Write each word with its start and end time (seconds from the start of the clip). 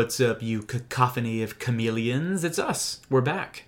What's 0.00 0.18
up, 0.18 0.42
you 0.42 0.62
cacophony 0.62 1.42
of 1.42 1.58
chameleons? 1.58 2.42
It's 2.42 2.58
us. 2.58 3.02
We're 3.10 3.20
back. 3.20 3.64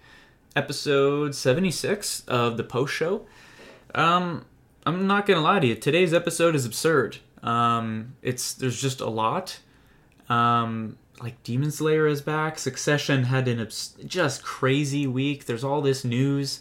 Episode 0.57 1.35
76 1.35 2.25
of 2.27 2.57
the 2.57 2.65
post 2.65 2.95
show. 2.95 3.27
Um, 3.95 4.47
I'm 4.87 5.07
not 5.07 5.27
gonna 5.27 5.43
lie 5.43 5.61
to 5.61 5.67
you. 5.67 5.75
Today's 5.75 6.15
episode 6.15 6.55
is 6.55 6.65
absurd. 6.65 7.19
Um, 7.43 8.15
it's 8.23 8.55
there's 8.55 8.81
just 8.81 9.03
a 9.03 9.11
lot. 9.11 9.61
Um, 10.31 10.97
like 11.21 11.43
Demon 11.43 11.71
Slayer 11.71 12.07
is 12.07 12.23
back. 12.23 12.59
Succession 12.59 13.25
had 13.25 13.47
an 13.47 13.61
abs- 13.61 13.95
just 14.07 14.43
crazy 14.43 15.07
week. 15.07 15.45
There's 15.45 15.63
all 15.63 15.83
this 15.83 16.03
news. 16.03 16.61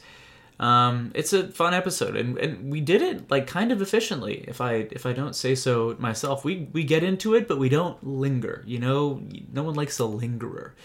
Um, 0.62 1.12
it's 1.16 1.34
a 1.34 1.48
fun 1.48 1.74
episode, 1.74 2.16
and, 2.16 2.38
and 2.38 2.72
we 2.72 2.82
did 2.82 3.02
it 3.02 3.32
like 3.32 3.48
kind 3.48 3.72
of 3.72 3.82
efficiently. 3.82 4.46
If 4.48 4.62
I 4.62 4.88
if 4.92 5.08
I 5.08 5.12
don't 5.12 5.36
say 5.36 5.56
so 5.56 5.96
myself, 5.98 6.46
we 6.46 6.70
we 6.72 6.84
get 6.84 7.04
into 7.04 7.34
it, 7.34 7.48
but 7.48 7.58
we 7.58 7.68
don't 7.68 8.02
linger. 8.06 8.64
You 8.68 8.78
know, 8.78 9.24
no 9.52 9.64
one 9.64 9.74
likes 9.74 9.98
a 9.98 10.06
lingerer. 10.06 10.76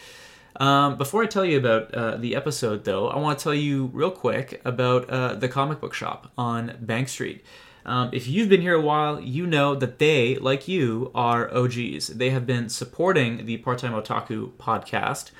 Um, 0.58 0.96
before 0.96 1.22
I 1.22 1.26
tell 1.26 1.44
you 1.44 1.58
about 1.58 1.94
uh, 1.94 2.16
the 2.16 2.34
episode, 2.34 2.84
though, 2.84 3.08
I 3.08 3.18
want 3.18 3.38
to 3.38 3.42
tell 3.42 3.54
you 3.54 3.90
real 3.92 4.10
quick 4.10 4.62
about 4.64 5.10
uh, 5.10 5.34
the 5.34 5.48
comic 5.48 5.82
book 5.82 5.92
shop 5.92 6.32
on 6.38 6.78
Bank 6.80 7.10
Street. 7.10 7.44
Um, 7.84 8.08
if 8.14 8.26
you've 8.26 8.48
been 8.48 8.62
here 8.62 8.74
a 8.74 8.80
while, 8.80 9.20
you 9.20 9.46
know 9.46 9.74
that 9.74 9.98
they, 9.98 10.36
like 10.36 10.66
you, 10.66 11.12
are 11.14 11.54
OGs. 11.54 12.08
They 12.08 12.30
have 12.30 12.46
been 12.46 12.70
supporting 12.70 13.44
the 13.44 13.58
Part 13.58 13.78
Time 13.78 13.92
Otaku 13.92 14.52
podcast 14.52 15.30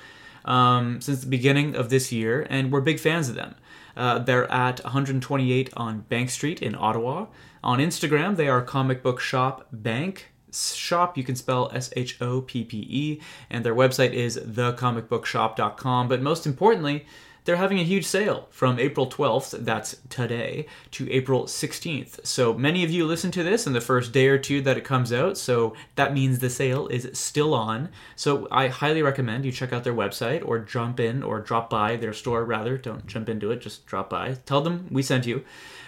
um, 0.45 1.01
since 1.01 1.21
the 1.21 1.27
beginning 1.27 1.75
of 1.75 1.89
this 1.89 2.11
year, 2.11 2.45
and 2.49 2.71
we're 2.71 2.81
big 2.81 2.99
fans 2.99 3.27
of 3.27 3.35
them. 3.35 3.55
Uh, 3.97 4.19
they're 4.19 4.49
at 4.51 4.83
128 4.83 5.73
on 5.75 6.01
Bank 6.01 6.29
Street 6.29 6.61
in 6.61 6.75
Ottawa. 6.75 7.25
On 7.63 7.79
Instagram, 7.79 8.35
they 8.35 8.47
are 8.47 8.61
Comic 8.61 9.01
Book 9.03 9.19
Shop 9.19 9.67
Bank 9.71 10.31
shop. 10.51 11.17
You 11.17 11.23
can 11.23 11.35
spell 11.35 11.69
s-h-o-p-p-e 11.73 13.21
and 13.49 13.65
their 13.65 13.75
website 13.75 14.13
is 14.13 14.37
thecomicbookshop.com 14.37 16.07
but 16.07 16.21
most 16.21 16.45
importantly 16.45 17.05
they're 17.47 17.55
having 17.55 17.79
a 17.79 17.83
huge 17.83 18.03
sale 18.03 18.45
from 18.51 18.77
April 18.77 19.07
12th, 19.07 19.63
that's 19.63 19.95
today, 20.09 20.65
to 20.91 21.09
April 21.09 21.45
16th. 21.45 22.25
So 22.27 22.53
many 22.53 22.83
of 22.83 22.91
you 22.91 23.05
listen 23.05 23.31
to 23.31 23.41
this 23.41 23.65
in 23.65 23.71
the 23.71 23.79
first 23.79 24.11
day 24.11 24.27
or 24.27 24.37
two 24.37 24.59
that 24.63 24.75
it 24.75 24.83
comes 24.83 25.13
out, 25.13 25.37
so 25.37 25.73
that 25.95 26.13
means 26.13 26.39
the 26.39 26.49
sale 26.49 26.87
is 26.87 27.09
still 27.17 27.53
on. 27.53 27.87
So 28.17 28.49
I 28.51 28.67
highly 28.67 29.01
recommend 29.01 29.45
you 29.45 29.53
check 29.53 29.71
out 29.71 29.85
their 29.85 29.93
website 29.93 30.45
or 30.45 30.59
jump 30.59 30.99
in 30.99 31.23
or 31.23 31.39
drop 31.39 31.69
by 31.69 31.95
their 31.95 32.11
store, 32.11 32.43
rather. 32.43 32.77
Don't 32.77 33.07
jump 33.07 33.29
into 33.29 33.49
it, 33.51 33.61
just 33.61 33.85
drop 33.85 34.09
by. 34.09 34.33
Tell 34.45 34.59
them 34.59 34.89
we 34.91 35.01
sent 35.01 35.25
you 35.25 35.45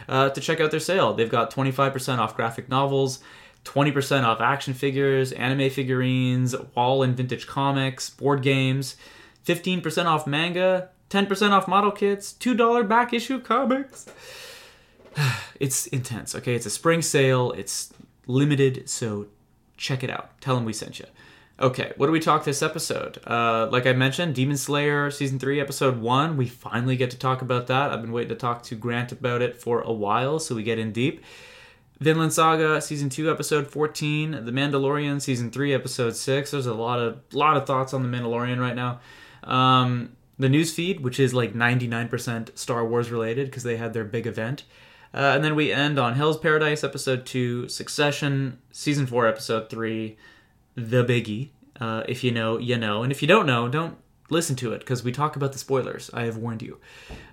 uh, 0.07 0.29
to 0.29 0.39
check 0.39 0.61
out 0.61 0.71
their 0.71 0.79
sale. 0.79 1.13
They've 1.13 1.29
got 1.29 1.51
25% 1.51 2.19
off 2.19 2.37
graphic 2.37 2.69
novels. 2.69 3.19
20% 3.65 4.23
off 4.23 4.39
action 4.39 4.73
figures, 4.73 5.33
anime 5.33 5.69
figurines, 5.69 6.55
wall 6.73 7.03
and 7.03 7.17
vintage 7.17 7.45
comics, 7.45 8.09
board 8.09 8.41
games, 8.41 8.95
15% 9.45 10.05
off 10.05 10.25
manga, 10.25 10.89
10% 11.09 11.51
off 11.51 11.67
model 11.67 11.91
kits, 11.91 12.33
$2 12.33 12.87
back 12.87 13.13
issue 13.13 13.39
comics. 13.39 14.07
It's 15.59 15.87
intense, 15.87 16.35
okay? 16.35 16.55
It's 16.55 16.65
a 16.65 16.69
spring 16.69 17.01
sale, 17.01 17.51
it's 17.51 17.91
limited, 18.27 18.87
so 18.87 19.27
check 19.75 20.05
it 20.05 20.09
out. 20.09 20.39
Tell 20.39 20.55
them 20.55 20.63
we 20.63 20.71
sent 20.71 20.99
you. 20.99 21.05
Okay, 21.59 21.91
what 21.97 22.05
do 22.05 22.13
we 22.13 22.21
talk 22.21 22.45
this 22.45 22.61
episode? 22.61 23.19
Uh, 23.27 23.67
like 23.69 23.85
I 23.85 23.91
mentioned, 23.91 24.35
Demon 24.35 24.55
Slayer 24.55 25.11
season 25.11 25.39
three, 25.39 25.59
episode 25.59 25.99
one. 25.99 26.37
We 26.37 26.47
finally 26.47 26.95
get 26.95 27.11
to 27.11 27.17
talk 27.17 27.41
about 27.41 27.67
that. 27.67 27.91
I've 27.91 28.01
been 28.01 28.13
waiting 28.13 28.29
to 28.29 28.35
talk 28.35 28.63
to 28.63 28.75
Grant 28.75 29.11
about 29.11 29.41
it 29.41 29.61
for 29.61 29.81
a 29.81 29.91
while, 29.91 30.39
so 30.39 30.55
we 30.55 30.63
get 30.63 30.79
in 30.79 30.93
deep. 30.93 31.21
Vinland 31.99 32.31
Saga 32.31 32.79
season 32.79 33.09
two, 33.09 33.29
episode 33.29 33.67
fourteen. 33.67 34.31
The 34.31 34.53
Mandalorian 34.53 35.21
season 35.21 35.51
three, 35.51 35.73
episode 35.73 36.15
six. 36.15 36.51
There's 36.51 36.65
a 36.65 36.73
lot 36.73 36.99
of 36.99 37.19
lot 37.33 37.57
of 37.57 37.67
thoughts 37.67 37.93
on 37.93 38.09
the 38.09 38.17
Mandalorian 38.17 38.57
right 38.57 38.75
now. 38.75 39.01
Um, 39.43 40.15
the 40.39 40.49
news 40.49 40.73
feed, 40.73 41.01
which 41.01 41.19
is 41.19 41.33
like 41.33 41.53
99% 41.53 42.57
Star 42.57 42.85
Wars 42.85 43.11
related 43.11 43.47
because 43.47 43.63
they 43.63 43.77
had 43.77 43.93
their 43.93 44.05
big 44.05 44.25
event. 44.25 44.63
Uh, 45.13 45.33
and 45.35 45.43
then 45.43 45.55
we 45.55 45.71
end 45.71 45.99
on 45.99 46.15
Hell's 46.15 46.37
Paradise, 46.37 46.83
episode 46.83 47.25
2, 47.25 47.67
Succession, 47.67 48.59
season 48.71 49.05
4, 49.05 49.27
episode 49.27 49.69
3, 49.69 50.17
The 50.75 51.03
Biggie. 51.03 51.49
Uh, 51.79 52.03
if 52.07 52.23
you 52.23 52.31
know, 52.31 52.57
you 52.57 52.77
know. 52.77 53.03
And 53.03 53.11
if 53.11 53.21
you 53.21 53.27
don't 53.27 53.45
know, 53.45 53.67
don't 53.67 53.97
listen 54.29 54.55
to 54.57 54.71
it 54.73 54.79
because 54.79 55.03
we 55.03 55.11
talk 55.11 55.35
about 55.35 55.51
the 55.51 55.59
spoilers. 55.59 56.09
I 56.13 56.23
have 56.23 56.37
warned 56.37 56.61
you. 56.61 56.77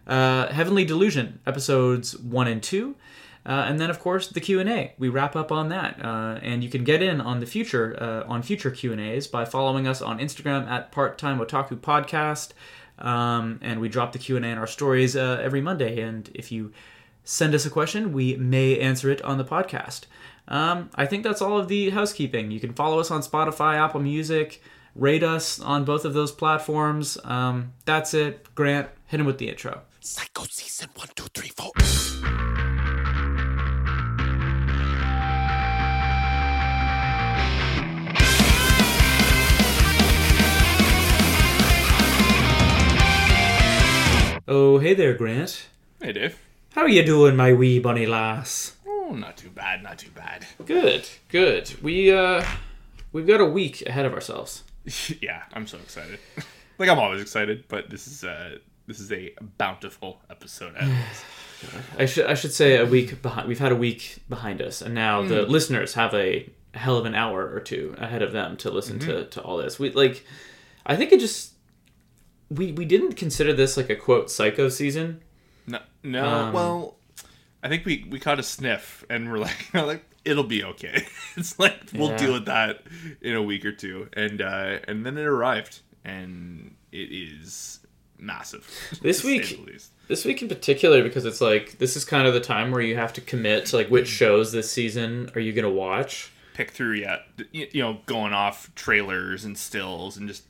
Uh, 0.07 0.49
Heavenly 0.49 0.85
Delusion, 0.85 1.41
episodes 1.47 2.19
1 2.19 2.49
and 2.49 2.63
2. 2.63 2.97
Uh, 3.45 3.65
and 3.69 3.79
then, 3.79 3.91
of 3.91 4.01
course, 4.01 4.29
the 4.29 4.41
Q 4.41 4.59
and 4.59 4.69
A. 4.69 4.93
We 4.99 5.09
wrap 5.09 5.37
up 5.37 5.53
on 5.53 5.69
that, 5.69 6.05
uh, 6.05 6.41
and 6.43 6.65
you 6.65 6.71
can 6.71 6.83
get 6.83 7.01
in 7.01 7.21
on 7.21 7.39
the 7.39 7.47
future 7.47 7.97
uh, 8.01 8.29
on 8.29 8.43
future 8.43 8.73
Q 8.73 8.91
and 8.91 9.01
A's 9.01 9.29
by 9.29 9.45
following 9.45 9.87
us 9.87 10.03
on 10.03 10.19
Instagram 10.19 10.67
at 10.67 10.91
Part 10.91 11.17
Time 11.17 11.39
Otaku 11.39 11.77
Podcast. 11.77 12.51
Um, 12.99 13.59
and 13.63 13.81
we 13.81 13.89
drop 13.89 14.13
the 14.13 14.19
q&a 14.19 14.39
in 14.39 14.59
our 14.59 14.67
stories 14.67 15.17
uh, 15.17 15.41
every 15.43 15.61
monday. 15.61 16.01
And 16.01 16.31
if 16.35 16.51
you 16.51 16.73
send 17.25 17.55
us 17.55 17.67
a 17.67 17.71
question 17.71 18.13
we 18.13 18.37
may 18.37 18.79
answer 18.79 19.11
it 19.11 19.23
on 19.23 19.39
the 19.39 19.45
podcast. 19.45 20.03
Um, 20.49 20.91
i 20.95 21.07
think 21.07 21.25
that's 21.25 21.43
all 21.43 21.59
of 21.59 21.69
the 21.69 21.91
housekeeping. 21.91 22.51
You 22.51 22.61
can 22.61 22.73
follow 22.73 22.99
us 23.01 23.11
on 23.11 23.23
spotify 23.23 23.77
apple 23.77 24.01
music 24.01 24.63
rate 24.97 25.23
us 25.23 25.61
on 25.61 25.85
both 25.85 26.05
of 26.05 26.15
those 26.15 26.33
platforms. 26.33 27.19
Um, 27.25 27.73
that's 27.85 28.15
it. 28.15 28.55
Grant 28.55 28.89
hit 29.07 29.21
him 29.21 29.27
with 29.27 29.39
the 29.39 29.49
intro. 29.49 29.83
Psycho 30.01 30.45
season. 30.45 30.89
Oh 44.49 44.79
hey 44.79 44.95
there 44.95 45.15
grant 45.15 45.67
Hey, 46.01 46.13
Dave. 46.13 46.39
how 46.73 46.83
are 46.83 46.89
you 46.89 47.05
doing 47.05 47.37
my 47.37 47.53
wee 47.53 47.79
bunny 47.79 48.07
lass 48.07 48.75
Oh, 48.87 49.15
not 49.15 49.37
too 49.37 49.51
bad, 49.51 49.83
not 49.85 49.99
too 49.99 50.11
bad. 50.11 50.45
good 50.65 51.09
good 51.29 51.81
we 51.83 52.13
uh 52.13 52.45
we've 53.13 53.27
got 53.27 53.41
a 53.41 53.45
week 53.47 53.83
ahead 53.87 54.05
of 54.07 54.13
ourselves 54.13 54.63
yeah, 55.21 55.43
I'm 55.53 55.67
so 55.67 55.79
excited. 55.79 56.21
like 56.79 56.89
I'm 56.89 57.01
always 57.01 57.21
excited, 57.21 57.65
but 57.67 57.91
this 57.91 58.07
is 58.07 58.23
uh 58.23 58.59
this 58.87 59.01
is 59.01 59.11
a 59.11 59.35
bountiful 59.59 60.21
episode. 60.31 60.77
I 61.99 62.07
should 62.07 62.27
I 62.27 62.35
should 62.35 62.53
say 62.53 62.77
a 62.77 62.87
week 62.87 63.21
behind. 63.21 63.49
We've 63.49 63.59
had 63.59 63.73
a 63.73 63.77
week 63.77 64.19
behind 64.29 64.63
us, 64.63 64.83
and 64.83 64.95
now 64.95 65.23
the 65.23 65.43
listeners 65.43 65.95
have 65.95 66.15
a 66.15 66.49
hell 66.75 66.99
of 66.99 67.05
an 67.05 67.17
hour 67.17 67.51
or 67.53 67.59
two 67.59 67.97
ahead 67.99 68.23
of 68.23 68.31
them 68.31 68.57
to 68.59 68.71
listen 68.71 69.01
to 69.01 69.25
to 69.25 69.43
all 69.43 69.57
this. 69.57 69.77
We 69.81 69.91
like, 69.91 70.25
I 70.87 70.95
think 70.95 71.11
it 71.11 71.19
just 71.19 71.55
we 72.51 72.73
we 72.73 72.85
didn't 72.85 73.13
consider 73.13 73.53
this 73.53 73.77
like 73.77 73.91
a 73.91 73.97
quote 73.97 74.31
psycho 74.31 74.69
season. 74.69 75.23
no, 75.67 75.81
no. 76.03 76.25
Um, 76.25 76.53
well, 76.53 76.97
I 77.63 77.69
think 77.69 77.85
we 77.85 78.07
we 78.11 78.21
caught 78.21 78.39
a 78.39 78.43
sniff, 78.43 79.05
and 79.11 79.31
we're 79.31 79.39
like, 79.49 79.73
like 79.75 80.05
it'll 80.25 80.45
be 80.45 80.65
okay. 80.65 81.07
it's 81.37 81.59
like 81.59 81.81
we'll 81.95 82.11
Yeah. 82.11 82.17
deal 82.19 82.33
with 82.35 82.47
that 82.47 82.83
in 83.21 83.35
a 83.35 83.43
week 83.43 83.65
or 83.65 83.73
two, 83.73 84.09
and 84.13 84.41
uh 84.43 84.79
and 84.89 85.05
then 85.05 85.17
it 85.19 85.25
arrived, 85.27 85.81
and 86.05 86.75
it 86.93 87.13
is 87.13 87.81
massive. 88.19 88.67
This 89.03 89.23
week- 89.25 89.59
This 90.09 90.25
week 90.25 90.41
in 90.41 90.49
particular 90.49 91.03
because 91.03 91.25
it's 91.25 91.41
like 91.41 91.79
this 91.79 91.97
is 91.97 92.05
kind 92.05 92.27
of 92.29 92.33
the 92.35 92.41
time 92.41 92.71
where 92.71 92.81
you 92.81 92.95
have 92.97 93.13
to 93.15 93.21
commit 93.21 93.67
to 93.67 93.77
like 93.77 93.89
which 93.91 94.09
shows 94.09 94.53
this 94.53 94.71
season 94.71 95.31
are 95.35 95.41
you 95.41 95.53
gonna 95.53 95.69
watch. 95.71 96.31
pick 96.55 96.71
through 96.71 96.93
yet. 96.95 97.27
You 97.53 97.67
you 97.73 97.83
know, 97.83 97.99
going 98.07 98.33
off 98.33 98.73
trailers 98.75 99.45
and 99.45 99.59
stills 99.59 100.17
and 100.17 100.29
just 100.29 100.45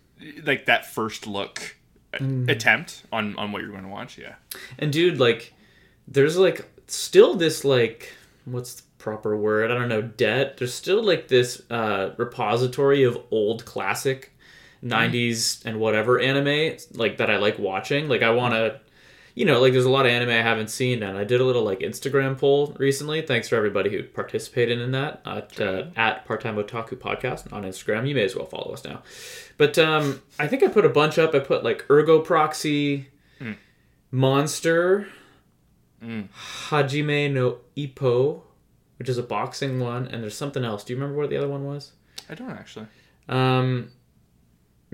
like 0.44 0.66
that 0.66 0.86
first 0.86 1.26
look 1.26 1.58
a- 1.60 1.75
Mm. 2.20 2.48
attempt 2.50 3.02
on 3.12 3.36
on 3.36 3.52
what 3.52 3.62
you're 3.62 3.70
going 3.70 3.84
to 3.84 3.88
watch. 3.88 4.18
Yeah, 4.18 4.34
And 4.78 4.92
dude, 4.92 5.18
like, 5.18 5.52
there's 6.08 6.36
like 6.36 6.68
still 6.86 7.34
this 7.34 7.64
like 7.64 8.12
what's 8.44 8.74
the 8.76 8.82
proper 8.98 9.36
word? 9.36 9.70
I 9.70 9.74
don't 9.74 9.88
know. 9.88 10.02
Debt. 10.02 10.56
There's 10.56 10.74
still 10.74 11.02
like 11.02 11.28
this 11.28 11.62
uh, 11.70 12.10
repository 12.16 13.02
of 13.04 13.18
old 13.30 13.64
classic 13.64 14.32
'90s 14.84 15.64
and 15.64 15.80
whatever 15.80 16.20
anime 16.20 16.76
like 16.94 17.16
that 17.18 17.30
I 17.30 17.36
like 17.38 17.58
watching. 17.58 18.08
Like 18.08 18.22
I 18.22 18.30
want 18.30 18.54
to. 18.54 18.80
You 19.36 19.44
know, 19.44 19.60
like 19.60 19.72
there's 19.74 19.84
a 19.84 19.90
lot 19.90 20.06
of 20.06 20.12
anime 20.12 20.30
I 20.30 20.42
haven't 20.42 20.70
seen, 20.70 21.02
and 21.02 21.16
I 21.18 21.22
did 21.22 21.42
a 21.42 21.44
little 21.44 21.62
like 21.62 21.80
Instagram 21.80 22.38
poll 22.38 22.74
recently. 22.78 23.20
Thanks 23.20 23.48
for 23.48 23.56
everybody 23.56 23.90
who 23.90 24.02
participated 24.02 24.80
in 24.80 24.92
that 24.92 25.20
at 25.26 25.60
uh, 25.60 25.84
at 25.94 26.24
Part 26.24 26.40
Time 26.40 26.56
Otaku 26.56 26.96
Podcast 26.96 27.52
on 27.52 27.62
Instagram. 27.62 28.08
You 28.08 28.14
may 28.14 28.24
as 28.24 28.34
well 28.34 28.46
follow 28.46 28.72
us 28.72 28.82
now. 28.82 29.02
But 29.58 29.78
um, 29.78 30.22
I 30.38 30.46
think 30.48 30.62
I 30.62 30.68
put 30.68 30.86
a 30.86 30.88
bunch 30.88 31.18
up. 31.18 31.34
I 31.34 31.40
put 31.40 31.62
like 31.62 31.84
Ergo 31.90 32.20
Proxy, 32.20 33.08
Monster, 34.10 35.06
Hajime 36.02 37.30
no 37.32 37.58
Ippo, 37.76 38.40
which 38.98 39.08
is 39.10 39.18
a 39.18 39.22
boxing 39.22 39.80
one, 39.80 40.06
and 40.08 40.22
there's 40.22 40.36
something 40.36 40.64
else. 40.64 40.82
Do 40.82 40.94
you 40.94 40.98
remember 40.98 41.20
what 41.20 41.28
the 41.28 41.36
other 41.36 41.48
one 41.48 41.64
was? 41.64 41.92
I 42.30 42.34
don't 42.34 42.50
actually. 42.50 42.86
Um, 43.28 43.90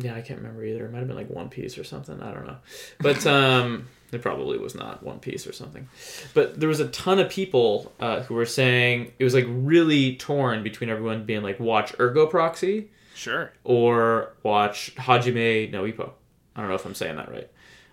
yeah, 0.03 0.15
I 0.15 0.21
can't 0.21 0.41
remember 0.41 0.65
either. 0.65 0.85
It 0.87 0.93
might 0.93 0.99
have 0.99 1.07
been 1.09 1.17
like 1.17 1.31
One 1.31 1.49
Piece 1.49 1.79
or 1.79 1.85
something. 1.85 2.21
I 2.23 2.33
don't 2.33 2.47
know, 2.47 2.57
but 3.01 3.27
um, 3.39 3.89
it 4.11 4.21
probably 4.23 4.59
was 4.59 4.75
not 4.75 5.03
One 5.03 5.21
Piece 5.21 5.47
or 5.47 5.53
something. 5.53 5.89
But 6.35 6.59
there 6.59 6.69
was 6.69 6.81
a 6.81 6.89
ton 6.89 7.19
of 7.19 7.31
people 7.31 7.93
uh, 8.01 8.21
who 8.23 8.35
were 8.35 8.47
saying 8.47 9.13
it 9.19 9.25
was 9.25 9.35
like 9.35 9.47
really 9.49 10.17
torn 10.17 10.63
between 10.63 10.91
everyone 10.91 11.25
being 11.25 11.43
like 11.43 11.61
watch 11.61 11.95
Ergo 12.01 12.27
Proxy 12.27 12.91
Sure. 13.15 13.53
or 13.65 14.33
watch 14.43 14.95
Hajime 14.97 15.71
no 15.71 15.85
Ippo. 15.85 16.11
I 16.57 16.61
don't 16.61 16.69
know 16.69 16.75
if 16.75 16.85
I'm 16.85 16.95
saying 16.95 17.17
that 17.17 17.31
right. 17.31 17.49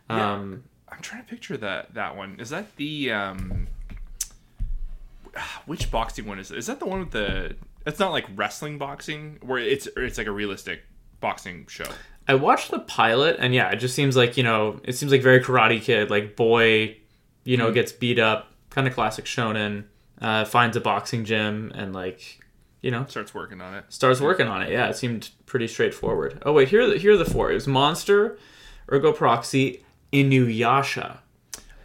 Yeah. 0.10 0.34
Um, 0.34 0.64
I'm 0.92 1.02
trying 1.02 1.24
to 1.24 1.30
picture 1.30 1.56
that 1.58 1.94
that 1.94 2.16
one. 2.18 2.40
Is 2.40 2.50
that 2.50 2.76
the 2.78 3.12
um 3.12 3.68
which 5.66 5.92
boxing 5.92 6.26
one 6.26 6.40
is 6.40 6.52
it? 6.52 6.58
Is 6.58 6.68
that 6.68 6.80
the 6.80 6.86
one 6.86 7.00
with 7.00 7.12
the 7.12 7.56
it's 7.86 8.00
not 8.00 8.12
like 8.12 8.26
wrestling 8.36 8.78
boxing 8.78 9.38
where 9.42 9.60
it's 9.60 9.88
it's 9.96 10.18
like 10.18 10.28
a 10.28 10.32
realistic 10.32 10.82
boxing 11.20 11.66
show. 11.68 11.88
I 12.28 12.36
watched 12.36 12.70
the 12.72 12.80
pilot, 12.80 13.38
and 13.40 13.54
yeah, 13.56 13.72
it 13.72 13.78
just 13.78 13.96
seems 13.96 14.16
like 14.16 14.38
you 14.38 14.44
know, 14.44 14.80
it 14.84 14.94
seems 14.94 15.12
like 15.12 15.22
very 15.24 15.40
Karate 15.42 15.82
Kid. 15.82 16.10
Like 16.10 16.36
boy, 16.36 16.98
you 17.44 17.58
know, 17.58 17.72
gets 17.72 17.92
beat 17.92 18.20
up, 18.20 18.52
kind 18.70 18.88
of 18.88 18.94
classic 18.94 19.26
shonen. 19.26 19.86
Uh, 20.22 20.44
finds 20.44 20.76
a 20.76 20.82
boxing 20.82 21.24
gym 21.24 21.72
and 21.76 21.94
like, 21.94 22.42
you 22.82 22.92
know, 22.92 23.06
Starts 23.08 23.34
working 23.34 23.62
on 23.62 23.74
it. 23.74 23.86
starts 23.88 24.20
working 24.20 24.48
on 24.48 24.62
it. 24.62 24.70
Yeah, 24.70 24.90
it 24.90 24.98
seemed 24.98 25.30
pretty 25.46 25.66
straightforward. 25.66 26.44
Oh 26.46 26.52
wait, 26.52 26.68
here 26.68 26.82
are 26.82 26.88
the, 26.88 26.98
here 26.98 27.14
are 27.14 27.18
the 27.18 27.24
four. 27.24 27.50
It 27.50 27.54
was 27.54 27.68
Monster, 27.68 28.38
Ergo 28.92 29.14
Proxy, 29.14 29.86
Inuyasha. 30.12 31.20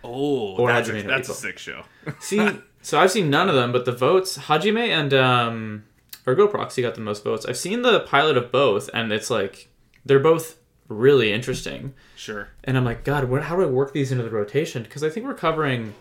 Oh, 0.02 0.56
Or 0.56 0.68
that's, 0.72 0.88
a, 0.88 0.92
Hajime 0.94 1.04
no 1.04 1.08
that's 1.10 1.28
a 1.28 1.34
sick 1.34 1.58
show. 1.58 1.84
See, 2.20 2.50
so 2.82 2.98
I've 3.00 3.10
seen 3.12 3.30
none 3.30 3.48
of 3.48 3.54
them, 3.54 3.70
but 3.72 3.84
the 3.84 3.92
votes, 3.92 4.36
Hajime 4.36 4.88
and 4.88 5.14
um, 5.14 5.84
Ergo 6.26 6.46
Proxy 6.46 6.82
got 6.82 6.94
the 6.94 7.00
most 7.00 7.24
votes. 7.24 7.44
I've 7.46 7.56
seen 7.56 7.82
the 7.82 8.00
pilot 8.00 8.36
of 8.36 8.50
both, 8.50 8.88
and 8.94 9.12
it's 9.12 9.30
like 9.30 9.68
they're 10.04 10.18
both 10.18 10.58
really 10.88 11.32
interesting. 11.32 11.94
sure. 12.16 12.48
And 12.62 12.76
I'm 12.76 12.84
like, 12.84 13.04
God, 13.04 13.24
what, 13.24 13.42
how 13.44 13.56
do 13.56 13.62
I 13.62 13.66
work 13.66 13.92
these 13.92 14.12
into 14.12 14.24
the 14.24 14.30
rotation? 14.30 14.82
Because 14.82 15.02
I 15.02 15.10
think 15.10 15.26
we're 15.26 15.34
covering 15.34 15.94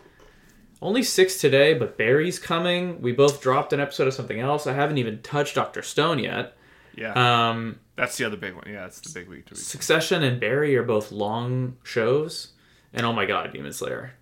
only 0.82 1.04
six 1.04 1.40
today, 1.40 1.74
but 1.74 1.98
Barry's 1.98 2.40
coming. 2.40 3.02
We 3.02 3.12
both 3.14 3.42
dropped 3.42 3.74
an 3.74 3.80
episode 3.80 4.08
of 4.08 4.14
something 4.14 4.40
else. 4.40 4.68
I 4.68 4.74
haven't 4.74 4.98
even 4.98 5.22
touched 5.22 5.56
Doctor 5.56 5.82
Stone 5.82 6.20
yet. 6.20 6.56
Yeah. 6.96 7.14
Um, 7.50 7.80
that's 7.96 8.18
the 8.18 8.26
other 8.26 8.38
big 8.38 8.54
one. 8.54 8.66
Yeah, 8.68 8.82
that's 8.82 9.00
the 9.00 9.18
big 9.18 9.30
week 9.30 9.46
to 9.48 9.54
week. 9.54 9.64
Succession 9.64 10.24
and 10.24 10.40
Barry 10.40 10.76
are 10.76 10.84
both 10.84 11.12
long 11.12 11.78
shows. 11.84 12.50
And 12.94 13.06
oh 13.06 13.14
my 13.14 13.26
God, 13.26 13.52
Demon 13.52 13.74
Slayer. 13.74 14.14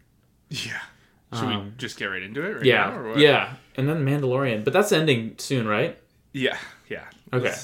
Yeah. 0.50 0.80
Should 1.34 1.48
we 1.48 1.72
just 1.78 1.98
get 1.98 2.06
right 2.06 2.22
into 2.22 2.42
it 2.42 2.48
right 2.50 2.58
Um, 2.58 2.64
Yeah, 2.66 2.90
now, 2.90 2.98
or 2.98 3.10
what? 3.10 3.18
yeah. 3.20 3.54
And 3.76 3.88
then 3.88 4.06
Mandalorian. 4.06 4.64
But 4.66 4.74
that's 4.74 4.92
ending 4.92 5.36
soon, 5.38 5.68
right? 5.68 5.98
Yeah. 6.34 6.58
Yeah. 6.90 7.06
Okay. 7.34 7.54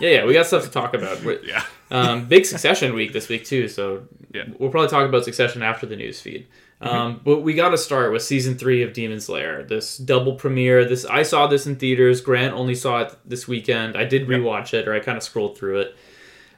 Yeah, 0.00 0.10
yeah. 0.10 0.24
We 0.24 0.32
got 0.34 0.46
stuff 0.46 0.64
to 0.64 0.70
talk 0.70 0.92
about. 0.94 1.22
We're- 1.24 1.38
yeah. 1.44 1.62
um, 1.92 2.26
big 2.26 2.44
Succession 2.46 2.94
week 2.94 3.12
this 3.12 3.28
week 3.28 3.44
too, 3.44 3.68
so 3.68 4.02
Yeah. 4.34 4.42
Mm-hmm. 4.42 4.54
we'll 4.58 4.70
probably 4.70 4.88
talk 4.90 5.08
about 5.08 5.24
Succession 5.24 5.62
after 5.62 5.86
the 5.86 5.94
news 5.96 6.20
feed. 6.20 6.46
Um, 6.80 7.20
but 7.24 7.40
we 7.40 7.54
got 7.54 7.70
to 7.70 7.78
start 7.78 8.12
with 8.12 8.22
season 8.22 8.58
three 8.58 8.82
of 8.82 8.92
Demon 8.92 9.18
Slayer. 9.20 9.62
This 9.62 9.96
double 9.96 10.34
premiere. 10.34 10.84
This 10.84 11.04
I 11.06 11.22
saw 11.22 11.46
this 11.46 11.66
in 11.66 11.76
theaters. 11.76 12.20
Grant 12.20 12.54
only 12.54 12.74
saw 12.74 13.00
it 13.02 13.16
this 13.24 13.48
weekend. 13.48 13.96
I 13.96 14.04
did 14.04 14.28
rewatch 14.28 14.74
it, 14.74 14.86
or 14.86 14.92
I 14.94 15.00
kind 15.00 15.16
of 15.16 15.22
scrolled 15.22 15.56
through 15.56 15.80
it. 15.80 15.96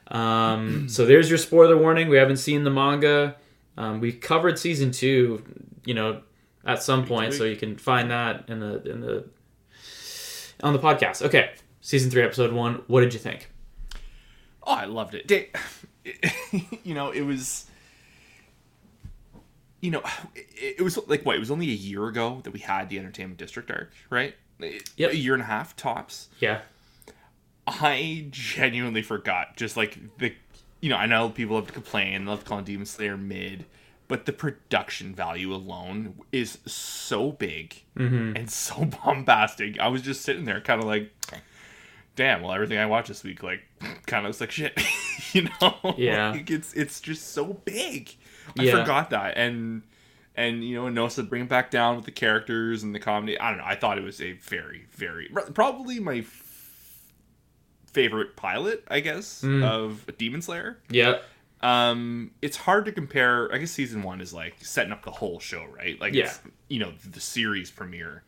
Um, 0.09 0.89
so 0.89 1.05
there's 1.05 1.29
your 1.29 1.37
spoiler 1.37 1.77
warning. 1.77 2.09
We 2.09 2.17
haven't 2.17 2.37
seen 2.37 2.63
the 2.65 2.69
manga. 2.71 3.35
Um, 3.77 4.01
we 4.01 4.11
covered 4.11 4.59
season 4.59 4.91
two, 4.91 5.41
you 5.89 5.95
know, 5.95 6.21
at 6.63 6.83
some 6.83 7.03
point, 7.03 7.33
so 7.33 7.45
you 7.45 7.55
can 7.55 7.75
find 7.75 8.11
that 8.11 8.43
in 8.47 8.59
the 8.59 8.87
in 8.87 9.01
the 9.01 9.25
on 10.61 10.71
the 10.71 10.77
podcast. 10.77 11.23
Okay, 11.23 11.49
season 11.81 12.11
three, 12.11 12.21
episode 12.21 12.53
one. 12.53 12.83
What 12.85 13.01
did 13.01 13.11
you 13.11 13.19
think? 13.19 13.49
Oh, 14.61 14.73
I 14.73 14.85
loved 14.85 15.15
it. 15.15 15.55
You 16.83 16.93
know, 16.95 17.11
it 17.11 17.21
was. 17.21 17.65
You 19.81 19.91
know, 19.91 20.01
it, 20.35 20.75
it 20.79 20.81
was 20.81 20.97
like 21.07 21.23
what? 21.23 21.35
It 21.35 21.39
was 21.39 21.51
only 21.51 21.69
a 21.69 21.73
year 21.73 22.05
ago 22.07 22.41
that 22.43 22.51
we 22.51 22.59
had 22.59 22.89
the 22.89 22.99
Entertainment 22.99 23.39
District 23.39 23.69
arc, 23.69 23.91
right? 24.09 24.35
Yep. 24.59 25.11
A 25.11 25.15
year 25.15 25.33
and 25.33 25.43
a 25.43 25.45
half 25.45 25.75
tops. 25.75 26.29
Yeah, 26.39 26.61
I 27.67 28.27
genuinely 28.29 29.01
forgot. 29.01 29.55
Just 29.55 29.75
like 29.77 29.99
the, 30.17 30.33
you 30.81 30.89
know, 30.89 30.97
I 30.97 31.05
know 31.07 31.29
people 31.29 31.55
love 31.55 31.67
to 31.67 31.73
complain, 31.73 32.25
love 32.25 32.45
calling 32.45 32.65
Demon 32.65 32.85
Slayer 32.85 33.17
mid, 33.17 33.65
but 34.09 34.25
the 34.25 34.33
production 34.33 35.15
value 35.15 35.53
alone 35.53 36.19
is 36.33 36.57
so 36.65 37.31
big 37.31 37.81
and 37.95 38.49
so 38.51 38.83
bombastic. 39.05 39.79
I 39.79 39.87
was 39.87 40.01
just 40.01 40.23
sitting 40.23 40.43
there, 40.43 40.59
kind 40.59 40.81
of 40.81 40.87
like, 40.87 41.13
damn. 42.17 42.41
Well, 42.41 42.51
everything 42.51 42.77
I 42.79 42.85
watched 42.87 43.07
this 43.07 43.23
week, 43.23 43.41
like, 43.43 43.61
kind 44.07 44.25
of 44.25 44.29
looks 44.31 44.41
like 44.41 44.51
shit. 44.51 44.77
you 45.33 45.47
know? 45.61 45.95
Yeah. 45.97 46.31
Like, 46.31 46.49
it's 46.51 46.73
it's 46.73 46.99
just 46.99 47.31
so 47.33 47.45
big. 47.65 48.13
I 48.59 48.63
Yeah. 48.63 48.79
forgot 48.81 49.11
that, 49.11 49.37
and 49.37 49.83
and 50.35 50.63
you 50.63 50.75
know, 50.75 50.87
and 50.87 50.95
Noah 50.95 51.11
said 51.11 51.29
bring 51.29 51.43
it 51.43 51.49
back 51.49 51.69
down 51.71 51.95
with 51.95 52.05
the 52.05 52.11
characters 52.11 52.81
and 52.83 52.93
the 52.95 52.99
comedy. 52.99 53.39
I 53.39 53.49
don't 53.49 53.59
know. 53.59 53.65
I 53.65 53.75
thought 53.75 53.97
it 53.97 54.03
was 54.03 54.19
a 54.21 54.31
very, 54.33 54.85
very 54.91 55.29
probably 55.53 55.99
my 55.99 56.15
f- 56.17 57.11
favorite 57.93 58.35
pilot, 58.35 58.83
I 58.87 58.99
guess, 59.01 59.41
Mm. 59.43 59.63
of 59.63 60.05
Demon 60.17 60.41
Slayer. 60.41 60.77
yeah, 60.89 61.19
Um, 61.61 62.31
it's 62.41 62.57
hard 62.57 62.85
to 62.85 62.91
compare. 62.91 63.53
I 63.53 63.57
guess 63.57 63.71
season 63.71 64.03
one 64.03 64.21
is 64.21 64.33
like 64.33 64.55
setting 64.61 64.91
up 64.91 65.03
the 65.03 65.11
whole 65.11 65.39
show, 65.39 65.65
right? 65.75 65.99
Like, 65.99 66.13
it's, 66.25 66.39
you 66.69 66.79
know, 66.79 66.93
the 67.11 67.19
series 67.19 67.69
premiere. 67.69 68.23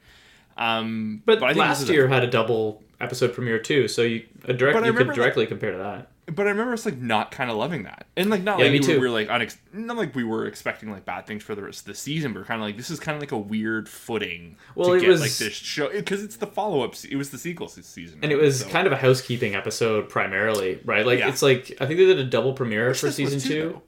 Um, 0.57 1.23
but, 1.25 1.39
this 1.39 1.57
last 1.57 1.81
is 1.83 1.89
a- 1.89 1.93
year 1.93 2.07
had 2.07 2.23
a 2.23 2.27
double 2.29 2.83
episode 2.99 3.33
premiere 3.33 3.57
too, 3.59 3.87
so 3.87 4.01
you 4.03 4.25
a 4.45 4.53
direct 4.53 4.85
you 4.85 4.93
could 4.93 5.13
directly 5.13 5.47
compare 5.47 5.71
to 5.71 5.77
that. 5.77 6.10
But 6.35 6.47
I 6.47 6.51
remember 6.51 6.73
us 6.73 6.85
like 6.85 6.97
not 6.97 7.31
kind 7.31 7.49
of 7.51 7.57
loving 7.57 7.83
that, 7.83 8.07
and 8.17 8.29
like 8.29 8.43
not 8.43 8.59
Yeah, 8.59 8.65
like 8.65 8.73
we 8.73 8.79
too. 8.79 8.93
were, 8.95 8.99
we 9.01 9.07
were 9.07 9.13
like 9.13 9.27
unex- 9.27 9.57
not 9.73 9.97
like 9.97 10.15
we 10.15 10.23
were 10.23 10.45
expecting 10.47 10.91
like 10.91 11.05
bad 11.05 11.27
things 11.27 11.43
for 11.43 11.55
the 11.55 11.61
rest 11.63 11.81
of 11.81 11.85
the 11.85 11.95
season, 11.95 12.33
but 12.33 12.45
kind 12.45 12.61
of 12.61 12.65
like 12.67 12.77
this 12.77 12.89
is 12.89 12.99
kind 12.99 13.15
of 13.15 13.21
like 13.21 13.31
a 13.31 13.37
weird 13.37 13.87
footing 13.87 14.57
Well, 14.75 14.89
to 14.89 14.93
it 14.95 15.01
get 15.01 15.09
was- 15.09 15.21
like 15.21 15.31
this 15.33 15.53
show 15.53 15.89
because 15.89 16.23
it's 16.23 16.37
the 16.37 16.47
follow 16.47 16.81
up. 16.83 16.95
It 17.09 17.15
was 17.15 17.29
the 17.29 17.37
sequel 17.37 17.67
se- 17.67 17.81
season, 17.83 18.19
And 18.23 18.31
it 18.31 18.37
was 18.37 18.61
So- 18.61 18.69
kind 18.69 18.87
of 18.87 18.93
a 18.93 18.97
housekeeping 18.97 19.55
episode 19.55 20.09
primarily, 20.09 20.79
right? 20.85 21.05
Like 21.05 21.19
Yeah. 21.19 21.29
it's 21.29 21.41
like 21.41 21.71
I 21.79 21.85
think 21.85 21.99
they 21.99 22.05
did 22.05 22.19
a 22.19 22.25
double 22.25 22.53
premiere 22.53 22.93
for 22.93 23.11
season 23.11 23.39
too, 23.39 23.47
two. 23.49 23.69
though. 23.69 23.81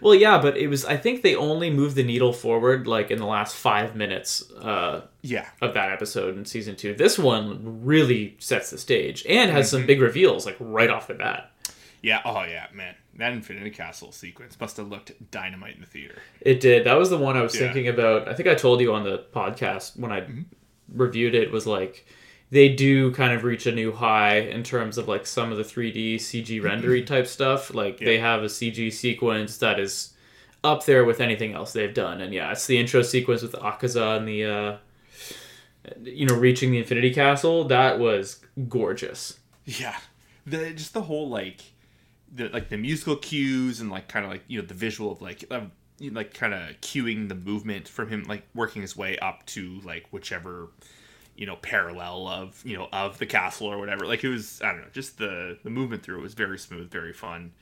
Well, 0.00 0.14
yeah, 0.14 0.38
but 0.42 0.56
it 0.56 0.66
was. 0.66 0.84
I 0.84 0.96
think 0.96 1.22
they 1.22 1.36
only 1.36 1.70
moved 1.70 1.94
the 1.94 2.02
needle 2.02 2.32
forward 2.32 2.88
like 2.88 3.12
in 3.12 3.18
the 3.18 3.26
last 3.26 3.54
five 3.54 3.94
minutes 3.94 4.42
uh, 4.60 5.02
yeah, 5.22 5.46
of 5.62 5.74
that 5.74 5.92
episode 5.92 6.36
in 6.36 6.44
season 6.46 6.74
two. 6.74 6.94
This 6.94 7.16
one 7.16 7.84
really 7.84 8.34
sets 8.40 8.70
the 8.70 8.78
stage 8.78 9.24
and 9.28 9.52
has 9.52 9.68
Mm-hmm. 9.68 9.76
some 9.76 9.86
big 9.86 10.00
reveals 10.00 10.46
like 10.46 10.56
right 10.58 10.90
off 10.90 11.06
the 11.06 11.14
bat. 11.14 11.52
Yeah. 12.02 12.20
Oh 12.24 12.42
yeah, 12.44 12.66
man, 12.72 12.94
that 13.16 13.32
Infinity 13.32 13.70
Castle 13.70 14.12
sequence 14.12 14.58
must 14.60 14.76
have 14.76 14.88
looked 14.88 15.12
dynamite 15.30 15.74
in 15.74 15.80
the 15.80 15.86
theater. 15.86 16.16
It 16.40 16.60
did. 16.60 16.84
That 16.84 16.94
was 16.98 17.10
the 17.10 17.18
one 17.18 17.36
I 17.36 17.42
was 17.42 17.54
Yeah. 17.54 17.60
thinking 17.72 17.88
about. 17.88 18.28
I 18.28 18.34
think 18.34 18.48
I 18.48 18.54
told 18.54 18.80
you 18.80 18.92
on 18.94 19.04
the 19.04 19.24
podcast 19.34 19.98
when 19.98 20.12
I 20.12 20.20
Mm-hmm. 20.20 20.42
reviewed 20.92 21.34
it 21.34 21.50
was 21.50 21.66
like 21.66 22.06
they 22.50 22.70
do 22.70 23.12
kind 23.12 23.32
of 23.34 23.44
reach 23.44 23.66
a 23.66 23.72
new 23.72 23.92
high 23.92 24.38
in 24.38 24.62
terms 24.62 24.96
of 24.96 25.06
like 25.06 25.26
some 25.26 25.50
of 25.52 25.58
the 25.58 25.64
3D 25.64 26.16
CG 26.16 26.60
rendery 26.62 27.04
type 27.04 27.26
stuff. 27.26 27.74
Like 27.74 27.98
they 27.98 28.18
have 28.18 28.42
a 28.42 28.46
CG 28.48 28.90
sequence 28.92 29.58
that 29.58 29.78
is 29.78 30.14
up 30.64 30.86
there 30.86 31.04
with 31.04 31.20
anything 31.20 31.52
else 31.52 31.72
they've 31.74 31.92
done. 31.92 32.20
And 32.22 32.32
yeah, 32.32 32.50
it's 32.52 32.66
the 32.66 32.78
intro 32.78 33.02
sequence 33.02 33.42
with 33.42 33.52
Akaza 33.52 34.16
and 34.16 34.26
the 34.26 34.44
uh 34.44 34.76
you 36.02 36.26
know 36.26 36.34
reaching 36.36 36.70
the 36.70 36.78
Infinity 36.78 37.12
Castle. 37.12 37.64
That 37.64 37.98
was 37.98 38.40
gorgeous. 38.68 39.38
Yeah, 39.64 39.96
the 40.46 40.70
just 40.72 40.94
the 40.94 41.02
whole 41.02 41.28
like 41.28 41.60
the 42.34 42.48
like 42.50 42.68
the 42.68 42.76
musical 42.76 43.16
cues 43.16 43.80
and 43.80 43.90
like 43.90 44.08
kind 44.08 44.24
of 44.24 44.30
like 44.30 44.44
you 44.48 44.60
know 44.60 44.66
the 44.66 44.74
visual 44.74 45.12
of 45.12 45.22
like 45.22 45.44
um, 45.50 45.72
you 45.98 46.10
know, 46.10 46.16
like 46.20 46.34
kind 46.34 46.54
of 46.54 46.80
cueing 46.80 47.28
the 47.28 47.34
movement 47.34 47.88
from 47.88 48.08
him 48.08 48.24
like 48.24 48.44
working 48.54 48.82
his 48.82 48.96
way 48.96 49.18
up 49.18 49.44
to 49.46 49.80
like 49.84 50.06
whichever 50.10 50.68
you 51.36 51.46
know 51.46 51.56
parallel 51.56 52.26
of 52.26 52.60
you 52.64 52.76
know 52.76 52.88
of 52.92 53.18
the 53.18 53.26
castle 53.26 53.66
or 53.66 53.78
whatever. 53.78 54.06
Like 54.06 54.24
it 54.24 54.28
was 54.28 54.60
I 54.62 54.72
don't 54.72 54.82
know, 54.82 54.88
just 54.92 55.18
the 55.18 55.58
the 55.62 55.70
movement 55.70 56.02
through 56.02 56.18
it 56.18 56.22
was 56.22 56.34
very 56.34 56.58
smooth, 56.58 56.90
very 56.90 57.12
fun. 57.12 57.52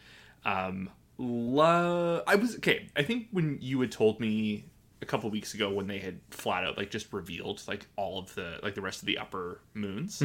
Um, 0.44 0.90
lo- 1.18 2.22
I 2.26 2.34
was 2.36 2.56
okay. 2.56 2.88
I 2.96 3.02
think 3.02 3.28
when 3.30 3.58
you 3.60 3.80
had 3.80 3.92
told 3.92 4.20
me 4.20 4.66
a 5.02 5.06
couple 5.06 5.28
weeks 5.30 5.52
ago 5.54 5.70
when 5.70 5.86
they 5.86 5.98
had 5.98 6.18
flat 6.30 6.64
out 6.64 6.78
like 6.78 6.90
just 6.90 7.12
revealed 7.12 7.62
like 7.68 7.86
all 7.96 8.18
of 8.18 8.34
the 8.34 8.58
like 8.62 8.74
the 8.74 8.80
rest 8.80 9.02
of 9.02 9.06
the 9.06 9.18
upper 9.18 9.60
moons 9.74 10.22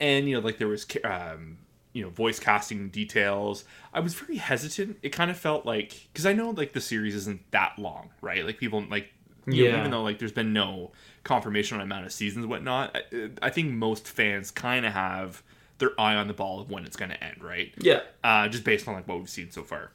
and 0.00 0.28
you 0.28 0.34
know 0.34 0.40
like 0.40 0.58
there 0.58 0.68
was 0.68 0.86
um 1.02 1.56
you 1.92 2.02
know 2.02 2.08
voice 2.10 2.38
casting 2.38 2.88
details 2.88 3.64
i 3.92 3.98
was 4.00 4.14
very 4.14 4.36
hesitant 4.36 4.96
it 5.02 5.10
kind 5.10 5.30
of 5.30 5.36
felt 5.36 5.66
like 5.66 6.08
because 6.12 6.24
i 6.26 6.32
know 6.32 6.50
like 6.50 6.72
the 6.72 6.80
series 6.80 7.14
isn't 7.14 7.40
that 7.50 7.72
long 7.78 8.10
right 8.20 8.44
like 8.46 8.58
people 8.58 8.84
like 8.88 9.08
you 9.46 9.64
know, 9.64 9.70
Yeah. 9.70 9.78
even 9.80 9.90
though 9.90 10.02
like 10.02 10.18
there's 10.18 10.32
been 10.32 10.52
no 10.52 10.92
confirmation 11.24 11.76
on 11.78 11.82
amount 11.82 12.06
of 12.06 12.12
seasons 12.12 12.44
and 12.44 12.50
whatnot 12.50 12.96
I, 13.12 13.30
I 13.42 13.50
think 13.50 13.72
most 13.72 14.06
fans 14.06 14.50
kind 14.50 14.86
of 14.86 14.92
have 14.92 15.42
their 15.78 15.98
eye 15.98 16.14
on 16.14 16.28
the 16.28 16.34
ball 16.34 16.60
of 16.60 16.70
when 16.70 16.84
it's 16.84 16.96
going 16.96 17.10
to 17.10 17.24
end 17.24 17.42
right 17.42 17.72
Yeah. 17.78 18.00
uh, 18.22 18.46
just 18.48 18.64
based 18.64 18.86
on 18.86 18.94
like 18.94 19.08
what 19.08 19.18
we've 19.18 19.28
seen 19.30 19.50
so 19.50 19.62
far. 19.64 19.90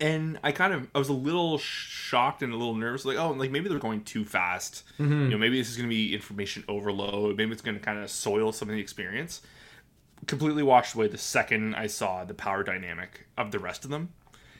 And 0.00 0.38
I 0.44 0.52
kind 0.52 0.74
of 0.74 0.86
I 0.94 0.98
was 0.98 1.08
a 1.08 1.14
little 1.14 1.56
shocked 1.56 2.42
and 2.42 2.52
a 2.52 2.56
little 2.56 2.74
nervous, 2.74 3.06
like 3.06 3.16
oh, 3.16 3.30
like 3.32 3.50
maybe 3.50 3.70
they're 3.70 3.78
going 3.78 4.04
too 4.04 4.22
fast. 4.24 4.82
You 4.98 5.06
know, 5.06 5.38
maybe 5.38 5.58
this 5.58 5.70
is 5.70 5.78
going 5.78 5.88
to 5.88 5.94
be 5.94 6.12
information 6.14 6.62
overload. 6.68 7.38
Maybe 7.38 7.52
it's 7.52 7.62
going 7.62 7.78
to 7.78 7.82
kind 7.82 7.98
of 7.98 8.10
soil 8.10 8.52
some 8.52 8.68
of 8.68 8.74
the 8.74 8.80
experience. 8.82 9.40
Completely 10.26 10.62
washed 10.62 10.94
away 10.94 11.08
the 11.08 11.18
second 11.18 11.74
I 11.74 11.86
saw 11.86 12.24
the 12.24 12.34
power 12.34 12.62
dynamic 12.62 13.26
of 13.36 13.50
the 13.50 13.58
rest 13.58 13.84
of 13.84 13.90
them, 13.90 14.12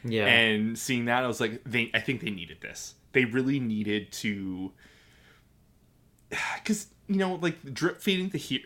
Yeah. 0.04 0.26
and 0.26 0.78
seeing 0.78 1.06
that 1.06 1.24
I 1.24 1.26
was 1.26 1.40
like, 1.40 1.62
they 1.64 1.90
I 1.92 2.00
think 2.00 2.20
they 2.20 2.30
needed 2.30 2.60
this. 2.60 2.94
They 3.12 3.24
really 3.24 3.58
needed 3.60 4.12
to, 4.12 4.72
because 6.56 6.88
you 7.08 7.16
know, 7.16 7.34
like 7.36 7.74
drip 7.74 8.00
feeding 8.00 8.28
the 8.28 8.38
hero. 8.38 8.62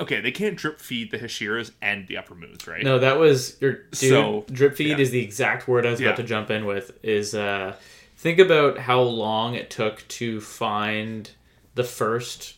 okay, 0.00 0.20
they 0.20 0.32
can't 0.32 0.56
drip 0.56 0.80
feed 0.80 1.10
the 1.10 1.18
Hashiras 1.18 1.70
and 1.82 2.06
the 2.08 2.16
upper 2.16 2.34
moons, 2.34 2.66
right? 2.66 2.82
No, 2.82 2.98
that 2.98 3.18
was 3.18 3.60
your 3.60 3.72
dude. 3.72 3.94
So, 3.96 4.44
drip 4.50 4.76
feed 4.76 4.88
yeah. 4.90 4.98
is 4.98 5.10
the 5.10 5.22
exact 5.22 5.68
word 5.68 5.86
I 5.86 5.90
was 5.90 6.00
Yeah. 6.00 6.08
about 6.08 6.16
to 6.16 6.22
jump 6.24 6.50
in 6.50 6.64
with. 6.64 6.98
Is 7.02 7.34
uh, 7.34 7.76
think 8.16 8.38
about 8.38 8.78
how 8.78 9.00
long 9.02 9.54
it 9.54 9.70
took 9.70 10.06
to 10.08 10.40
find 10.40 11.30
the 11.74 11.84
first 11.84 12.56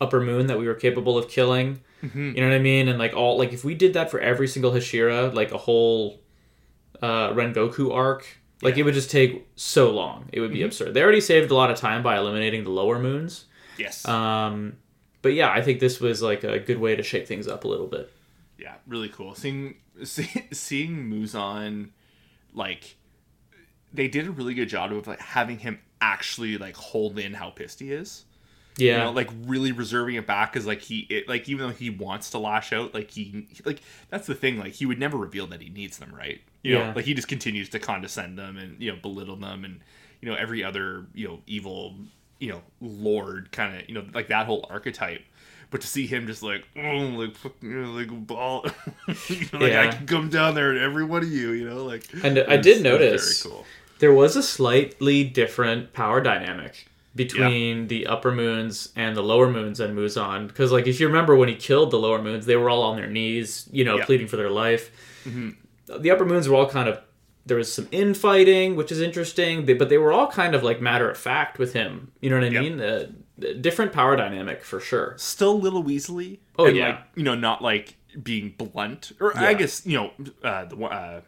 upper 0.00 0.20
moon 0.20 0.46
that 0.46 0.58
we 0.58 0.66
were 0.66 0.74
capable 0.74 1.18
of 1.18 1.28
killing. 1.28 1.80
Mm-hmm. 2.02 2.32
You 2.34 2.40
know 2.42 2.48
what 2.48 2.54
I 2.54 2.58
mean? 2.58 2.88
And 2.88 2.98
like 2.98 3.14
all 3.14 3.38
like 3.38 3.52
if 3.52 3.64
we 3.64 3.74
did 3.74 3.94
that 3.94 4.10
for 4.10 4.18
every 4.20 4.48
single 4.48 4.72
Hashira, 4.72 5.32
like 5.32 5.52
a 5.52 5.58
whole 5.58 6.20
uh, 7.00 7.30
Rengoku 7.30 7.94
arc, 7.94 8.26
like 8.60 8.76
it 8.76 8.82
would 8.82 8.94
just 8.94 9.10
take 9.10 9.46
so 9.56 9.90
long. 9.90 10.28
It 10.32 10.40
would 10.40 10.50
Mm-hmm. 10.50 10.54
be 10.54 10.62
absurd. 10.64 10.94
They 10.94 11.02
already 11.02 11.20
saved 11.20 11.50
a 11.50 11.54
lot 11.54 11.70
of 11.70 11.76
time 11.78 12.02
by 12.02 12.16
eliminating 12.18 12.64
the 12.64 12.70
lower 12.70 12.98
moons. 12.98 13.44
Yes. 13.78 14.06
Um, 14.06 14.76
but 15.22 15.34
yeah, 15.34 15.50
I 15.50 15.62
think 15.62 15.80
this 15.80 16.00
was 16.00 16.20
like 16.22 16.44
a 16.44 16.58
good 16.58 16.78
way 16.78 16.96
to 16.96 17.02
shake 17.02 17.26
things 17.28 17.46
up 17.48 17.64
a 17.64 17.68
little 17.68 17.86
bit. 17.86 18.12
yeah, 18.58 18.74
really 18.86 19.08
cool. 19.08 19.34
Seeing 19.34 19.76
see, 20.04 20.28
seeing 20.52 21.08
Muzan, 21.10 21.90
like 22.54 22.96
they 23.92 24.08
did 24.08 24.26
a 24.26 24.30
really 24.30 24.54
good 24.54 24.68
job 24.68 24.92
of 24.92 25.06
like 25.06 25.20
having 25.20 25.58
him 25.58 25.78
actually 26.00 26.58
like 26.58 26.74
hold 26.76 27.18
in 27.18 27.34
how 27.34 27.50
pissed 27.50 27.78
he 27.80 27.92
is. 27.92 28.24
Yeah, 28.78 28.92
You 28.98 29.04
know, 29.04 29.10
like 29.12 29.28
really 29.46 29.70
reserving 29.72 30.14
it 30.14 30.26
back 30.26 30.52
because 30.52 30.66
like 30.66 30.80
he 30.80 31.00
it, 31.10 31.28
like 31.28 31.48
even 31.48 31.66
though 31.66 31.74
he 31.74 31.90
wants 31.90 32.30
to 32.30 32.38
lash 32.38 32.72
out, 32.72 32.94
like 32.94 33.10
he 33.10 33.46
like 33.66 33.82
that's 34.08 34.26
the 34.26 34.34
thing. 34.34 34.58
Like 34.58 34.72
he 34.72 34.86
would 34.86 34.98
never 34.98 35.16
reveal 35.18 35.46
that 35.48 35.60
he 35.60 35.68
needs 35.68 35.98
them, 35.98 36.14
right? 36.14 36.40
You 36.62 36.74
Yeah. 36.78 36.86
know, 36.88 36.92
like 36.96 37.04
he 37.04 37.12
just 37.14 37.28
continues 37.28 37.68
to 37.70 37.78
condescend 37.78 38.38
them 38.38 38.56
and 38.56 38.80
you 38.80 38.90
know 38.90 38.98
belittle 39.00 39.36
them 39.36 39.64
and 39.66 39.80
you 40.22 40.28
know 40.30 40.34
every 40.36 40.64
other 40.64 41.04
you 41.14 41.28
know 41.28 41.40
evil 41.46 41.94
you 42.38 42.48
know 42.50 42.62
lord 42.80 43.52
kind 43.52 43.76
of 43.80 43.88
you 43.88 43.94
know 43.94 44.04
like 44.14 44.28
that 44.28 44.46
whole 44.46 44.66
archetype. 44.70 45.22
But 45.70 45.80
to 45.80 45.86
see 45.86 46.06
him 46.06 46.26
just 46.26 46.42
like, 46.42 46.66
oh, 46.76 46.80
like, 46.80 47.34
you 47.62 47.70
know, 47.70 47.92
like 47.92 48.26
ball, 48.26 48.66
you 49.28 49.46
know, 49.54 49.58
like 49.58 49.72
I 49.72 49.84
Yeah. 49.84 49.92
can 49.92 50.06
come 50.06 50.28
down 50.28 50.54
there 50.54 50.70
and 50.70 50.78
every 50.78 51.02
one 51.02 51.22
of 51.22 51.32
you, 51.32 51.52
you 51.52 51.66
know, 51.66 51.82
like. 51.84 52.04
And 52.22 52.38
I 52.40 52.58
did 52.58 52.82
notice- 52.82 53.42
Very 53.42 53.54
cool. 53.54 53.64
there 53.98 54.12
was 54.12 54.36
a 54.36 54.42
slightly 54.42 55.24
different 55.24 55.94
power 55.94 56.20
dynamic 56.20 56.88
between 57.14 57.88
the 57.88 58.06
upper 58.06 58.32
moons 58.32 58.90
and 58.96 59.16
the 59.16 59.22
lower 59.22 59.50
moons 59.50 59.80
and 59.80 59.96
Muzan. 59.96 60.46
Because, 60.48 60.72
like, 60.72 60.86
if 60.86 60.98
you 61.00 61.06
remember 61.06 61.36
when 61.36 61.48
he 61.48 61.54
killed 61.54 61.90
the 61.90 61.98
lower 61.98 62.22
moons, 62.22 62.46
they 62.46 62.56
were 62.56 62.70
all 62.70 62.82
on 62.82 62.96
their 62.96 63.06
knees, 63.06 63.68
you 63.70 63.84
know, 63.84 63.98
Yeah. 63.98 64.04
pleading 64.06 64.28
for 64.28 64.36
their 64.36 64.50
life. 64.50 64.90
The 65.86 66.10
upper 66.10 66.24
moons 66.24 66.48
were 66.48 66.56
all 66.56 66.68
kind 66.68 66.88
of. 66.88 67.00
There 67.44 67.56
was 67.56 67.72
some 67.72 67.88
infighting, 67.90 68.76
which 68.76 68.92
is 68.92 69.00
interesting, 69.00 69.66
but 69.66 69.88
they 69.88 69.98
were 69.98 70.12
all 70.12 70.28
kind 70.28 70.54
of 70.54 70.62
like 70.62 70.80
matter 70.80 71.10
of 71.10 71.18
fact 71.18 71.58
with 71.58 71.72
him. 71.72 72.12
You 72.20 72.30
know 72.30 72.36
what 72.36 72.44
I 72.44 72.48
Yep. 72.48 72.62
mean? 72.62 72.80
Uh, 72.80 73.06
different 73.60 73.92
power 73.92 74.14
dynamic 74.16 74.62
for 74.62 74.78
sure. 74.78 75.14
still 75.18 75.58
little 75.60 75.82
Weasley. 75.82 76.38
Oh, 76.56 76.66
and, 76.66 76.76
yeah. 76.76 76.86
like, 76.90 76.98
you 77.16 77.24
know, 77.24 77.34
not 77.34 77.60
like 77.60 77.96
being 78.22 78.54
blunt, 78.56 79.10
or 79.20 79.32
Yeah. 79.34 79.42
I 79.48 79.54
guess 79.54 79.84
you 79.84 79.96
know, 79.98 80.12
uh, 80.44 80.66
the 80.66 80.76
uh, 80.84 81.20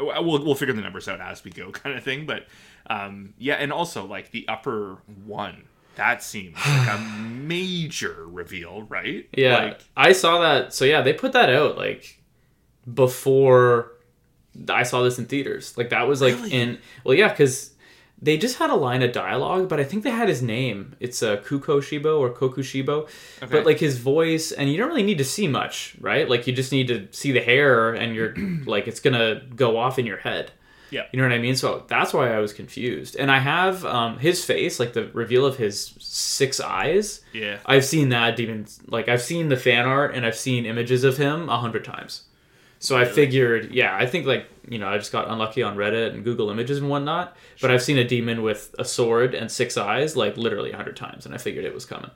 we'll 0.00 0.42
we'll 0.44 0.54
figure 0.54 0.74
the 0.74 0.80
numbers 0.80 1.06
out 1.08 1.20
as 1.20 1.44
we 1.44 1.50
go, 1.50 1.70
kind 1.82 1.96
of 1.96 2.02
thing. 2.02 2.26
But 2.26 2.46
um, 2.88 3.34
yeah, 3.38 3.54
and 3.54 3.72
also 3.72 4.04
like 4.06 4.30
the 4.30 4.46
upper 4.48 4.98
one, 5.24 5.64
that 5.96 6.22
seems 6.22 6.56
like 6.66 6.88
a 6.88 6.98
major 7.20 8.26
reveal, 8.26 8.82
right? 8.82 9.28
Yeah, 9.36 9.56
like, 9.64 9.80
I 9.96 10.12
saw 10.12 10.40
that. 10.40 10.74
So 10.74 10.84
yeah, 10.84 11.00
they 11.02 11.12
put 11.12 11.32
that 11.32 11.48
out 11.50 11.76
like 11.78 12.20
before 12.92 13.92
I 14.68 14.82
saw 14.82 15.02
this 15.02 15.18
in 15.18 15.26
theaters. 15.26 15.76
Like 15.76 15.90
that 15.90 16.06
was 16.06 16.20
like 16.20 16.34
Really? 16.34 16.52
in 16.52 16.78
well, 17.04 17.14
yeah, 17.14 17.28
because 17.28 17.72
they 18.22 18.38
just 18.38 18.58
had 18.58 18.70
a 18.70 18.74
line 18.74 19.02
of 19.02 19.12
dialogue, 19.12 19.68
but 19.68 19.80
I 19.80 19.84
think 19.84 20.02
they 20.04 20.10
had 20.10 20.28
his 20.28 20.40
name. 20.40 20.94
It's 21.00 21.22
uh, 21.22 21.36
Kuko 21.38 21.80
Shibo 21.80 22.18
or 22.20 22.30
Koku 22.30 22.62
Shibo, 22.62 23.02
Okay. 23.42 23.46
but 23.50 23.66
like 23.66 23.78
his 23.78 23.98
voice, 23.98 24.52
and 24.52 24.70
you 24.70 24.78
don't 24.78 24.88
really 24.88 25.02
need 25.02 25.18
to 25.18 25.24
see 25.24 25.48
much, 25.48 25.96
right? 26.00 26.28
Like 26.28 26.46
you 26.46 26.52
just 26.52 26.72
need 26.72 26.88
to 26.88 27.08
see 27.10 27.32
the 27.32 27.40
hair, 27.40 27.92
and 27.92 28.14
you're 28.14 28.34
like 28.66 28.86
it's 28.88 29.00
gonna 29.00 29.42
go 29.56 29.76
off 29.76 29.98
in 29.98 30.06
your 30.06 30.18
head. 30.18 30.52
Yeah, 30.94 31.06
You 31.12 31.18
know 31.18 31.24
what 31.28 31.34
I 31.34 31.38
mean? 31.38 31.56
So 31.56 31.84
that's 31.88 32.14
why 32.14 32.32
I 32.32 32.38
was 32.38 32.52
confused. 32.52 33.16
And 33.16 33.30
I 33.30 33.38
have 33.38 33.84
um, 33.84 34.18
his 34.18 34.44
face, 34.44 34.78
like 34.78 34.92
the 34.92 35.08
reveal 35.12 35.44
of 35.44 35.56
his 35.56 35.94
six 35.98 36.60
eyes. 36.60 37.20
yeah. 37.32 37.58
I've 37.66 37.84
seen 37.84 38.10
that 38.10 38.36
demon. 38.36 38.66
Like 38.86 39.08
I've 39.08 39.22
seen 39.22 39.48
the 39.48 39.56
fan 39.56 39.86
art 39.86 40.14
and 40.14 40.24
I've 40.24 40.36
seen 40.36 40.64
images 40.66 41.02
of 41.04 41.16
him 41.16 41.48
a 41.48 41.58
hundred 41.58 41.84
times. 41.84 42.22
So 42.78 42.98
I 42.98 43.06
figured, 43.06 43.72
yeah, 43.72 43.96
I 43.96 44.04
think 44.06 44.26
like 44.26 44.46
you 44.68 44.78
know 44.78 44.88
I 44.88 44.98
just 44.98 45.10
got 45.10 45.28
unlucky 45.30 45.62
on 45.62 45.74
Reddit 45.76 46.12
and 46.12 46.22
Google 46.22 46.50
Images 46.50 46.78
and 46.78 46.90
whatnot. 46.90 47.34
But 47.62 47.70
I've 47.70 47.82
seen 47.82 47.96
a 47.98 48.04
demon 48.04 48.42
with 48.42 48.74
a 48.78 48.84
sword 48.84 49.34
and 49.34 49.50
six 49.50 49.76
eyes 49.78 50.16
like 50.16 50.36
literally 50.36 50.70
a 50.72 50.76
hundred 50.76 50.96
times, 50.96 51.24
and 51.24 51.34
I 51.34 51.38
figured 51.38 51.64
it 51.64 51.72
was 51.74 51.86
coming. 51.86 52.10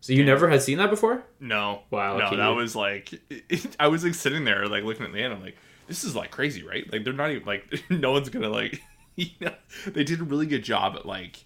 So 0.00 0.12
you 0.12 0.24
never 0.24 0.50
had 0.50 0.60
seen 0.62 0.78
that 0.78 0.90
before? 0.90 1.22
No, 1.38 1.82
Wow, 1.90 2.18
no, 2.18 2.26
okay, 2.26 2.36
that 2.36 2.48
was 2.48 2.74
like, 2.74 3.20
I 3.80 3.86
was 3.86 4.02
like 4.04 4.14
sitting 4.14 4.44
there, 4.44 4.66
like 4.66 4.82
looking 4.82 5.06
at 5.06 5.12
the 5.12 5.22
end. 5.22 5.32
I'm 5.32 5.40
like, 5.40 5.56
this 5.92 6.04
is 6.04 6.16
like 6.16 6.30
crazy, 6.30 6.62
right? 6.62 6.90
Like 6.90 7.04
they're 7.04 7.12
not 7.12 7.30
even 7.30 7.44
like, 7.46 7.84
no 7.90 8.12
one's 8.12 8.30
gonna 8.30 8.48
like, 8.48 8.80
you 9.16 9.26
know, 9.40 9.54
they 9.86 10.04
did 10.04 10.20
a 10.20 10.24
really 10.24 10.46
good 10.46 10.62
job 10.64 10.96
at 10.96 11.04
like, 11.06 11.44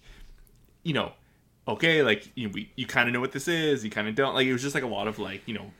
you 0.83 0.93
know, 0.93 1.13
okay, 1.67 2.03
like 2.03 2.31
you 2.35 2.49
we 2.49 2.71
you 2.75 2.85
kind 2.87 3.07
of 3.09 3.13
know 3.13 3.19
what 3.19 3.31
this 3.31 3.47
is, 3.47 3.83
you 3.83 3.89
kind 3.91 4.07
of 4.07 4.15
don't. 4.15 4.35
Like 4.35 4.47
it 4.47 4.53
was 4.53 4.61
just 4.61 4.75
like 4.75 4.83
a 4.83 4.87
lot 4.87 5.07
of 5.07 5.19
like, 5.19 5.43
you 5.47 5.53
know. 5.53 5.71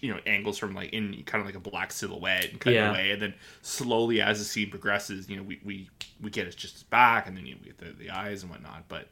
You 0.00 0.14
know, 0.14 0.20
angles 0.24 0.56
from 0.56 0.74
like 0.74 0.94
in 0.94 1.22
kind 1.26 1.42
of 1.42 1.46
like 1.46 1.54
a 1.54 1.60
black 1.60 1.92
silhouette 1.92 2.50
and 2.50 2.58
cutting 2.58 2.80
Yeah. 2.80 2.90
away, 2.90 3.10
and 3.10 3.20
then 3.20 3.34
slowly 3.60 4.22
as 4.22 4.38
the 4.38 4.44
scene 4.46 4.70
progresses, 4.70 5.28
you 5.28 5.36
know, 5.36 5.42
we 5.42 5.60
we, 5.62 5.90
we 6.18 6.30
get 6.30 6.46
it 6.46 6.56
just 6.56 6.72
his 6.76 6.82
back, 6.82 7.28
and 7.28 7.36
then 7.36 7.44
you 7.44 7.54
know, 7.56 7.60
we 7.62 7.66
get 7.66 7.76
the, 7.76 7.92
the 7.92 8.08
eyes 8.08 8.40
and 8.42 8.50
whatnot. 8.50 8.84
But 8.88 9.10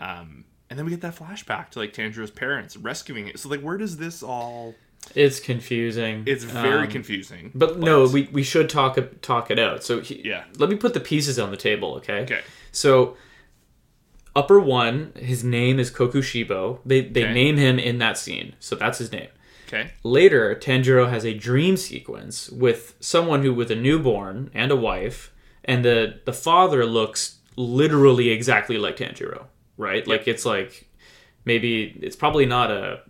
um, 0.00 0.44
and 0.70 0.78
then 0.78 0.86
we 0.86 0.90
get 0.92 1.00
that 1.00 1.16
flashback 1.16 1.70
to 1.70 1.80
like 1.80 1.92
Tanjiro's 1.92 2.30
parents 2.30 2.76
rescuing 2.76 3.26
it. 3.26 3.40
So 3.40 3.48
like, 3.48 3.60
where 3.60 3.76
does 3.76 3.96
this 3.96 4.22
all? 4.22 4.78
It's 5.14 5.38
confusing. 5.40 6.24
It's 6.26 6.44
very 6.44 6.86
Um, 6.86 6.90
confusing. 6.90 7.50
But 7.54 7.78
no, 7.78 8.06
we, 8.06 8.28
we 8.32 8.42
should 8.42 8.68
talk 8.68 8.98
talk 9.22 9.50
it 9.50 9.58
out. 9.58 9.84
So 9.84 10.00
he, 10.00 10.20
Yeah. 10.24 10.44
let 10.58 10.68
me 10.70 10.76
put 10.76 10.94
the 10.94 11.00
pieces 11.00 11.38
on 11.38 11.50
the 11.50 11.56
table, 11.56 11.94
okay? 11.96 12.20
Okay. 12.22 12.40
So 12.72 13.16
upper 14.34 14.58
one, 14.58 15.12
his 15.16 15.44
name 15.44 15.78
is 15.78 15.90
Kokushibo. 15.90 16.80
They 16.84 17.00
they 17.02 17.24
Okay. 17.24 17.32
name 17.34 17.56
him 17.56 17.78
in 17.78 17.98
that 17.98 18.18
scene, 18.18 18.54
so 18.60 18.74
that's 18.76 18.98
his 18.98 19.12
name. 19.12 19.28
Okay. 19.68 19.90
Later, 20.02 20.54
Tanjiro 20.54 21.08
has 21.08 21.24
a 21.24 21.34
dream 21.34 21.76
sequence 21.76 22.50
with 22.50 22.94
someone 23.00 23.42
who 23.42 23.54
with 23.54 23.70
a 23.70 23.76
newborn 23.76 24.50
and 24.54 24.70
a 24.70 24.76
wife, 24.76 25.32
and 25.64 25.84
the 25.84 26.20
the 26.24 26.32
father 26.32 26.84
looks 26.84 27.36
literally 27.56 28.30
exactly 28.30 28.78
like 28.78 28.96
Tanjiro, 28.96 29.44
right? 29.76 30.06
Like 30.06 30.26
it's 30.26 30.44
like 30.44 30.88
maybe 31.44 31.98
it's 32.02 32.16
probably 32.16 32.46
not 32.46 32.70
a 32.70 33.00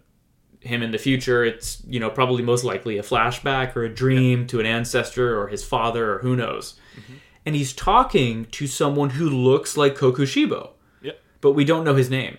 him 0.65 0.83
in 0.83 0.91
the 0.91 0.99
future. 0.99 1.45
It's 1.45 1.83
you 1.87 2.01
know 2.01 2.11
probably 2.11 2.43
most 2.43 2.65
likely 2.65 2.99
a 2.99 3.03
flashback 3.03 3.77
or 3.77 3.85
a 3.85 3.95
dream 3.95 4.47
to 4.49 4.61
an 4.61 4.67
ancestor 4.67 5.41
or 5.41 5.49
his 5.49 5.65
father 5.65 6.15
or 6.15 6.19
who 6.19 6.35
knows. 6.37 6.75
Mm-hmm. 6.99 7.15
And 7.47 7.55
he's 7.55 7.73
talking 7.73 8.47
to 8.47 8.67
someone 8.67 9.11
who 9.11 9.29
looks 9.29 9.77
like 9.77 9.97
Kokushibo, 9.97 10.71
Yep. 11.03 11.21
but 11.43 11.53
we 11.53 11.65
don't 11.65 11.85
know 11.85 11.95
his 11.95 12.09
name. 12.09 12.39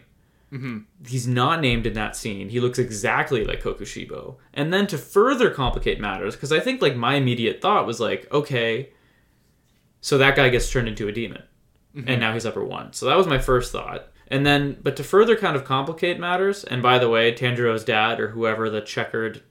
Mm-hmm. 0.51 0.79
He's 1.07 1.27
not 1.27 1.61
named 1.61 1.85
in 1.85 1.93
that 1.93 2.15
scene. 2.15 2.49
He 2.49 2.59
looks 2.59 2.79
exactly 2.79 3.43
like 3.43 3.61
Kokushibo. 3.61 4.37
And 4.53 4.73
then 4.73 4.87
to 4.87 4.97
further 4.97 5.49
complicate 5.51 5.99
matters, 5.99 6.35
because 6.35 6.51
I 6.51 6.59
think 6.59 6.81
like 6.81 6.95
my 6.95 7.15
immediate 7.15 7.61
thought 7.61 7.85
was 7.85 7.99
like, 7.99 8.31
okay, 8.31 8.89
so 10.01 10.17
that 10.17 10.35
guy 10.35 10.49
gets 10.49 10.71
turned 10.71 10.87
into 10.87 11.07
a 11.07 11.11
demon, 11.11 11.43
mm-hmm. 11.95 12.07
and 12.07 12.19
now 12.19 12.33
he's 12.33 12.45
upper 12.45 12.63
one. 12.63 12.93
So 12.93 13.05
that 13.07 13.17
was 13.17 13.27
my 13.27 13.39
first 13.39 13.71
thought. 13.71 14.07
And 14.27 14.45
then, 14.45 14.77
but 14.81 14.95
to 14.97 15.03
further 15.03 15.35
kind 15.35 15.55
of 15.55 15.65
complicate 15.65 16.19
matters, 16.19 16.63
and 16.63 16.81
by 16.81 16.97
the 16.97 17.09
way, 17.09 17.31
Tanjiro's 17.31 17.83
dad 17.83 18.19
or 18.19 18.29
whoever 18.29 18.69
the 18.69 18.81
checkered 18.81 19.43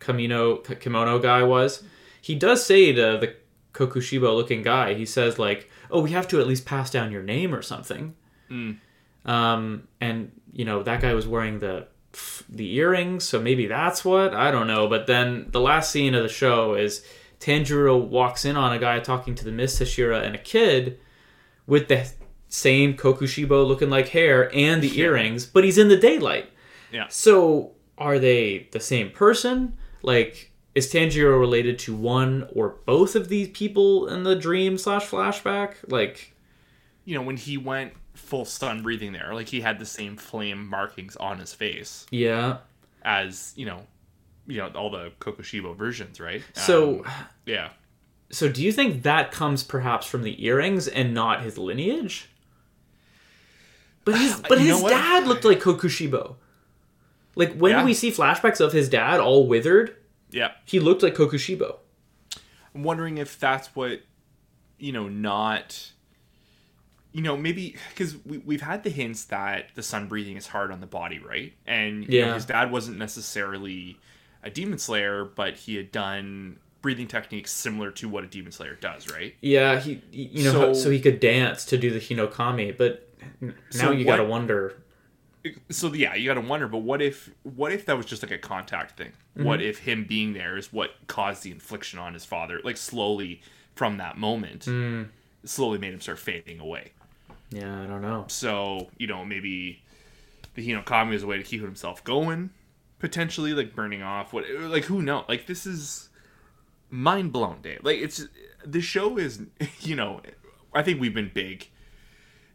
Kamino 0.00 0.64
k- 0.64 0.74
kimono 0.74 1.18
guy 1.20 1.42
was, 1.44 1.84
he 2.20 2.34
does 2.34 2.64
say 2.66 2.92
to 2.92 3.18
the 3.20 3.34
Kokushibo 3.72 4.34
looking 4.34 4.62
guy, 4.62 4.94
he 4.94 5.06
says 5.06 5.38
like, 5.38 5.70
"Oh, 5.90 6.00
we 6.02 6.10
have 6.10 6.26
to 6.28 6.40
at 6.40 6.48
least 6.48 6.66
pass 6.66 6.90
down 6.90 7.12
your 7.12 7.22
name 7.22 7.54
or 7.54 7.62
something." 7.62 8.14
Um, 9.24 9.86
and 10.00 10.32
you 10.52 10.64
know 10.64 10.82
that 10.82 11.00
guy 11.00 11.14
was 11.14 11.28
wearing 11.28 11.58
the 11.60 11.86
the 12.48 12.74
earrings, 12.74 13.22
so 13.24 13.40
maybe 13.40 13.66
that's 13.66 14.04
what 14.04 14.34
I 14.34 14.50
don't 14.50 14.66
know. 14.66 14.88
But 14.88 15.06
then 15.06 15.46
the 15.50 15.60
last 15.60 15.92
scene 15.92 16.14
of 16.14 16.22
the 16.22 16.28
show 16.28 16.74
is 16.74 17.04
Tanjiro 17.38 18.02
walks 18.02 18.44
in 18.44 18.56
on 18.56 18.72
a 18.72 18.78
guy 18.80 18.98
talking 18.98 19.34
to 19.36 19.44
the 19.44 19.52
Mist 19.52 19.80
Hashira 19.80 20.24
and 20.24 20.34
a 20.34 20.38
kid 20.38 20.98
with 21.66 21.86
the 21.88 22.10
same 22.48 22.94
Kokushibo 22.94 23.66
looking 23.66 23.90
like 23.90 24.08
hair 24.08 24.50
and 24.54 24.82
the 24.82 24.98
earrings, 24.98 25.46
but 25.46 25.64
he's 25.64 25.78
in 25.78 25.88
the 25.88 25.96
daylight. 25.96 26.50
Yeah. 26.92 27.06
So 27.08 27.72
are 27.98 28.18
they 28.18 28.68
the 28.72 28.80
same 28.80 29.10
person? 29.10 29.76
Like, 30.02 30.52
is 30.74 30.92
Tanjiro 30.92 31.38
related 31.38 31.78
to 31.80 31.94
one 31.94 32.48
or 32.54 32.76
both 32.86 33.16
of 33.16 33.28
these 33.28 33.48
people 33.48 34.06
in 34.08 34.22
the 34.22 34.36
dream 34.36 34.78
slash 34.78 35.06
flashback? 35.06 35.74
Like, 35.88 36.34
You 37.04 37.14
know, 37.16 37.22
when 37.22 37.36
he 37.36 37.56
went 37.58 37.92
full 38.14 38.44
sun 38.44 38.82
breathing 38.82 39.12
there, 39.12 39.34
like 39.34 39.48
he 39.48 39.60
had 39.60 39.78
the 39.78 39.86
same 39.86 40.16
flame 40.16 40.66
markings 40.68 41.16
on 41.16 41.38
his 41.38 41.52
face 41.54 42.06
yeah. 42.10 42.58
as 43.02 43.52
you 43.56 43.66
know, 43.66 43.82
you 44.46 44.58
know 44.58 44.68
all 44.74 44.90
the 44.90 45.12
Kokushibo 45.20 45.76
versions, 45.76 46.20
right? 46.20 46.42
So, 46.54 47.04
Um, 47.04 47.12
yeah. 47.46 47.70
so 48.30 48.48
do 48.48 48.62
you 48.62 48.72
think 48.72 49.02
that 49.02 49.32
comes 49.32 49.62
perhaps 49.62 50.06
from 50.06 50.22
the 50.22 50.44
earrings 50.44 50.88
and 50.88 51.12
not 51.12 51.42
his 51.42 51.58
lineage? 51.58 52.28
But 54.12 54.20
his 54.20 54.36
but 54.48 54.58
his 54.60 54.82
dad 54.82 55.26
looked 55.26 55.44
like 55.44 55.60
Kokushibo. 55.60 56.36
Like 57.34 57.54
when 57.54 57.72
Yeah. 57.72 57.84
we 57.84 57.94
see 57.94 58.10
flashbacks 58.10 58.60
of 58.60 58.72
his 58.72 58.88
dad 58.88 59.20
all 59.20 59.46
withered, 59.46 59.96
Yeah. 60.30 60.52
he 60.64 60.80
looked 60.80 61.02
like 61.02 61.14
Kokushibo. 61.14 61.76
I'm 62.74 62.82
wondering 62.82 63.18
if 63.18 63.38
that's 63.38 63.74
what, 63.76 64.00
you 64.78 64.92
know, 64.92 65.08
not, 65.08 65.92
you 67.12 67.22
know, 67.22 67.36
maybe 67.36 67.76
because 67.90 68.16
we, 68.24 68.38
we've 68.38 68.60
had 68.60 68.82
the 68.84 68.90
hints 68.90 69.24
that 69.24 69.70
the 69.74 69.82
sun 69.82 70.08
breathing 70.08 70.36
is 70.36 70.46
hard 70.48 70.70
on 70.70 70.80
the 70.80 70.86
body, 70.86 71.18
right? 71.18 71.52
And 71.66 72.04
you 72.04 72.20
know, 72.20 72.26
Yeah. 72.28 72.34
his 72.34 72.44
dad 72.44 72.70
wasn't 72.70 72.98
necessarily 72.98 73.98
a 74.42 74.50
demon 74.50 74.78
slayer, 74.78 75.24
but 75.24 75.54
he 75.56 75.76
had 75.76 75.90
done 75.90 76.58
breathing 76.82 77.08
techniques 77.08 77.50
similar 77.50 77.90
to 77.90 78.08
what 78.08 78.22
a 78.22 78.26
demon 78.26 78.52
slayer 78.52 78.74
does, 78.80 79.10
right? 79.10 79.34
Yeah, 79.40 79.80
he 79.80 80.00
he- 80.12 80.22
you 80.32 80.44
know 80.44 80.52
so, 80.52 80.74
So- 80.74 80.90
he 80.90 81.00
could 81.00 81.18
dance 81.20 81.64
to 81.66 81.78
do 81.78 81.90
the 81.90 81.98
Hinokami, 81.98 82.76
but 82.76 83.07
now 83.40 83.52
So 83.70 83.90
you 83.90 84.06
what- 84.06 84.16
gotta 84.16 84.28
wonder. 84.28 84.82
So 85.70 85.92
yeah, 85.94 86.14
you 86.14 86.26
got 86.26 86.34
to 86.34 86.40
wonder. 86.46 86.68
But 86.68 86.78
what 86.78 87.00
if 87.00 87.30
what 87.42 87.72
if 87.72 87.86
that 87.86 87.96
was 87.96 88.06
just 88.06 88.22
like 88.22 88.32
a 88.32 88.38
contact 88.38 88.98
thing? 88.98 89.12
Mm-hmm. 89.36 89.44
What 89.44 89.62
if 89.62 89.78
him 89.78 90.04
being 90.04 90.34
there 90.34 90.56
is 90.56 90.72
what 90.72 90.90
caused 91.06 91.42
the 91.42 91.50
infliction 91.52 91.98
on 91.98 92.12
his 92.12 92.24
father? 92.24 92.60
Like 92.64 92.76
slowly 92.76 93.40
from 93.74 93.98
that 93.98 94.18
moment, 94.18 94.66
mm. 94.66 95.08
slowly 95.44 95.78
made 95.78 95.94
him 95.94 96.00
start 96.00 96.18
fading 96.18 96.58
away. 96.60 96.92
Yeah, 97.50 97.82
I 97.82 97.86
don't 97.86 98.02
know. 98.02 98.24
So 98.28 98.88
you 98.98 99.06
know 99.06 99.24
maybe 99.24 99.80
the 100.54 100.68
Hinokami 100.68 101.14
is 101.14 101.22
a 101.22 101.26
way 101.26 101.38
to 101.38 101.44
keep 101.44 101.62
himself 101.62 102.02
going, 102.02 102.50
potentially 102.98 103.54
like 103.54 103.74
burning 103.74 104.02
off. 104.02 104.32
What 104.32 104.44
like 104.60 104.84
who 104.84 105.00
knows? 105.02 105.24
Like 105.28 105.46
this 105.46 105.66
is 105.66 106.08
mind 106.90 107.32
blown, 107.32 107.62
Dave. 107.62 107.80
Like 107.84 107.98
it's 107.98 108.26
the 108.66 108.80
show 108.80 109.16
is 109.16 109.42
you 109.80 109.94
know 109.94 110.20
I 110.74 110.82
think 110.82 111.00
we've 111.00 111.14
been 111.14 111.30
big 111.32 111.68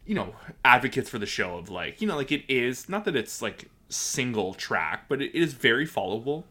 you 0.06 0.16
know 0.16 0.36
advocates 0.66 1.10
for 1.10 1.20
the 1.20 1.26
show 1.26 1.58
of 1.58 1.70
like 1.70 2.02
you 2.02 2.08
know 2.08 2.16
like 2.16 2.32
it 2.32 2.44
is 2.50 2.90
not 2.90 3.06
that 3.06 3.16
it's 3.16 3.42
like 3.42 3.70
single 3.90 4.54
track 4.54 5.06
but 5.08 5.22
it 5.22 5.34
is 5.36 5.54
very 5.54 5.86
followable. 5.88 6.44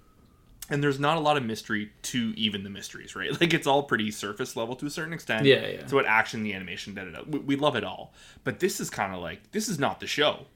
And 0.71 0.83
there's 0.83 1.01
not 1.01 1.17
a 1.19 1.21
lot 1.21 1.37
of 1.37 1.45
mystery 1.45 1.91
to 2.03 2.33
even 2.37 2.63
the 2.63 2.71
mysteries 2.71 3.15
right? 3.17 3.31
Like 3.41 3.53
it's 3.53 3.67
all 3.67 3.83
pretty 3.83 4.11
surface 4.11 4.57
level 4.57 4.75
to 4.77 4.87
a 4.87 4.91
certain 4.91 5.13
extent. 5.13 5.45
Yeah, 5.45 5.67
yeah. 5.67 5.87
so 5.87 5.97
what 5.97 6.07
action 6.07 6.43
the 6.45 6.55
animation 6.55 6.95
da, 6.95 7.05
da, 7.05 7.11
da. 7.11 7.23
We, 7.29 7.39
we 7.41 7.57
love 7.57 7.77
it 7.77 7.85
all. 7.85 8.15
But 8.45 8.61
this 8.61 8.81
is 8.81 8.89
kind 8.89 9.13
of 9.15 9.21
like 9.21 9.51
this 9.51 9.69
is 9.69 9.79
not 9.79 10.01
the 10.01 10.07
show. 10.07 10.47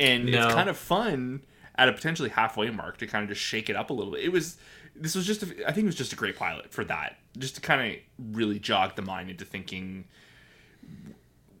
And 0.00 0.26
No. 0.26 0.46
it's 0.46 0.54
kind 0.54 0.68
of 0.68 0.76
fun 0.76 1.42
at 1.76 1.88
a 1.88 1.92
potentially 1.92 2.28
halfway 2.28 2.68
mark 2.70 2.98
to 2.98 3.06
kind 3.06 3.22
of 3.22 3.28
just 3.30 3.40
shake 3.40 3.70
it 3.70 3.76
up 3.76 3.88
a 3.90 3.92
little 3.94 4.12
bit. 4.12 4.24
It 4.24 4.32
was 4.32 4.58
this 4.94 5.14
was 5.14 5.24
just 5.26 5.42
a, 5.42 5.46
i 5.66 5.72
think 5.72 5.84
it 5.84 5.86
was 5.86 5.94
just 5.94 6.12
a 6.12 6.16
great 6.16 6.36
pilot 6.36 6.70
for 6.72 6.84
that. 6.84 7.16
Just 7.38 7.54
to 7.54 7.60
kind 7.62 7.92
of 7.92 8.36
really 8.36 8.58
jog 8.58 8.94
the 8.96 9.02
mind 9.02 9.30
into 9.30 9.44
thinking 9.46 10.04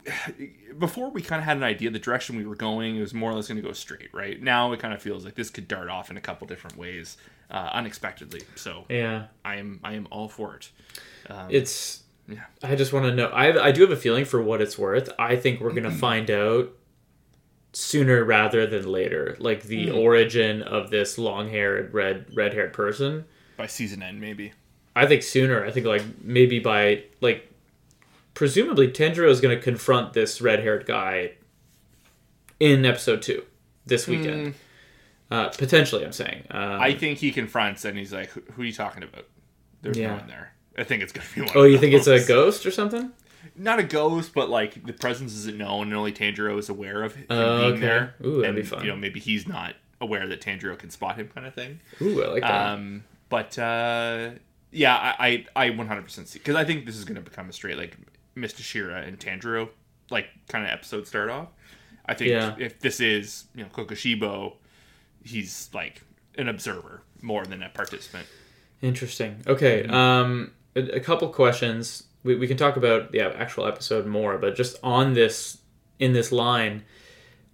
before 0.78 1.10
we 1.10 1.22
kind 1.22 1.38
of 1.40 1.44
had 1.44 1.56
an 1.56 1.62
idea 1.62 1.90
the 1.90 1.98
direction 1.98 2.36
we 2.36 2.44
were 2.46 2.56
going 2.56 2.96
it 2.96 3.00
was 3.00 3.14
more 3.14 3.30
or 3.30 3.34
less 3.34 3.48
going 3.48 3.60
to 3.60 3.66
go 3.66 3.72
straight 3.72 4.08
right 4.12 4.42
now 4.42 4.72
it 4.72 4.80
kind 4.80 4.92
of 4.94 5.00
feels 5.02 5.24
like 5.24 5.34
this 5.34 5.50
could 5.50 5.68
dart 5.68 5.88
off 5.88 6.10
in 6.10 6.16
a 6.16 6.20
couple 6.20 6.46
different 6.46 6.76
ways 6.76 7.16
uh, 7.50 7.70
unexpectedly 7.72 8.42
so 8.54 8.84
Yeah, 8.88 9.26
i 9.44 9.56
am 9.56 9.80
i 9.84 9.92
am 9.94 10.08
all 10.10 10.28
for 10.28 10.56
it 10.56 10.70
it's. 11.50 12.02
yeah 12.28 12.40
I 12.62 12.74
just 12.76 12.92
want 12.92 13.06
to 13.06 13.14
know. 13.14 13.26
I 13.28 13.66
I 13.68 13.72
do 13.72 13.82
have 13.82 13.90
a 13.90 13.96
feeling 13.96 14.24
for 14.24 14.40
what 14.42 14.60
it's 14.60 14.78
worth. 14.78 15.08
I 15.18 15.36
think 15.36 15.60
we're 15.60 15.72
gonna 15.72 15.90
find 16.08 16.30
out 16.30 16.70
sooner 17.72 18.24
rather 18.24 18.66
than 18.66 18.84
later, 18.90 19.36
like 19.38 19.62
the 19.64 19.88
Hmm. 19.88 19.96
origin 19.96 20.62
of 20.62 20.90
this 20.90 21.18
long-haired, 21.18 21.92
red 21.94 22.26
red-haired 22.34 22.72
person. 22.72 23.24
by 23.56 23.66
season 23.66 24.02
end 24.02 24.20
maybe 24.20 24.52
I 24.94 25.06
think 25.06 25.22
sooner. 25.22 25.64
I 25.64 25.70
think 25.70 25.86
like 25.86 26.02
maybe 26.22 26.58
by 26.58 27.04
like 27.20 27.50
presumably 28.34 28.88
Tanjiro 28.88 29.28
is 29.28 29.40
going 29.40 29.56
to 29.56 29.62
confront 29.62 30.12
this 30.12 30.40
red-haired 30.40 30.86
guy 30.86 31.32
in 32.60 32.84
episode 32.84 33.22
2 33.22 33.42
this 33.86 34.06
weekend. 34.06 34.54
Uh, 35.30 35.48
potentially, 35.48 36.04
I'm 36.04 36.12
saying. 36.12 36.44
Um, 36.50 36.80
i 36.80 36.92
think 36.94 37.18
he 37.18 37.32
confronts 37.32 37.84
and 37.84 37.96
he's 37.98 38.12
like 38.12 38.28
who, 38.30 38.42
who 38.52 38.62
are 38.62 38.64
you 38.66 38.72
talking 38.72 39.02
about 39.02 39.26
there's 39.80 39.96
Yeah. 39.96 40.08
no 40.08 40.14
one 40.16 40.26
there 40.28 40.52
i 40.76 40.84
think 40.84 41.02
it's 41.02 41.12
going 41.12 41.26
to 41.26 41.34
be 41.34 41.40
one 41.40 41.50
oh, 41.54 41.62
you 41.64 41.78
think 41.78 41.94
it's 41.94 42.06
a 42.06 42.24
ghost 42.24 42.66
or 42.66 42.70
something? 42.70 43.12
not 43.56 43.78
a 43.80 43.82
ghost, 43.82 44.32
but 44.34 44.48
like 44.48 44.86
the 44.86 44.92
presence 44.92 45.34
isn't 45.34 45.58
known, 45.58 45.88
and 45.88 45.94
only 45.94 46.12
Tanjiro 46.12 46.58
is 46.58 46.68
aware 46.68 47.02
of 47.02 47.16
him 47.16 47.26
Oh, 47.28 47.60
being 47.62 47.72
okay. 47.72 47.80
there. 47.80 48.14
Ooh, 48.24 48.36
that'd 48.40 48.46
and, 48.46 48.56
be 48.56 48.62
fun. 48.62 48.84
You 48.84 48.90
know, 48.92 48.96
maybe 48.96 49.18
he's 49.18 49.48
not 49.48 49.74
aware 50.00 50.26
that 50.28 50.40
Tanjiro 50.40 50.78
can 50.78 50.90
spot 50.90 51.16
him, 51.16 51.28
kind 51.28 51.46
of 51.46 51.52
thing. 51.52 51.80
Ooh, 52.00 52.22
I 52.22 52.28
like 52.28 52.42
that. 52.42 52.68
Um, 52.70 53.02
but 53.28 53.58
uh, 53.58 54.30
yeah, 54.70 54.96
I 55.18 55.44
I, 55.56 55.66
I 55.66 55.70
100% 55.70 56.26
see 56.28 56.38
because 56.38 56.54
I 56.54 56.64
think 56.64 56.86
this 56.86 56.96
is 56.96 57.04
going 57.04 57.16
to 57.16 57.20
become 57.20 57.48
a 57.48 57.52
straight 57.52 57.76
like 57.76 57.96
Mist 58.34 58.56
Hashira 58.56 59.06
and 59.06 59.18
Tanjiro 59.18 59.68
like 60.10 60.26
kind 60.48 60.64
of 60.64 60.70
episode 60.70 61.06
start 61.06 61.30
off. 61.30 61.48
I 62.06 62.14
think 62.14 62.30
Yeah. 62.30 62.54
if 62.58 62.80
this 62.80 63.00
is 63.00 63.44
you 63.54 63.62
know 63.62 63.68
Kokushibo, 63.70 64.54
he's 65.24 65.70
like 65.72 66.02
an 66.38 66.48
observer 66.48 67.02
more 67.20 67.44
than 67.44 67.62
a 67.62 67.68
participant. 67.68 68.26
Interesting. 68.80 69.36
Okay. 69.46 69.84
Um, 69.86 70.52
a, 70.74 70.80
a 70.96 71.00
couple 71.00 71.28
questions. 71.28 72.04
We, 72.24 72.36
we 72.36 72.46
can 72.48 72.56
talk 72.56 72.76
about 72.76 73.12
the 73.12 73.20
actual 73.20 73.66
episode 73.66 74.06
more, 74.06 74.38
but 74.38 74.56
just 74.56 74.76
on 74.82 75.12
this 75.14 75.58
in 75.98 76.12
this 76.12 76.32
line, 76.32 76.82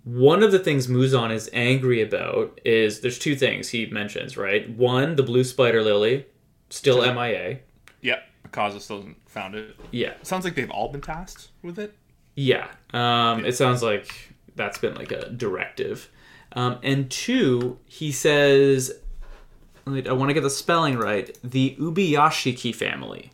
one 0.04 0.42
of 0.42 0.52
the 0.52 0.58
things 0.58 0.86
Muzan 0.86 1.32
is 1.32 1.50
angry 1.52 2.00
about 2.00 2.58
is 2.64 3.00
there's 3.00 3.18
two 3.18 3.36
things 3.36 3.68
he 3.70 3.86
mentions. 3.86 4.36
Right. 4.36 4.68
One, 4.70 5.16
the 5.16 5.22
blue 5.22 5.44
spider 5.44 5.82
lily, 5.82 6.26
still 6.70 7.00
MIA. 7.14 7.58
Yep, 8.00 8.22
Akaza 8.46 8.80
still 8.80 8.98
hasn't 8.98 9.28
found 9.28 9.54
it. 9.54 9.76
Yeah. 9.90 10.14
Sounds 10.22 10.44
like 10.44 10.54
they've 10.54 10.70
all 10.70 10.88
been 10.88 11.00
tasked 11.00 11.48
with 11.62 11.78
it. 11.78 11.94
Yeah. 12.34 12.68
Um, 12.92 13.44
it 13.44 13.56
sounds 13.56 13.82
like 13.82 14.34
that's 14.54 14.78
been 14.78 14.94
like 14.94 15.12
a 15.12 15.30
directive. 15.30 16.10
Um, 16.52 16.78
and 16.82 17.10
two, 17.10 17.78
he 17.86 18.12
says, 18.12 18.92
I 19.86 20.12
want 20.12 20.30
to 20.30 20.34
get 20.34 20.42
the 20.42 20.50
spelling 20.50 20.96
right. 20.98 21.36
The 21.42 21.76
Ubuyashiki 21.78 22.74
family. 22.74 23.32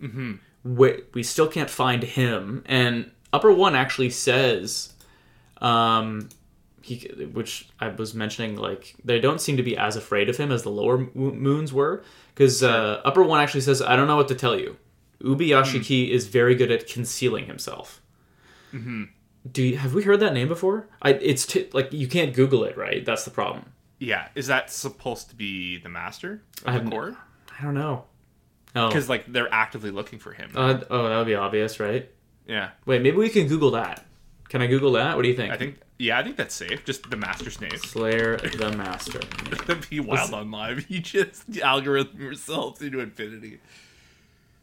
Mm-hmm. 0.00 0.34
We, 0.64 1.02
we 1.14 1.22
still 1.22 1.48
can't 1.48 1.70
find 1.70 2.02
him. 2.02 2.62
And 2.66 3.10
Upper 3.32 3.52
One 3.52 3.74
actually 3.74 4.10
says, 4.10 4.94
um, 5.60 6.28
he, 6.82 7.08
which 7.32 7.68
I 7.80 7.88
was 7.88 8.14
mentioning, 8.14 8.56
like 8.56 8.94
they 9.04 9.18
don't 9.20 9.40
seem 9.40 9.56
to 9.56 9.62
be 9.62 9.76
as 9.76 9.96
afraid 9.96 10.28
of 10.28 10.36
him 10.36 10.50
as 10.52 10.62
the 10.62 10.70
lower 10.70 10.98
moons 11.14 11.72
were, 11.72 12.02
because 12.34 12.62
uh, 12.62 13.00
Upper 13.04 13.22
One 13.22 13.40
actually 13.40 13.60
says, 13.62 13.80
"I 13.82 13.96
don't 13.96 14.06
know 14.06 14.16
what 14.16 14.28
to 14.28 14.34
tell 14.34 14.58
you." 14.58 14.76
Ubuyashiki 15.22 16.10
is 16.10 16.26
very 16.26 16.54
good 16.56 16.70
at 16.72 16.88
concealing 16.88 17.46
himself. 17.46 18.00
Do 19.50 19.62
you, 19.62 19.76
have 19.76 19.92
we 19.94 20.02
heard 20.02 20.20
that 20.20 20.32
name 20.34 20.48
before? 20.48 20.86
I 21.02 21.10
it's 21.10 21.44
t- 21.46 21.68
like 21.72 21.92
you 21.92 22.06
can't 22.08 22.32
Google 22.34 22.64
it, 22.64 22.76
right? 22.76 23.04
That's 23.04 23.24
the 23.24 23.30
problem. 23.30 23.66
Yeah, 23.98 24.28
is 24.34 24.46
that 24.46 24.70
supposed 24.70 25.28
to 25.30 25.34
be 25.36 25.78
the 25.78 25.88
master 25.88 26.42
I 26.64 26.74
of 26.76 26.82
have 26.82 26.90
court? 26.90 27.14
I 27.58 27.62
don't 27.64 27.74
know. 27.74 28.04
Oh, 28.74 28.88
Because 28.88 29.08
like 29.08 29.30
they're 29.30 29.52
actively 29.52 29.90
looking 29.90 30.18
for 30.18 30.32
him. 30.32 30.50
uh, 30.54 30.80
oh, 30.90 31.08
that 31.08 31.16
would 31.18 31.26
be 31.26 31.34
obvious, 31.34 31.78
right? 31.78 32.08
yeah, 32.48 32.70
Wait, 32.86 33.02
maybe 33.02 33.16
we 33.16 33.28
can 33.28 33.46
Google 33.46 33.72
that. 33.72 34.04
Can 34.48 34.62
I 34.62 34.66
Google 34.66 34.92
that? 34.92 35.16
What 35.16 35.22
do 35.22 35.28
you 35.28 35.36
think? 35.36 35.52
I 35.52 35.56
think 35.56 35.78
yeah, 36.02 36.18
I 36.18 36.22
think 36.24 36.36
that's 36.36 36.54
safe. 36.54 36.84
Just 36.84 37.08
the 37.10 37.16
master's 37.16 37.60
name. 37.60 37.76
Slayer 37.76 38.36
the 38.58 38.72
Master. 38.76 39.20
That'd 39.66 39.88
be 39.88 40.00
wild 40.00 40.34
on 40.34 40.50
live. 40.50 40.90
You 40.90 41.00
just 41.00 41.58
algorithm 41.58 42.20
yourself 42.20 42.82
into 42.82 43.00
infinity. 43.00 43.60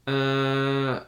Uh, 0.08 1.02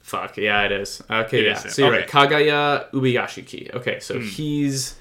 fuck 0.00 0.36
yeah, 0.36 0.62
it 0.64 0.72
is. 0.72 1.02
Okay, 1.10 1.40
It 1.40 1.44
yeah. 1.46 1.52
is. 1.66 1.74
So 1.74 1.82
you're 1.86 1.94
Okay. 1.94 2.00
right. 2.12 2.30
Kagaya 2.30 2.90
Ubuyashiki. 2.92 3.74
Okay, 3.74 4.00
so 4.00 4.14
Hmm. 4.18 4.26
he's. 4.26 4.96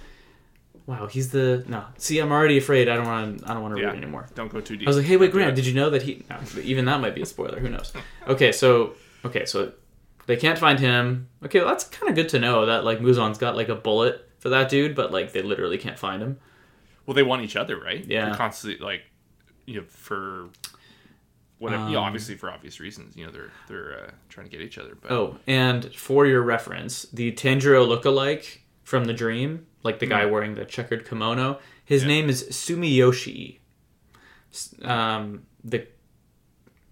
Wow, 0.86 1.08
he's 1.08 1.32
the 1.32 1.66
no. 1.68 1.84
See, 1.98 2.18
I'm 2.20 2.32
already 2.32 2.58
afraid. 2.58 2.88
I 2.88 2.96
don't 2.96 3.06
want 3.08 3.40
to. 3.40 3.50
I 3.50 3.54
don't 3.54 3.62
want 3.62 3.76
to 3.76 3.82
Yeah, 3.82 3.88
read 3.88 3.98
anymore. 3.98 4.28
Don't 4.36 4.50
go 4.52 4.62
too 4.62 4.78
deep. 4.78 4.88
I 4.88 4.90
was 4.90 4.98
like, 4.98 5.06
hey, 5.06 5.18
wait, 5.18 5.32
Grant, 5.34 5.54
did 5.56 5.66
you 5.66 5.74
know 5.74 5.90
that 5.90 6.04
he? 6.04 6.24
No, 6.30 6.38
even 6.62 6.86
that 6.86 7.02
might 7.02 7.14
be 7.14 7.22
a 7.22 7.26
spoiler. 7.26 7.60
Who 7.60 7.70
knows? 7.70 7.92
Okay, 8.28 8.52
so 8.54 8.94
okay, 9.26 9.46
so 9.46 9.74
they 10.28 10.36
can't 10.38 10.58
find 10.60 10.80
him. 10.80 11.28
Okay, 11.44 11.60
well, 11.60 11.68
that's 11.70 11.84
kind 11.86 12.10
of 12.10 12.16
good 12.16 12.30
to 12.30 12.40
know 12.40 12.66
that 12.66 12.84
like 12.86 13.00
Muzan's 13.02 13.38
got 13.38 13.56
like 13.58 13.70
a 13.70 13.76
bullet 13.76 14.27
for 14.40 14.50
that 14.50 14.70
dude, 14.70 14.96
but 14.96 15.12
like 15.12 15.32
they 15.34 15.42
literally 15.42 15.78
can't 15.78 15.98
find 16.00 16.22
him. 16.22 16.40
Well, 17.06 17.14
they 17.16 17.24
want 17.24 17.42
each 17.44 17.56
other, 17.56 17.80
right? 17.80 18.04
Yeah. 18.06 18.26
They're 18.26 18.36
constantly 18.36 18.84
like, 18.86 19.02
you 19.66 19.76
know, 19.80 19.86
for 19.88 20.50
whatever. 21.58 21.86
you 21.86 21.94
know, 21.94 22.00
Um, 22.00 22.06
obviously 22.06 22.36
for 22.36 22.52
obvious 22.52 22.80
reasons. 22.80 23.16
You 23.16 23.26
know, 23.26 23.32
they're 23.32 23.52
they're 23.68 24.00
uh, 24.08 24.12
trying 24.30 24.46
to 24.46 24.52
get 24.52 24.62
each 24.62 24.78
other. 24.78 24.96
But 25.00 25.12
Oh, 25.12 25.38
and 25.48 25.94
for 25.96 26.26
your 26.26 26.42
reference, 26.42 27.04
the 27.14 27.32
Tanjiro 27.32 27.88
lookalike 27.88 28.60
from 28.84 29.06
the 29.06 29.14
dream, 29.14 29.66
like 29.84 30.00
the 30.00 30.06
guy 30.06 30.26
wearing 30.26 30.56
the 30.56 30.66
checkered 30.66 31.08
kimono, 31.08 31.60
his 31.86 32.04
name 32.06 32.30
is 32.30 32.44
Sumiyoshi. 32.50 33.60
S- 34.52 34.76
Um, 34.84 35.44
the 35.64 35.88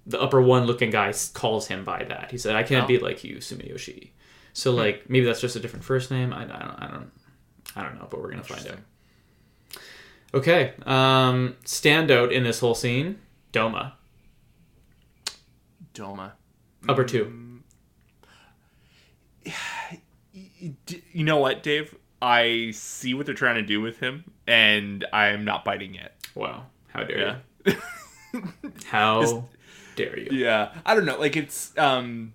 the 0.08 0.22
upper 0.22 0.40
one 0.42 0.66
looking 0.66 0.92
guy 0.92 1.10
s- 1.10 1.30
calls 1.32 1.68
him 1.68 1.84
by 1.84 2.04
that. 2.04 2.30
He 2.32 2.38
said, 2.38 2.56
"I 2.56 2.64
can't 2.64 2.84
Oh. 2.86 2.88
be 2.88 3.00
like 3.00 3.24
you, 3.24 3.38
Sumiyoshi." 3.38 4.12
So 4.54 4.72
like 4.72 5.10
maybe 5.10 5.26
that's 5.26 5.42
just 5.42 5.56
a 5.56 5.60
different 5.60 5.84
first 5.84 6.12
name. 6.12 6.32
I, 6.32 6.44
I 6.44 6.46
don't 6.46 6.84
I 6.84 6.88
don't 6.92 7.12
I 7.76 7.84
don't 7.84 7.96
know, 7.96 8.08
but 8.10 8.22
we're 8.22 8.30
gonna 8.32 8.44
find 8.44 8.68
out. 8.68 8.78
Okay, 10.34 10.74
um, 10.86 11.56
standout 11.66 12.32
in 12.32 12.44
this 12.44 12.60
whole 12.60 12.76
scene, 12.76 13.20
Doma, 13.54 13.94
Doma. 15.94 16.32
upper 16.88 17.04
two. 17.04 17.62
You 21.12 21.24
know 21.24 21.38
what, 21.38 21.62
Dave? 21.62 21.94
I 22.22 22.72
see 22.74 23.14
what 23.14 23.26
they're 23.28 23.36
trying 23.36 23.56
to 23.56 23.62
do 23.62 23.80
with 23.82 24.00
him, 24.00 24.24
and 24.48 25.06
I'm 25.14 25.46
not 25.46 25.64
biting 25.64 25.94
yet. 25.94 26.16
Wow. 26.34 26.66
How 26.88 27.04
dare 27.04 27.20
Yeah. 27.66 27.74
you? 28.34 28.42
How 28.86 29.46
dare 29.96 30.18
you? 30.20 30.30
Yeah, 30.32 30.74
I 30.86 30.96
don't 30.96 31.06
know. 31.06 31.20
Like 31.20 31.36
it's, 31.38 31.78
um, 31.78 32.34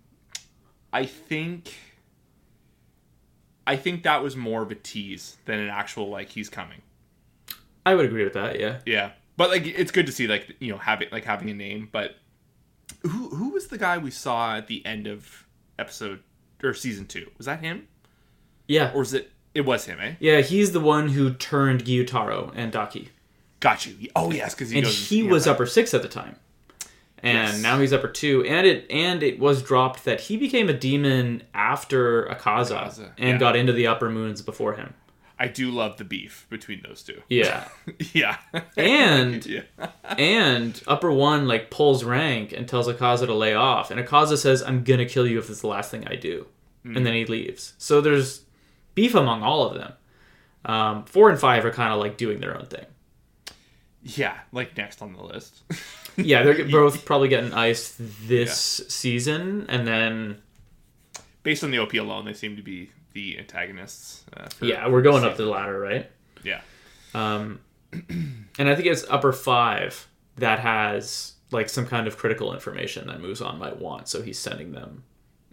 I 0.92 1.06
think, 1.06 1.74
I 3.70 3.76
think 3.76 4.02
that 4.02 4.22
was 4.22 4.34
more 4.36 4.62
of 4.62 4.70
a 4.70 4.74
tease 4.74 5.36
than 5.44 5.58
an 5.60 5.68
actual 5.68 6.08
like 6.10 6.28
he's 6.30 6.48
coming. 6.48 6.82
I 7.86 7.94
would 7.94 8.04
agree 8.04 8.24
with 8.24 8.34
that. 8.34 8.58
Yeah. 8.60 8.80
Yeah, 8.84 9.12
but 9.36 9.50
like 9.50 9.64
it's 9.66 9.90
good 9.90 10.06
to 10.06 10.12
see 10.12 10.26
like 10.26 10.56
you 10.60 10.70
know 10.72 10.78
having 10.78 11.08
like 11.12 11.24
having 11.24 11.48
a 11.50 11.54
name. 11.54 11.88
But 11.90 12.16
who 13.02 13.28
who 13.30 13.50
was 13.50 13.68
the 13.68 13.78
guy 13.78 13.96
we 13.98 14.10
saw 14.10 14.56
at 14.56 14.66
the 14.66 14.84
end 14.84 15.06
of 15.06 15.46
episode 15.78 16.20
or 16.62 16.74
season 16.74 17.06
two? 17.06 17.30
Was 17.38 17.46
that 17.46 17.60
him 17.60 17.86
Yeah. 18.66 18.92
or 18.94 18.98
was 19.00 19.14
it? 19.14 19.30
It 19.54 19.62
was 19.62 19.84
him, 19.86 19.98
eh? 20.00 20.14
Yeah. 20.20 20.40
He's 20.42 20.72
the 20.72 20.80
one 20.80 21.08
who 21.08 21.32
turned 21.32 21.84
Gyutaro 21.84 22.52
and 22.54 22.70
Daki, 22.72 23.10
Got 23.60 23.86
you. 23.86 24.08
Oh 24.14 24.30
yes, 24.30 24.54
because 24.54 24.70
he 24.70 24.78
and 24.78 24.84
goes. 24.86 25.08
he 25.08 25.22
was 25.22 25.46
upper 25.46 25.66
six 25.66 25.94
at 25.94 26.02
the 26.02 26.08
time. 26.08 26.36
And 27.22 27.36
Yes. 27.48 27.62
now 27.62 27.78
he's 27.78 27.92
upper 27.92 28.08
two, 28.08 28.44
and 28.44 28.66
it 28.66 28.86
and 28.90 29.22
it 29.22 29.38
was 29.38 29.62
dropped 29.62 30.04
that 30.04 30.20
he 30.22 30.36
became 30.36 30.68
a 30.68 30.72
demon 30.72 31.42
after 31.54 32.24
Akaza, 32.26 32.76
Akaza, 32.78 33.10
and 33.18 33.28
yeah. 33.30 33.38
got 33.38 33.56
into 33.56 33.72
the 33.72 33.86
upper 33.86 34.08
moons 34.10 34.40
before 34.42 34.74
him. 34.74 34.94
I 35.38 35.48
do 35.48 35.70
love 35.70 35.96
the 35.96 36.04
beef 36.04 36.46
between 36.50 36.82
those 36.86 37.02
two. 37.02 37.22
Yeah, 37.28 37.66
yeah. 38.12 38.36
and 38.76 39.44
yeah. 39.46 39.62
and 40.04 40.82
upper 40.86 41.10
one 41.10 41.46
like 41.48 41.70
pulls 41.70 42.04
rank 42.04 42.52
and 42.52 42.68
tells 42.68 42.88
Akaza 42.88 43.26
to 43.26 43.34
lay 43.34 43.54
off, 43.54 43.90
and 43.90 43.98
Akaza 44.00 44.36
says, 44.36 44.62
"I'm 44.62 44.84
gonna 44.84 45.06
kill 45.06 45.26
you 45.26 45.38
if 45.38 45.48
it's 45.50 45.60
the 45.62 45.66
last 45.66 45.90
thing 45.90 46.06
I 46.08 46.16
do," 46.16 46.46
and 46.84 47.04
then 47.06 47.14
he 47.14 47.24
leaves. 47.26 47.74
So 47.78 48.00
there's 48.00 48.42
beef 48.94 49.14
among 49.14 49.42
all 49.42 49.66
of 49.66 49.74
them. 49.78 49.92
Um, 50.64 51.04
four 51.06 51.30
and 51.30 51.38
five 51.38 51.64
are 51.64 51.70
kind 51.70 51.92
of 51.92 52.00
like 52.00 52.16
doing 52.18 52.40
their 52.40 52.56
own 52.56 52.66
thing. 52.66 52.84
Yeah, 54.02 54.38
like 54.52 54.76
next 54.76 55.02
on 55.02 55.12
the 55.14 55.22
list. 55.22 55.62
Yeah, 56.16 56.42
they're 56.42 56.64
both 56.70 57.04
probably 57.04 57.28
getting 57.28 57.52
iced 57.52 57.96
this 58.28 58.82
season, 58.88 59.66
and 59.68 59.86
then 59.86 60.42
Based 61.42 61.64
on 61.64 61.70
the 61.70 61.78
OP 61.78 61.94
alone, 61.94 62.26
they 62.26 62.34
seem 62.34 62.56
to 62.56 62.62
be 62.62 62.90
the 63.14 63.38
antagonists. 63.38 64.24
Uh, 64.36 64.48
for 64.48 64.66
yeah, 64.66 64.86
we're 64.88 65.02
going 65.02 65.24
up 65.24 65.36
the 65.36 65.46
ladder, 65.46 65.78
right? 65.78 66.10
Yeah. 66.42 66.60
Um, 67.14 67.60
and 67.92 68.68
I 68.68 68.74
think 68.74 68.86
it's 68.86 69.04
upper 69.08 69.32
five 69.32 70.06
that 70.36 70.60
has 70.60 71.32
like 71.50 71.68
some 71.68 71.86
kind 71.86 72.06
of 72.06 72.18
critical 72.18 72.52
information 72.52 73.06
that 73.06 73.20
Muzan 73.20 73.58
might 73.58 73.78
want, 73.78 74.08
so 74.08 74.20
he's 74.20 74.38
sending 74.38 74.72
them 74.72 75.02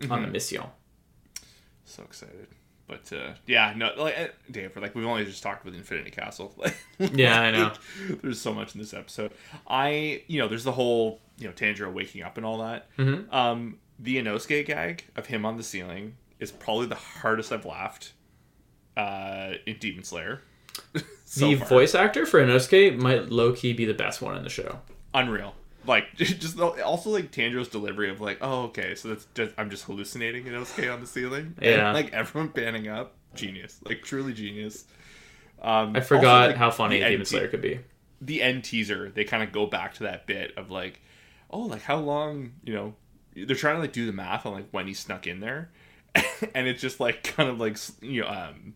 on 0.09 0.21
the 0.23 0.27
mission. 0.27 0.63
So 1.85 2.03
excited. 2.03 2.47
But 2.87 3.11
uh, 3.11 3.33
yeah, 3.45 3.73
no, 3.75 3.91
like 3.97 4.17
uh, 4.17 4.27
Dave, 4.49 4.75
like 4.77 4.95
we've 4.95 5.05
only 5.05 5.25
just 5.25 5.43
talked 5.43 5.65
about 5.65 5.77
Infinity 5.77 6.11
Castle. 6.11 6.53
Yeah, 6.99 7.39
I 7.41 7.51
know. 7.51 7.73
There's 8.23 8.39
so 8.39 8.53
much 8.53 8.73
in 8.75 8.79
this 8.81 8.93
episode. 8.93 9.31
I, 9.67 10.23
you 10.27 10.39
know, 10.39 10.47
there's 10.47 10.63
the 10.63 10.71
whole, 10.71 11.19
you 11.37 11.47
know, 11.47 11.53
Tanjiro 11.53 11.91
waking 11.93 12.23
up 12.23 12.37
and 12.37 12.45
all 12.45 12.59
that. 12.59 12.87
Mhm. 12.97 13.31
Um, 13.31 13.77
the 13.99 14.17
Inosuke 14.17 14.65
gag 14.65 15.03
of 15.15 15.25
him 15.27 15.45
on 15.45 15.57
the 15.57 15.63
ceiling 15.63 16.15
is 16.39 16.51
probably 16.51 16.87
the 16.87 16.95
hardest 16.95 17.51
I've 17.51 17.65
laughed 17.65 18.13
uh, 18.95 19.53
in 19.65 19.77
Demon 19.77 20.03
Slayer. 20.03 20.41
so 21.25 21.47
the 21.49 21.55
far. 21.57 21.67
voice 21.67 21.93
actor 21.95 22.25
for 22.25 22.39
Inosuke 22.43 22.97
might 22.97 23.29
low 23.29 23.53
key 23.53 23.73
be 23.73 23.85
the 23.85 23.93
best 23.93 24.21
one 24.21 24.37
in 24.37 24.43
the 24.43 24.49
show. 24.49 24.79
unreal. 25.13 25.53
Like 25.87 26.05
just 26.15 26.59
also 26.59 27.09
like 27.09 27.31
Tanjiro's 27.31 27.69
delivery 27.69 28.09
of 28.09 28.21
like, 28.21 28.39
oh 28.41 28.63
okay, 28.65 28.95
so 28.95 29.09
that's 29.09 29.25
just 29.33 29.53
I'm 29.57 29.69
just 29.69 29.85
hallucinating 29.85 30.45
Inosuke 30.45 30.93
on 30.93 31.01
the 31.01 31.07
ceiling. 31.07 31.55
Yeah. 31.61 31.87
And, 31.87 31.93
like 31.93 32.13
everyone 32.13 32.49
panning 32.49 32.87
up, 32.87 33.13
genius, 33.33 33.79
like 33.83 34.03
truly 34.03 34.33
genius. 34.33 34.85
Um, 35.61 35.95
I 35.95 36.01
forgot 36.01 36.25
also, 36.25 36.47
like, 36.49 36.57
how 36.57 36.71
funny 36.71 36.97
Demon 36.97 37.13
end 37.13 37.21
te- 37.21 37.25
Slayer 37.25 37.47
could 37.47 37.61
be. 37.61 37.79
the 38.21 38.43
end 38.43 38.63
teaser, 38.63 39.09
they 39.09 39.23
kind 39.23 39.41
of 39.41 39.51
go 39.51 39.65
back 39.65 39.95
to 39.95 40.03
that 40.03 40.27
bit 40.27 40.55
of 40.55 40.69
like, 40.69 41.01
oh, 41.49 41.61
like 41.61 41.81
how 41.81 41.97
long, 41.97 42.51
you 42.63 42.73
know, 42.75 42.93
they're 43.35 43.55
trying 43.55 43.75
to 43.75 43.81
like 43.81 43.93
do 43.93 44.05
the 44.05 44.11
math 44.11 44.45
on 44.45 44.53
like 44.53 44.67
when 44.71 44.87
he 44.87 44.93
snuck 44.93 45.25
in 45.25 45.39
there, 45.39 45.71
and 46.53 46.67
it's 46.67 46.81
just 46.81 46.99
like 46.99 47.23
kind 47.23 47.49
of 47.49 47.59
like 47.59 47.77
you 48.01 48.21
know, 48.21 48.27
um, 48.27 48.75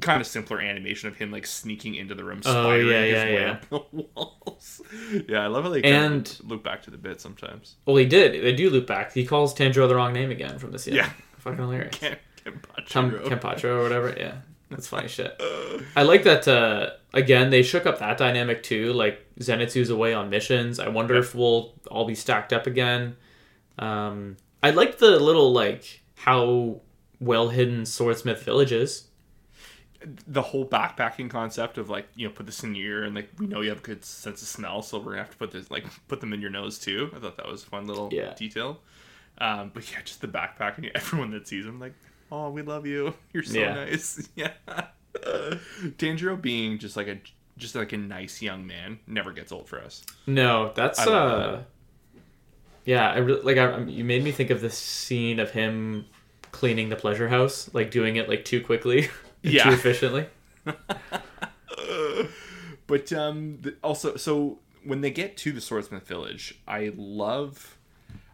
kind 0.00 0.20
of 0.20 0.26
simpler 0.26 0.60
animation 0.60 1.08
of 1.08 1.16
him 1.16 1.30
like 1.30 1.46
sneaking 1.46 1.94
into 1.96 2.14
the 2.14 2.24
room, 2.24 2.40
Oh, 2.44 2.50
spidering 2.54 2.90
yeah, 2.90 3.02
his 3.04 3.12
yeah, 3.12 3.24
way 3.36 3.46
up 3.46 3.68
the 3.68 3.80
walls. 4.14 4.82
yeah, 5.28 5.44
I 5.44 5.46
love 5.48 5.64
how 5.64 5.70
they 5.70 5.82
kind 5.82 5.94
And- 5.94 6.26
of 6.40 6.46
look 6.48 6.62
back 6.64 6.82
to 6.82 6.90
the 6.90 6.96
bit 6.98 7.20
sometimes. 7.20 7.76
Well, 7.86 7.96
he 7.96 8.06
did. 8.06 8.42
They 8.44 8.52
do 8.54 8.70
loop 8.70 8.86
back. 8.86 9.12
He 9.12 9.26
calls 9.26 9.54
Tanjiro 9.54 9.88
the 9.88 9.94
wrong 9.96 10.12
name 10.12 10.30
again 10.30 10.58
from 10.58 10.72
the 10.72 10.78
ceiling. 10.78 10.98
Yeah. 10.98 11.10
Fucking 11.38 11.58
hilarious. 11.58 11.94
Ken, 11.96 12.16
Kenpachi 12.44 12.86
Tam- 12.88 13.10
Road. 13.10 13.24
Kenpacho 13.24 13.64
or 13.64 13.82
whatever. 13.82 14.14
Yeah, 14.16 14.36
that's 14.70 14.86
funny 14.86 15.08
shit. 15.08 15.40
I 15.96 16.02
like 16.02 16.22
that. 16.24 16.46
Uh, 16.48 16.90
again, 17.12 17.50
they 17.50 17.62
shook 17.62 17.84
up 17.86 17.98
that 17.98 18.16
dynamic 18.18 18.62
too. 18.62 18.92
Like 18.92 19.26
Zenitsu's 19.40 19.90
away 19.90 20.14
on 20.14 20.30
missions. 20.30 20.78
I 20.78 20.88
wonder 20.88 21.14
if 21.16 21.34
we'll 21.34 21.74
all 21.90 22.04
be 22.06 22.14
stacked 22.14 22.52
up 22.52 22.66
again. 22.66 23.16
Um, 23.78 24.36
I 24.62 24.70
like 24.70 24.98
the 24.98 25.18
little 25.18 25.52
like 25.52 26.02
how 26.16 26.80
well 27.20 27.48
hidden 27.48 27.84
Swordsmith 27.86 28.42
Village 28.44 28.72
is. 28.72 29.08
The 30.26 30.42
whole 30.42 30.66
backpacking 30.66 31.30
concept 31.30 31.78
of 31.78 31.88
like 31.90 32.06
you 32.16 32.26
know 32.26 32.32
put 32.34 32.46
this 32.46 32.62
in 32.64 32.74
your 32.74 32.86
ear 32.86 33.04
and 33.04 33.14
like 33.14 33.28
we 33.38 33.46
know 33.46 33.60
you 33.60 33.68
have 33.68 33.78
a 33.78 33.82
good 33.82 34.04
sense 34.04 34.42
of 34.42 34.48
smell 34.48 34.82
so 34.82 34.98
we're 34.98 35.12
gonna 35.12 35.18
have 35.18 35.30
to 35.30 35.36
put 35.36 35.50
this 35.50 35.70
like 35.70 35.84
put 36.08 36.20
them 36.20 36.32
in 36.32 36.40
your 36.40 36.50
nose 36.50 36.78
too 36.78 37.10
i 37.14 37.18
thought 37.18 37.36
that 37.36 37.46
was 37.48 37.62
a 37.62 37.66
fun 37.66 37.86
little 37.86 38.08
Yeah. 38.12 38.34
detail 38.34 38.80
um 39.38 39.70
but 39.74 39.90
yeah 39.92 40.00
just 40.04 40.20
the 40.20 40.28
backpacking 40.28 40.90
everyone 40.94 41.30
that 41.32 41.46
sees 41.48 41.64
him 41.66 41.78
like 41.80 41.94
oh 42.30 42.50
we 42.50 42.62
love 42.62 42.86
you 42.86 43.14
you're 43.32 43.42
so 43.42 43.58
Yeah. 43.60 43.74
nice 43.74 44.28
yeah 44.36 44.52
Tanjiro 45.98 46.40
being 46.40 46.78
just 46.78 46.96
like 46.96 47.08
a 47.08 47.18
just 47.58 47.74
like 47.74 47.92
a 47.92 47.96
nice 47.96 48.40
young 48.42 48.66
man 48.66 48.98
never 49.06 49.30
gets 49.32 49.52
old 49.52 49.68
for 49.68 49.80
us 49.80 50.02
No, 50.26 50.72
that's 50.74 50.98
I 50.98 51.04
uh, 51.12 51.62
yeah. 52.84 53.10
I 53.10 53.18
really 53.18 53.42
like. 53.42 53.58
I, 53.58 53.78
you 53.82 54.04
made 54.04 54.24
me 54.24 54.32
think 54.32 54.50
of 54.50 54.60
this 54.60 54.76
scene 54.76 55.38
of 55.38 55.50
him 55.50 56.06
cleaning 56.50 56.88
the 56.88 56.96
pleasure 56.96 57.28
house, 57.28 57.70
like 57.72 57.90
doing 57.90 58.16
it 58.16 58.28
like 58.28 58.44
too 58.44 58.60
quickly, 58.60 59.08
Yeah. 59.42 59.64
too 59.64 59.72
efficiently. 59.72 60.26
but 62.86 63.12
um 63.12 63.60
also 63.82 64.16
so 64.16 64.58
when 64.84 65.00
they 65.00 65.10
get 65.10 65.36
to 65.36 65.52
the 65.52 65.60
swordsmith 65.60 66.06
village 66.06 66.60
i 66.68 66.92
love 66.96 67.78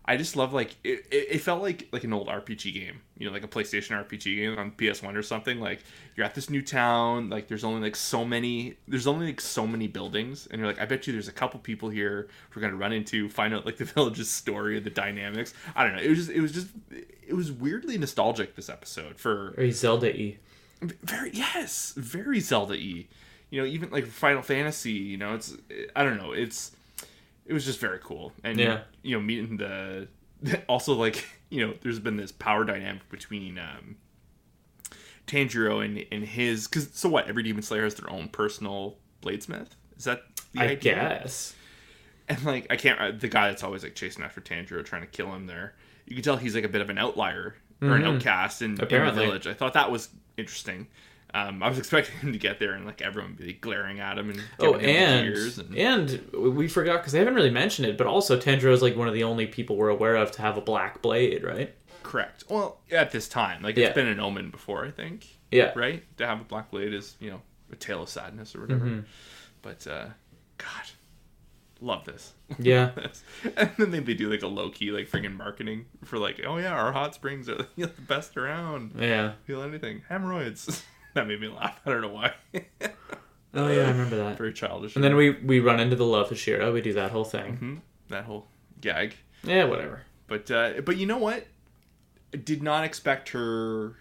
i 0.05 0.16
just 0.16 0.37
love 0.37 0.53
like 0.53 0.77
it, 0.85 1.07
it, 1.11 1.38
felt 1.38 1.62
like 1.62 1.88
like 1.92 2.05
an 2.05 2.12
old 2.12 2.29
rpg 2.29 2.75
game 2.75 3.01
you 3.16 3.27
know 3.27 3.33
like 3.33 3.44
a 3.44 3.49
playstation 3.49 3.90
rpg 4.05 4.25
game 4.25 4.59
on 4.59 4.71
ps1 4.73 5.14
or 5.14 5.23
something 5.23 5.61
like 5.61 5.85
you're 6.16 6.27
at 6.27 6.35
this 6.35 6.51
new 6.51 6.61
town 6.61 7.31
like 7.31 7.49
there's 7.49 7.64
only 7.64 7.81
like 7.81 7.97
so 7.97 8.25
many 8.25 8.77
there's 8.88 9.07
only 9.07 9.27
like 9.27 9.40
so 9.40 9.66
many 9.66 9.87
buildings 9.87 10.47
and 10.51 10.59
you're 10.59 10.68
like 10.68 10.81
i 10.81 10.85
bet 10.85 11.07
you 11.07 11.12
there's 11.12 11.29
a 11.29 11.33
couple 11.33 11.61
people 11.61 11.88
here 11.88 12.29
we're 12.55 12.62
gonna 12.62 12.77
run 12.77 12.92
into 12.92 13.29
find 13.29 13.55
out 13.55 13.64
like 13.64 13.77
the 13.77 13.85
village's 13.94 14.31
story 14.31 14.79
the 14.81 14.90
dynamics 14.90 15.55
i 15.77 15.85
don't 15.85 15.94
know 15.94 16.03
it 16.03 16.09
was 16.09 16.18
just 16.18 16.31
it 16.31 16.40
was 16.40 16.53
just 16.53 16.68
it 17.27 17.35
was 17.35 17.53
weirdly 17.53 17.97
nostalgic 17.99 18.57
this 18.57 18.68
episode 18.68 19.18
for 19.18 19.53
Very 19.57 19.71
Zelda 19.71 20.09
y. 20.09 20.38
very 20.81 21.31
yes 21.33 21.93
very 21.97 22.41
zelda 22.41 22.75
e 22.75 23.09
you 23.51 23.61
know 23.61 23.67
even 23.67 23.91
like 23.91 24.07
final 24.07 24.43
fantasy 24.43 24.93
you 24.93 25.17
know 25.17 25.35
it's 25.35 25.57
i 25.97 26.03
don't 26.05 26.19
know 26.19 26.33
it's 26.33 26.73
it 27.47 27.53
was 27.53 27.64
just 27.64 27.81
very 27.81 27.99
cool 28.03 28.33
and 28.45 28.59
Yeah. 28.59 28.81
you 29.03 29.17
know 29.17 29.21
meeting 29.23 29.57
the 29.57 30.09
also 30.69 30.95
like 30.95 31.25
you 31.51 31.67
know 31.67 31.75
there's 31.83 31.99
been 31.99 32.17
this 32.17 32.31
power 32.33 32.64
dynamic 32.64 33.09
between 33.09 33.59
um 33.59 33.97
tanjiro 35.27 35.85
and 35.85 36.05
and 36.11 36.25
his 36.25 36.67
because 36.69 36.91
so 36.93 37.09
what 37.09 37.29
every 37.29 37.43
demon 37.43 37.62
slayer 37.62 37.85
has 37.85 37.95
their 37.97 38.11
own 38.11 38.29
personal 38.29 38.97
bladesmith 39.23 39.69
is 39.97 40.05
that 40.05 40.23
the 40.53 40.61
I 40.61 40.64
idea? 40.69 40.95
guess. 40.95 41.55
and 42.29 42.43
like 42.45 42.67
I 42.71 42.77
can't 42.77 43.21
the 43.21 43.29
guy 43.29 43.49
that's 43.49 43.62
always 43.62 43.83
like 43.83 43.95
chasing 43.95 44.23
after 44.25 44.41
Tanjiro 44.41 44.85
trying 44.85 45.03
to 45.03 45.09
kill 45.09 45.35
him 45.35 45.47
there. 45.47 45.75
You 46.07 46.14
can 46.14 46.23
tell 46.25 46.37
he's 46.38 46.55
like 46.55 46.64
a 46.64 46.69
bit 46.69 46.81
of 46.81 46.88
an 46.88 46.97
outlier 46.99 47.57
or 47.83 47.95
an 47.97 48.05
outcast 48.05 48.62
in, 48.62 48.71
in 48.71 48.75
the 48.77 48.83
Apparently. 48.85 49.25
village. 49.27 49.47
I 49.47 49.55
thought 49.55 49.75
that 49.75 49.91
was 49.91 50.09
interesting. 50.37 50.87
Um, 51.35 51.62
I 51.62 51.69
was 51.69 51.79
expecting 51.83 52.17
him 52.19 52.33
to 52.33 52.38
get 52.38 52.59
there 52.59 52.73
and 52.73 52.87
like 52.87 53.03
everyone 53.03 53.35
be 53.35 53.53
glaring 53.53 54.01
at 54.01 54.19
him 54.19 54.31
and 54.31 54.41
Oh, 54.59 54.73
giving 54.73 54.88
him 54.88 54.97
and 54.97 55.25
tears 55.35 55.59
and 55.59 55.77
and 55.77 56.33
we 56.57 56.69
forgot 56.69 56.99
because 56.99 57.12
they 57.12 57.19
haven't 57.19 57.35
really 57.35 57.51
mentioned 57.51 57.87
it, 57.87 57.99
but 57.99 58.07
also 58.07 58.38
Tanjiro 58.38 58.73
is 58.73 58.81
like 58.83 58.97
one 58.97 59.09
of 59.09 59.14
the 59.14 59.25
only 59.25 59.47
people 59.47 59.77
we're 59.77 59.91
aware 59.91 60.17
of 60.17 60.31
to 60.33 60.43
have 60.43 60.57
a 60.57 60.61
black 60.62 61.03
blade, 61.03 61.45
right? 61.45 61.75
correct. 62.03 62.45
Well, 62.49 62.81
at 62.91 63.11
this 63.11 63.29
time, 63.29 63.62
like 63.62 63.77
Yeah. 63.77 63.87
it's 63.88 63.95
been 63.95 64.07
an 64.07 64.19
omen 64.21 64.49
before, 64.51 64.87
I 64.87 64.91
think. 64.91 65.27
Yeah. 65.53 65.73
Right 65.77 66.03
to 66.17 66.27
have 66.27 66.41
a 66.41 66.45
black 66.45 66.71
blade 66.71 66.95
is 66.95 67.17
you 67.21 67.29
know 67.31 67.43
a 67.71 67.77
tale 67.77 68.03
of 68.03 68.09
sadness 68.09 68.57
or 68.57 68.62
whatever. 68.62 68.87
Mm-hmm. 68.87 69.01
But 69.61 69.87
uh, 69.87 70.07
God, 70.57 70.87
love 71.81 72.05
this. 72.05 72.35
Yeah. 72.59 72.91
and 73.57 73.71
then 73.79 73.91
they, 73.91 74.01
they 74.01 74.14
do 74.14 74.31
like 74.31 74.43
a 74.43 74.47
low 74.47 74.71
key 74.71 74.91
like 74.91 75.09
freaking 75.09 75.37
marketing 75.37 75.87
for 76.05 76.19
like, 76.19 76.41
oh 76.47 76.57
yeah, 76.57 76.73
our 76.73 76.93
hot 76.93 77.14
springs 77.14 77.49
are 77.49 77.67
the 77.77 77.87
best 77.87 78.37
around. 78.37 78.93
Yeah. 78.99 79.33
Feel 79.45 79.62
anything? 79.62 80.03
Hemorrhoids. 80.09 80.83
that 81.14 81.27
made 81.27 81.41
me 81.41 81.49
laugh. 81.49 81.81
I 81.87 81.91
don't 81.91 82.03
know 82.03 82.09
why. 82.09 82.35
Oh 83.55 83.69
yeah, 83.69 83.83
I 83.83 83.91
remember 83.91 84.17
that. 84.17 84.37
Very 84.37 84.53
childish. 84.53 84.95
And 84.95 85.03
then 85.03 85.17
we 85.17 85.31
we 85.31 85.61
run 85.61 85.81
into 85.81 85.97
the 85.97 86.05
Love 86.05 86.29
Hashira. 86.29 86.73
We 86.73 86.83
do 86.83 86.93
that 86.95 87.11
whole 87.11 87.25
thing. 87.25 87.57
Hmm? 87.57 87.77
that 88.09 88.25
whole 88.25 88.47
gag. 88.81 89.14
Yeah, 89.43 89.64
whatever. 89.64 90.03
But 90.27 90.51
uh, 90.51 90.81
but 90.85 90.97
you 90.97 91.07
know 91.07 91.19
what? 91.19 91.47
I 92.35 92.37
did 92.37 92.62
not 92.62 92.85
expect 92.85 93.31
her 93.31 93.97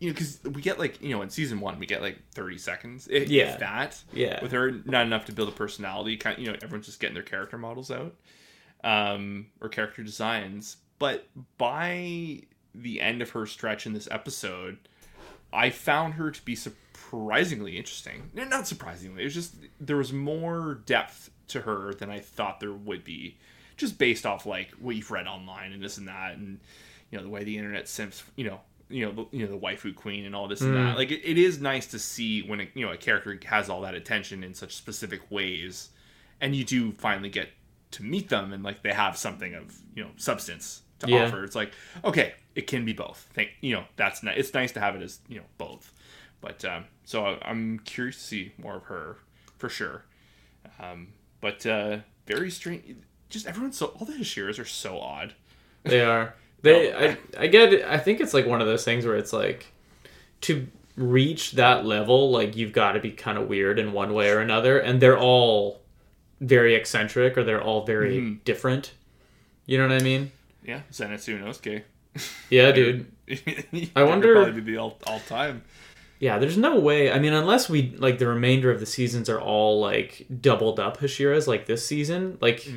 you 0.00 0.08
know, 0.08 0.14
because 0.14 0.40
we 0.42 0.60
get 0.62 0.78
like 0.78 1.00
you 1.00 1.10
know 1.10 1.22
in 1.22 1.30
season 1.30 1.60
one 1.60 1.78
we 1.78 1.86
get 1.86 2.00
like 2.02 2.18
thirty 2.32 2.58
seconds, 2.58 3.06
if, 3.10 3.28
Yeah. 3.28 3.52
if 3.52 3.60
that. 3.60 4.02
Yeah. 4.12 4.42
With 4.42 4.50
her, 4.52 4.72
not 4.84 5.06
enough 5.06 5.26
to 5.26 5.32
build 5.32 5.48
a 5.48 5.52
personality. 5.52 6.16
Kind, 6.16 6.38
of, 6.38 6.42
you 6.44 6.50
know, 6.50 6.58
everyone's 6.62 6.86
just 6.86 6.98
getting 7.00 7.14
their 7.14 7.22
character 7.22 7.56
models 7.58 7.90
out, 7.90 8.16
um, 8.82 9.46
or 9.60 9.68
character 9.68 10.02
designs. 10.02 10.78
But 10.98 11.26
by 11.58 12.42
the 12.74 13.00
end 13.00 13.22
of 13.22 13.30
her 13.30 13.46
stretch 13.46 13.86
in 13.86 13.92
this 13.92 14.08
episode, 14.10 14.78
I 15.52 15.70
found 15.70 16.14
her 16.14 16.30
to 16.30 16.44
be 16.44 16.54
surprisingly 16.54 17.76
interesting. 17.76 18.30
Not 18.34 18.66
surprisingly, 18.66 19.22
it 19.22 19.24
was 19.24 19.34
just 19.34 19.54
there 19.80 19.96
was 19.96 20.12
more 20.12 20.80
depth 20.86 21.30
to 21.48 21.62
her 21.62 21.92
than 21.94 22.10
I 22.10 22.20
thought 22.20 22.60
there 22.60 22.72
would 22.72 23.02
be, 23.04 23.38
just 23.76 23.98
based 23.98 24.24
off 24.24 24.46
like 24.46 24.70
what 24.72 24.94
you've 24.96 25.10
read 25.10 25.26
online 25.26 25.72
and 25.72 25.82
this 25.82 25.98
and 25.98 26.08
that, 26.08 26.36
and 26.36 26.60
you 27.10 27.18
know 27.18 27.24
the 27.24 27.30
way 27.30 27.44
the 27.44 27.56
internet 27.58 27.88
simps, 27.88 28.22
you 28.36 28.44
know, 28.44 28.60
you 28.90 29.06
know, 29.06 29.12
the, 29.12 29.36
you 29.36 29.46
know 29.46 29.52
the 29.52 29.58
waifu 29.58 29.94
queen 29.94 30.26
and 30.26 30.34
all 30.34 30.48
this 30.48 30.60
and 30.60 30.74
that. 30.76 30.96
Like 30.96 31.10
it, 31.10 31.20
it 31.24 31.38
is 31.38 31.60
nice 31.60 31.86
to 31.88 31.98
see 31.98 32.42
when 32.42 32.60
a, 32.60 32.68
you 32.74 32.84
know 32.84 32.92
a 32.92 32.96
character 32.96 33.38
has 33.46 33.70
all 33.70 33.80
that 33.82 33.94
attention 33.94 34.42
in 34.44 34.52
such 34.54 34.74
specific 34.74 35.30
ways, 35.30 35.90
and 36.40 36.54
you 36.54 36.64
do 36.64 36.92
finally 36.92 37.28
get 37.30 37.48
to 37.92 38.02
meet 38.04 38.28
them 38.28 38.52
and 38.52 38.62
like 38.62 38.82
they 38.82 38.92
have 38.92 39.16
something 39.16 39.54
of 39.54 39.76
you 39.94 40.02
know 40.04 40.10
substance 40.16 40.82
to 41.00 41.08
Yeah. 41.08 41.24
offer. 41.26 41.44
It's 41.44 41.56
like 41.56 41.72
okay, 42.04 42.34
it 42.54 42.66
can 42.66 42.84
be 42.84 42.92
both. 42.92 43.28
Think 43.32 43.50
you 43.60 43.74
know 43.74 43.84
that's 43.96 44.22
nice. 44.22 44.38
It's 44.38 44.54
nice 44.54 44.72
to 44.72 44.80
have 44.80 44.94
it 44.96 45.02
as 45.02 45.20
you 45.28 45.38
know 45.38 45.46
both. 45.58 45.92
But 46.40 46.64
um, 46.64 46.84
so 47.04 47.26
I- 47.26 47.38
I'm 47.48 47.78
curious 47.80 48.16
to 48.16 48.22
see 48.22 48.52
more 48.58 48.76
of 48.76 48.84
her 48.84 49.18
for 49.58 49.68
sure. 49.68 50.04
Um, 50.78 51.08
but 51.40 51.64
uh, 51.66 51.98
very 52.26 52.50
strange. 52.50 52.96
Just 53.28 53.46
everyone's 53.46 53.76
so 53.76 53.86
all 53.86 54.06
the 54.06 54.14
Hashiras 54.14 54.58
are 54.58 54.64
so 54.64 54.98
odd. 55.00 55.34
They 55.84 56.00
are. 56.02 56.34
They. 56.62 56.92
Oh, 56.92 56.98
I. 57.38 57.42
I 57.44 57.46
get. 57.46 57.72
It. 57.72 57.84
I 57.84 57.98
think 57.98 58.20
it's 58.20 58.34
like 58.34 58.46
one 58.46 58.60
of 58.60 58.66
those 58.66 58.84
things 58.84 59.04
where 59.06 59.16
it's 59.16 59.32
like 59.32 59.66
to 60.42 60.66
reach 60.96 61.52
that 61.52 61.86
level, 61.86 62.30
like 62.30 62.56
you've 62.56 62.72
got 62.72 62.92
to 62.92 63.00
be 63.00 63.10
kind 63.10 63.38
of 63.38 63.48
weird 63.48 63.78
in 63.78 63.92
one 63.92 64.12
way 64.12 64.30
or 64.30 64.40
another, 64.40 64.78
and 64.78 65.00
they're 65.00 65.18
all 65.18 65.80
very 66.40 66.74
eccentric 66.74 67.36
or 67.38 67.44
they're 67.44 67.62
all 67.62 67.84
very 67.84 68.18
Mm-hmm. 68.18 68.34
different. 68.44 68.92
You 69.66 69.78
know 69.78 69.86
what 69.88 70.00
I 70.00 70.04
mean? 70.04 70.32
Yeah, 70.64 70.80
Zenitsu 70.92 71.40
Inosuke. 71.40 71.82
Yeah, 72.50 72.72
dude. 72.78 73.10
I 73.96 74.02
wonder- 74.02 74.34
probably 74.34 74.60
be 74.60 74.72
the 74.72 74.78
all, 74.78 74.98
all 75.06 75.20
time. 75.20 75.62
Yeah, 76.18 76.38
there's 76.38 76.58
no 76.58 76.78
way. 76.78 77.10
I 77.10 77.18
mean, 77.18 77.32
unless 77.32 77.68
we 77.70 77.94
like 77.96 78.18
the 78.18 78.26
remainder 78.26 78.70
of 78.70 78.78
the 78.80 78.84
seasons 78.86 79.30
are 79.30 79.40
all 79.40 79.80
like 79.80 80.26
doubled 80.40 80.78
up 80.78 80.98
Hashiras 80.98 81.46
like 81.46 81.64
this 81.64 81.86
season, 81.86 82.36
like 82.42 82.68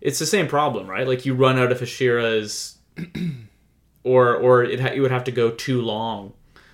it's 0.00 0.20
the 0.20 0.26
same 0.26 0.46
problem, 0.46 0.86
right? 0.86 1.04
Like 1.06 1.26
you 1.26 1.34
run 1.34 1.58
out 1.58 1.72
of 1.72 1.80
Hashiras, 1.80 2.76
or 4.04 4.34
or 4.34 4.64
it 4.64 4.80
ha- 4.80 4.92
you 4.92 5.02
would 5.02 5.10
have 5.10 5.24
to 5.24 5.32
go 5.32 5.50
too 5.50 5.80
long 5.80 6.32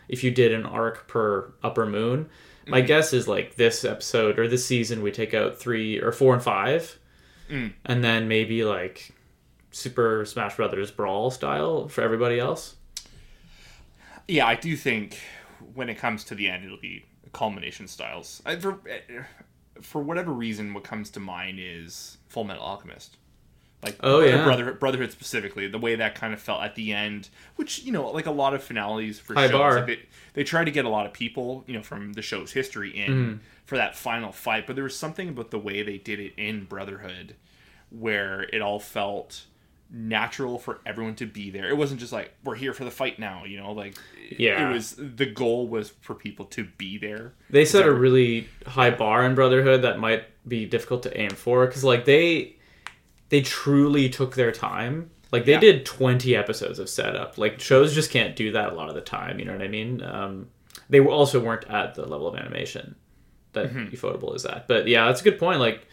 if 0.09 0.25
you 0.25 0.31
did 0.31 0.53
an 0.53 0.65
arc 0.65 1.07
per 1.09 1.53
Upper 1.63 1.87
Moon. 1.87 2.29
My 2.67 2.83
mm. 2.83 2.87
guess 2.87 3.13
is 3.13 3.29
like 3.29 3.57
this 3.57 3.85
episode 3.85 4.39
or 4.39 4.47
this 4.47 4.67
season 4.67 5.03
we 5.03 5.11
take 5.11 5.35
out 5.35 5.59
three 5.59 6.01
or 6.01 6.13
four 6.13 6.35
and 6.35 6.43
five, 6.43 6.99
mm. 7.51 7.73
and 7.85 8.05
then 8.05 8.29
maybe 8.29 8.65
like 8.65 9.13
Super 9.71 10.25
Smash 10.25 10.57
Brothers 10.57 10.91
Brawl 10.91 11.31
style 11.31 11.89
for 11.89 12.03
everybody 12.03 12.39
else. 12.39 12.77
Yeah, 14.27 14.47
I 14.47 14.57
do 14.57 14.77
think 14.77 15.19
when 15.75 15.89
it 15.89 15.97
comes 15.97 16.25
to 16.25 16.35
the 16.35 16.49
end, 16.49 16.65
it'll 16.65 16.77
be 16.77 17.07
culmination 17.33 17.89
styles. 17.89 18.43
I, 18.45 18.57
for 18.57 18.79
eh, 18.89 19.23
for 19.81 20.03
whatever 20.03 20.33
reason, 20.33 20.75
what 20.75 20.85
comes 20.85 21.11
to 21.11 21.21
mind 21.21 21.59
is 21.61 22.19
Full 22.29 22.45
Metal 22.45 22.63
Alchemist. 22.63 23.17
Like 23.83 23.97
Oh, 24.03 24.21
yeah. 24.21 24.43
Brotherhood, 24.45 24.81
Brotherhood 24.81 25.13
specifically, 25.13 25.69
the 25.69 25.79
way 25.79 25.95
that 25.95 26.15
kind 26.17 26.35
of 26.35 26.41
felt 26.41 26.63
at 26.63 26.75
the 26.75 26.93
end, 26.93 27.29
which 27.57 27.85
you 27.85 27.93
know, 27.93 28.11
like 28.11 28.27
a 28.27 28.31
lot 28.33 28.53
of 28.55 28.63
finales 28.63 29.19
for 29.21 29.35
High 29.35 29.47
shows, 29.47 29.53
bar. 29.53 29.75
like 29.77 29.87
they 29.87 29.99
they 30.35 30.45
try 30.45 30.65
to 30.65 30.71
get 30.71 30.85
a 30.85 30.89
lot 30.89 31.07
of 31.07 31.13
people, 31.13 31.63
you 31.67 31.75
know, 31.75 31.83
from 31.83 32.13
the 32.15 32.23
show's 32.23 32.53
history 32.53 32.91
in 32.91 33.11
Mm-hmm. 33.13 33.37
for 33.67 33.77
that 33.77 33.97
final 33.97 34.33
fight, 34.33 34.67
but 34.67 34.75
there 34.75 34.85
was 34.85 34.97
something 34.97 35.29
about 35.29 35.51
the 35.53 35.59
way 35.59 35.83
they 35.83 35.99
did 35.99 36.19
it 36.19 36.33
in 36.37 36.65
Brotherhood 36.65 37.37
where 37.91 38.43
it 38.53 38.61
all 38.61 38.81
felt 38.81 39.45
natural 39.91 40.59
for 40.59 40.81
everyone 40.85 41.15
to 41.15 41.25
be 41.27 41.49
there. 41.51 41.69
It 41.71 41.77
wasn't 41.77 41.99
just 42.01 42.13
like 42.13 42.35
we're 42.45 42.57
here 42.57 42.75
for 42.75 42.85
the 42.85 42.91
fight 42.91 43.19
now, 43.19 43.45
you 43.47 43.57
know, 43.59 43.73
like 43.73 43.95
Yeah. 44.37 44.69
it 44.69 44.73
was 44.75 44.95
the 44.99 45.25
goal 45.25 45.67
was 45.69 45.91
for 46.03 46.15
people 46.15 46.45
to 46.47 46.65
be 46.77 46.99
there. 46.99 47.33
They 47.49 47.65
set 47.65 47.87
a 47.87 47.93
really 47.93 48.49
high 48.67 48.91
bar 48.91 49.25
in 49.25 49.35
Brotherhood 49.35 49.83
that 49.83 49.99
might 49.99 50.25
be 50.47 50.67
difficult 50.67 51.05
to 51.05 51.19
aim 51.19 51.31
for 51.31 51.67
because 51.67 51.85
like 51.85 52.05
they 52.05 52.57
they 53.31 53.41
truly 53.43 54.09
took 54.09 54.35
their 54.35 54.53
time. 54.53 55.11
Like 55.31 55.45
they 55.45 55.53
Yeah. 55.53 55.61
did 55.61 55.85
20 55.87 56.35
episodes 56.35 56.79
of 56.79 56.89
setup. 56.89 57.37
Like 57.39 57.61
shows 57.61 57.95
just 57.95 58.11
can't 58.11 58.35
do 58.35 58.53
that 58.53 58.73
a 58.73 58.75
lot 58.75 58.89
of 58.89 58.95
the 58.95 59.01
time, 59.03 59.39
you 59.39 59.45
know 59.45 59.53
what 59.53 59.63
I 59.63 59.69
mean? 59.69 60.03
Um, 60.03 60.49
they 60.89 61.01
were 61.01 61.11
also 61.11 61.39
weren't 61.41 61.69
at 61.69 61.95
the 61.95 62.07
level 62.07 62.27
of 62.27 62.35
animation 62.37 62.95
that 63.53 63.73
Ufotable 63.73 64.35
is 64.35 64.47
at. 64.47 64.67
But 64.69 64.87
yeah, 64.89 65.07
that's 65.07 65.21
a 65.21 65.25
good 65.25 65.39
point. 65.39 65.61
Like 65.61 65.87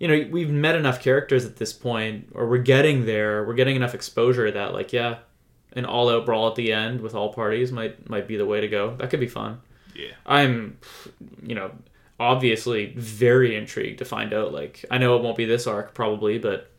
you 0.00 0.08
know, 0.08 0.28
we've 0.32 0.50
met 0.50 0.74
enough 0.74 1.00
characters 1.00 1.44
at 1.44 1.54
this 1.56 1.72
point, 1.72 2.28
or 2.34 2.48
we're 2.48 2.58
getting 2.58 3.06
there. 3.06 3.44
We're 3.46 3.54
getting 3.54 3.76
enough 3.76 3.94
exposure 3.94 4.50
that, 4.50 4.74
like, 4.74 4.92
yeah, 4.92 5.18
an 5.74 5.84
all-out 5.84 6.26
brawl 6.26 6.48
at 6.48 6.56
the 6.56 6.72
end 6.72 7.00
with 7.00 7.14
all 7.14 7.32
parties 7.32 7.70
might 7.70 8.10
might 8.10 8.26
be 8.26 8.36
the 8.36 8.44
way 8.44 8.60
to 8.60 8.66
go. 8.66 8.96
That 8.96 9.08
could 9.10 9.20
be 9.20 9.28
fun. 9.28 9.60
Yeah. 9.94 10.10
I'm, 10.26 10.78
you 11.44 11.54
know, 11.54 11.70
obviously 12.18 12.94
very 12.96 13.56
intrigued 13.56 13.98
to 13.98 14.04
find 14.04 14.32
out. 14.32 14.52
Like, 14.52 14.84
I 14.90 14.98
know 14.98 15.16
it 15.16 15.22
won't 15.22 15.36
be 15.36 15.44
this 15.44 15.66
arc 15.66 15.94
probably, 15.94 16.38
but 16.38 16.70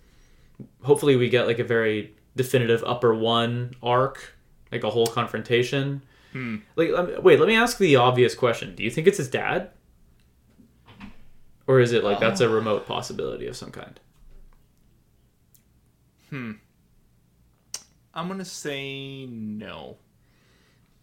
hopefully 0.84 1.16
we 1.16 1.30
get 1.30 1.48
like 1.48 1.60
a 1.60 1.64
very 1.64 2.14
definitive 2.36 2.84
upper 2.86 3.14
one 3.14 3.76
arc, 3.84 4.36
like 4.72 4.84
a 4.84 4.90
whole 4.90 5.08
confrontation. 5.08 6.02
Like, 6.76 6.92
um, 6.92 7.24
wait, 7.24 7.40
let 7.40 7.48
me 7.48 7.56
ask 7.56 7.78
the 7.78 7.96
obvious 7.96 8.36
question: 8.36 8.76
Do 8.76 8.84
you 8.84 8.92
think 8.92 9.08
it's 9.08 9.18
his 9.18 9.30
dad, 9.30 9.70
or 11.68 11.80
is 11.80 11.92
it 11.94 12.04
like 12.04 12.20
that's 12.20 12.42
a 12.42 12.50
remote 12.50 12.86
possibility 12.86 13.48
of 13.48 13.56
some 13.56 13.72
kind? 13.72 14.00
Hmm. 16.30 16.52
I'm 18.14 18.28
gonna 18.28 18.46
say 18.46 19.26
no. 19.26 19.98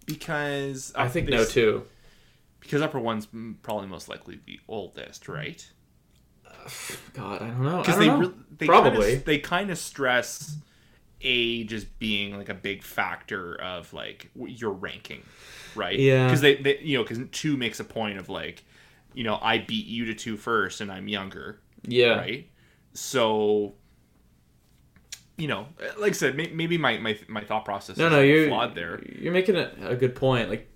Because 0.07 0.93
I 0.97 1.09
think 1.09 1.29
no 1.29 1.45
too. 1.45 1.87
Because 2.63 2.81
upper 2.81 3.01
one's 3.01 3.27
probably 3.63 3.89
most 3.89 4.09
likely 4.09 4.41
the 4.47 4.61
oldest, 4.69 5.29
right? 5.29 5.69
God, 7.13 7.43
I 7.43 7.49
don't 7.49 7.63
know. 7.63 7.79
Because 7.79 7.99
they 7.99 8.07
know. 8.07 8.33
they 8.57 8.67
probably. 8.67 9.07
kinda, 9.11 9.25
they 9.25 9.39
kind 9.39 9.71
of 9.71 9.79
stress 9.79 10.57
age 11.21 11.73
as 11.73 11.85
being 11.85 12.37
like 12.37 12.49
a 12.49 12.55
big 12.55 12.83
factor 12.83 13.61
of 13.61 13.93
like 13.93 14.31
your 14.35 14.71
ranking, 14.71 15.23
right? 15.75 15.99
Yeah. 15.99 16.27
Because 16.27 16.41
they, 16.41 16.57
they 16.57 16.79
you 16.79 16.99
know 16.99 17.05
because 17.05 17.19
two 17.33 17.57
makes 17.57 17.81
a 17.81 17.85
point 17.85 18.19
of 18.19 18.29
like, 18.29 18.65
you 19.13 19.25
know, 19.25 19.39
I 19.43 19.59
beat 19.59 19.87
you 19.87 20.07
to 20.07 20.15
two 20.15 20.37
first 20.37 20.81
and 20.81 20.91
I'm 20.91 21.09
younger, 21.09 21.61
yeah. 21.83 22.17
right? 22.17 22.49
So. 22.95 23.75
You 25.39 25.49
know, 25.49 25.67
like 25.99 26.11
I 26.11 26.15
said, 26.15 26.37
maybe 26.37 26.79
my, 26.79 26.99
my, 26.99 27.19
my 27.27 27.41
thought 27.41 27.65
process 27.65 27.97
No, 27.97 28.07
is 28.07 28.13
no, 28.13 28.21
you're 28.21 28.49
flawed 28.49 28.77
there. 28.77 29.03
You're 29.19 29.33
making 29.33 29.57
a, 29.57 29.73
a 29.81 29.97
good 29.97 30.15
point. 30.15 30.51
Like 30.51 30.72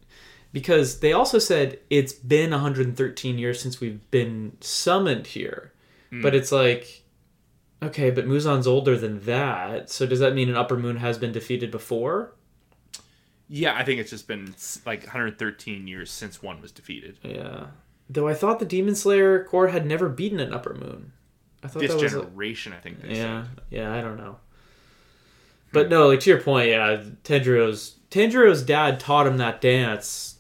because 0.57 1.01
they 1.01 1.12
also 1.12 1.38
said 1.38 1.79
it's 1.90 2.14
been 2.14 2.51
113 2.51 3.37
years 3.37 3.61
since 3.61 3.79
we've 3.79 4.11
been 4.11 4.57
summoned 4.62 5.27
here, 5.27 5.75
Hmm. 6.11 6.23
but 6.23 6.35
it's 6.35 6.51
like. 6.51 7.03
Okay, 7.83 8.11
but 8.11 8.27
Muzan's 8.27 8.66
older 8.66 8.97
than 8.97 9.21
that, 9.27 9.90
so 9.90 10.07
does 10.07 10.19
that 10.21 10.33
mean 10.35 10.49
an 10.49 10.57
upper 10.57 10.79
moon 10.79 10.97
has 10.97 11.19
been 11.19 11.31
defeated 11.31 11.71
before? 11.71 12.33
Yeah, 13.51 13.77
I 13.77 13.85
think 13.85 14.01
it's 14.01 14.09
just 14.09 14.27
been 14.27 14.55
like 14.87 15.03
113 15.03 15.87
years 15.87 16.11
since 16.11 16.42
one 16.42 16.62
was 16.62 16.73
defeated. 16.73 17.19
Yeah. 17.23 17.66
Though 18.09 18.29
I 18.29 18.33
thought 18.33 18.61
the 18.61 18.64
Demon 18.64 18.95
Slayer 18.95 19.45
Corps 19.45 19.69
had 19.69 19.85
never 19.85 20.09
beaten 20.09 20.40
an 20.40 20.55
upper 20.55 20.73
moon. 20.73 21.12
I 21.62 21.69
thought 21.69 21.81
This 21.81 21.92
that 21.92 22.03
was 22.03 22.12
generation, 22.12 22.73
I 22.73 22.79
think. 22.79 23.03
They 23.03 23.16
yeah, 23.16 23.42
said. 23.45 23.61
yeah, 23.69 23.95
I 23.95 24.01
don't 24.01 24.16
know. 24.16 24.38
But 25.71 25.90
no, 25.90 26.09
like 26.09 26.21
to 26.21 26.31
your 26.31 26.40
point, 26.40 26.71
yeah, 26.71 27.03
Tanjiro's 27.25 27.97
Tanjiro's 28.11 28.62
dad 28.62 28.99
taught 29.01 29.27
him 29.27 29.37
that 29.37 29.61
dance 29.61 30.36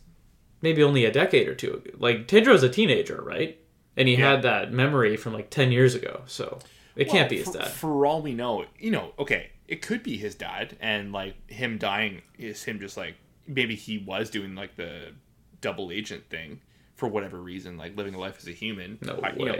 maybe 0.66 0.82
only 0.82 1.04
a 1.04 1.12
decade 1.12 1.46
or 1.46 1.54
two 1.54 1.74
ago. 1.74 1.90
Like 1.98 2.26
Tanjiro's 2.26 2.64
a 2.64 2.68
teenager, 2.68 3.22
right? 3.22 3.56
And 3.96 4.08
he 4.08 4.14
Yeah. 4.16 4.32
had 4.32 4.42
that 4.42 4.72
memory 4.72 5.16
from 5.16 5.32
like 5.32 5.48
10 5.48 5.70
years 5.70 5.94
ago. 5.94 6.22
So 6.26 6.58
it 6.96 7.08
can't 7.08 7.30
be 7.30 7.36
his 7.38 7.46
for, 7.46 7.58
dad. 7.58 7.68
For 7.68 8.04
all 8.04 8.20
we 8.20 8.34
know, 8.34 8.64
you 8.80 8.90
know, 8.90 9.12
okay, 9.18 9.50
it 9.68 9.80
could 9.80 10.02
be 10.02 10.16
his 10.16 10.34
dad, 10.34 10.76
and 10.80 11.12
like 11.12 11.34
him 11.50 11.78
dying 11.78 12.22
is 12.38 12.64
him 12.64 12.80
just 12.80 12.96
like 12.96 13.14
maybe 13.46 13.76
he 13.76 13.98
was 13.98 14.28
doing 14.28 14.54
like 14.56 14.74
the 14.76 15.12
double 15.60 15.90
agent 15.92 16.28
thing 16.30 16.60
for 16.96 17.06
whatever 17.08 17.40
reason, 17.40 17.76
like 17.76 17.96
living 17.96 18.14
a 18.14 18.18
life 18.18 18.36
as 18.38 18.48
a 18.48 18.52
human. 18.52 18.98
no 19.02 19.20
I- 19.22 19.32
way. 19.36 19.44
know, 19.44 19.58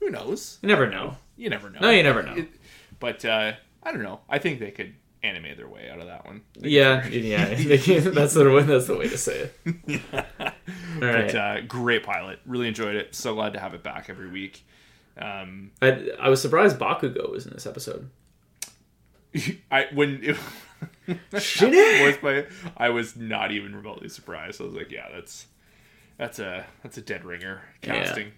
who 0.00 0.10
knows? 0.10 0.58
you 0.62 0.68
never 0.68 0.88
know. 0.88 1.16
You 1.36 1.50
never 1.50 1.70
know. 1.70 1.80
No, 1.80 1.90
you 1.90 2.02
never 2.04 2.22
know. 2.22 2.34
It- 2.34 2.50
but 3.00 3.24
uh, 3.24 3.52
I 3.82 3.90
don't 3.92 4.02
know. 4.02 4.20
I 4.28 4.38
think 4.38 4.60
they 4.60 4.70
could 4.70 4.94
animate 5.26 5.56
their 5.56 5.68
way 5.68 5.90
out 5.90 6.00
of 6.00 6.06
that 6.06 6.24
one. 6.24 6.42
Yeah, 6.58 7.06
yeah. 7.08 7.54
that's 8.00 8.34
the 8.34 8.50
way 8.50 8.62
that's 8.62 8.86
the 8.86 8.96
way 8.96 9.08
to 9.08 9.18
say 9.18 9.50
it. 9.64 10.02
All 10.12 10.22
right. 11.00 11.26
But 11.26 11.34
uh, 11.34 11.60
great 11.62 12.04
pilot. 12.04 12.40
Really 12.46 12.68
enjoyed 12.68 12.96
it. 12.96 13.14
So 13.14 13.34
glad 13.34 13.52
to 13.54 13.60
have 13.60 13.74
it 13.74 13.82
back 13.82 14.08
every 14.08 14.30
week. 14.30 14.64
Um, 15.18 15.72
I, 15.80 16.10
I 16.20 16.28
was 16.28 16.40
surprised 16.40 16.78
Bakugo 16.78 17.30
was 17.30 17.46
in 17.46 17.52
this 17.52 17.66
episode. 17.66 18.10
I 19.70 19.86
when 19.92 20.20
it. 20.22 20.36
By, 22.22 22.46
I 22.76 22.90
was 22.90 23.16
not 23.16 23.52
even 23.52 23.74
remotely 23.74 24.08
surprised. 24.08 24.60
I 24.60 24.64
was 24.64 24.74
like, 24.74 24.90
yeah, 24.90 25.08
that's 25.12 25.46
that's 26.18 26.38
a 26.38 26.64
that's 26.82 26.98
a 26.98 27.02
dead 27.02 27.24
ringer 27.24 27.62
casting. 27.82 28.32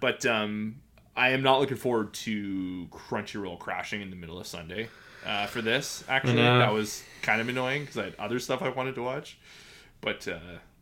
But 0.00 0.24
um, 0.24 0.76
I 1.16 1.30
am 1.30 1.42
not 1.42 1.60
looking 1.60 1.76
forward 1.76 2.14
to 2.14 2.88
Crunchyroll 2.90 3.58
crashing 3.58 4.00
in 4.00 4.10
the 4.10 4.16
middle 4.16 4.40
of 4.40 4.46
Sunday 4.46 4.88
uh, 5.26 5.46
for 5.46 5.62
this. 5.62 6.04
Actually, 6.08 6.36
that 6.36 6.72
was 6.72 7.02
kind 7.22 7.40
of 7.40 7.48
annoying 7.48 7.82
because 7.82 7.98
I 7.98 8.04
had 8.04 8.14
other 8.18 8.38
stuff 8.38 8.62
I 8.62 8.68
wanted 8.70 8.94
to 8.96 9.02
watch. 9.02 9.38
But 10.00 10.26
uh, 10.28 10.38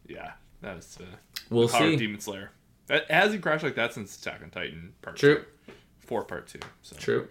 yeah, 0.06 0.32
that 0.62 0.76
was 0.76 0.98
uh, 1.00 1.04
We'll 1.50 1.68
Power 1.68 1.84
of 1.86 1.90
see. 1.92 1.96
Demon 1.96 2.20
Slayer. 2.20 2.50
It 2.88 3.10
hasn't 3.10 3.42
crashed 3.42 3.64
like 3.64 3.74
that 3.74 3.92
since 3.92 4.16
Attack 4.16 4.40
on 4.42 4.50
Titan 4.50 4.92
Part 5.02 5.16
True. 5.16 5.36
Two. 5.38 5.72
Four 5.98 6.24
Part 6.24 6.46
Two. 6.46 6.60
So 6.82 6.96
True. 6.96 7.28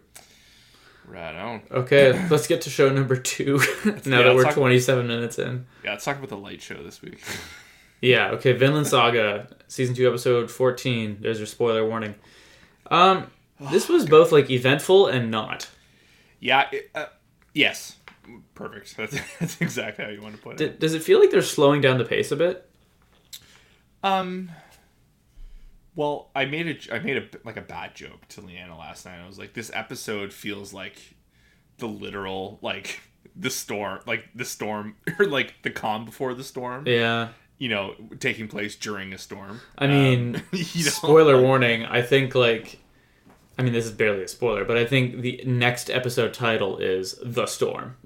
right 1.08 1.34
on. 1.36 1.62
Okay, 1.72 2.28
let's 2.30 2.48
get 2.48 2.62
to 2.62 2.70
show 2.70 2.90
number 2.90 3.16
two. 3.16 3.58
now 3.86 3.92
yeah, 4.20 4.24
that 4.24 4.36
we're 4.36 4.44
talk- 4.44 4.54
27 4.54 5.08
minutes 5.08 5.40
in. 5.40 5.66
Yeah, 5.84 5.92
let's 5.92 6.06
talk 6.06 6.18
about 6.18 6.30
the 6.30 6.38
light 6.38 6.62
show 6.62 6.82
this 6.84 7.02
week. 7.02 7.22
Yeah, 8.00 8.30
okay, 8.34 8.52
Vinland 8.52 8.86
Saga, 8.86 9.48
season 9.68 9.96
two, 9.96 10.08
episode 10.08 10.52
14. 10.52 11.18
There's 11.20 11.40
your 11.40 11.48
spoiler 11.48 11.84
warning. 11.84 12.14
Um, 12.92 13.32
this 13.72 13.90
was 13.90 14.06
both 14.06 14.32
like 14.32 14.52
eventful 14.52 15.08
and 15.08 15.32
not. 15.32 15.68
Yeah. 16.40 16.68
It, 16.72 16.90
uh, 16.96 17.06
yes. 17.54 17.98
Perfect. 18.56 18.98
That's, 18.98 19.18
that's 19.40 19.62
exactly 19.62 20.04
how 20.04 20.12
you 20.12 20.22
want 20.22 20.36
to 20.36 20.42
put 20.42 20.60
it. 20.60 20.82
Does 20.82 20.94
it 20.94 21.02
feel 21.02 21.20
like 21.22 21.32
they're 21.32 21.42
slowing 21.42 21.80
down 21.80 21.98
the 21.98 22.04
pace 22.06 22.32
a 22.32 22.36
bit? 22.36 22.70
Um. 24.04 24.52
Well, 25.96 26.30
I 26.36 26.46
made 26.46 26.68
a 26.90 26.96
I 26.96 27.00
made 27.00 27.18
a 27.18 27.26
like 27.44 27.58
a 27.58 27.62
bad 27.62 27.96
joke 27.96 28.28
to 28.30 28.42
Leanna 28.42 28.78
last 28.78 29.06
night. 29.06 29.20
I 29.24 29.26
was 29.28 29.40
like, 29.40 29.54
this 29.54 29.72
episode 29.74 30.32
feels 30.34 30.74
like 30.74 30.98
the 31.78 31.88
literal 31.88 32.60
like 32.62 33.00
the 33.36 33.50
storm, 33.50 34.00
like 34.06 34.26
the 34.36 34.46
storm, 34.46 34.96
or 35.20 35.26
like 35.26 35.56
the 35.64 35.72
calm 35.72 36.06
before 36.06 36.34
the 36.34 36.44
storm. 36.44 36.86
Yeah. 36.86 37.30
You 37.60 37.70
know, 37.70 37.96
taking 38.20 38.48
place 38.48 38.76
during 38.76 39.14
a 39.14 39.18
storm. 39.18 39.62
I 39.78 39.88
mean, 39.88 40.36
Um, 40.36 40.42
you 40.52 40.84
know, 40.84 40.92
spoiler 40.92 41.36
like- 41.38 41.44
warning. 41.46 41.86
I 41.86 42.04
think 42.04 42.36
like, 42.36 42.78
I 43.58 43.64
mean, 43.64 43.74
this 43.74 43.86
is 43.86 43.92
barely 43.92 44.24
a 44.24 44.28
spoiler, 44.28 44.66
but 44.66 44.78
I 44.78 44.86
think 44.86 45.22
the 45.22 45.42
next 45.46 45.90
episode 45.90 46.34
title 46.34 46.78
is 46.78 47.20
"The 47.24 47.46
Storm." 47.46 47.98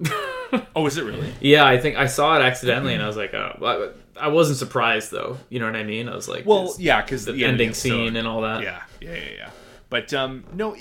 Oh, 0.76 0.86
is 0.86 0.98
it 0.98 1.04
really? 1.04 1.32
yeah, 1.40 1.64
I 1.64 1.78
think 1.78 1.96
I 1.96 2.04
saw 2.04 2.36
it 2.38 2.42
accidentally, 2.42 2.92
and 2.92 3.02
I 3.02 3.06
was 3.06 3.16
like, 3.16 3.32
oh, 3.32 3.94
I 4.20 4.28
wasn't 4.28 4.58
surprised 4.58 5.10
though. 5.10 5.38
You 5.48 5.60
know 5.60 5.64
what 5.64 5.76
I 5.76 5.82
mean? 5.82 6.10
I 6.10 6.14
was 6.14 6.28
like, 6.28 6.44
Well, 6.44 6.74
yeah, 6.78 7.00
because 7.00 7.24
the 7.24 7.42
ending 7.46 7.72
scene 7.72 8.16
and 8.16 8.28
all 8.28 8.42
that. 8.42 8.62
Yeah, 8.62 8.82
yeah, 9.00 9.14
yeah, 9.14 9.30
yeah. 9.38 9.50
But 9.88 10.12
um, 10.12 10.44
no, 10.52 10.76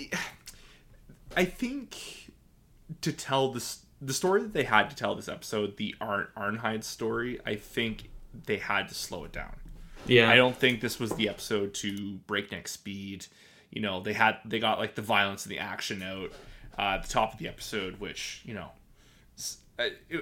I 1.38 1.46
think 1.46 2.32
to 3.00 3.14
tell 3.14 3.54
this 3.54 3.86
the 4.02 4.14
story 4.14 4.42
that 4.42 4.52
they 4.52 4.64
had 4.64 4.90
to 4.90 4.96
tell 4.96 5.16
this 5.16 5.30
episode, 5.30 5.78
the 5.78 5.96
Arn 6.02 6.28
Arnheid 6.36 6.84
story, 6.84 7.40
I 7.46 7.56
think 7.56 8.10
they 8.46 8.58
had 8.58 8.90
to 8.90 8.96
slow 8.96 9.24
it 9.24 9.32
down. 9.32 9.56
yeah. 10.06 10.30
I 10.30 10.36
don't 10.36 10.58
think 10.58 10.82
this 10.82 11.00
was 11.00 11.12
the 11.14 11.30
episode 11.30 11.74
to 11.76 12.16
breakneck 12.28 12.68
speed. 12.68 13.28
You 13.72 13.82
know, 13.82 14.02
they 14.02 14.14
had 14.14 14.38
they 14.46 14.60
got 14.60 14.80
like 14.80 14.96
the 14.96 15.02
violence 15.02 15.46
and 15.46 15.52
the 15.52 15.60
action 15.60 16.04
out 16.04 16.32
uh, 16.78 16.96
at 16.96 17.04
the 17.04 17.10
top 17.10 17.34
of 17.34 17.40
the 17.40 17.48
episode, 17.48 18.00
which 18.00 18.42
you 18.46 18.54
know, 18.54 18.70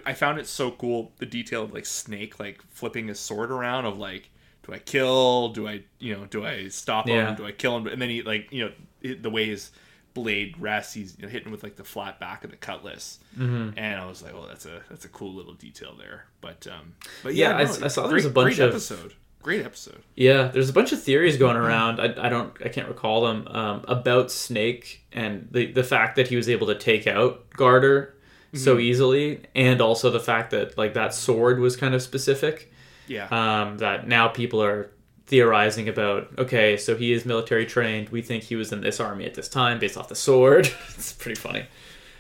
I 0.06 0.14
found 0.14 0.40
it 0.40 0.48
so 0.48 0.72
cool. 0.72 1.12
The 1.18 1.26
detail 1.26 1.64
of 1.64 1.74
like 1.74 1.86
Snake 1.86 2.40
like 2.40 2.62
flipping 2.70 3.08
his 3.08 3.20
sword 3.20 3.52
around 3.52 3.86
of 3.86 3.98
like, 3.98 4.30
do 4.66 4.74
I 4.74 4.78
kill? 4.80 5.50
Do 5.50 5.68
I 5.68 5.84
you 6.00 6.16
know 6.16 6.26
do 6.26 6.46
I 6.46 6.68
stop 6.70 7.08
him? 7.08 7.36
Do 7.36 7.46
I 7.46 7.52
kill 7.52 7.76
him? 7.78 7.88
And 7.88 8.02
then 8.02 8.10
he 8.10 8.22
like 8.22 8.52
you 8.52 8.66
know 9.04 9.14
the 9.20 9.30
way 9.30 9.46
his 9.48 9.72
blade 10.14 10.56
rests, 10.60 10.94
he's 10.94 11.16
you 11.18 11.24
know, 11.26 11.30
hitting 11.30 11.52
with 11.52 11.62
like 11.64 11.76
the 11.76 11.84
flat 11.84 12.20
back 12.20 12.44
of 12.44 12.52
the 12.52 12.58
cutlass, 12.58 13.20
Mm-hmm. 13.38 13.78
and 13.78 14.00
I 14.00 14.06
was 14.06 14.22
like, 14.24 14.34
oh, 14.34 14.46
that's 14.48 14.66
a 14.66 14.82
that's 14.90 15.06
a 15.06 15.10
cool 15.10 15.34
little 15.34 15.54
detail 15.54 15.96
there. 15.98 16.26
But 16.42 16.66
um, 16.68 16.94
but 17.24 17.36
Yeah, 17.36 17.50
yeah, 17.50 17.56
I 17.58 17.64
no, 17.64 17.70
s- 17.70 17.82
I 17.82 17.88
saw 17.90 18.02
there 18.04 18.12
great, 18.12 18.16
was 18.18 18.26
a 18.26 18.30
bunch 18.30 18.60
of- 18.60 18.70
episode. 18.70 19.14
Great 19.42 19.66
episode. 19.66 20.04
Yeah, 20.16 20.50
there's 20.50 20.70
a 20.70 20.74
bunch 20.74 20.92
of 20.92 21.02
theories 21.02 21.38
going 21.38 21.56
around. 21.56 22.00
I, 22.00 22.26
I 22.26 22.30
don't, 22.30 22.54
I 22.64 22.68
can't 22.68 22.90
recall 22.90 23.22
them 23.22 23.48
um, 23.48 23.86
about 23.88 24.32
Snake 24.32 25.06
and 25.14 25.48
the 25.52 25.72
the 25.72 25.84
fact 25.84 26.18
that 26.18 26.28
he 26.28 26.36
was 26.36 26.50
able 26.50 26.68
to 26.68 26.76
take 26.76 27.08
out 27.08 27.50
Gardar 27.52 28.12
so 28.54 28.80
easily, 28.80 29.42
and 29.56 29.80
also 29.80 30.10
the 30.10 30.20
fact 30.20 30.52
that 30.52 30.78
like 30.78 30.94
that 30.96 31.14
sword 31.14 31.60
was 31.60 31.76
kind 31.76 31.94
of 31.94 32.02
specific. 32.02 32.72
Yeah. 33.08 33.28
Um, 33.32 33.78
that 33.78 34.08
now 34.08 34.28
people 34.28 34.62
are 34.62 34.92
theorizing 35.28 35.88
about. 35.88 36.28
Okay, 36.38 36.78
so 36.78 36.96
he 36.96 37.14
is 37.14 37.26
military 37.26 37.66
trained. 37.66 38.10
We 38.10 38.22
think 38.22 38.44
he 38.44 38.56
was 38.56 38.72
in 38.72 38.82
this 38.82 39.00
army 39.00 39.26
at 39.26 39.36
this 39.36 39.48
time 39.48 39.80
based 39.80 39.98
off 39.98 40.10
the 40.10 40.16
sword. 40.16 40.68
it's 40.90 41.14
pretty 41.14 41.40
funny. 41.40 41.66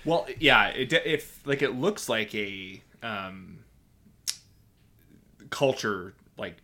Well, 0.05 0.27
yeah, 0.39 0.67
it, 0.69 0.93
if 0.93 1.45
like 1.45 1.61
it 1.61 1.75
looks 1.75 2.07
like 2.07 2.33
a 2.33 2.81
um, 3.03 3.59
culture, 5.49 6.13
like 6.37 6.57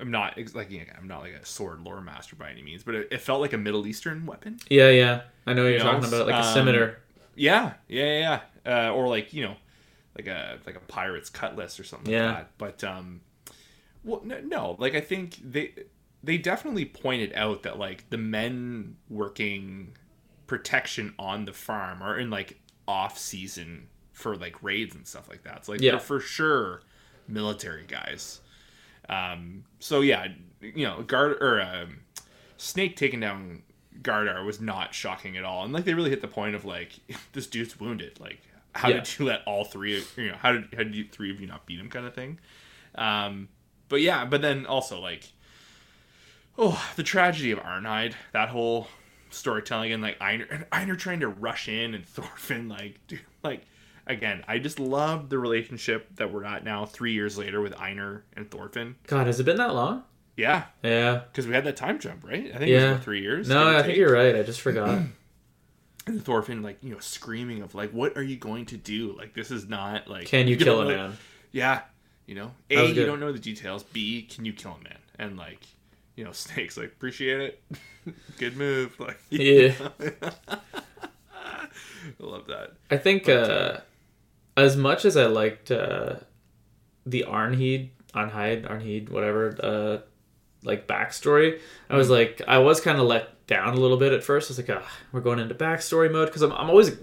I'm 0.00 0.10
not 0.10 0.36
like 0.54 0.70
I'm 0.98 1.08
not 1.08 1.20
like 1.20 1.32
a 1.32 1.44
sword 1.46 1.80
lore 1.80 2.00
master 2.00 2.36
by 2.36 2.50
any 2.50 2.62
means, 2.62 2.82
but 2.84 2.94
it, 2.94 3.08
it 3.10 3.20
felt 3.20 3.40
like 3.40 3.52
a 3.52 3.58
Middle 3.58 3.86
Eastern 3.86 4.26
weapon. 4.26 4.58
Yeah, 4.68 4.90
yeah, 4.90 5.22
I 5.46 5.54
know 5.54 5.62
what 5.62 5.68
you're 5.68 5.78
You 5.78 5.84
know, 5.84 5.92
talking 5.92 6.08
about, 6.08 6.26
like 6.26 6.34
a 6.34 6.46
um, 6.46 6.54
scimitar. 6.54 6.98
Yeah, 7.34 7.74
yeah, 7.88 8.04
yeah, 8.18 8.40
yeah. 8.64 8.88
Uh, 8.88 8.92
or 8.94 9.08
like 9.08 9.32
you 9.32 9.44
know, 9.44 9.56
like 10.16 10.26
a 10.26 10.58
like 10.66 10.76
a 10.76 10.80
pirate's 10.80 11.30
cutlass 11.30 11.78
or 11.80 11.84
something 11.84 12.12
Yeah. 12.12 12.26
like 12.26 12.36
that. 12.36 12.50
But 12.58 12.84
um, 12.84 13.20
well, 14.04 14.20
no, 14.24 14.40
no, 14.40 14.76
like 14.78 14.94
I 14.94 15.00
think 15.00 15.38
they 15.42 15.72
they 16.22 16.38
definitely 16.38 16.84
pointed 16.84 17.32
out 17.34 17.62
that 17.62 17.78
like 17.78 18.08
the 18.10 18.18
men 18.18 18.96
working 19.08 19.96
protection 20.46 21.14
on 21.18 21.44
the 21.44 21.52
farm 21.52 22.02
are 22.02 22.18
in 22.18 22.30
like 22.30 22.58
off 22.88 23.18
season 23.18 23.88
for 24.12 24.36
like 24.36 24.62
raids 24.62 24.94
and 24.94 25.06
stuff 25.06 25.28
like 25.28 25.42
that. 25.44 25.66
So 25.66 25.72
like 25.72 25.80
Yeah. 25.80 25.92
they're 25.92 26.00
for 26.00 26.20
sure 26.20 26.82
military 27.28 27.84
guys. 27.86 28.40
Um, 29.08 29.64
so 29.78 30.00
yeah, 30.00 30.28
you 30.60 30.86
know, 30.86 31.02
guard 31.02 31.32
or 31.42 31.60
um, 31.60 31.98
Snake 32.56 32.96
taking 32.96 33.20
down 33.20 33.62
Gardar 34.02 34.44
was 34.44 34.60
not 34.60 34.94
shocking 34.94 35.36
at 35.36 35.44
all, 35.44 35.64
and 35.64 35.72
like 35.72 35.84
they 35.84 35.94
really 35.94 36.10
hit 36.10 36.20
the 36.20 36.28
point 36.28 36.54
of 36.54 36.64
like 36.64 36.92
this 37.32 37.46
dude's 37.46 37.78
wounded. 37.80 38.18
Like, 38.20 38.40
how 38.74 38.88
Yeah. 38.88 38.96
did 39.00 39.18
you 39.18 39.24
let 39.26 39.42
all 39.46 39.64
three? 39.64 39.98
Of, 39.98 40.12
you 40.18 40.28
know, 40.30 40.36
how 40.36 40.52
did 40.52 40.64
how 40.72 40.82
did 40.82 40.94
you 40.94 41.04
three 41.10 41.30
of 41.30 41.40
you 41.40 41.46
not 41.46 41.66
beat 41.66 41.78
him? 41.80 41.88
Kind 41.88 42.06
of 42.06 42.14
thing. 42.14 42.38
Um, 42.94 43.48
but 43.88 44.00
yeah, 44.00 44.24
but 44.24 44.42
then 44.42 44.66
also 44.66 45.00
like, 45.00 45.24
oh, 46.58 46.82
the 46.96 47.02
tragedy 47.02 47.50
of 47.52 47.58
Arnheid. 47.60 48.14
That 48.32 48.48
whole 48.48 48.88
storytelling 49.30 49.92
and 49.92 50.02
like 50.02 50.20
Einar 50.20 50.46
and 50.50 50.66
Einar 50.72 50.96
trying 50.96 51.20
to 51.20 51.28
rush 51.28 51.68
in 51.68 51.94
and 51.94 52.04
Thorfinn 52.06 52.68
like 52.68 52.98
dude 53.06 53.20
like 53.42 53.62
again 54.06 54.44
I 54.48 54.58
just 54.58 54.78
love 54.78 55.28
the 55.28 55.38
relationship 55.38 56.14
that 56.16 56.32
we're 56.32 56.44
at 56.44 56.64
now 56.64 56.84
three 56.86 57.12
years 57.12 57.36
later 57.38 57.60
with 57.60 57.78
Einar 57.80 58.24
and 58.36 58.50
Thorfinn. 58.50 58.96
God, 59.06 59.26
has 59.26 59.40
it 59.40 59.44
been 59.44 59.56
that 59.56 59.74
long? 59.74 60.04
Yeah, 60.36 60.64
Yeah. 60.82 61.22
because 61.32 61.46
we 61.46 61.54
had 61.54 61.64
that 61.64 61.76
time 61.76 61.98
jump, 61.98 62.22
right? 62.24 62.46
I 62.54 62.58
think 62.58 62.68
it 62.70 62.74
was 62.74 62.82
Yeah. 62.82 62.90
about 62.92 63.04
three 63.04 63.22
years. 63.22 63.48
No, 63.48 63.76
I 63.76 63.82
think 63.82 63.96
you're 63.96 64.12
right. 64.12 64.36
I 64.36 64.42
just 64.42 64.60
forgot. 64.60 65.00
And 66.08 66.24
Thorfinn, 66.24 66.62
like, 66.62 66.78
you 66.82 66.92
know, 66.92 67.00
screaming 67.00 67.62
of 67.62 67.74
like, 67.74 67.90
"What 67.90 68.16
are 68.16 68.22
you 68.22 68.36
going 68.36 68.66
to 68.66 68.76
do? 68.76 69.12
Like, 69.18 69.34
this 69.34 69.50
is 69.50 69.68
not 69.68 70.06
like." 70.06 70.28
Can 70.28 70.46
you 70.46 70.54
don't 70.54 70.64
kill 70.64 70.80
a 70.82 70.96
man? 70.96 71.16
Yeah, 71.50 71.80
you 72.26 72.36
know, 72.36 72.52
a 72.70 72.86
you 72.92 73.04
don't 73.04 73.18
know 73.18 73.32
the 73.32 73.40
details. 73.40 73.82
B 73.82 74.22
can 74.22 74.44
you 74.44 74.52
kill 74.52 74.78
a 74.80 74.84
man? 74.84 74.98
And 75.18 75.36
like, 75.36 75.58
you 76.14 76.22
know, 76.22 76.30
Snake's 76.44 76.76
like, 76.76 76.92
appreciate 76.92 77.40
it, 77.40 77.62
good 78.38 78.56
move. 78.56 79.00
Like, 79.00 79.18
Yeah. 79.30 79.72
I 80.48 81.66
love 82.20 82.46
that. 82.46 82.74
I 82.90 82.98
think 82.98 83.28
uh, 83.28 83.78
as 84.56 84.76
much 84.76 85.04
as 85.04 85.16
I 85.16 85.26
liked 85.26 85.70
uh, 85.70 86.16
the 87.04 87.24
Arnheid, 87.28 87.90
Arnheid, 88.14 88.68
Arnheid, 88.68 89.10
whatever, 89.10 89.56
uh, 89.62 89.98
like 90.64 90.86
backstory, 90.86 91.60
I 91.90 91.96
was 91.96 92.10
like, 92.10 92.42
I 92.48 92.58
was 92.58 92.80
kind 92.80 92.98
of 92.98 93.06
let 93.06 93.46
down 93.46 93.74
a 93.74 93.80
little 93.80 93.98
bit 93.98 94.12
at 94.12 94.24
first. 94.24 94.50
I 94.50 94.52
was 94.52 94.58
like, 94.58 94.82
ah, 94.82 94.90
we're 95.12 95.20
going 95.20 95.38
into 95.38 95.54
backstory 95.54 96.10
mode 96.10 96.28
because 96.28 96.42
I'm, 96.42 96.52
I'm 96.52 96.70
always, 96.70 96.96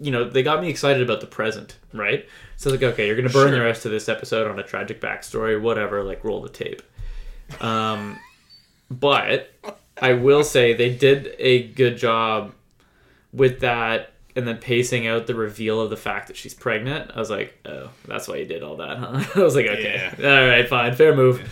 you 0.00 0.10
know, 0.10 0.28
they 0.28 0.42
got 0.42 0.60
me 0.60 0.68
excited 0.68 1.02
about 1.02 1.20
the 1.20 1.26
present, 1.26 1.78
right? 1.92 2.26
So 2.56 2.70
I 2.70 2.72
was 2.72 2.80
like, 2.80 2.92
okay, 2.92 3.06
you're 3.06 3.16
gonna 3.16 3.28
burn 3.28 3.50
the 3.52 3.60
rest 3.60 3.84
of 3.84 3.90
this 3.90 4.08
episode 4.08 4.50
on 4.50 4.58
a 4.58 4.62
tragic 4.62 5.00
backstory, 5.00 5.60
whatever. 5.60 6.02
Like, 6.04 6.24
roll 6.24 6.40
the 6.40 6.48
tape. 6.48 6.82
Um, 7.60 8.18
but 8.90 9.52
I 10.00 10.14
will 10.14 10.44
say 10.44 10.72
they 10.72 10.94
did 10.94 11.34
a 11.38 11.68
good 11.68 11.98
job 11.98 12.54
with 13.32 13.60
that 13.60 14.09
and 14.36 14.46
then 14.46 14.58
pacing 14.58 15.06
out 15.06 15.26
the 15.26 15.34
reveal 15.34 15.80
of 15.80 15.90
the 15.90 15.96
fact 15.96 16.28
that 16.28 16.36
she's 16.36 16.54
pregnant. 16.54 17.10
I 17.14 17.18
was 17.18 17.30
like, 17.30 17.58
oh, 17.66 17.90
that's 18.06 18.28
why 18.28 18.36
you 18.36 18.46
did 18.46 18.62
all 18.62 18.76
that, 18.76 18.98
huh? 18.98 19.24
I 19.40 19.42
was 19.42 19.56
like, 19.56 19.66
okay, 19.66 20.10
all 20.18 20.48
right, 20.48 20.68
fine, 20.68 20.94
fair 20.94 21.14
move. 21.14 21.48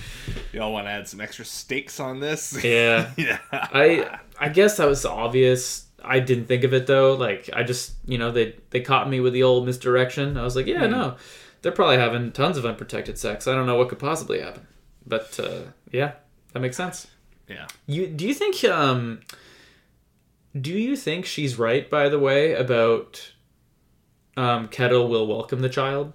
Y'all 0.53 0.73
want 0.73 0.87
to 0.87 0.91
add 0.91 1.09
some 1.09 1.21
extra 1.21 1.45
stakes 1.45 2.01
on 2.01 2.21
this? 2.21 2.57
Yeah. 2.65 3.11
yeah. 3.17 3.39
I 3.53 4.19
I 4.39 4.49
guess 4.49 4.77
that 4.77 4.87
was 4.87 5.05
obvious. 5.05 5.87
I 6.05 6.21
didn't 6.21 6.47
think 6.47 6.65
of 6.65 6.73
it 6.73 6.87
though. 6.87 7.15
Like 7.15 7.51
I 7.53 7.63
just 7.65 7.95
you 8.07 8.19
know 8.19 8.31
they 8.31 8.55
they 8.71 8.81
caught 8.81 9.09
me 9.11 9.21
with 9.21 9.33
the 9.33 9.43
old 9.43 9.67
misdirection. 9.67 10.37
I 10.37 10.43
was 10.45 10.55
like, 10.57 10.67
yeah, 10.67 10.87
no, 10.87 11.17
they're 11.63 11.73
probably 11.73 11.97
having 11.99 12.31
tons 12.33 12.57
of 12.57 12.65
unprotected 12.65 13.19
sex. 13.19 13.47
I 13.49 13.55
don't 13.55 13.67
know 13.67 13.77
what 13.77 13.89
could 13.89 13.99
possibly 13.99 14.41
happen, 14.41 14.67
but 15.07 15.39
uh, 15.41 15.63
yeah, 15.91 16.13
that 16.53 16.61
makes 16.61 16.77
sense. 16.77 17.09
yeah. 17.49 17.67
You 17.87 18.07
do 18.07 18.27
you 18.29 18.35
think 18.35 18.63
um 18.65 19.21
do 20.61 20.73
you 20.73 20.97
think 20.97 21.27
she's 21.27 21.59
right 21.59 21.89
by 21.89 22.09
the 22.09 22.19
way 22.19 22.55
about 22.55 23.33
um, 24.39 24.69
Ketil 24.69 25.09
will 25.09 25.27
welcome 25.27 25.61
the 25.61 25.69
child. 25.69 26.13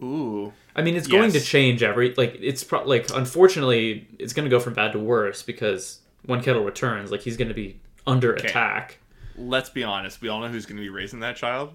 Ooh. 0.00 0.52
I 0.76 0.82
mean, 0.82 0.94
it's 0.94 1.08
going 1.08 1.32
to 1.32 1.40
change 1.40 1.82
every 1.82 2.14
like 2.14 2.38
it's 2.40 2.62
pro- 2.62 2.84
like 2.84 3.10
unfortunately 3.14 4.06
it's 4.18 4.32
going 4.32 4.44
to 4.44 4.50
go 4.50 4.60
from 4.60 4.74
bad 4.74 4.92
to 4.92 4.98
worse 4.98 5.42
because 5.42 6.00
when 6.24 6.40
Ketil 6.40 6.64
returns, 6.64 7.10
like 7.10 7.22
he's 7.22 7.36
going 7.36 7.48
to 7.48 7.54
be 7.54 7.80
under 8.06 8.32
attack. 8.32 8.98
Let's 9.36 9.70
be 9.70 9.82
honest. 9.82 10.20
We 10.20 10.28
all 10.28 10.40
know 10.40 10.48
who's 10.48 10.66
going 10.66 10.76
to 10.76 10.82
be 10.82 10.88
raising 10.88 11.20
that 11.20 11.36
child. 11.36 11.72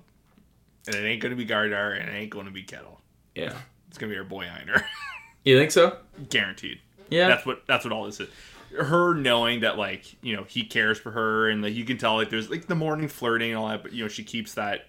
And 0.88 0.96
it 0.96 1.06
ain't 1.06 1.22
going 1.22 1.32
to 1.32 1.36
be 1.36 1.46
Gardar 1.46 2.00
and 2.00 2.10
it 2.10 2.14
ain't 2.14 2.30
going 2.30 2.46
to 2.46 2.52
be 2.52 2.64
Ketil. 2.64 2.98
Yeah, 3.36 3.54
It's 3.90 3.98
going 3.98 4.10
to 4.10 4.16
be 4.16 4.18
our 4.18 4.24
boy 4.24 4.46
Einar. 4.46 4.86
you 5.44 5.58
think 5.58 5.72
so? 5.72 5.98
Guaranteed. 6.30 6.80
Yeah, 7.10 7.28
That's 7.28 7.46
what 7.46 7.64
that's 7.68 7.84
what 7.84 7.92
all 7.92 8.06
this 8.06 8.20
is. 8.22 8.30
Her 8.78 9.14
knowing 9.14 9.62
that 9.62 9.78
like, 9.78 10.16
you 10.22 10.36
know, 10.36 10.44
he 10.44 10.64
cares 10.64 10.98
for 10.98 11.12
her 11.12 11.50
and 11.50 11.62
like 11.62 11.74
you 11.74 11.86
can 11.86 11.98
tell 11.98 12.16
like 12.16 12.30
there's 12.30 12.50
like 12.50 12.68
the 12.68 12.76
morning 12.76 13.08
flirting 13.08 13.52
and 13.52 13.60
all 13.60 13.70
that, 13.70 13.84
but 13.84 13.94
you 13.94 14.04
know, 14.04 14.08
she 14.10 14.24
keeps 14.24 14.54
that 14.56 14.88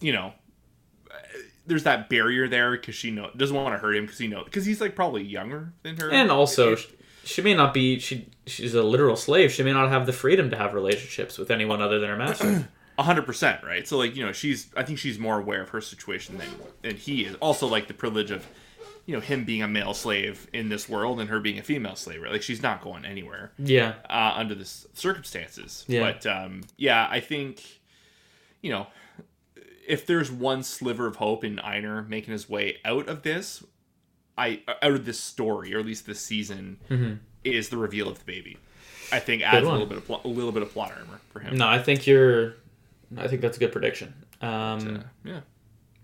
you 0.00 0.12
know, 0.12 0.32
there's 1.66 1.84
that 1.84 2.08
barrier 2.08 2.48
there 2.48 2.72
because 2.72 2.94
she 2.94 3.10
know 3.10 3.30
doesn't 3.36 3.54
want 3.54 3.74
to 3.74 3.78
hurt 3.78 3.96
him 3.96 4.04
because 4.04 4.18
he 4.18 4.26
know 4.26 4.44
because 4.44 4.64
he's 4.64 4.80
like 4.80 4.94
probably 4.94 5.22
younger 5.22 5.72
than 5.82 5.96
her 5.96 6.10
and 6.10 6.30
also 6.30 6.76
sh- 6.76 6.86
she 7.24 7.42
may 7.42 7.54
not 7.54 7.74
be 7.74 7.98
she 7.98 8.28
she's 8.46 8.74
a 8.74 8.82
literal 8.82 9.16
slave. 9.16 9.52
She 9.52 9.62
may 9.62 9.72
not 9.72 9.90
have 9.90 10.06
the 10.06 10.12
freedom 10.12 10.50
to 10.50 10.56
have 10.56 10.72
relationships 10.74 11.36
with 11.38 11.50
anyone 11.50 11.82
other 11.82 11.98
than 11.98 12.08
her 12.08 12.16
master. 12.16 12.68
A 12.98 13.02
hundred 13.04 13.26
percent, 13.26 13.62
right? 13.62 13.86
So 13.86 13.96
like, 13.96 14.16
you 14.16 14.26
know, 14.26 14.32
she's 14.32 14.70
I 14.76 14.82
think 14.82 14.98
she's 14.98 15.20
more 15.20 15.38
aware 15.38 15.62
of 15.62 15.68
her 15.68 15.80
situation 15.80 16.36
than 16.38 16.48
than 16.82 16.96
he 16.96 17.24
is. 17.24 17.36
Also 17.36 17.68
like 17.68 17.86
the 17.86 17.94
privilege 17.94 18.32
of, 18.32 18.44
you 19.08 19.14
know, 19.14 19.20
him 19.20 19.44
being 19.46 19.62
a 19.62 19.68
male 19.68 19.94
slave 19.94 20.46
in 20.52 20.68
this 20.68 20.86
world 20.86 21.18
and 21.18 21.30
her 21.30 21.40
being 21.40 21.58
a 21.58 21.62
female 21.62 21.96
slave, 21.96 22.20
right? 22.20 22.30
Like 22.30 22.42
she's 22.42 22.60
not 22.60 22.82
going 22.82 23.06
anywhere 23.06 23.52
yeah, 23.58 23.94
uh, 24.10 24.34
under 24.36 24.54
the 24.54 24.66
circumstances. 24.66 25.86
Yeah. 25.88 26.00
But 26.00 26.26
um, 26.26 26.64
yeah, 26.76 27.08
I 27.10 27.20
think, 27.20 27.80
you 28.60 28.70
know, 28.70 28.86
if 29.88 30.04
there's 30.04 30.30
one 30.30 30.62
sliver 30.62 31.06
of 31.06 31.16
hope 31.16 31.42
in 31.42 31.58
Einar 31.58 32.02
making 32.02 32.32
his 32.32 32.50
way 32.50 32.76
out 32.84 33.08
of 33.08 33.22
this, 33.22 33.64
I 34.36 34.60
out 34.82 34.92
of 34.92 35.06
this 35.06 35.18
story 35.18 35.74
or 35.74 35.78
at 35.78 35.86
least 35.86 36.04
this 36.04 36.20
season, 36.20 37.16
is 37.44 37.70
the 37.70 37.78
reveal 37.78 38.08
of 38.10 38.18
the 38.18 38.26
baby. 38.26 38.58
I 39.10 39.20
think 39.20 39.40
adds 39.40 39.66
a 39.66 39.70
little 39.70 39.86
bit 39.86 39.96
of 39.96 40.06
pl- 40.06 40.20
a 40.22 40.28
little 40.28 40.52
bit 40.52 40.60
of 40.60 40.70
plot 40.70 40.92
armor 40.92 41.18
for 41.30 41.40
him. 41.40 41.56
no, 41.56 41.66
I 41.66 41.78
think 41.82 42.06
you're. 42.06 42.56
I 43.16 43.26
think 43.26 43.40
that's 43.40 43.56
a 43.56 43.60
good 43.60 43.72
prediction. 43.72 44.12
Um, 44.42 45.02
Yeah. 45.24 45.40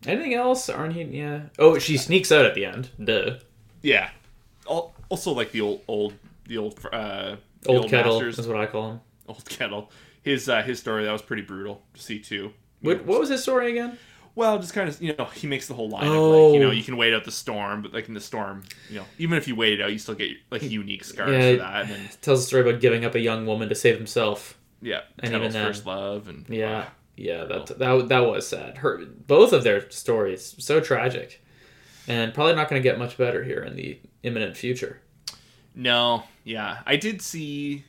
Anything 0.07 0.35
else? 0.35 0.69
Aren't 0.69 0.95
he? 0.95 1.03
Yeah. 1.05 1.43
Oh, 1.59 1.79
she 1.79 1.97
sneaks 1.97 2.31
out 2.33 2.45
at 2.45 2.55
the 2.55 2.65
end. 2.65 2.91
Duh. 3.03 3.37
Yeah. 3.83 4.11
Al- 4.69 4.95
Also, 5.11 5.33
like 5.33 5.53
the 5.53 5.61
old, 5.61 5.83
old, 5.89 6.15
the 6.47 6.59
old, 6.59 6.79
uh, 6.93 7.37
the 7.63 7.69
Old, 7.69 7.89
kettle 7.91 8.15
masters, 8.15 8.39
is 8.39 8.47
what 8.49 8.57
I 8.57 8.67
call 8.67 8.91
him. 8.93 9.01
old 9.29 9.45
kettle. 9.49 9.91
His 10.23 10.49
uh, 10.49 10.63
his 10.63 10.79
story 10.81 11.05
that 11.05 11.13
was 11.13 11.23
pretty 11.23 11.43
brutal 11.43 11.83
to 11.95 12.01
see 12.03 12.19
too. 12.19 12.53
What, 12.81 13.05
what 13.05 13.21
was 13.21 13.29
his 13.31 13.43
story 13.43 13.71
again? 13.71 13.99
Well, 14.35 14.59
just 14.59 14.73
kind 14.75 14.89
of 14.89 15.01
you 15.01 15.15
know 15.17 15.27
he 15.27 15.47
makes 15.47 15.69
the 15.69 15.75
whole 15.75 15.89
line 15.89 16.07
of 16.07 16.13
Oh. 16.13 16.47
like 16.49 16.55
you 16.55 16.61
know 16.61 16.71
you 16.71 16.83
can 16.83 16.97
wait 16.97 17.15
out 17.15 17.25
the 17.25 17.31
storm, 17.31 17.83
but 17.83 17.93
like 17.95 18.09
in 18.09 18.15
the 18.15 18.21
storm, 18.21 18.65
you 18.91 18.97
know 18.97 19.05
even 19.19 19.37
if 19.39 19.47
you 19.47 19.55
wait 19.55 19.75
it 19.75 19.83
out, 19.83 19.93
you 19.93 19.99
still 19.99 20.15
get 20.15 20.33
like 20.51 20.63
unique 20.63 21.05
scars 21.05 21.31
Yeah. 21.31 21.51
for 21.53 21.57
that. 21.59 21.81
And 21.83 21.91
then, 21.91 22.09
Tells 22.21 22.41
a 22.41 22.43
story 22.43 22.69
about 22.69 22.81
giving 22.81 23.05
up 23.05 23.15
a 23.15 23.21
young 23.21 23.47
woman 23.47 23.69
to 23.69 23.75
save 23.75 23.97
himself. 23.97 24.59
yeah, 24.83 25.03
And 25.21 25.31
Ketil's 25.33 25.41
even 25.41 25.53
then- 25.53 25.67
first 25.67 25.87
love 25.87 26.27
and 26.29 26.45
Yeah, 26.49 26.87
yeah, 27.17 27.45
that 27.45 27.79
that 27.79 28.09
that 28.09 28.21
was 28.21 28.47
sad. 28.47 28.79
Her 28.79 29.05
both 29.05 29.53
of 29.53 29.65
their 29.65 29.91
stories 29.91 30.55
so 30.59 30.81
tragic, 30.81 31.45
and 32.09 32.35
probably 32.35 32.55
not 32.55 32.69
going 32.69 32.81
to 32.83 32.89
get 32.89 32.99
much 32.99 33.17
better 33.17 33.45
here 33.45 33.63
in 33.63 33.77
the 33.77 33.99
imminent 34.23 34.57
future. 34.57 35.01
No, 35.75 36.25
yeah, 36.45 36.79
I 36.87 36.97
did 36.97 37.23
see. 37.23 37.85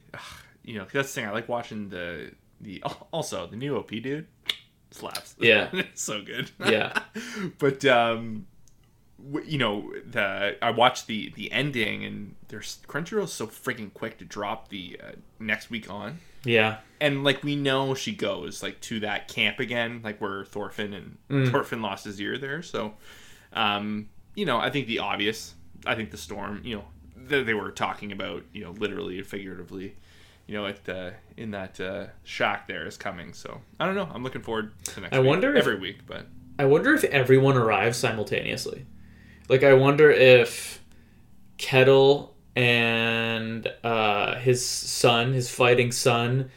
You 0.64 0.80
know, 0.80 0.88
that's 0.92 1.14
the 1.14 1.22
thing. 1.22 1.30
I 1.30 1.32
like 1.32 1.50
watching 1.50 1.90
the 1.90 2.32
the 2.62 2.84
also 3.12 3.48
the 3.48 3.56
new 3.56 3.78
OP 3.78 3.90
dude 3.90 4.28
slaps. 4.92 5.36
Yeah. 5.40 5.70
it's 5.74 6.02
so 6.02 6.22
good. 6.22 6.52
Yeah. 6.66 7.00
but 7.60 7.86
um, 7.86 8.48
you 9.46 9.58
know 9.58 9.94
the 10.06 10.58
I 10.62 10.72
watched 10.72 11.08
the 11.08 11.32
the 11.36 11.52
ending 11.52 12.04
and 12.04 12.36
there's 12.48 12.80
Crunchyroll's 12.88 13.34
so 13.34 13.48
freaking 13.48 13.94
quick 13.94 14.18
to 14.20 14.26
drop 14.26 14.70
the 14.70 15.00
uh, 15.04 15.12
next 15.40 15.70
week 15.70 15.90
on. 15.90 16.20
Yeah, 16.46 16.78
And 17.02 17.24
like 17.24 17.44
we 17.44 17.56
know 17.56 17.94
she 17.96 18.14
goes 18.16 18.64
like 18.64 18.80
to 18.82 19.00
that 19.02 19.28
camp 19.28 19.60
again, 19.60 20.02
like 20.04 20.22
where 20.22 20.46
Thorfinn 20.46 20.94
and 20.94 21.18
Thorfinn 21.52 21.82
lost 21.82 22.06
his 22.06 22.22
ear 22.22 22.38
there. 22.38 22.62
So, 22.62 22.94
um, 23.54 24.10
you 24.36 24.46
know, 24.46 24.58
I 24.58 24.70
think 24.70 24.88
the 24.88 25.00
obvious, 25.00 25.56
I 25.86 25.96
think 25.96 26.12
the 26.12 26.18
storm, 26.18 26.62
you 26.64 26.76
know, 26.78 26.86
that 27.28 27.46
they 27.46 27.54
were 27.54 27.72
talking 27.72 28.12
about, 28.12 28.44
you 28.54 28.64
know, 28.64 28.72
literally 28.72 29.18
and 29.18 29.26
figuratively, 29.28 29.96
you 30.46 30.54
know, 30.54 30.68
at 30.68 30.84
the 30.86 31.14
in 31.36 31.52
that 31.52 31.80
uh, 31.80 32.06
shack 32.24 32.68
there 32.68 32.86
is 32.86 32.96
coming. 32.98 33.34
So 33.34 33.62
I 33.80 33.86
don't 33.86 33.96
know. 33.96 34.08
I'm 34.14 34.24
looking 34.24 34.42
forward 34.44 34.72
to 34.86 35.02
next. 35.02 35.16
I 35.16 35.20
week. 35.20 35.28
wonder 35.28 35.54
if- 35.56 35.60
every 35.60 35.80
week, 35.80 36.06
but 36.06 36.28
I 36.60 36.66
wonder 36.66 36.94
if 36.94 37.04
everyone 37.06 37.58
arrives 37.58 37.98
simultaneously. 37.98 38.86
Like, 39.50 39.64
I 39.64 39.74
wonder 39.74 40.10
if 40.10 40.82
Ketil 41.58 42.30
and 42.56 43.72
uh, 43.84 44.36
his 44.36 44.66
son, 44.66 45.34
his 45.34 45.50
fighting 45.50 45.92
son, 45.92 46.50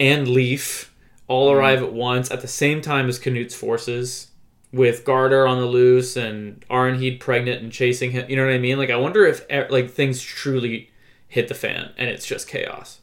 and 0.00 0.28
Leaf 0.28 0.94
all 1.26 1.50
arrive 1.50 1.82
at 1.82 1.92
once 1.92 2.30
at 2.30 2.40
the 2.40 2.48
same 2.48 2.80
time 2.80 3.08
as 3.08 3.18
Canute's 3.18 3.54
forces, 3.54 4.28
with 4.72 5.04
Gardar 5.04 5.48
on 5.48 5.58
the 5.58 5.66
loose 5.66 6.16
and 6.16 6.64
Arnheid 6.70 7.20
pregnant 7.20 7.62
and 7.62 7.72
chasing 7.72 8.10
him. 8.10 8.28
You 8.28 8.36
know 8.36 8.44
what 8.44 8.54
I 8.54 8.58
mean? 8.58 8.78
Like, 8.78 8.90
I 8.90 8.96
wonder 8.96 9.26
if 9.26 9.44
like 9.70 9.90
things 9.90 10.22
truly 10.22 10.90
hit 11.26 11.48
the 11.48 11.54
fan 11.54 11.92
and 11.96 12.08
it's 12.08 12.26
just 12.26 12.48
chaos. 12.48 13.00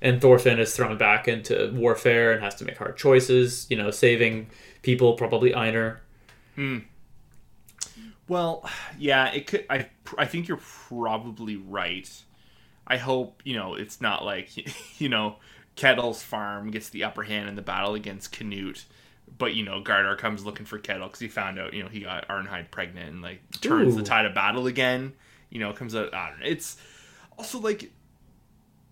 And 0.00 0.20
Thorfinn 0.20 0.60
is 0.60 0.76
thrown 0.76 0.98
back 0.98 1.26
into 1.26 1.72
warfare 1.74 2.32
and 2.32 2.42
has 2.42 2.54
to 2.56 2.64
make 2.64 2.76
hard 2.76 2.96
choices. 2.96 3.66
You 3.70 3.76
know, 3.76 3.90
saving 3.90 4.50
people, 4.82 5.14
probably 5.14 5.54
Einar. 5.54 6.00
Well, 8.28 8.68
yeah, 8.98 9.30
it 9.32 9.46
could. 9.46 9.66
I 9.70 9.88
I 10.18 10.26
think 10.26 10.48
you're 10.48 10.60
probably 10.88 11.56
right. 11.56 12.08
I 12.86 12.96
hope 12.96 13.42
you 13.44 13.56
know 13.56 13.74
it's 13.74 14.00
not 14.00 14.24
like 14.24 14.50
you 15.00 15.08
know 15.08 15.36
Ketil's 15.76 16.22
farm 16.22 16.70
gets 16.70 16.88
the 16.88 17.04
upper 17.04 17.22
hand 17.22 17.48
in 17.48 17.54
the 17.54 17.62
battle 17.62 17.94
against 17.94 18.32
Canute, 18.32 18.84
but 19.38 19.54
you 19.54 19.64
know 19.64 19.80
Gardar 19.80 20.18
comes 20.18 20.44
looking 20.44 20.66
for 20.66 20.78
Ketil 20.78 21.04
because 21.04 21.20
he 21.20 21.28
found 21.28 21.58
out 21.58 21.74
you 21.74 21.82
know 21.82 21.88
he 21.88 22.00
got 22.00 22.26
Arnheid 22.28 22.70
pregnant 22.70 23.08
and 23.08 23.22
like 23.22 23.40
turns 23.60 23.94
Ooh. 23.94 23.98
the 23.98 24.02
tide 24.02 24.26
of 24.26 24.34
battle 24.34 24.66
again. 24.66 25.12
You 25.50 25.60
know, 25.60 25.72
comes 25.72 25.94
out. 25.94 26.12
I 26.12 26.30
don't 26.30 26.40
know. 26.40 26.46
It's 26.46 26.76
also 27.38 27.60
like 27.60 27.92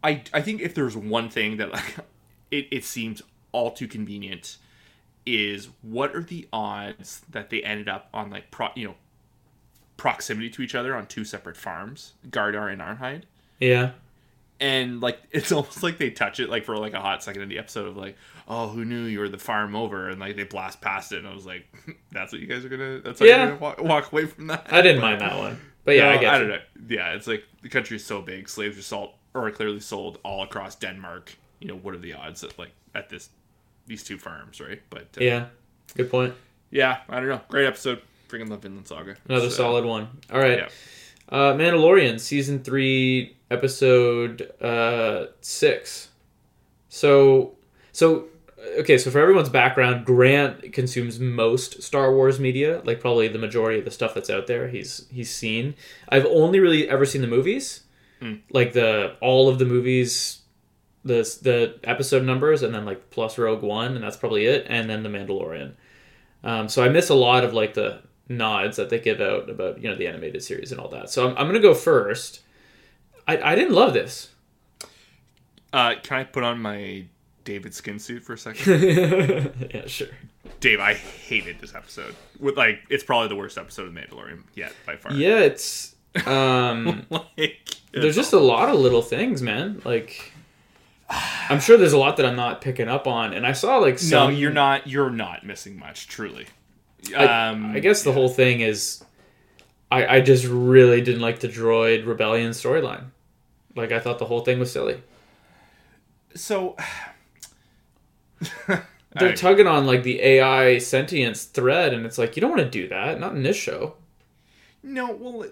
I 0.02 0.22
I 0.32 0.42
think 0.42 0.60
if 0.60 0.74
there's 0.74 0.96
one 0.96 1.28
thing 1.28 1.56
that 1.56 1.72
like 1.72 1.96
it 2.50 2.68
it 2.70 2.84
seems 2.84 3.22
all 3.52 3.72
too 3.72 3.88
convenient 3.88 4.58
is 5.26 5.68
what 5.80 6.14
are 6.14 6.22
the 6.22 6.46
odds 6.52 7.22
that 7.30 7.48
they 7.48 7.62
ended 7.62 7.88
up 7.88 8.08
on 8.12 8.30
like 8.30 8.50
pro 8.50 8.68
you 8.76 8.88
know 8.88 8.94
proximity 9.96 10.50
to 10.50 10.62
each 10.62 10.74
other 10.74 10.94
on 10.94 11.06
two 11.06 11.24
separate 11.24 11.56
farms, 11.56 12.12
Gardar 12.28 12.72
and 12.72 12.80
Arnheid. 12.82 13.22
Yeah. 13.60 13.90
And 14.60 15.00
like 15.00 15.20
it's 15.30 15.52
almost 15.52 15.82
like 15.82 15.98
they 15.98 16.10
touch 16.10 16.40
it 16.40 16.48
like 16.48 16.64
for 16.64 16.76
like 16.78 16.94
a 16.94 17.00
hot 17.00 17.22
second 17.22 17.42
in 17.42 17.48
the 17.48 17.58
episode 17.58 17.88
of 17.88 17.96
like, 17.96 18.16
oh, 18.48 18.68
who 18.68 18.84
knew 18.84 19.04
you 19.04 19.18
were 19.20 19.28
the 19.28 19.38
farm 19.38 19.74
over? 19.74 20.08
And 20.08 20.20
like 20.20 20.36
they 20.36 20.44
blast 20.44 20.80
past 20.80 21.12
it, 21.12 21.18
and 21.18 21.28
I 21.28 21.34
was 21.34 21.46
like, 21.46 21.66
that's 22.12 22.32
what 22.32 22.40
you 22.40 22.46
guys 22.46 22.64
are 22.64 22.68
gonna. 22.68 23.00
That's 23.00 23.18
how 23.20 23.26
Yeah. 23.26 23.36
you're 23.38 23.46
gonna 23.56 23.60
walk, 23.60 23.80
walk 23.82 24.12
away 24.12 24.26
from 24.26 24.46
that. 24.48 24.66
I 24.70 24.80
didn't 24.82 25.02
mind 25.02 25.20
that 25.20 25.36
one. 25.38 25.58
But 25.84 25.96
yeah, 25.96 26.04
No, 26.04 26.10
I 26.10 26.16
get 26.18 26.34
I 26.34 26.38
you. 26.38 26.46
don't 26.48 26.50
know. 26.56 26.62
Yeah, 26.88 27.12
it's 27.14 27.26
like 27.26 27.44
the 27.62 27.68
country 27.68 27.96
is 27.96 28.04
so 28.04 28.22
big, 28.22 28.48
slaves 28.48 28.78
are 28.78 28.82
sold 28.82 29.10
or 29.34 29.46
are 29.46 29.50
clearly 29.50 29.80
sold 29.80 30.18
all 30.24 30.42
across 30.44 30.76
Denmark. 30.76 31.34
You 31.60 31.68
know, 31.68 31.76
what 31.76 31.94
are 31.94 31.98
the 31.98 32.14
odds 32.14 32.40
that 32.42 32.58
like 32.58 32.70
at 32.94 33.08
this 33.10 33.28
these 33.86 34.02
two 34.04 34.18
farms, 34.18 34.60
right? 34.60 34.80
But 34.88 35.08
uh, 35.18 35.24
Yeah. 35.24 35.46
Good 35.96 36.10
point. 36.10 36.32
yeah, 36.70 37.00
I 37.08 37.20
don't 37.20 37.28
know. 37.28 37.40
Great 37.48 37.66
episode. 37.66 38.00
Freaking 38.34 38.48
love 38.48 38.62
Vinland 38.62 38.88
Saga. 38.88 39.16
Another 39.28 39.48
So, 39.50 39.56
solid 39.56 39.84
one. 39.84 40.08
All 40.32 40.40
right. 40.40 40.58
Yeah. 40.58 40.68
Uh, 41.28 41.54
Mandalorian 41.54 42.18
season 42.20 42.62
three, 42.62 43.36
episode 43.50 44.50
uh, 44.60 45.26
six. 45.40 46.08
So, 46.88 47.56
so 47.92 48.26
okay. 48.78 48.98
So 48.98 49.10
for 49.10 49.20
everyone's 49.20 49.48
background, 49.48 50.04
Grant 50.04 50.72
consumes 50.72 51.18
most 51.20 51.82
Star 51.82 52.12
Wars 52.12 52.38
media, 52.40 52.82
like 52.84 53.00
probably 53.00 53.28
the 53.28 53.38
majority 53.38 53.78
of 53.78 53.84
the 53.84 53.90
stuff 53.90 54.14
that's 54.14 54.30
out 54.30 54.46
there. 54.46 54.68
He's 54.68 55.06
he's 55.10 55.34
seen. 55.34 55.74
I've 56.08 56.26
only 56.26 56.60
really 56.60 56.88
ever 56.88 57.06
seen 57.06 57.20
the 57.20 57.26
movies, 57.28 57.84
like 58.50 58.72
the 58.72 59.16
all 59.20 59.48
of 59.48 59.58
the 59.58 59.64
movies, 59.64 60.40
the 61.04 61.22
the 61.42 61.78
episode 61.84 62.24
numbers, 62.24 62.62
and 62.62 62.74
then 62.74 62.84
like 62.84 63.10
plus 63.10 63.38
Rogue 63.38 63.62
One, 63.62 63.94
and 63.94 64.04
that's 64.04 64.16
probably 64.16 64.46
it, 64.46 64.66
and 64.68 64.90
then 64.90 65.02
the 65.02 65.08
Mandalorian. 65.08 65.72
Um, 66.42 66.68
so 66.68 66.84
I 66.84 66.90
miss 66.90 67.08
a 67.08 67.14
lot 67.14 67.44
of 67.44 67.54
like 67.54 67.72
the 67.74 68.02
nods 68.28 68.76
that 68.76 68.90
they 68.90 68.98
give 68.98 69.20
out 69.20 69.50
about 69.50 69.80
you 69.80 69.88
know 69.88 69.96
the 69.96 70.06
animated 70.06 70.42
series 70.42 70.72
and 70.72 70.80
all 70.80 70.88
that. 70.88 71.10
So 71.10 71.28
I'm, 71.28 71.36
I'm 71.36 71.46
gonna 71.46 71.60
go 71.60 71.74
first. 71.74 72.40
I, 73.26 73.52
I 73.52 73.54
didn't 73.54 73.74
love 73.74 73.94
this. 73.94 74.30
Uh, 75.72 75.94
can 76.02 76.18
I 76.18 76.24
put 76.24 76.44
on 76.44 76.60
my 76.60 77.04
David 77.44 77.74
skin 77.74 77.98
suit 77.98 78.22
for 78.22 78.34
a 78.34 78.38
second? 78.38 79.70
yeah, 79.74 79.86
sure. 79.86 80.08
Dave, 80.60 80.78
I 80.78 80.94
hated 80.94 81.58
this 81.58 81.74
episode. 81.74 82.14
With 82.38 82.56
like, 82.56 82.80
it's 82.90 83.02
probably 83.02 83.28
the 83.28 83.36
worst 83.36 83.58
episode 83.58 83.88
of 83.88 83.92
Mandalorian 83.92 84.42
yet 84.54 84.72
by 84.86 84.96
far. 84.96 85.12
Yeah, 85.12 85.40
it's 85.40 85.94
um, 86.26 87.06
like, 87.10 87.76
there's 87.92 88.14
just 88.14 88.32
a 88.32 88.38
lot 88.38 88.68
of 88.68 88.76
little 88.78 89.02
things, 89.02 89.42
man. 89.42 89.82
Like 89.84 90.32
I'm 91.08 91.60
sure 91.60 91.76
there's 91.76 91.92
a 91.92 91.98
lot 91.98 92.16
that 92.16 92.26
I'm 92.26 92.36
not 92.36 92.60
picking 92.60 92.88
up 92.88 93.06
on, 93.06 93.32
and 93.34 93.46
I 93.46 93.52
saw 93.52 93.78
like 93.78 93.98
some. 93.98 94.10
No, 94.10 94.26
some. 94.26 94.34
you're 94.36 94.52
not. 94.52 94.86
You're 94.86 95.10
not 95.10 95.44
missing 95.44 95.78
much. 95.78 96.08
Truly. 96.08 96.46
I, 97.16 97.34
Um, 97.50 97.74
I 97.74 97.80
guess 97.80 98.02
the 98.02 98.12
yeah. 98.12 98.14
whole 98.14 98.28
thing 98.28 98.60
is, 98.60 99.04
I 99.90 100.06
I 100.18 100.20
just 100.20 100.46
really 100.46 101.00
didn't 101.02 101.22
like 101.22 101.40
the 101.40 101.48
droid 101.48 102.06
rebellion 102.06 102.52
storyline. 102.52 103.06
Like 103.76 103.92
I 103.92 104.00
thought 104.00 104.18
the 104.18 104.26
whole 104.26 104.42
thing 104.42 104.58
was 104.60 104.72
silly. 104.72 105.02
So. 106.34 106.76
They're 109.18 109.32
Alright. 109.32 109.36
tugging 109.36 109.66
on 109.68 109.86
like 109.86 110.02
the 110.02 110.20
AI 110.20 110.78
sentience 110.78 111.44
thread, 111.44 111.92
and 111.94 112.04
it's 112.04 112.18
like 112.18 112.36
you 112.36 112.40
don't 112.40 112.50
want 112.50 112.62
to 112.62 112.70
do 112.70 112.88
that. 112.88 113.20
Not 113.20 113.34
in 113.36 113.42
this 113.44 113.56
show. 113.56 113.94
No, 114.82 115.12
well, 115.12 115.46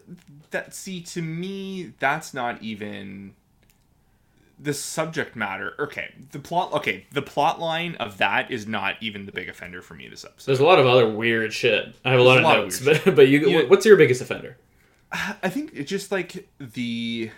that 0.50 0.74
see 0.74 1.00
to 1.02 1.22
me, 1.22 1.94
that's 1.98 2.34
not 2.34 2.62
even 2.62 3.34
the 4.62 4.72
subject 4.74 5.34
matter. 5.34 5.74
Okay, 5.78 6.14
the 6.30 6.38
plot. 6.38 6.72
Okay, 6.72 7.06
the 7.12 7.22
plot 7.22 7.58
line 7.60 7.94
of 7.96 8.18
that 8.18 8.50
is 8.50 8.66
not 8.66 8.96
even 9.00 9.26
the 9.26 9.32
big 9.32 9.48
offender 9.48 9.82
for 9.82 9.94
me 9.94 10.08
this 10.08 10.24
episode. 10.24 10.46
There's 10.46 10.60
a 10.60 10.64
lot 10.64 10.78
of 10.78 10.86
other 10.86 11.08
weird 11.08 11.52
shit. 11.52 11.94
I 12.04 12.10
have 12.12 12.20
a 12.20 12.22
lot 12.22 12.38
of 12.38 12.44
a 12.44 12.46
lot 12.46 12.58
of 12.58 12.64
notes, 12.66 12.80
weird 12.80 13.02
but 13.04 13.16
but 13.16 13.28
you, 13.28 13.40
Yeah. 13.48 13.62
what's 13.68 13.84
your 13.86 13.96
biggest 13.96 14.20
offender? 14.22 14.56
I 15.42 15.48
think 15.50 15.72
it's 15.74 15.90
just 15.90 16.10
like 16.12 16.48
the. 16.58 17.30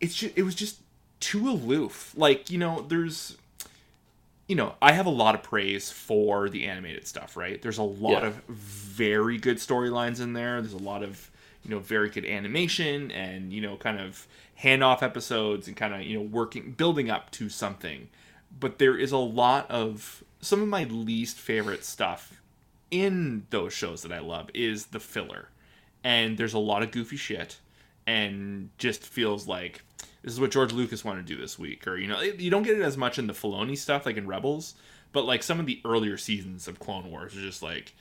It's 0.00 0.14
just 0.14 0.36
it 0.36 0.42
was 0.42 0.54
just 0.54 0.80
too 1.20 1.48
aloof. 1.48 2.12
Like 2.16 2.50
you 2.50 2.58
know, 2.58 2.82
there's. 2.88 3.36
You 4.46 4.56
know, 4.56 4.74
I 4.82 4.92
have 4.92 5.06
a 5.06 5.10
lot 5.10 5.34
of 5.34 5.42
praise 5.42 5.90
for 5.90 6.50
the 6.50 6.66
animated 6.66 7.06
stuff, 7.06 7.34
right? 7.34 7.62
There's 7.62 7.78
a 7.78 7.82
lot 7.82 8.22
Yeah. 8.22 8.28
of 8.28 8.34
very 8.46 9.38
good 9.38 9.56
storylines 9.56 10.20
in 10.20 10.34
there. 10.34 10.60
There's 10.60 10.74
a 10.74 10.76
lot 10.76 11.02
of, 11.02 11.30
you 11.64 11.70
know, 11.70 11.78
very 11.78 12.10
good 12.10 12.24
animation 12.24 13.10
and, 13.10 13.52
you 13.52 13.60
know, 13.60 13.76
kind 13.76 14.00
of 14.00 14.26
handoff 14.60 15.02
episodes 15.02 15.66
and 15.66 15.76
kind 15.76 15.94
of, 15.94 16.02
you 16.02 16.18
know, 16.18 16.24
working, 16.24 16.72
building 16.72 17.10
up 17.10 17.30
to 17.32 17.48
something. 17.48 18.08
But 18.58 18.78
there 18.78 18.96
is 18.96 19.12
a 19.12 19.18
lot 19.18 19.70
of 19.70 20.22
some 20.40 20.62
of 20.62 20.68
my 20.68 20.84
least 20.84 21.38
favorite 21.38 21.84
stuff 21.84 22.40
in 22.90 23.46
those 23.50 23.72
shows 23.72 24.02
that 24.02 24.12
I 24.12 24.20
love 24.20 24.50
is 24.54 24.86
the 24.86 25.00
filler. 25.00 25.48
And 26.04 26.36
there's 26.36 26.54
a 26.54 26.58
lot 26.58 26.82
of 26.82 26.90
goofy 26.90 27.16
shit 27.16 27.58
and 28.06 28.70
just 28.78 29.04
feels 29.04 29.48
like 29.48 29.82
this 30.22 30.32
is 30.32 30.40
what 30.40 30.50
George 30.50 30.72
Lucas 30.72 31.04
wanted 31.04 31.26
to 31.26 31.34
do 31.34 31.40
this 31.40 31.58
week 31.58 31.86
or 31.86 31.96
you 31.96 32.06
know 32.06 32.20
you 32.20 32.50
don't 32.50 32.62
get 32.62 32.78
it 32.78 32.82
as 32.82 32.96
much 32.96 33.18
in 33.18 33.26
the 33.26 33.32
Filoni 33.32 33.76
stuff 33.76 34.04
like 34.04 34.16
in 34.16 34.26
Rebels 34.26 34.74
but 35.12 35.24
like 35.24 35.42
some 35.42 35.60
of 35.60 35.66
the 35.66 35.80
earlier 35.84 36.16
seasons 36.16 36.68
of 36.68 36.78
Clone 36.78 37.10
Wars 37.10 37.36
are 37.36 37.40
just 37.40 37.62
like 37.62 37.94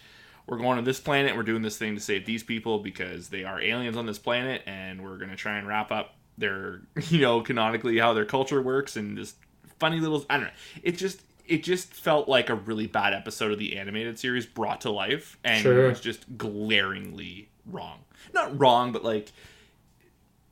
we're 0.48 0.58
going 0.58 0.78
to 0.78 0.84
this 0.84 1.00
planet 1.00 1.36
we're 1.36 1.44
doing 1.44 1.62
this 1.62 1.78
thing 1.78 1.96
to 1.96 2.02
save 2.02 2.26
these 2.26 2.44
people 2.44 2.80
because 2.80 3.30
they 3.30 3.44
are 3.44 3.62
aliens 3.62 3.98
on 3.98 4.06
this 4.06 4.20
planet 4.20 4.62
and 4.66 5.04
we're 5.04 5.18
going 5.18 5.30
to 5.30 5.36
try 5.36 5.58
and 5.58 5.68
wrap 5.68 5.92
up 5.92 6.16
their 6.38 6.82
you 7.10 7.20
know 7.20 7.42
canonically 7.42 7.98
how 7.98 8.14
their 8.14 8.26
culture 8.26 8.62
works 8.62 8.96
and 8.96 9.18
just 9.18 9.36
funny 9.80 10.00
little 10.00 10.26
I 10.30 10.36
don't 10.38 10.46
know 10.46 10.52
it 10.82 10.98
just 10.98 11.22
it 11.46 11.64
just 11.64 11.94
felt 11.94 12.30
like 12.30 12.50
a 12.50 12.56
really 12.56 12.88
bad 12.88 13.14
episode 13.14 13.52
of 13.52 13.60
the 13.60 13.78
animated 13.78 14.18
series 14.18 14.46
brought 14.46 14.82
to 14.82 14.92
life 14.92 15.38
and 15.44 15.62
Sure. 15.62 15.86
it 15.86 15.90
was 15.90 16.00
just 16.00 16.38
glaringly 16.38 17.50
wrong 17.66 18.00
not 18.34 18.58
wrong 18.60 18.92
but 18.92 19.04
like 19.04 19.32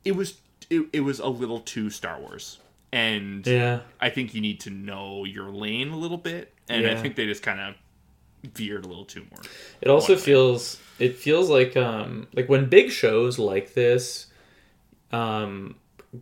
it 0.04 0.16
was 0.16 0.38
it, 0.70 0.88
it 0.92 1.00
was 1.00 1.20
a 1.20 1.28
little 1.28 1.60
too 1.60 1.90
Star 1.90 2.18
Wars. 2.18 2.58
And 2.92 3.46
Yeah, 3.46 3.80
I 4.00 4.10
think 4.10 4.34
you 4.34 4.40
need 4.40 4.60
to 4.60 4.70
know 4.70 5.24
your 5.24 5.50
lane 5.50 5.90
a 5.90 5.96
little 5.96 6.18
bit. 6.18 6.52
And 6.68 6.86
I 6.86 6.94
think 6.94 7.16
they 7.16 7.26
just 7.26 7.42
kind 7.42 7.60
of 7.60 7.74
veered 8.42 8.84
a 8.84 8.88
little 8.88 9.04
too 9.04 9.24
more. 9.30 9.40
it 9.80 9.88
also 9.88 10.14
way. 10.14 10.20
feels 10.20 10.80
it 10.98 11.16
feels 11.16 11.48
like 11.48 11.76
um 11.76 12.26
like 12.34 12.48
when 12.48 12.68
big 12.68 12.90
shows 12.90 13.38
like 13.38 13.74
this 13.74 14.26
um 15.12 15.74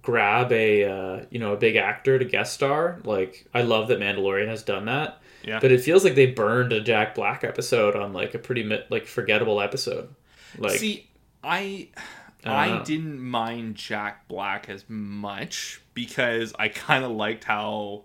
grab 0.03 0.53
a 0.53 0.85
uh, 0.85 1.25
you 1.31 1.39
know 1.39 1.53
a 1.53 1.57
big 1.57 1.77
actor 1.77 2.19
to 2.19 2.25
guest 2.25 2.53
star 2.53 3.01
like 3.05 3.47
I 3.53 3.63
love 3.63 3.89
that 3.89 3.99
Mandalorian 3.99 4.49
has 4.49 4.63
done 4.63 4.87
that. 4.87 5.21
Yeah. 5.43 5.59
But 5.59 5.73
it 5.73 5.81
feels 5.81 6.05
like 6.05 6.15
they 6.15 6.27
burned 6.27 6.73
a 6.73 6.81
Jack 6.81 7.15
Black 7.15 7.45
episode 7.45 7.97
on 7.97 8.13
like 8.13 8.35
a 8.35 8.39
pretty 8.39 8.63
like 8.91 9.07
forgettable 9.07 9.61
episode. 9.61 10.15
Like 10.59 10.79
See, 10.79 11.09
I 11.43 11.89
I 12.45 12.81
I, 12.81 12.83
didn't 12.83 13.21
mind 13.21 13.77
Jack 13.77 14.29
Black 14.29 14.69
as 14.69 14.85
much 14.89 15.81
because 15.95 16.53
I 16.59 16.69
kind 16.69 17.05
of 17.05 17.13
liked 17.13 17.45
how 17.45 18.05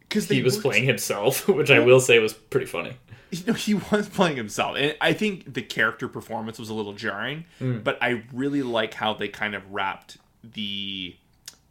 because 0.00 0.28
he 0.28 0.42
was 0.42 0.56
playing 0.56 0.84
himself, 0.84 1.48
which 1.48 1.70
I 1.70 1.80
will 1.80 2.00
say 2.00 2.18
was 2.18 2.32
pretty 2.32 2.66
funny. 2.66 2.96
You 3.40 3.46
know 3.46 3.52
he 3.54 3.74
was 3.90 4.08
playing 4.08 4.36
himself. 4.36 4.76
And 4.76 4.96
i 5.00 5.12
think 5.12 5.54
the 5.54 5.62
character 5.62 6.08
performance 6.08 6.58
was 6.58 6.68
a 6.68 6.74
little 6.74 6.92
jarring 6.94 7.44
Mm. 7.60 7.82
but 7.84 7.98
i 8.02 8.22
really 8.32 8.62
like 8.62 8.94
how 8.94 9.14
they 9.14 9.28
kind 9.28 9.54
of 9.54 9.62
wrapped 9.72 10.18
the 10.42 11.16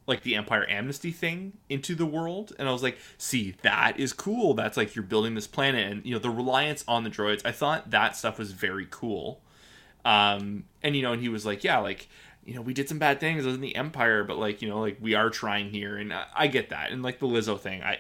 like 0.05 0.23
the 0.23 0.35
empire 0.35 0.65
amnesty 0.69 1.11
thing 1.11 1.53
into 1.69 1.95
the 1.95 2.05
world. 2.05 2.51
And 2.59 2.67
i 2.67 2.71
was 2.71 2.83
like 2.83 2.97
see 3.17 3.55
that 3.61 3.99
is 3.99 4.11
cool. 4.13 4.53
That's 4.53 4.75
like 4.75 4.95
you're 4.95 5.03
building 5.03 5.33
this 5.35 5.47
planet. 5.47 5.89
And 5.91 6.05
you 6.05 6.13
know 6.13 6.19
the 6.19 6.29
reliance 6.29 6.83
on 6.87 7.03
the 7.03 7.09
droids 7.09 7.41
i 7.45 7.51
thought 7.51 7.91
that 7.91 8.15
stuff 8.17 8.37
was 8.39 8.51
very 8.51 8.87
cool. 8.89 9.39
Um 10.05 10.65
and 10.81 10.95
you 10.95 11.01
know 11.01 11.13
and 11.13 11.21
he 11.21 11.29
was 11.29 11.45
like 11.45 11.63
yeah 11.63 11.77
like 11.79 12.09
you 12.45 12.53
know 12.53 12.61
we 12.61 12.73
did 12.73 12.89
some 12.89 12.99
bad 12.99 13.19
things. 13.21 13.45
In 13.45 13.61
the 13.61 13.75
empire 13.75 14.23
but 14.25 14.37
like 14.37 14.61
you 14.61 14.67
know 14.69 14.81
like 14.81 14.97
we 14.99 15.13
are 15.15 15.29
trying 15.29 15.69
here. 15.69 15.95
And 15.97 16.13
i, 16.13 16.25
I 16.35 16.47
get 16.47 16.69
that. 16.69 16.91
And 16.91 17.01
like 17.01 17.19
the 17.19 17.27
lizzo 17.27 17.57
thing 17.59 17.81
i 17.83 17.99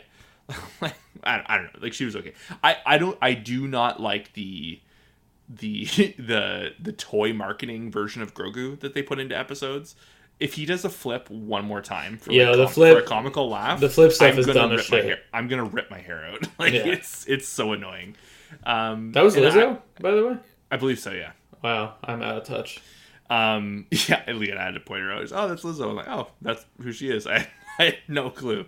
like 0.81 0.95
I, 1.23 1.41
I 1.45 1.55
don't 1.57 1.65
know 1.73 1.79
like 1.81 1.93
she 1.93 2.05
was 2.05 2.15
okay 2.15 2.33
i 2.63 2.77
i 2.85 2.97
don't 2.97 3.17
i 3.21 3.33
do 3.33 3.67
not 3.67 4.01
like 4.01 4.33
the 4.33 4.79
the 5.49 5.85
the 6.17 6.73
the 6.79 6.91
toy 6.91 7.33
marketing 7.33 7.91
version 7.91 8.21
of 8.21 8.33
grogu 8.33 8.79
that 8.81 8.93
they 8.93 9.01
put 9.01 9.19
into 9.19 9.37
episodes 9.37 9.95
if 10.39 10.55
he 10.55 10.65
does 10.65 10.83
a 10.83 10.89
flip 10.89 11.29
one 11.29 11.63
more 11.63 11.79
time 11.81 12.17
for 12.17 12.31
Yeah, 12.33 12.49
like, 12.49 12.57
the 12.57 12.63
com- 12.65 12.73
flip- 12.73 12.97
for 12.97 13.03
a 13.03 13.07
comical 13.07 13.49
laugh 13.49 13.79
the 13.79 13.89
flip 13.89 14.11
stuff 14.11 14.33
I'm 14.33 14.39
is 14.39 14.45
dumb 14.47 14.71
as 14.73 14.89
my 14.91 14.97
shit. 14.97 15.05
hair, 15.05 15.19
i'm 15.33 15.47
gonna 15.47 15.63
rip 15.65 15.89
my 15.91 15.99
hair 15.99 16.25
out 16.25 16.47
like 16.59 16.73
Yeah. 16.73 16.85
it's 16.87 17.25
it's 17.27 17.47
so 17.47 17.71
annoying 17.73 18.15
um 18.65 19.11
That 19.13 19.23
was 19.23 19.35
Lizzo, 19.35 19.79
by 19.99 20.11
the 20.11 20.25
way. 20.27 20.33
I, 20.71 20.75
I 20.75 20.77
believe 20.77 20.99
so 20.99 21.11
yeah 21.11 21.31
Wow, 21.63 21.95
I'm 22.03 22.21
out 22.21 22.35
of 22.37 22.43
touch. 22.43 22.81
um, 23.29 23.85
yeah, 23.89 24.21
and 24.27 24.59
I 24.59 24.63
had 24.65 24.73
to 24.73 24.81
point 24.81 25.01
her 25.01 25.13
out. 25.13 25.31
Oh, 25.33 25.47
that's 25.47 25.63
Lizzo. 25.63 25.89
I'm 25.89 25.95
like, 25.95 26.09
oh, 26.09 26.27
that's 26.41 26.65
who 26.81 26.91
she 26.91 27.09
is. 27.09 27.25
I, 27.25 27.47
I 27.79 27.83
had 27.85 27.97
no 28.07 28.29
clue. 28.29 28.65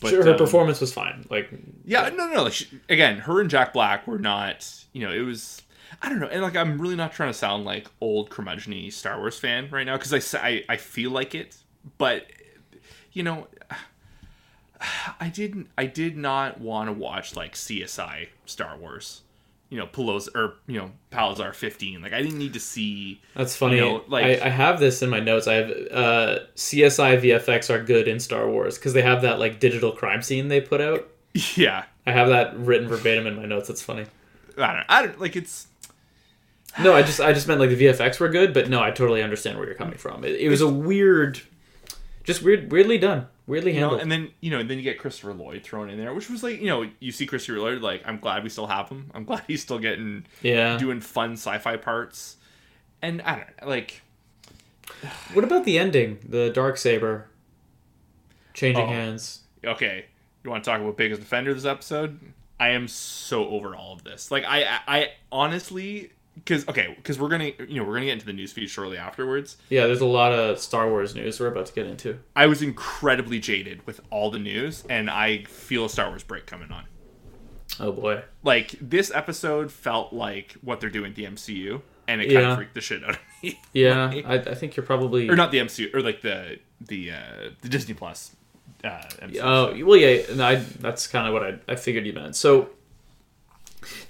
But 0.00 0.10
sure, 0.10 0.24
her 0.24 0.32
um, 0.32 0.38
performance 0.38 0.80
was 0.80 0.92
fine. 0.92 1.26
Like, 1.30 1.50
Yeah, 1.84 2.08
no, 2.10 2.26
no. 2.28 2.34
no. 2.34 2.42
Like 2.44 2.52
she, 2.52 2.68
again, 2.88 3.18
her 3.18 3.40
and 3.40 3.50
Jack 3.50 3.72
Black 3.72 4.06
were 4.06 4.18
not. 4.18 4.68
You 4.92 5.06
know, 5.06 5.12
it 5.12 5.20
was. 5.22 5.62
I 6.02 6.08
don't 6.08 6.18
know, 6.18 6.26
and 6.26 6.42
like 6.42 6.56
I'm 6.56 6.80
really 6.80 6.96
not 6.96 7.12
trying 7.12 7.30
to 7.30 7.38
sound 7.38 7.64
like 7.64 7.86
old 8.00 8.30
curmudgeony 8.30 8.92
Star 8.92 9.18
Wars 9.18 9.38
fan 9.38 9.68
right 9.70 9.84
now 9.84 9.96
because 9.96 10.34
I, 10.34 10.38
I 10.48 10.64
I 10.70 10.76
feel 10.76 11.10
like 11.10 11.34
it, 11.34 11.56
but 11.98 12.26
you 13.12 13.22
know, 13.22 13.46
I 15.20 15.28
didn't. 15.28 15.68
I 15.78 15.86
did 15.86 16.16
not 16.16 16.60
want 16.60 16.88
to 16.88 16.92
watch 16.92 17.36
like 17.36 17.54
CSI 17.54 18.28
Star 18.44 18.76
Wars. 18.76 19.22
You 19.74 19.80
know, 19.80 19.86
Pelos 19.86 20.28
or 20.36 20.54
you 20.68 20.78
know 20.78 20.92
Plazir 21.10 21.52
15. 21.52 22.00
Like 22.00 22.12
I 22.12 22.22
didn't 22.22 22.38
need 22.38 22.52
to 22.52 22.60
see. 22.60 23.20
that's 23.34 23.56
funny. 23.56 23.74
You 23.76 23.80
know, 23.82 24.04
like- 24.06 24.40
I, 24.40 24.46
I 24.46 24.48
have 24.48 24.78
this 24.78 25.02
in 25.02 25.10
my 25.10 25.18
notes. 25.18 25.48
I 25.48 25.54
have 25.54 25.70
uh, 25.90 26.38
CSI 26.54 27.20
VFX 27.20 27.70
are 27.70 27.82
good 27.82 28.06
in 28.06 28.20
Star 28.20 28.48
Wars 28.48 28.78
because 28.78 28.92
they 28.92 29.02
have 29.02 29.22
that 29.22 29.40
like 29.40 29.58
digital 29.58 29.90
crime 29.90 30.22
scene 30.22 30.46
they 30.48 30.60
put 30.60 30.80
out. 30.80 31.08
Yeah, 31.56 31.84
I 32.06 32.12
have 32.12 32.28
that 32.28 32.56
written 32.56 32.86
verbatim 32.88 33.26
in 33.26 33.34
my 33.34 33.44
notes. 33.46 33.66
That's 33.66 33.82
funny. 33.82 34.06
I 34.56 34.72
don't. 34.74 34.86
I 34.88 35.02
don't 35.06 35.20
like 35.20 35.34
it's. 35.34 35.66
No, 36.80 36.94
I 36.94 37.02
just 37.02 37.20
I 37.20 37.32
just 37.32 37.48
meant 37.48 37.58
like 37.60 37.70
the 37.70 37.84
VFX 37.86 38.20
were 38.20 38.28
good, 38.28 38.54
but 38.54 38.68
no, 38.68 38.80
I 38.80 38.92
totally 38.92 39.20
understand 39.22 39.58
where 39.58 39.66
you're 39.66 39.74
coming 39.76 39.98
from. 39.98 40.22
It, 40.24 40.36
it 40.40 40.48
was 40.48 40.60
a 40.60 40.68
weird, 40.68 41.40
just 42.22 42.42
weird, 42.42 42.70
weirdly 42.70 42.98
done, 42.98 43.26
weirdly 43.46 43.74
You 43.74 43.80
know, 43.80 43.88
handled. 43.90 44.02
and 44.02 44.12
then 44.12 44.30
you 44.40 44.50
know, 44.50 44.62
then 44.62 44.78
you 44.78 44.82
get 44.82 44.98
Christopher 44.98 45.32
Lloyd 45.34 45.62
thrown 45.62 45.90
in 45.90 45.98
there, 45.98 46.12
which 46.14 46.28
was 46.30 46.42
like, 46.42 46.60
you 46.60 46.66
know, 46.66 46.88
you 47.00 47.12
see 47.12 47.26
Christopher 47.26 47.58
Lloyd, 47.58 47.82
like, 47.82 48.02
I'm 48.06 48.18
glad 48.18 48.42
we 48.42 48.48
still 48.48 48.66
have 48.66 48.88
him. 48.88 49.10
I'm 49.14 49.24
glad 49.30 49.42
he's 49.46 49.62
still 49.62 49.78
getting 49.78 50.24
yeah. 50.42 50.76
doing 50.78 51.00
fun 51.00 51.32
sci-fi 51.32 51.76
parts. 51.76 52.36
And 53.02 53.20
I 53.22 53.36
don't 53.36 53.62
know, 53.62 53.68
like, 53.68 54.02
What 55.34 55.44
about 55.44 55.64
the 55.64 55.78
ending? 55.78 56.18
The 56.28 56.50
dark 56.50 56.76
saber 56.78 57.28
changing 58.54 58.84
Oh. 58.84 58.86
hands. 58.88 59.40
okay, 59.64 60.06
you 60.42 60.50
want 60.50 60.62
to 60.64 60.70
talk 60.70 60.80
about 60.80 60.96
biggest 60.96 61.22
offender 61.22 61.52
this 61.54 61.64
episode? 61.64 62.20
I 62.60 62.70
am 62.70 62.86
so 62.86 63.48
over 63.48 63.74
all 63.74 63.92
of 63.94 64.04
this. 64.04 64.30
Like, 64.30 64.44
I, 64.44 64.62
I, 64.64 64.78
I 64.86 65.10
honestly, 65.32 66.12
because 66.34 66.66
okay, 66.68 66.92
because 66.96 67.18
we're 67.18 67.28
gonna, 67.28 67.52
you 67.68 67.76
know, 67.80 67.84
we're 67.84 67.94
gonna 67.94 68.06
get 68.06 68.12
into 68.14 68.26
the 68.26 68.32
news 68.32 68.52
feed 68.52 68.68
shortly 68.68 68.96
afterwards. 68.98 69.56
Yeah, 69.70 69.86
there's 69.86 70.00
a 70.00 70.06
lot 70.06 70.32
of 70.32 70.58
Star 70.58 70.88
Wars 70.88 71.14
news 71.14 71.38
we're 71.40 71.46
about 71.48 71.66
to 71.66 71.72
get 71.72 71.86
into. 71.86 72.18
I 72.34 72.46
was 72.46 72.62
incredibly 72.62 73.38
jaded 73.38 73.86
with 73.86 74.00
all 74.10 74.30
the 74.30 74.38
news, 74.38 74.84
and 74.88 75.08
I 75.10 75.44
feel 75.44 75.84
a 75.84 75.88
Star 75.88 76.08
Wars 76.08 76.22
break 76.22 76.46
coming 76.46 76.70
on. 76.72 76.84
Oh 77.80 77.92
boy. 77.92 78.22
Like 78.42 78.74
this 78.80 79.10
episode 79.12 79.70
felt 79.72 80.12
like 80.12 80.52
what 80.62 80.80
they're 80.80 80.90
doing 80.90 81.10
at 81.10 81.16
the 81.16 81.24
MCU, 81.24 81.80
and 82.06 82.20
it 82.20 82.26
kind 82.26 82.40
Yeah. 82.40 82.50
of 82.52 82.56
freaked 82.58 82.74
the 82.74 82.80
shit 82.80 83.02
out 83.02 83.10
of 83.10 83.18
me. 83.42 83.60
Yeah, 83.72 84.10
I, 84.26 84.34
I 84.34 84.54
think 84.54 84.76
you're 84.76 84.86
probably. 84.86 85.28
or 85.28 85.36
not 85.36 85.50
the 85.50 85.58
MCU, 85.58 85.94
or 85.94 86.00
like 86.02 86.20
the 86.20 86.58
the 86.80 87.12
uh, 87.12 87.50
the 87.62 87.68
Disney 87.68 87.94
Plus. 87.94 88.34
Uh, 88.84 88.88
MCU. 89.22 89.40
Oh 89.42 89.84
well, 89.86 89.96
yeah. 89.96 90.22
No, 90.34 90.44
I, 90.46 90.54
that's 90.56 91.06
kind 91.06 91.26
of 91.26 91.32
what 91.32 91.42
I, 91.42 91.58
I 91.72 91.76
figured 91.76 92.06
you 92.06 92.12
meant. 92.12 92.36
So, 92.36 92.68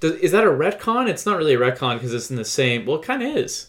does, 0.00 0.12
is 0.14 0.32
that 0.32 0.44
a 0.44 0.48
retcon? 0.50 1.08
It's 1.08 1.26
not 1.26 1.38
really 1.38 1.54
a 1.54 1.58
retcon 1.58 1.94
because 1.94 2.12
it's 2.14 2.30
in 2.30 2.36
the 2.36 2.44
same. 2.44 2.86
Well, 2.86 2.96
it 2.96 3.02
kind 3.02 3.22
of 3.22 3.36
is. 3.36 3.68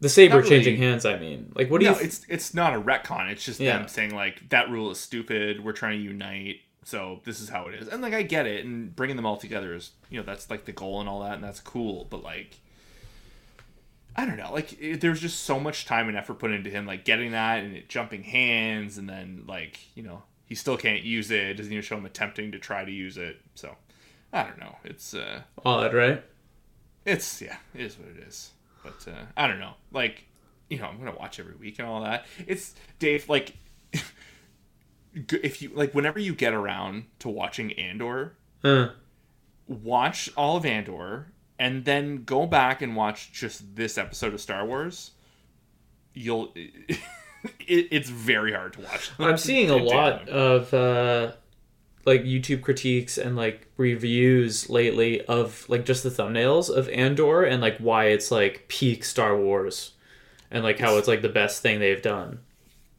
The 0.00 0.08
saber 0.08 0.36
really. 0.38 0.48
changing 0.48 0.76
hands. 0.76 1.04
I 1.04 1.18
mean, 1.18 1.52
like, 1.56 1.70
what 1.70 1.80
do 1.80 1.86
no, 1.86 1.92
you? 1.92 1.96
th- 1.98 2.06
it's 2.06 2.26
it's 2.28 2.54
not 2.54 2.74
a 2.74 2.80
retcon. 2.80 3.30
It's 3.30 3.44
just 3.44 3.58
Yeah. 3.58 3.78
them 3.78 3.88
saying 3.88 4.14
like 4.14 4.48
that 4.50 4.70
rule 4.70 4.90
is 4.90 5.00
stupid. 5.00 5.64
We're 5.64 5.72
trying 5.72 5.98
to 5.98 6.04
unite, 6.04 6.60
so 6.84 7.20
this 7.24 7.40
is 7.40 7.48
how 7.48 7.66
it 7.66 7.74
is. 7.74 7.88
And 7.88 8.00
like 8.00 8.14
I 8.14 8.22
get 8.22 8.46
it, 8.46 8.64
and 8.64 8.94
bringing 8.94 9.16
them 9.16 9.26
all 9.26 9.36
together 9.36 9.74
is 9.74 9.90
you 10.08 10.18
know 10.20 10.24
that's 10.24 10.50
like 10.50 10.66
the 10.66 10.72
goal 10.72 11.00
and 11.00 11.08
all 11.08 11.22
that, 11.22 11.32
and 11.34 11.42
that's 11.42 11.58
cool. 11.58 12.06
But 12.08 12.22
like, 12.22 12.60
I 14.14 14.24
don't 14.24 14.36
know, 14.36 14.52
like 14.52 14.80
it, 14.80 15.00
there's 15.00 15.20
just 15.20 15.40
so 15.40 15.58
much 15.58 15.84
time 15.84 16.06
and 16.08 16.16
effort 16.16 16.38
put 16.38 16.52
into 16.52 16.70
him, 16.70 16.86
like 16.86 17.04
getting 17.04 17.32
that 17.32 17.64
and 17.64 17.76
it 17.76 17.88
jumping 17.88 18.22
hands, 18.22 18.98
and 18.98 19.08
then 19.08 19.44
like 19.48 19.80
you 19.96 20.04
know 20.04 20.22
he 20.46 20.54
still 20.54 20.76
can't 20.76 21.02
use 21.02 21.32
it. 21.32 21.40
It 21.42 21.54
doesn't 21.54 21.72
even 21.72 21.82
show 21.82 21.96
him 21.96 22.06
attempting 22.06 22.52
to 22.52 22.58
try 22.60 22.84
to 22.84 22.90
use 22.92 23.16
it. 23.16 23.40
So 23.56 23.74
I 24.32 24.42
don't 24.44 24.58
know. 24.60 24.76
It's 24.84 25.14
uh, 25.14 25.42
Odd, 25.64 25.94
right? 25.94 26.22
it's 27.06 27.40
yeah, 27.40 27.56
it 27.74 27.80
is 27.80 27.98
what 27.98 28.08
it 28.08 28.18
is. 28.28 28.50
But 28.82 29.06
uh, 29.10 29.24
I 29.36 29.46
don't 29.46 29.58
know. 29.60 29.72
Like, 29.92 30.24
you 30.68 30.78
know, 30.78 30.86
I'm 30.86 30.98
gonna 30.98 31.16
watch 31.16 31.40
every 31.40 31.54
week 31.56 31.78
and 31.78 31.88
all 31.88 32.02
that. 32.02 32.26
It's 32.46 32.74
Dave. 32.98 33.28
Like, 33.28 33.54
if 35.14 35.62
you 35.62 35.70
like, 35.74 35.94
whenever 35.94 36.18
you 36.18 36.34
get 36.34 36.52
around 36.52 37.04
to 37.20 37.28
watching 37.28 37.72
Andor, 37.72 38.34
Uh, 38.62 38.88
watch 39.66 40.30
all 40.36 40.56
of 40.58 40.66
Andor, 40.66 41.32
and 41.58 41.84
then 41.84 42.24
go 42.24 42.46
back 42.46 42.82
and 42.82 42.94
watch 42.96 43.32
just 43.32 43.74
this 43.76 43.96
episode 43.98 44.34
of 44.34 44.40
Star 44.40 44.64
Wars. 44.66 45.12
You'll. 46.14 46.54
It, 47.60 47.86
it's 47.92 48.08
very 48.10 48.52
hard 48.52 48.72
to 48.72 48.80
watch. 48.80 49.12
I'm 49.16 49.36
seeing 49.38 49.70
a 49.70 49.76
lot 49.94 50.26
tandem. 50.26 50.34
of 50.36 50.74
uh, 50.74 51.32
like 52.08 52.24
YouTube 52.24 52.62
critiques 52.62 53.18
and 53.18 53.36
like 53.36 53.68
reviews 53.76 54.68
lately 54.70 55.22
of 55.26 55.64
like 55.68 55.84
just 55.84 56.02
the 56.02 56.10
thumbnails 56.10 56.68
of 56.74 56.88
Andor 56.90 57.44
and 57.44 57.62
like 57.62 57.78
why 57.78 58.06
it's 58.06 58.30
like 58.30 58.66
peak 58.68 59.04
Star 59.04 59.36
Wars 59.36 59.92
and 60.50 60.64
like 60.64 60.78
how 60.80 60.96
it's 60.98 61.08
like 61.08 61.22
the 61.22 61.28
best 61.28 61.62
thing 61.62 61.80
they've 61.80 62.02
done. 62.02 62.40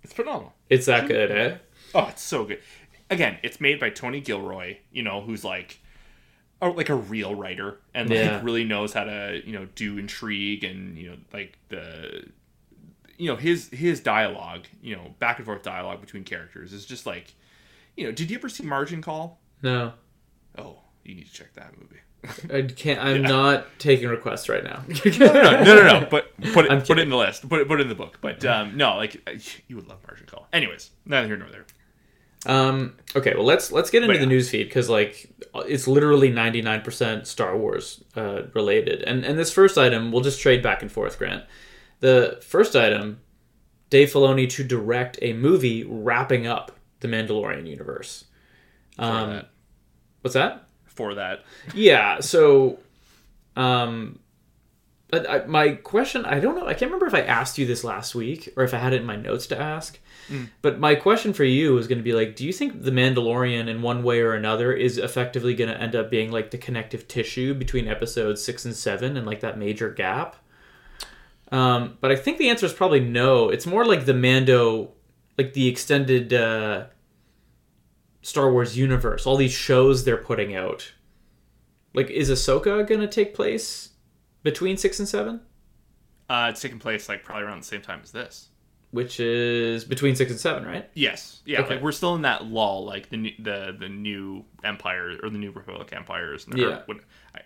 It's 0.04 0.14
phenomenal. 0.14 0.54
It's 0.70 0.86
that 0.86 1.08
good, 1.08 1.32
eh? 1.32 1.58
Oh, 1.94 2.08
it's 2.10 2.22
so 2.24 2.46
good. 2.46 2.60
Again, 3.10 3.40
it's 3.44 3.60
made 3.60 3.80
by 3.80 3.90
Tony 3.90 4.22
Gilroy, 4.22 4.78
you 4.92 5.04
know, 5.04 5.22
who's 5.22 5.44
like 5.44 5.80
or 6.62 6.72
like 6.74 6.90
a 6.90 6.96
real 6.96 7.36
writer 7.36 7.80
and 7.94 8.10
like 8.10 8.18
Yeah. 8.20 8.42
really 8.44 8.64
knows 8.64 8.94
how 8.94 9.06
to, 9.06 9.42
you 9.46 9.54
know, 9.54 9.68
do 9.76 9.98
intrigue 9.98 10.64
and, 10.64 10.98
you 10.98 11.10
know, 11.12 11.18
like 11.34 11.58
the 11.70 12.26
you 13.18 13.28
know, 13.28 13.36
his 13.36 13.70
his 13.70 14.00
dialogue, 14.00 14.66
you 14.82 14.96
know, 14.96 15.16
back 15.20 15.38
and 15.38 15.46
forth 15.46 15.64
dialogue 15.64 16.02
between 16.02 16.24
characters 16.24 16.72
is 16.74 16.86
just 16.86 17.06
like 17.06 17.34
you 18.00 18.06
know, 18.06 18.12
did 18.14 18.32
you 18.32 18.38
ever 18.38 18.48
see 18.48 18.64
Margin 18.64 19.02
Call? 19.02 19.40
No, 19.62 19.92
Oh, 20.58 20.80
you 21.04 21.16
need 21.16 21.28
to 21.28 21.34
check 21.34 21.54
that 21.54 21.74
movie. 21.78 22.00
I 22.54 22.62
can't. 22.74 23.04
I'm 23.04 23.22
not 23.38 23.68
taking 23.78 24.10
requests 24.10 24.50
right 24.50 24.64
now. 24.64 24.84
no, 25.06 25.34
no, 25.34 25.64
no, 25.64 26.00
no. 26.00 26.08
But 26.10 26.36
put 26.54 26.66
it 26.66 26.86
put 26.86 26.98
it 26.98 27.04
in 27.04 27.10
the 27.10 27.18
list. 27.18 27.48
Put 27.48 27.62
it 27.62 27.68
put 27.68 27.80
it 27.80 27.84
in 27.84 27.90
the 27.90 27.96
book. 27.96 28.20
But 28.22 28.44
um, 28.46 28.78
no, 28.78 28.96
like 28.96 29.22
you 29.68 29.76
would 29.76 29.88
love 29.88 30.00
Margin 30.08 30.28
Call. 30.28 30.48
Anyways, 30.52 30.92
neither 31.06 31.28
here 31.28 31.38
nor 31.38 31.50
there. 31.50 31.66
Um. 32.46 32.96
Okay. 33.16 33.34
Well, 33.36 33.46
let's 33.46 33.72
let's 33.72 33.90
get 33.90 34.04
into 34.04 34.16
the 34.16 34.22
yeah. 34.22 34.30
news 34.30 34.50
feed 34.50 34.66
because 34.66 34.90
like 34.90 35.30
it's 35.56 35.88
literally 35.88 36.30
ninety 36.30 36.62
nine 36.62 36.82
percent 36.82 37.28
Star 37.28 37.58
Wars 37.58 38.04
uh, 38.16 38.44
related, 38.54 39.02
and 39.04 39.24
and 39.26 39.38
this 39.38 39.52
first 39.52 39.78
item 39.78 40.12
we'll 40.12 40.22
just 40.22 40.42
trade 40.42 40.62
back 40.62 40.82
and 40.82 40.92
forth. 40.92 41.18
Grant, 41.18 41.44
the 42.02 42.40
first 42.42 42.76
item, 42.76 43.22
Dave 43.90 44.12
Filoni 44.12 44.50
to 44.50 44.64
direct 44.64 45.20
a 45.22 45.34
movie 45.34 45.86
wrapping 45.86 46.48
up 46.48 46.79
the 47.00 47.08
Mandalorian 47.08 47.68
universe. 47.68 48.26
For 48.96 49.04
Um, 49.04 49.30
that. 49.30 49.50
what's 50.22 50.34
that? 50.34 50.68
For 50.86 51.16
that. 51.16 51.44
Yeah. 51.74 52.20
So, 52.20 52.80
um, 53.56 54.20
I, 55.12 55.40
my 55.48 55.70
question, 55.72 56.24
I 56.26 56.40
don't 56.40 56.56
know. 56.56 56.68
I 56.68 56.74
can't 56.74 56.92
remember 56.92 57.08
if 57.08 57.16
I 57.16 57.22
asked 57.22 57.58
you 57.58 57.66
this 57.66 57.84
last 57.84 58.14
week 58.14 58.54
or 58.56 58.64
if 58.64 58.74
I 58.76 58.78
had 58.78 58.94
it 58.94 59.02
in 59.02 59.08
my 59.08 59.16
notes 59.16 59.48
to 59.48 59.60
ask. 59.60 59.98
But 60.62 60.80
my 60.80 60.94
question 60.94 61.34
for 61.34 61.44
you 61.44 61.76
is 61.80 61.88
going 61.88 61.98
to 61.98 62.04
be 62.04 62.14
like, 62.14 62.36
do 62.36 62.46
you 62.46 62.54
think 62.54 62.84
the 62.84 62.92
Mandalorian, 62.92 63.68
in 63.68 63.82
one 63.82 64.04
way 64.04 64.20
or 64.22 64.34
another, 64.36 64.72
is 64.72 65.00
effectively 65.00 65.56
going 65.56 65.72
to 65.72 65.82
end 65.82 65.96
up 65.96 66.12
being 66.12 66.32
like 66.32 66.52
the 66.52 66.60
connective 66.60 67.08
tissue 67.08 67.56
between 67.56 67.88
episodes 67.88 68.44
six 68.46 68.64
and 68.64 68.76
seven 68.76 69.18
and 69.18 69.26
like 69.26 69.40
that 69.40 69.58
major 69.58 69.90
gap? 69.90 70.36
Um, 71.52 71.98
but 72.00 72.12
I 72.12 72.16
think 72.16 72.38
the 72.38 72.50
answer 72.50 72.68
is 72.68 72.74
probably 72.74 73.00
no. 73.00 73.50
It's 73.50 73.66
more 73.66 73.84
like 73.86 74.06
the 74.06 74.14
Mando, 74.14 74.92
like 75.40 75.54
the 75.54 75.70
extended 75.70 76.34
uh, 76.34 76.88
Star 78.22 78.52
Wars 78.52 78.78
universe, 78.78 79.26
all 79.26 79.38
these 79.38 79.54
shows 79.54 80.04
they're 80.04 80.18
putting 80.18 80.54
out. 80.54 80.92
Like, 81.94 82.10
is 82.10 82.30
Ahsoka 82.30 82.86
to 82.86 83.08
take 83.08 83.34
place 83.34 83.92
between 84.44 84.76
six 84.76 85.00
and 85.00 85.08
seven? 85.08 85.40
Uh, 86.30 86.48
it's 86.50 86.62
taking 86.62 86.78
place 86.78 87.08
like 87.08 87.24
probably 87.24 87.46
around 87.46 87.60
the 87.62 87.66
same 87.66 87.82
time 87.82 88.02
as 88.04 88.12
this. 88.12 88.50
Which 88.92 89.20
is 89.22 89.86
between 89.86 90.16
six 90.16 90.30
and 90.30 90.40
seven, 90.40 90.66
right? 90.66 90.90
Yes, 90.94 91.42
yeah. 91.46 91.62
Okay. 91.62 91.76
Like 91.76 91.84
we're 91.84 91.92
still 91.94 92.16
in 92.16 92.24
that 92.24 92.46
lull, 92.46 92.86
like 92.86 93.10
the 93.10 93.18
new, 93.18 93.32
the 93.40 93.74
the 93.80 93.88
new 93.88 94.44
empire 94.64 95.16
or 95.24 95.30
the 95.30 95.38
new 95.38 95.52
republic 95.52 95.94
empires. 95.94 96.48
and- 96.48 96.58
Yeah. 96.58 96.82
Or, 96.88 96.96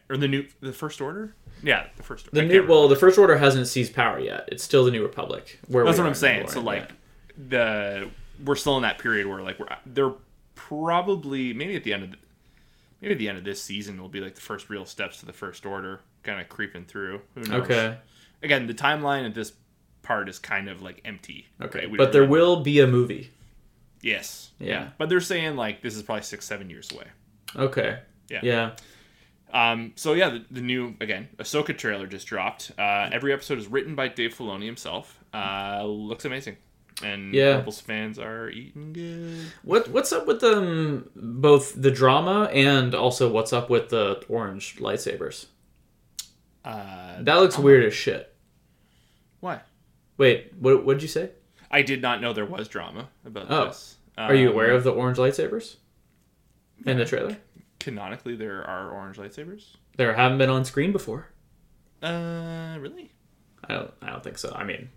or 0.09 0.17
the 0.17 0.27
new 0.29 0.47
the 0.61 0.73
first 0.73 0.99
order. 0.99 1.35
Yeah, 1.61 1.87
the 1.97 2.03
first. 2.03 2.31
The 2.31 2.41
I 2.41 2.45
new 2.45 2.65
well, 2.65 2.87
the 2.87 2.95
First 2.95 3.17
Order 3.19 3.37
hasn't 3.37 3.67
seized 3.67 3.93
power 3.93 4.19
yet. 4.19 4.49
It's 4.51 4.63
still 4.63 4.83
the 4.85 4.91
New 4.91 5.03
Republic. 5.03 5.59
Where 5.67 5.85
that's 5.85 5.97
what 5.99 6.07
I'm 6.07 6.13
saying. 6.15 6.47
So 6.47 6.61
like 6.61 6.89
yeah. 6.89 6.95
The 7.37 8.09
we're 8.43 8.55
still 8.55 8.75
in 8.77 8.83
that 8.83 8.97
period 8.99 9.27
where 9.27 9.41
like 9.41 9.59
we're 9.59 9.67
they're 9.85 10.13
probably 10.55 11.53
maybe 11.53 11.75
at 11.75 11.83
the 11.83 11.93
end 11.93 12.03
of 12.03 12.11
the, 12.11 12.17
maybe 13.01 13.13
at 13.13 13.17
the 13.19 13.29
end 13.29 13.37
of 13.37 13.43
this 13.43 13.61
season 13.61 14.01
will 14.01 14.09
be 14.09 14.19
like 14.19 14.35
the 14.35 14.41
first 14.41 14.69
real 14.69 14.85
steps 14.85 15.19
to 15.19 15.25
the 15.25 15.33
first 15.33 15.65
order 15.65 15.99
kind 16.23 16.39
of 16.39 16.49
creeping 16.49 16.85
through. 16.85 17.21
Who 17.35 17.41
knows? 17.41 17.63
okay, 17.63 17.97
Again, 18.41 18.67
the 18.67 18.73
timeline 18.73 19.25
at 19.25 19.33
this 19.35 19.53
part 20.01 20.27
is 20.29 20.39
kind 20.39 20.69
of 20.69 20.81
like 20.81 21.01
empty. 21.05 21.47
okay, 21.61 21.85
right? 21.85 21.97
But 21.97 22.11
there 22.11 22.25
will 22.25 22.61
be 22.61 22.79
a 22.79 22.87
movie. 22.87 23.31
Yes. 24.01 24.51
Yeah. 24.59 24.89
But 24.97 25.09
they're 25.09 25.21
saying 25.21 25.55
like 25.55 25.81
this 25.81 25.95
is 25.95 26.01
probably 26.03 26.23
six, 26.23 26.45
seven 26.45 26.69
years 26.69 26.91
away. 26.91 27.05
Okay, 27.55 27.99
Yeah. 28.29 28.39
yeah, 28.43 28.71
Um, 29.53 29.91
so 29.95 30.13
yeah, 30.13 30.29
the, 30.29 30.45
the 30.49 30.61
new 30.61 30.95
again 30.99 31.29
Ahsoka 31.37 31.77
trailer 31.77 32.07
just 32.07 32.25
dropped. 32.27 32.71
Uh, 32.77 33.09
every 33.11 33.31
episode 33.31 33.59
is 33.59 33.67
written 33.67 33.95
by 33.95 34.07
Dave 34.07 34.33
Filoni 34.35 34.65
himself. 34.65 35.19
Uh, 35.33 35.83
looks 35.85 36.25
amazing, 36.25 36.57
and 37.03 37.33
Yeah. 37.33 37.55
Rebels 37.57 37.81
fans 37.81 38.17
are 38.19 38.49
eating 38.49 38.93
good. 38.93 39.51
What 39.63 39.89
what's 39.89 40.11
up 40.11 40.25
with 40.27 40.43
um 40.43 41.09
both 41.15 41.79
the 41.81 41.91
drama 41.91 42.49
and 42.53 42.93
also 42.95 43.29
what's 43.31 43.53
up 43.53 43.69
with 43.69 43.89
the 43.89 44.23
orange 44.29 44.77
lightsabers? 44.77 45.47
Uh, 46.65 47.21
That 47.21 47.35
looks 47.35 47.57
weird 47.57 47.83
as 47.85 47.93
shit. 47.93 48.33
why? 49.39 49.61
Wait, 50.17 50.53
what 50.59 50.85
what'd 50.85 51.01
you 51.01 51.07
say? 51.07 51.31
I 51.69 51.81
did 51.81 52.01
not 52.01 52.21
know 52.21 52.33
there 52.33 52.45
was 52.45 52.67
drama 52.67 53.09
about 53.25 53.47
Oh. 53.49 53.65
this. 53.67 53.97
Are 54.17 54.35
you 54.35 54.47
Um, 54.49 54.53
aware 54.53 54.71
of 54.71 54.83
the 54.83 54.91
orange 54.91 55.17
lightsabers 55.17 55.77
in 56.85 56.97
the 56.97 57.05
trailer? 57.05 57.37
Canonically, 57.79 58.35
there 58.35 58.63
are 58.63 58.91
orange 58.91 59.17
lightsabers. 59.17 59.75
There 59.97 60.13
haven't 60.13 60.37
been 60.37 60.49
on 60.51 60.63
screen 60.65 60.91
before. 60.91 61.29
Uh, 62.01 62.77
really? 62.79 63.11
I 63.67 63.73
don't. 63.73 63.91
I 64.01 64.11
don't 64.11 64.23
think 64.23 64.37
so. 64.37 64.53
I 64.55 64.63
mean, 64.63 64.89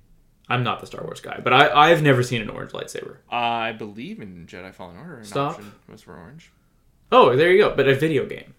I'm 0.48 0.62
not 0.62 0.80
the 0.80 0.86
Star 0.86 1.02
Wars 1.02 1.20
guy, 1.20 1.40
but 1.42 1.52
I 1.52 1.70
I've 1.90 2.02
never 2.02 2.22
seen 2.22 2.40
an 2.42 2.50
orange 2.50 2.72
lightsaber. 2.72 3.16
I 3.30 3.72
believe 3.72 4.20
in 4.20 4.46
Jedi 4.46 4.72
Fallen 4.72 4.96
Order. 4.96 5.18
An 5.18 5.24
Stop. 5.24 5.52
option 5.56 5.72
was 5.88 6.02
for 6.02 6.16
orange. 6.16 6.52
Oh, 7.10 7.34
there 7.36 7.50
you 7.52 7.58
go. 7.64 7.74
But 7.74 7.88
a 7.88 7.94
video 7.94 8.26
game, 8.26 8.54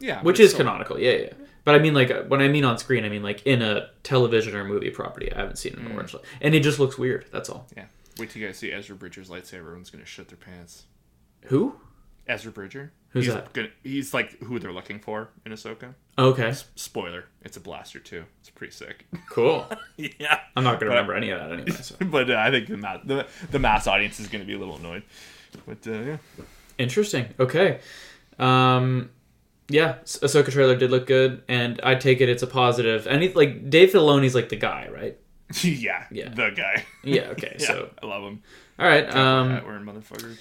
Yeah, 0.00 0.22
which 0.22 0.40
is 0.40 0.50
still- 0.50 0.64
canonical. 0.66 0.98
Yeah, 0.98 1.12
yeah. 1.12 1.32
But 1.64 1.74
I 1.74 1.78
mean, 1.80 1.94
like 1.94 2.26
when 2.28 2.40
I 2.40 2.48
mean 2.48 2.64
on 2.64 2.78
screen, 2.78 3.04
I 3.04 3.08
mean 3.08 3.22
like 3.22 3.42
in 3.46 3.60
a 3.62 3.90
television 4.02 4.54
or 4.56 4.64
movie 4.64 4.90
property. 4.90 5.32
I 5.32 5.38
haven't 5.38 5.56
seen 5.58 5.74
Mm. 5.74 5.86
an 5.86 5.92
orange, 5.92 6.14
light, 6.14 6.24
and 6.40 6.54
it 6.54 6.60
just 6.60 6.78
looks 6.78 6.96
weird. 6.98 7.26
That's 7.30 7.48
all. 7.50 7.66
Yeah. 7.76 7.84
Wait 8.18 8.30
till 8.30 8.40
you 8.42 8.48
guys 8.48 8.56
see 8.58 8.72
Ezra 8.72 8.96
Bridger's 8.96 9.28
lightsaber. 9.28 9.58
Everyone's 9.60 9.90
gonna 9.90 10.04
shit 10.06 10.28
their 10.28 10.36
pants. 10.38 10.84
Who? 11.46 11.76
Ezra 12.28 12.52
Bridger. 12.52 12.92
Who's 13.10 13.24
he's 13.24 13.34
that? 13.34 13.52
Gonna, 13.54 13.68
he's 13.82 14.12
like 14.12 14.38
who 14.42 14.58
they're 14.58 14.72
looking 14.72 14.98
for 15.00 15.30
in 15.46 15.52
Ahsoka. 15.52 15.94
Okay, 16.18 16.52
Spoiler: 16.74 17.24
It's 17.42 17.56
a 17.56 17.60
blaster 17.60 17.98
too. 18.00 18.24
It's 18.40 18.50
pretty 18.50 18.72
sick. 18.72 19.06
cool. 19.30 19.66
yeah. 19.96 20.40
I'm 20.56 20.64
not 20.64 20.78
gonna 20.78 20.90
But- 20.90 20.96
remember 20.96 21.14
any 21.14 21.30
of 21.30 21.40
that 21.40 21.52
anyway. 21.52 21.70
So. 21.80 21.94
But 22.04 22.30
uh, 22.30 22.36
I 22.36 22.50
think 22.50 22.68
the 22.68 22.76
mass 22.76 23.00
the, 23.04 23.26
the 23.50 23.58
mass 23.58 23.86
audience 23.86 24.20
is 24.20 24.26
gonna 24.28 24.44
be 24.44 24.54
a 24.54 24.58
little 24.58 24.76
annoyed. 24.76 25.02
But 25.66 25.86
uh, 25.86 25.92
yeah. 25.92 26.16
Interesting. 26.78 27.26
Okay. 27.40 27.80
Um, 28.38 29.10
yeah, 29.68 29.96
Ah- 30.00 30.04
Ahsoka 30.26 30.50
trailer 30.52 30.76
did 30.76 30.90
look 30.90 31.06
good, 31.06 31.42
and 31.48 31.80
I 31.82 31.94
take 31.94 32.20
it 32.20 32.28
it's 32.28 32.42
a 32.42 32.46
positive. 32.46 33.06
And 33.06 33.22
he, 33.22 33.32
like 33.32 33.68
Dave 33.70 33.90
Filoni's 33.90 34.34
like 34.34 34.48
the 34.50 34.56
guy, 34.56 34.88
right? 34.92 35.16
yeah, 35.62 36.04
Yeah. 36.10 36.28
the 36.28 36.50
guy. 36.54 36.84
Yeah. 37.02 37.22
Okay. 37.30 37.56
yeah, 37.58 37.66
So 37.66 37.90
I 38.02 38.06
love 38.06 38.22
him. 38.22 38.42
all 38.78 38.86
right. 38.86 39.08
Um, 39.14 39.64
wearing 39.64 39.84
motherfucker. 39.84 40.36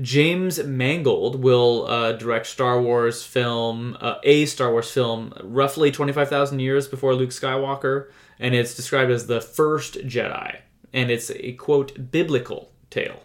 James 0.00 0.62
Mangold 0.62 1.42
will 1.42 1.86
uh, 1.86 2.12
direct 2.12 2.46
Star 2.46 2.80
Wars 2.80 3.22
film, 3.22 3.96
uh, 4.00 4.16
a 4.22 4.44
Star 4.46 4.70
Wars 4.70 4.90
film, 4.90 5.32
roughly 5.42 5.90
twenty 5.90 6.12
five 6.12 6.28
thousand 6.28 6.60
years 6.60 6.86
before 6.86 7.14
Luke 7.14 7.30
Skywalker, 7.30 8.10
and 8.38 8.54
it's 8.54 8.74
described 8.74 9.10
as 9.10 9.26
the 9.26 9.40
first 9.40 9.94
Jedi, 10.06 10.58
and 10.92 11.10
it's 11.10 11.30
a 11.30 11.52
quote 11.52 12.10
biblical 12.10 12.72
tale. 12.90 13.22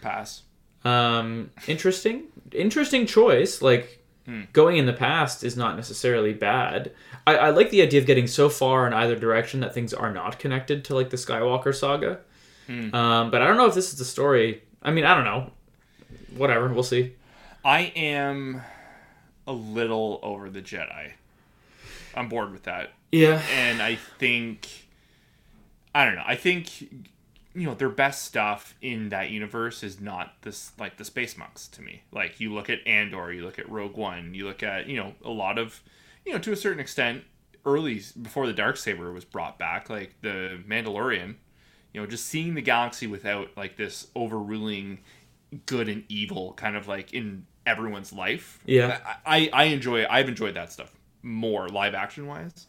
Pass. 0.00 0.42
Um, 0.84 1.50
interesting, 1.66 2.24
interesting 2.52 3.06
choice. 3.06 3.60
Like, 3.60 4.02
going 4.54 4.78
in 4.78 4.86
the 4.86 4.92
past 4.94 5.44
is 5.44 5.56
not 5.56 5.76
necessarily 5.76 6.32
bad. 6.32 6.92
I, 7.26 7.36
I 7.36 7.50
like 7.50 7.68
the 7.68 7.82
idea 7.82 8.00
of 8.00 8.06
getting 8.06 8.26
so 8.26 8.48
far 8.48 8.86
in 8.86 8.94
either 8.94 9.16
direction 9.16 9.60
that 9.60 9.74
things 9.74 9.92
are 9.92 10.12
not 10.12 10.38
connected 10.38 10.84
to 10.86 10.94
like 10.94 11.10
the 11.10 11.18
Skywalker 11.18 11.74
saga. 11.74 12.20
Um, 12.94 13.30
but 13.30 13.42
I 13.42 13.46
don't 13.46 13.58
know 13.58 13.66
if 13.66 13.74
this 13.74 13.92
is 13.92 13.98
the 13.98 14.04
story. 14.06 14.62
I 14.82 14.90
mean, 14.90 15.04
I 15.04 15.14
don't 15.14 15.24
know. 15.24 15.50
Whatever, 16.36 16.72
we'll 16.72 16.82
see. 16.82 17.14
I 17.64 17.92
am 17.96 18.62
a 19.46 19.52
little 19.52 20.20
over 20.22 20.50
the 20.50 20.62
Jedi. 20.62 21.12
I'm 22.14 22.28
bored 22.28 22.52
with 22.52 22.64
that. 22.64 22.92
Yeah, 23.12 23.42
and 23.52 23.82
I 23.82 23.96
think 24.18 24.68
I 25.94 26.04
don't 26.04 26.16
know. 26.16 26.24
I 26.26 26.36
think 26.36 26.82
you 27.54 27.66
know 27.66 27.74
their 27.74 27.88
best 27.88 28.24
stuff 28.24 28.74
in 28.82 29.10
that 29.10 29.30
universe 29.30 29.82
is 29.82 30.00
not 30.00 30.34
this 30.42 30.72
like 30.78 30.96
the 30.96 31.04
space 31.04 31.36
monks 31.36 31.68
to 31.68 31.82
me. 31.82 32.02
Like 32.12 32.40
you 32.40 32.52
look 32.52 32.68
at 32.68 32.86
Andor, 32.86 33.32
you 33.32 33.44
look 33.44 33.58
at 33.58 33.68
Rogue 33.70 33.96
One, 33.96 34.34
you 34.34 34.46
look 34.46 34.62
at 34.62 34.88
you 34.88 34.96
know 34.96 35.14
a 35.24 35.30
lot 35.30 35.58
of 35.58 35.82
you 36.24 36.32
know 36.32 36.38
to 36.40 36.52
a 36.52 36.56
certain 36.56 36.80
extent 36.80 37.24
early 37.64 38.02
before 38.20 38.46
the 38.46 38.52
dark 38.52 38.76
saber 38.76 39.12
was 39.12 39.24
brought 39.24 39.58
back, 39.58 39.88
like 39.88 40.14
the 40.20 40.60
Mandalorian. 40.68 41.36
You 41.92 42.00
know, 42.00 42.06
just 42.08 42.26
seeing 42.26 42.54
the 42.54 42.60
galaxy 42.60 43.06
without 43.06 43.50
like 43.56 43.76
this 43.76 44.08
overruling 44.16 44.98
good 45.66 45.88
and 45.88 46.04
evil 46.08 46.52
kind 46.54 46.76
of 46.76 46.88
like 46.88 47.12
in 47.12 47.46
everyone's 47.66 48.12
life. 48.12 48.60
Yeah. 48.66 48.98
I, 49.26 49.50
I, 49.50 49.50
I 49.52 49.64
enjoy 49.64 50.06
I've 50.06 50.28
enjoyed 50.28 50.54
that 50.54 50.72
stuff 50.72 50.92
more 51.22 51.68
live 51.68 51.94
action 51.94 52.26
wise. 52.26 52.66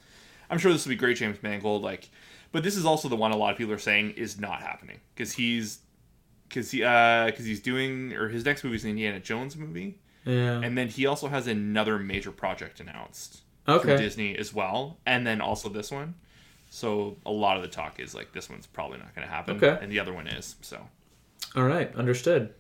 I'm 0.50 0.58
sure 0.58 0.72
this 0.72 0.86
will 0.86 0.92
be 0.92 0.96
great, 0.96 1.18
James 1.18 1.42
Mangold. 1.42 1.82
Like, 1.82 2.10
but 2.52 2.64
this 2.64 2.78
is 2.78 2.86
also 2.86 3.10
the 3.10 3.16
one 3.16 3.32
a 3.32 3.38
lot 3.38 3.52
of 3.52 3.58
people 3.58 3.74
are 3.74 3.80
saying 3.80 4.12
is 4.12 4.40
not 4.40 4.62
happening 4.62 5.00
because 5.14 5.34
he's 5.34 5.80
because 6.48 6.72
he 6.72 6.84
uh 6.84 7.26
because 7.26 7.46
he's 7.46 7.60
doing 7.60 8.14
or 8.14 8.30
his 8.30 8.46
next 8.46 8.64
movie 8.64 8.76
is 8.76 8.84
an 8.84 8.92
Indiana 8.92 9.20
Jones 9.20 9.58
movie, 9.58 10.00
yeah. 10.24 10.62
and 10.62 10.78
then 10.78 10.88
he 10.88 11.06
also 11.06 11.28
has 11.28 11.48
another 11.48 11.98
major 12.00 12.32
project 12.32 12.80
announced 12.80 13.42
from 13.66 13.98
Disney 13.98 14.38
as 14.38 14.54
well, 14.54 14.98
and 15.06 15.26
then 15.26 15.42
also 15.42 15.68
this 15.70 15.92
one. 15.92 16.14
So 16.70 17.18
a 17.26 17.32
lot 17.32 17.58
of 17.58 17.64
the 17.64 17.70
talk 17.70 18.00
is 18.00 18.14
like 18.14 18.32
this 18.32 18.50
one's 18.50 18.68
probably 18.68 19.00
not 19.00 19.14
going 19.16 19.28
to 19.28 19.34
happen, 19.34 19.58
Okay. 19.58 19.78
and 19.82 19.92
the 19.92 20.00
other 20.00 20.14
one 20.14 20.28
is. 20.28 20.56
So 20.62 20.88
All 21.56 21.64
right, 21.64 21.94
understood. 21.96 22.54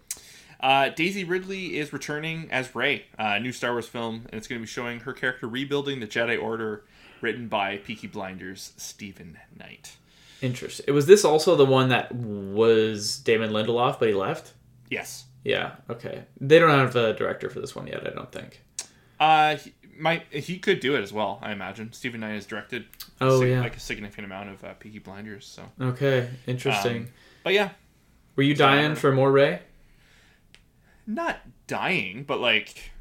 Uh, 0.59 0.89
Daisy 0.89 1.23
Ridley 1.23 1.77
is 1.77 1.91
returning 1.93 2.49
as 2.51 2.73
Rey, 2.75 3.05
a 3.17 3.39
new 3.39 3.51
Star 3.51 3.71
Wars 3.71 3.87
film, 3.87 4.25
and 4.29 4.35
it's 4.37 4.47
going 4.47 4.59
to 4.59 4.63
be 4.63 4.67
showing 4.67 5.01
her 5.01 5.13
character 5.13 5.47
rebuilding 5.47 5.99
the 5.99 6.07
Jedi 6.07 6.41
Order, 6.41 6.83
written 7.21 7.47
by 7.47 7.77
Peaky 7.77 8.07
Blinders 8.07 8.73
Steven 8.77 9.37
Knight. 9.57 9.97
Interesting. 10.41 10.93
Was 10.93 11.05
this 11.05 11.23
also 11.25 11.55
the 11.55 11.65
one 11.65 11.89
that 11.89 12.13
was 12.13 13.17
Damon 13.19 13.51
Lindelof, 13.51 13.99
but 13.99 14.09
he 14.09 14.13
left? 14.13 14.53
Yes. 14.89 15.25
Yeah. 15.43 15.75
Okay. 15.89 16.23
They 16.39 16.59
don't 16.59 16.69
have 16.69 16.95
a 16.95 17.13
director 17.13 17.49
for 17.49 17.59
this 17.61 17.75
one 17.75 17.87
yet. 17.87 18.05
I 18.05 18.11
don't 18.11 18.31
think. 18.31 18.61
Uh, 19.19 19.55
he, 19.55 19.73
might 19.97 20.23
he 20.31 20.57
could 20.59 20.79
do 20.81 20.95
it 20.95 21.01
as 21.01 21.13
well. 21.13 21.39
I 21.41 21.51
imagine 21.51 21.93
Steven 21.93 22.19
Knight 22.19 22.33
has 22.33 22.45
directed. 22.45 22.85
Oh, 23.21 23.39
sig- 23.39 23.49
yeah. 23.51 23.61
like 23.61 23.77
a 23.77 23.79
significant 23.79 24.25
amount 24.25 24.49
of 24.49 24.63
uh, 24.63 24.73
Peaky 24.73 24.99
Blinders. 24.99 25.45
So, 25.45 25.63
Okay. 25.79 26.29
Interesting. 26.47 26.97
um, 27.03 27.07
but 27.43 27.53
yeah, 27.53 27.69
Were 28.35 28.43
you 28.43 28.55
dying 28.55 28.95
for 28.95 29.11
more 29.13 29.31
Rey? 29.31 29.61
Not 31.07 31.39
dying, 31.67 32.23
but 32.23 32.39
like. 32.39 32.91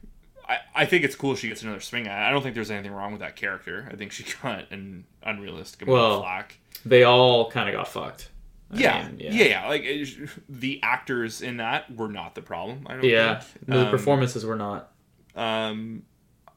I, 0.47 0.59
I 0.75 0.85
think 0.85 1.05
it's 1.05 1.17
cool 1.17 1.37
she 1.37 1.49
gets 1.49 1.63
another 1.63 1.81
swing 1.81 2.07
at 2.07 2.23
it. 2.23 2.29
I 2.29 2.31
don't 2.31 2.43
think 2.43 2.55
there's 2.55 2.71
anything 2.71 2.93
wrong 2.93 3.13
with 3.13 3.23
that 3.23 3.35
character. 3.35 3.89
I 3.91 3.97
think 3.97 4.13
she 4.13 4.27
got 4.43 4.71
an 4.71 5.07
unrealistic 5.23 5.81
amount 5.83 5.95
Well, 5.99 6.13
of 6.17 6.21
flack. 6.23 6.59
They 6.85 7.03
all 7.05 7.51
kind 7.51 7.67
of 7.67 7.75
got 7.75 7.89
fucked. 7.89 8.29
Yeah, 8.71 9.07
mean, 9.09 9.21
yeah, 9.21 9.31
yeah, 9.33 9.69
Like 9.69 9.85
it, 9.85 10.29
the 10.51 10.81
actors 10.83 11.41
in 11.41 11.57
that 11.59 11.95
were 11.97 12.09
not 12.09 12.35
the 12.35 12.43
problem. 12.43 12.87
I 12.91 12.93
don't 12.95 13.05
Yeah. 13.05 13.41
think. 13.41 13.67
The 13.69 13.85
Um, 13.87 13.91
performances 13.91 14.45
were 14.45 14.57
not. 14.57 14.91
Um, 15.35 16.03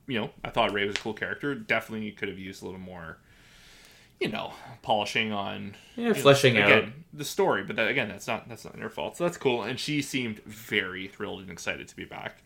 you 0.05 0.19
know, 0.19 0.31
I 0.43 0.49
thought 0.49 0.73
Rey 0.73 0.85
was 0.85 0.95
a 0.97 0.99
cool 0.99 1.13
character. 1.13 1.55
Definitely 1.55 2.11
could 2.11 2.27
have 2.27 2.39
used 2.39 2.63
a 2.63 2.65
little 2.65 2.81
more, 2.81 3.19
you 4.20 4.30
know, 4.30 4.51
polishing 4.82 5.32
on 5.32 5.76
Yeah, 5.95 6.03
you 6.09 6.13
know, 6.13 6.20
fleshing 6.20 6.57
out. 6.57 6.72
again, 6.72 7.03
the 7.13 7.26
story. 7.26 7.63
But 7.63 7.76
that, 7.76 7.88
again, 7.88 8.09
that's 8.09 8.28
not 8.28 8.47
that's 8.49 8.65
not 8.65 8.78
your 8.78 8.89
fault. 8.89 9.18
So 9.18 9.24
that's 9.24 9.38
cool. 9.38 9.63
And 9.63 9.80
she 9.80 10.01
seemed 10.01 10.39
very 10.43 11.07
thrilled 11.07 11.41
and 11.41 11.49
excited 11.49 11.88
to 11.88 11.95
be 11.95 12.05
back 12.05 12.41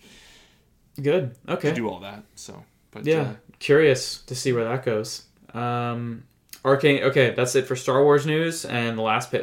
Good. 1.01 1.35
Okay. 1.47 1.69
to 1.69 1.75
do 1.75 1.87
all 1.89 1.99
that. 2.01 2.23
So, 2.35 2.63
but 2.91 3.05
Yeah, 3.05 3.21
uh, 3.21 3.33
curious 3.59 4.21
to 4.23 4.35
see 4.35 4.51
where 4.53 4.65
that 4.65 4.83
goes. 4.83 5.23
Um, 5.53 6.23
Arcane. 6.63 7.03
Okay, 7.03 7.33
that's 7.33 7.55
it 7.55 7.65
for 7.65 7.75
Star 7.75 8.03
Wars 8.03 8.25
news. 8.25 8.65
And 8.65 8.97
the 8.97 9.01
last 9.01 9.33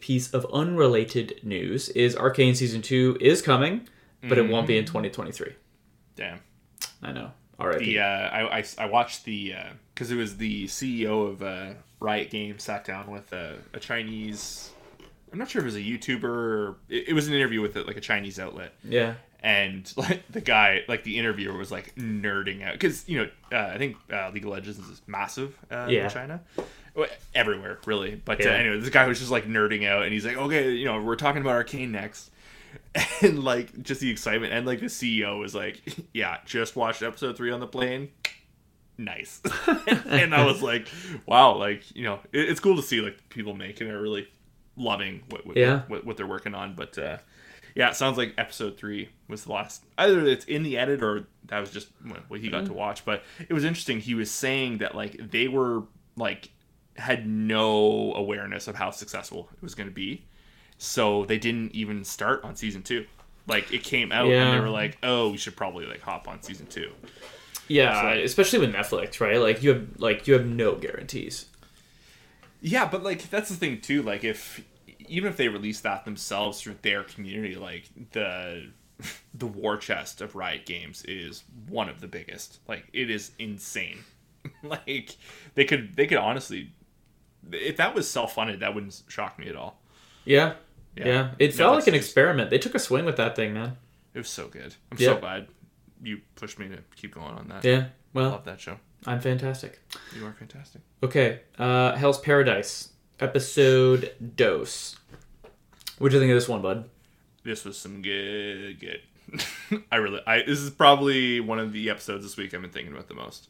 piece 0.00 0.32
of 0.32 0.46
unrelated 0.52 1.40
news 1.42 1.88
is 1.90 2.14
Arcane 2.16 2.54
season 2.54 2.82
two 2.82 3.16
is 3.20 3.42
coming, 3.42 3.88
but 4.22 4.38
it 4.38 4.48
won't 4.48 4.66
be 4.66 4.76
in 4.78 4.84
2023. 4.84 5.54
damn. 6.16 6.40
I 7.02 7.12
know. 7.12 7.30
All 7.60 7.66
right. 7.68 7.78
The 7.78 7.98
uh, 8.00 8.04
I, 8.04 8.58
I 8.58 8.64
I 8.78 8.86
watched 8.86 9.24
the 9.24 9.54
because 9.98 10.12
it 10.12 10.16
was 10.16 10.36
the 10.36 10.66
CEO 10.68 11.28
of 11.28 11.42
uh, 11.42 11.70
Riot 11.98 12.30
Games 12.30 12.62
sat 12.62 12.84
down 12.84 13.10
with 13.10 13.32
a, 13.32 13.56
a 13.74 13.80
Chinese. 13.80 14.70
I'm 15.32 15.40
not 15.40 15.50
sure 15.50 15.58
if 15.58 15.64
it 15.64 15.66
was 15.66 15.74
a 15.74 15.80
YouTuber. 15.80 16.22
or 16.24 16.76
It, 16.88 17.08
it 17.08 17.12
was 17.14 17.26
an 17.26 17.34
interview 17.34 17.60
with 17.60 17.74
like 17.74 17.96
a 17.96 18.00
Chinese 18.00 18.38
outlet, 18.38 18.72
yeah. 18.84 19.14
and 19.42 19.92
like 19.96 20.22
the 20.30 20.40
guy, 20.40 20.84
like 20.86 21.02
the 21.02 21.18
interviewer, 21.18 21.58
was 21.58 21.72
like 21.72 21.96
nerding 21.96 22.62
out 22.64 22.74
because 22.74 23.08
you 23.08 23.18
know 23.18 23.30
uh, 23.50 23.72
I 23.74 23.78
think 23.78 23.96
uh, 24.12 24.30
League 24.32 24.44
of 24.44 24.50
Legends 24.50 24.78
is 24.78 25.02
massive 25.08 25.58
uh, 25.68 25.88
Yeah. 25.90 26.04
in 26.04 26.10
China, 26.10 26.40
everywhere 27.34 27.78
really. 27.84 28.14
But 28.24 28.38
Yeah. 28.38 28.50
uh, 28.50 28.52
anyway, 28.52 28.78
this 28.78 28.90
guy 28.90 29.08
was 29.08 29.18
just 29.18 29.32
like 29.32 29.48
nerding 29.48 29.84
out, 29.84 30.04
and 30.04 30.12
he's 30.12 30.24
like, 30.24 30.36
okay, 30.36 30.70
you 30.74 30.84
know, 30.84 31.02
we're 31.02 31.16
talking 31.16 31.40
about 31.42 31.54
Arcane 31.54 31.90
next. 31.90 32.30
And 33.22 33.42
like 33.42 33.82
just 33.82 34.00
the 34.00 34.10
excitement, 34.10 34.52
and 34.52 34.64
like 34.64 34.78
the 34.80 34.86
CEO 34.86 35.40
was 35.40 35.54
like, 35.54 35.80
"Yeah, 36.14 36.36
just 36.46 36.76
watched 36.76 37.02
episode 37.02 37.36
three 37.36 37.50
on 37.50 37.58
the 37.60 37.66
plane. 37.66 38.10
Nice." 38.98 39.40
and 40.06 40.34
I 40.34 40.44
was 40.44 40.60
like, 40.62 40.88
"Wow!" 41.24 41.56
Like 41.56 41.94
you 41.94 42.04
know, 42.04 42.20
it, 42.32 42.48
it's 42.50 42.60
cool 42.60 42.76
to 42.76 42.82
see 42.82 43.00
like 43.00 43.28
people 43.30 43.54
making 43.54 43.86
it 43.88 43.92
really 43.92 44.28
loving 44.76 45.22
what 45.30 45.46
what, 45.46 45.56
Yeah. 45.56 45.82
what, 45.88 46.04
what 46.04 46.16
they're 46.16 46.26
working 46.26 46.54
on. 46.54 46.74
But 46.74 46.98
uh, 46.98 47.18
yeah, 47.74 47.90
it 47.90 47.96
sounds 47.96 48.16
like 48.18 48.34
episode 48.38 48.76
three 48.76 49.08
was 49.28 49.44
the 49.44 49.52
last. 49.52 49.84
Either 49.96 50.26
it's 50.26 50.44
in 50.46 50.62
the 50.64 50.76
edit 50.76 51.02
or 51.02 51.26
that 51.46 51.60
was 51.60 51.70
just 51.70 51.88
what 52.04 52.28
what 52.28 52.40
he 52.40 52.48
got 52.48 52.66
to 52.66 52.72
watch. 52.72 53.04
But 53.04 53.22
it 53.48 53.52
was 53.54 53.64
interesting. 53.64 54.00
He 54.00 54.14
was 54.14 54.30
saying 54.30 54.78
that 54.78 54.94
like 54.94 55.30
they 55.30 55.48
were 55.48 55.84
like 56.16 56.50
had 56.96 57.28
no 57.28 58.12
awareness 58.14 58.66
of 58.66 58.74
how 58.74 58.90
successful 58.90 59.48
it 59.52 59.62
was 59.62 59.76
going 59.76 59.88
to 59.88 59.94
be, 59.94 60.24
so 60.76 61.24
they 61.26 61.38
didn't 61.38 61.72
even 61.72 62.02
start 62.04 62.42
on 62.42 62.56
season 62.56 62.82
two. 62.82 63.06
Like 63.46 63.72
it 63.72 63.84
came 63.84 64.10
out 64.12 64.26
and 64.42 64.54
they 64.56 64.60
were 64.60 64.68
like, 64.70 64.98
"Oh, 65.04 65.30
we 65.30 65.36
should 65.38 65.56
probably 65.56 65.86
like 65.86 66.00
hop 66.00 66.26
on 66.28 66.42
season 66.42 66.66
two. 66.66 66.90
Yeah, 67.68 68.02
like, 68.02 68.24
especially 68.24 68.58
with 68.60 68.72
Netflix, 68.74 69.20
right? 69.20 69.38
Like 69.38 69.62
you 69.62 69.70
have 69.70 69.86
like 69.98 70.26
you 70.26 70.34
have 70.34 70.46
no 70.46 70.74
guarantees. 70.76 71.46
Yeah, 72.60 72.88
but 72.88 73.02
like 73.02 73.28
that's 73.30 73.48
the 73.50 73.56
thing 73.56 73.80
too. 73.80 74.02
Like 74.02 74.24
if 74.24 74.64
even 75.06 75.30
if 75.30 75.36
they 75.36 75.48
release 75.48 75.80
that 75.80 76.04
themselves 76.04 76.60
through 76.60 76.76
their 76.82 77.04
community, 77.04 77.54
like 77.54 77.84
the 78.12 78.70
the 79.34 79.46
war 79.46 79.76
chest 79.76 80.20
of 80.20 80.34
Riot 80.34 80.66
Games 80.66 81.04
is 81.04 81.44
one 81.68 81.88
of 81.88 82.00
the 82.00 82.08
biggest. 82.08 82.58
Like 82.66 82.86
it 82.92 83.10
is 83.10 83.32
insane. 83.38 83.98
like 84.62 85.16
they 85.54 85.64
could 85.64 85.94
they 85.96 86.06
could 86.06 86.18
honestly 86.18 86.72
if 87.52 87.76
that 87.76 87.94
was 87.94 88.08
self 88.10 88.34
funded, 88.34 88.60
that 88.60 88.74
wouldn't 88.74 89.02
shock 89.08 89.38
me 89.38 89.48
at 89.48 89.56
all. 89.56 89.80
Yeah. 90.24 90.54
Yeah. 90.96 91.06
Yeah. 91.06 91.30
It 91.38 91.54
felt 91.54 91.72
Netflix 91.74 91.76
like 91.80 91.86
an 91.88 91.94
is- 91.94 92.04
experiment. 92.04 92.50
They 92.50 92.58
took 92.58 92.74
a 92.74 92.78
swing 92.78 93.04
with 93.04 93.16
that 93.18 93.36
thing, 93.36 93.54
man. 93.54 93.76
It 94.14 94.18
was 94.18 94.28
so 94.28 94.48
good. 94.48 94.74
I'm 94.90 94.98
Yeah. 94.98 95.08
so 95.14 95.18
glad 95.20 95.46
you 96.02 96.20
pushed 96.36 96.58
me 96.58 96.68
to 96.68 96.78
keep 96.96 97.14
going 97.14 97.34
on 97.34 97.48
that. 97.48 97.64
Yeah. 97.64 97.86
Well, 98.12 98.30
Love 98.30 98.44
that 98.44 98.60
show. 98.60 98.78
I'm 99.06 99.20
fantastic. 99.20 99.80
You 100.16 100.26
are 100.26 100.32
fantastic. 100.32 100.82
Okay. 101.02 101.40
Uh 101.58 101.94
Hell's 101.96 102.18
Paradise. 102.20 102.90
Episode 103.20 104.12
Dose. 104.36 104.96
What 105.98 106.10
do 106.10 106.14
you 106.16 106.20
think 106.20 106.30
of 106.30 106.36
this 106.36 106.48
one, 106.48 106.62
bud? 106.62 106.88
This 107.42 107.64
was 107.64 107.76
some 107.76 108.02
good 108.02 108.78
good. 108.80 109.02
I 109.92 109.96
really 109.96 110.20
I 110.26 110.42
this 110.42 110.60
is 110.60 110.70
probably 110.70 111.40
one 111.40 111.58
of 111.58 111.72
the 111.72 111.90
episodes 111.90 112.24
this 112.24 112.36
week 112.36 112.54
I've 112.54 112.62
been 112.62 112.70
thinking 112.70 112.92
about 112.92 113.08
the 113.08 113.14
most. 113.14 113.48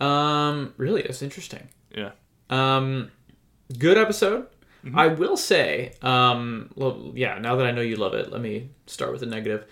Um, 0.00 0.72
really, 0.78 1.02
that's 1.02 1.22
interesting. 1.22 1.68
Yeah. 1.94 2.12
Um, 2.48 3.10
good 3.78 3.98
episode. 3.98 4.46
I 4.94 5.08
will 5.08 5.36
say, 5.36 5.94
um, 6.02 6.70
well, 6.74 7.12
yeah. 7.14 7.38
Now 7.38 7.56
that 7.56 7.66
I 7.66 7.70
know 7.70 7.82
you 7.82 7.96
love 7.96 8.14
it, 8.14 8.32
let 8.32 8.40
me 8.40 8.70
start 8.86 9.12
with 9.12 9.22
a 9.22 9.26
negative. 9.26 9.66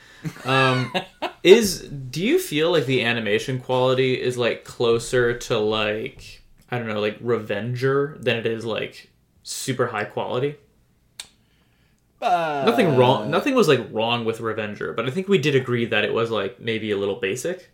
Um, 0.45 0.93
is 1.43 1.83
do 1.83 2.25
you 2.25 2.39
feel 2.39 2.71
like 2.71 2.87
the 2.87 3.05
animation 3.05 3.59
quality 3.61 4.21
is 4.21 4.37
like 4.37 4.65
closer 4.65 5.37
to 5.39 5.59
like 5.59 6.43
I 6.71 6.79
don't 6.79 6.89
know, 6.89 7.01
like 7.01 7.19
Revenger 7.21 8.19
than 8.21 8.37
it 8.37 8.47
is 8.47 8.65
like 8.65 9.11
super 9.43 9.87
high 9.87 10.05
quality? 10.05 10.57
Uh, 12.21 12.65
Nothing 12.67 12.97
wrong. 12.97 13.31
Nothing 13.31 13.55
was 13.55 13.69
like 13.69 13.87
wrong 13.91 14.25
with 14.25 14.41
Revenger, 14.41 14.93
but 14.93 15.07
I 15.07 15.11
think 15.11 15.29
we 15.29 15.39
did 15.39 15.55
agree 15.55 15.87
that 15.87 16.05
it 16.05 16.13
was 16.13 16.31
like 16.31 16.61
maybe 16.61 16.91
a 16.91 16.97
little 16.97 17.17
basic. 17.17 17.71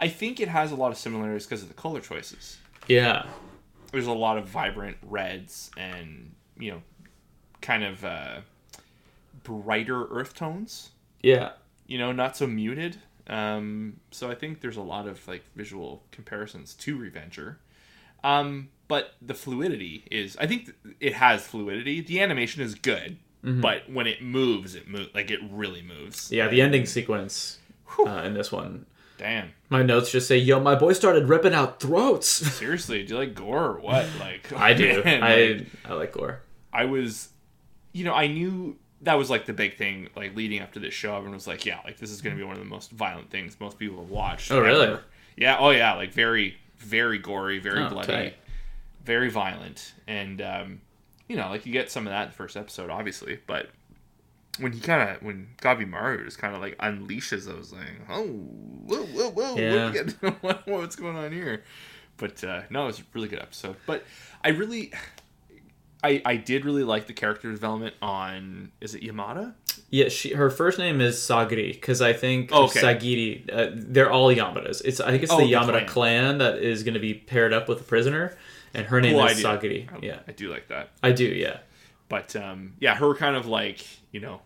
I 0.00 0.08
think 0.08 0.40
it 0.40 0.48
has 0.48 0.72
a 0.72 0.76
lot 0.76 0.90
of 0.92 0.98
similarities 0.98 1.46
because 1.46 1.62
of 1.62 1.68
the 1.68 1.74
color 1.74 2.00
choices. 2.00 2.58
Yeah. 2.88 3.26
There's 3.92 4.06
a 4.06 4.12
lot 4.12 4.38
of 4.38 4.48
vibrant 4.48 4.96
reds 5.02 5.70
and 5.76 6.34
you 6.58 6.72
know, 6.72 6.82
kind 7.60 7.84
of 7.84 8.04
uh, 8.04 8.40
brighter 9.42 10.06
earth 10.06 10.34
tones. 10.34 10.90
Yeah. 11.22 11.52
You 11.86 11.98
know, 11.98 12.12
not 12.12 12.36
so 12.36 12.46
muted. 12.46 12.98
Um, 13.28 14.00
so 14.10 14.30
I 14.30 14.34
think 14.34 14.60
there's 14.60 14.76
a 14.76 14.82
lot 14.82 15.08
of 15.08 15.26
like 15.26 15.44
visual 15.54 16.02
comparisons 16.10 16.74
to 16.74 16.96
Revenger. 16.96 17.58
Um, 18.22 18.68
but 18.88 19.14
the 19.20 19.34
fluidity 19.34 20.04
is, 20.10 20.36
I 20.38 20.46
think 20.46 20.72
it 21.00 21.14
has 21.14 21.46
fluidity. 21.46 22.00
The 22.00 22.20
animation 22.20 22.62
is 22.62 22.74
good, 22.74 23.18
but 23.42 23.88
when 23.88 24.06
it 24.08 24.22
moves, 24.22 24.74
it 24.74 24.88
moves 24.88 25.08
like 25.14 25.30
it 25.30 25.40
really 25.50 25.82
moves. 25.82 26.32
Yeah, 26.32 26.48
the 26.48 26.60
ending 26.60 26.86
sequence 26.86 27.58
uh, 27.98 28.22
in 28.24 28.34
this 28.34 28.50
one. 28.50 28.86
Damn. 29.18 29.50
My 29.70 29.82
notes 29.82 30.10
just 30.10 30.28
say, 30.28 30.38
"Yo, 30.38 30.60
my 30.60 30.74
boy 30.74 30.92
started 30.92 31.28
ripping 31.28 31.54
out 31.54 31.80
throats." 31.80 32.28
Seriously, 32.28 33.04
do 33.04 33.14
you 33.14 33.20
like 33.20 33.34
gore 33.34 33.66
or 33.66 33.80
what? 33.80 34.06
Like 34.20 34.52
I 34.52 34.74
do. 34.74 35.02
man, 35.04 35.22
I 35.22 35.36
like, 35.36 35.66
I 35.84 35.92
like 35.94 36.12
gore. 36.12 36.40
I 36.76 36.84
was, 36.84 37.28
you 37.92 38.04
know, 38.04 38.14
I 38.14 38.26
knew 38.26 38.76
that 39.02 39.14
was 39.14 39.30
like 39.30 39.46
the 39.46 39.52
big 39.52 39.76
thing, 39.76 40.08
like 40.16 40.34
leading 40.36 40.60
up 40.62 40.72
to 40.72 40.78
this 40.80 40.94
show. 40.94 41.14
Everyone 41.16 41.34
was 41.34 41.46
like, 41.46 41.64
yeah, 41.66 41.80
like 41.84 41.98
this 41.98 42.10
is 42.10 42.20
going 42.22 42.36
to 42.36 42.40
be 42.40 42.44
one 42.44 42.54
of 42.56 42.62
the 42.62 42.68
most 42.68 42.90
violent 42.90 43.30
things 43.30 43.56
most 43.60 43.78
people 43.78 43.98
have 44.00 44.10
watched. 44.10 44.50
Oh, 44.52 44.60
really? 44.60 44.86
ever. 44.86 45.02
Yeah. 45.36 45.56
Oh, 45.58 45.70
yeah. 45.70 45.94
Like 45.94 46.12
very, 46.12 46.56
very 46.78 47.18
gory, 47.18 47.58
very 47.58 47.82
Oh, 47.82 47.88
bloody, 47.90 48.06
tight. 48.12 48.34
very 49.04 49.30
violent, 49.30 49.94
and 50.06 50.40
um, 50.42 50.80
you 51.28 51.36
know, 51.36 51.48
like 51.48 51.66
you 51.66 51.72
get 51.72 51.90
some 51.90 52.06
of 52.06 52.12
that 52.12 52.22
in 52.24 52.28
the 52.28 52.34
first 52.34 52.56
episode, 52.56 52.90
obviously, 52.90 53.38
but. 53.46 53.68
When 54.58 54.72
he 54.72 54.80
kind 54.80 55.10
of, 55.10 55.22
when 55.22 55.48
Gabimaru 55.58 56.24
just 56.24 56.38
kind 56.38 56.54
of 56.54 56.62
like 56.62 56.78
unleashes 56.78 57.44
those, 57.44 57.74
like, 57.74 57.82
oh, 58.08 58.24
whoa, 58.26 59.04
whoa, 59.04 59.28
whoa, 59.30 59.54
Yeah. 59.54 59.92
what, 60.20 60.42
what- 60.42 60.66
what's 60.66 60.96
going 60.96 61.14
on 61.14 61.30
here? 61.30 61.62
But 62.16 62.42
uh, 62.42 62.62
no, 62.70 62.84
it 62.84 62.86
was 62.86 63.00
a 63.00 63.02
really 63.12 63.28
good 63.28 63.40
episode. 63.40 63.76
But 63.84 64.04
I 64.42 64.48
really, 64.48 64.94
I 66.04 66.20
I 66.24 66.36
did 66.36 66.64
really 66.64 66.84
like 66.84 67.06
the 67.06 67.12
character 67.12 67.50
development 67.50 67.94
on 68.02 68.70
is 68.80 68.94
it 68.94 69.02
Yamada? 69.02 69.54
Yeah, 69.90 70.08
she 70.08 70.34
her 70.34 70.50
first 70.50 70.78
name 70.78 71.00
is 71.00 71.16
Sagiri 71.16 71.72
because 71.72 72.02
I 72.02 72.12
think 72.12 72.50
Oh, 72.52 72.64
okay. 72.64 72.80
Sagiri. 72.80 73.50
Uh, 73.52 73.70
they're 73.74 74.10
all 74.10 74.28
Yamadas. 74.34 74.82
It's 74.84 75.00
I 75.00 75.10
think 75.10 75.22
it's 75.22 75.32
Oh, 75.32 75.38
the 75.38 75.44
the 75.46 75.52
Yamada 75.52 75.86
clan. 75.86 75.86
clan. 75.86 76.38
that 76.38 76.58
is 76.58 76.82
going 76.82 76.94
to 76.94 77.00
be 77.00 77.14
paired 77.14 77.52
up 77.52 77.68
with 77.68 77.78
the 77.78 77.84
prisoner, 77.84 78.36
and 78.74 78.86
her 78.86 79.00
name 79.00 79.14
Cool 79.14 79.26
is 79.26 79.44
idea. 79.44 79.86
Sagiri. 79.86 80.02
Yeah, 80.02 80.18
I 80.28 80.32
do 80.32 80.50
like 80.50 80.68
that. 80.68 80.90
I 81.02 81.12
do. 81.12 81.24
Yeah, 81.24 81.58
But 82.08 82.34
um, 82.36 82.74
yeah, 82.80 82.94
her 82.96 83.14
kind 83.14 83.36
of 83.36 83.46
like 83.46 83.86
you 84.12 84.20
know 84.20 84.40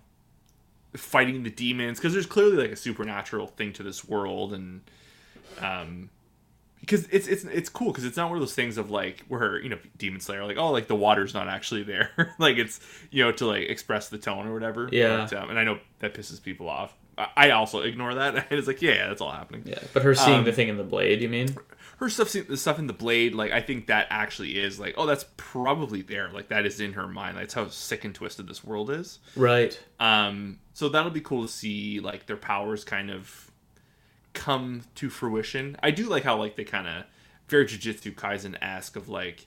fighting 0.95 1.43
the 1.45 1.51
demons 1.51 1.99
because 1.99 2.13
there's 2.13 2.27
clearly 2.27 2.57
like 2.57 2.73
a 2.73 2.77
supernatural 2.77 3.47
thing 3.47 3.73
to 3.75 3.83
this 3.83 4.05
world 4.05 4.53
and 4.53 4.81
um 5.61 6.11
because 6.91 7.07
it's 7.11 7.27
it's 7.29 7.45
it's 7.45 7.69
cool 7.69 7.93
because 7.93 8.05
it's 8.05 8.17
not 8.17 8.29
one 8.29 8.37
of 8.37 8.43
those 8.43 8.55
things 8.55 8.77
of 8.79 8.91
like 8.91 9.25
where 9.29 9.61
you 9.63 9.69
know 9.69 9.79
demon 9.97 10.21
slayer 10.21 10.45
like 10.45 10.57
oh 10.57 10.71
like 10.71 10.89
the 10.89 10.97
water's 10.97 11.33
not 11.35 11.47
actually 11.49 11.83
there 11.85 12.35
like 12.39 12.57
it's 12.59 12.81
you 13.11 13.23
know 13.25 13.31
to 13.33 13.47
like 13.47 13.69
express 13.69 14.09
the 14.09 14.19
tone 14.19 14.47
or 14.47 14.53
whatever 14.53 14.89
Yeah. 14.91 15.27
but, 15.31 15.33
um, 15.39 15.51
and 15.51 15.59
i 15.59 15.65
know 15.65 15.79
that 16.01 16.15
pisses 16.15 16.43
people 16.43 16.69
off 16.69 16.95
I- 17.19 17.29
I 17.37 17.51
also 17.51 17.81
ignore 17.81 18.15
that. 18.15 18.35
And 18.35 18.45
it's 18.59 18.67
like, 18.67 18.81
yeah, 18.81 18.93
yeah, 18.95 19.09
that's 19.09 19.21
all 19.21 19.31
happening. 19.31 19.65
yeah. 19.67 19.81
But 19.93 20.05
her 20.05 20.15
seeing 20.15 20.39
Um, 20.39 20.45
the 20.45 20.53
thing 20.53 20.69
in 20.69 20.79
the 20.79 20.85
blade. 20.85 21.21
You 21.21 21.29
mean? 21.29 21.55
her 21.99 22.09
stuff 22.09 22.33
the 22.33 22.57
stuff 22.57 22.79
in 22.79 22.87
the 22.87 22.95
blade 22.95 23.35
like 23.35 23.53
i 23.53 23.61
think 23.61 23.89
that 23.89 24.07
actually 24.09 24.59
is 24.59 24.81
like 24.81 24.95
oh 24.97 25.05
that's 25.05 25.27
probably 25.37 26.01
there 26.01 26.31
like 26.33 26.49
that 26.49 26.65
is 26.65 26.81
in 26.81 26.95
her 26.95 27.07
mind 27.07 27.37
that's 27.37 27.53
how 27.53 27.69
sick 27.69 28.07
and 28.07 28.15
twisted 28.15 28.49
this 28.49 28.65
world 28.65 28.91
is 28.91 29.19
Right. 29.37 29.79
um 29.99 30.61
so 30.73 30.89
that'll 30.89 31.11
be 31.11 31.21
cool 31.21 31.43
to 31.43 31.49
see 31.53 32.01
like 32.01 32.25
their 32.25 32.39
powers 32.39 32.85
kind 32.85 33.11
of 33.11 33.50
come 34.33 34.83
to 34.95 35.11
fruition 35.11 35.77
i 35.83 35.91
do 35.91 36.05
like 36.09 36.23
how 36.25 36.37
like 36.37 36.57
they 36.57 36.65
kind 36.65 36.87
of 36.87 37.05
very 37.49 37.67
jujutsu 37.67 38.15
Kaisen 38.15 38.57
ask 38.61 38.95
of 38.97 39.09
like 39.09 39.47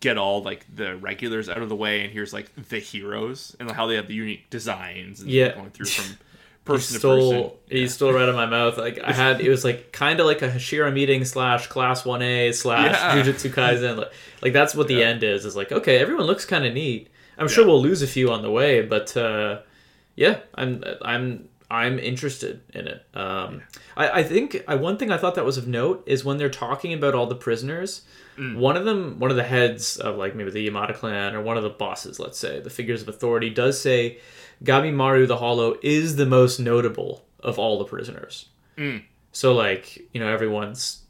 get 0.00 0.16
all 0.16 0.42
like 0.42 0.64
the 0.74 0.96
regulars 0.96 1.48
out 1.50 1.58
of 1.58 1.68
the 1.68 1.76
way 1.76 2.02
and 2.02 2.10
here's 2.12 2.32
like 2.32 2.50
the 2.68 2.78
heroes 2.78 3.54
and 3.60 3.70
how 3.70 3.86
they 3.86 3.96
have 3.96 4.08
the 4.08 4.14
unique 4.14 4.48
designs 4.48 5.20
and 5.20 5.30
Yeah. 5.30 5.54
going 5.54 5.70
through 5.70 5.84
from 5.86 6.16
person 6.64 6.94
to 6.94 6.98
stole. 7.00 7.42
person 7.50 7.58
You 7.76 7.88
stole 7.88 8.12
right 8.14 8.22
out 8.22 8.28
of 8.30 8.34
my 8.36 8.46
mouth. 8.46 8.78
Like 8.78 9.00
I 9.04 9.12
had. 9.12 9.40
It 9.42 9.50
was 9.50 9.64
like 9.64 9.92
kind 9.92 10.18
of 10.20 10.24
like 10.26 10.40
a 10.40 10.48
Hashira 10.48 10.90
meeting 10.92 11.24
slash 11.26 11.66
class 11.66 12.06
one 12.06 12.22
A 12.22 12.52
slash 12.52 12.92
Yeah. 12.92 13.22
Jujutsu 13.22 13.50
Kaisen. 13.52 13.98
Like, 13.98 14.12
like 14.40 14.52
that's 14.54 14.74
what 14.74 14.88
the 14.88 14.94
Yeah. 14.94 15.06
end 15.08 15.22
is. 15.24 15.44
Is 15.44 15.56
like 15.56 15.72
okay, 15.72 15.98
everyone 15.98 16.24
looks 16.24 16.46
kind 16.46 16.64
of 16.64 16.72
neat. 16.72 17.10
I'm 17.36 17.48
sure 17.48 17.64
Yeah. 17.64 17.68
we'll 17.72 17.82
lose 17.82 18.00
a 18.00 18.06
few 18.06 18.30
on 18.32 18.40
the 18.40 18.50
way, 18.50 18.80
but 18.80 19.14
uh, 19.16 19.58
yeah, 20.16 20.38
I'm 20.54 20.82
I'm 21.02 21.48
I'm 21.72 21.98
interested 21.98 22.60
in 22.74 22.86
it. 22.86 23.06
Um, 23.14 23.62
I, 23.96 24.20
I 24.20 24.22
think 24.24 24.62
I, 24.68 24.74
one 24.74 24.98
thing 24.98 25.10
I 25.10 25.16
thought 25.16 25.36
that 25.36 25.46
was 25.46 25.56
of 25.56 25.66
note 25.66 26.02
is 26.04 26.22
when 26.22 26.36
they're 26.36 26.50
talking 26.50 26.92
about 26.92 27.14
all 27.14 27.26
the 27.26 27.34
prisoners. 27.34 28.02
Mm. 28.36 28.56
One 28.56 28.76
of 28.76 28.84
them, 28.84 29.18
one 29.18 29.30
of 29.30 29.38
the 29.38 29.42
heads 29.42 29.96
of 29.96 30.18
like 30.18 30.36
maybe 30.36 30.50
the 30.50 30.68
Yamada 30.68 30.94
clan 30.94 31.34
or 31.34 31.40
one 31.40 31.56
of 31.56 31.62
the 31.62 31.70
bosses, 31.70 32.20
let's 32.20 32.38
say, 32.38 32.60
the 32.60 32.68
figures 32.68 33.00
of 33.00 33.08
authority, 33.08 33.48
does 33.48 33.80
say 33.80 34.18
Gabimaru 34.62 35.26
the 35.26 35.38
Hollow 35.38 35.76
is 35.82 36.16
the 36.16 36.26
most 36.26 36.60
notable 36.60 37.24
of 37.40 37.58
all 37.58 37.78
the 37.78 37.86
prisoners. 37.86 38.50
Mm. 38.76 39.04
So 39.32 39.54
like 39.54 39.98
you 40.12 40.20
know 40.20 40.28
everyone's 40.28 41.00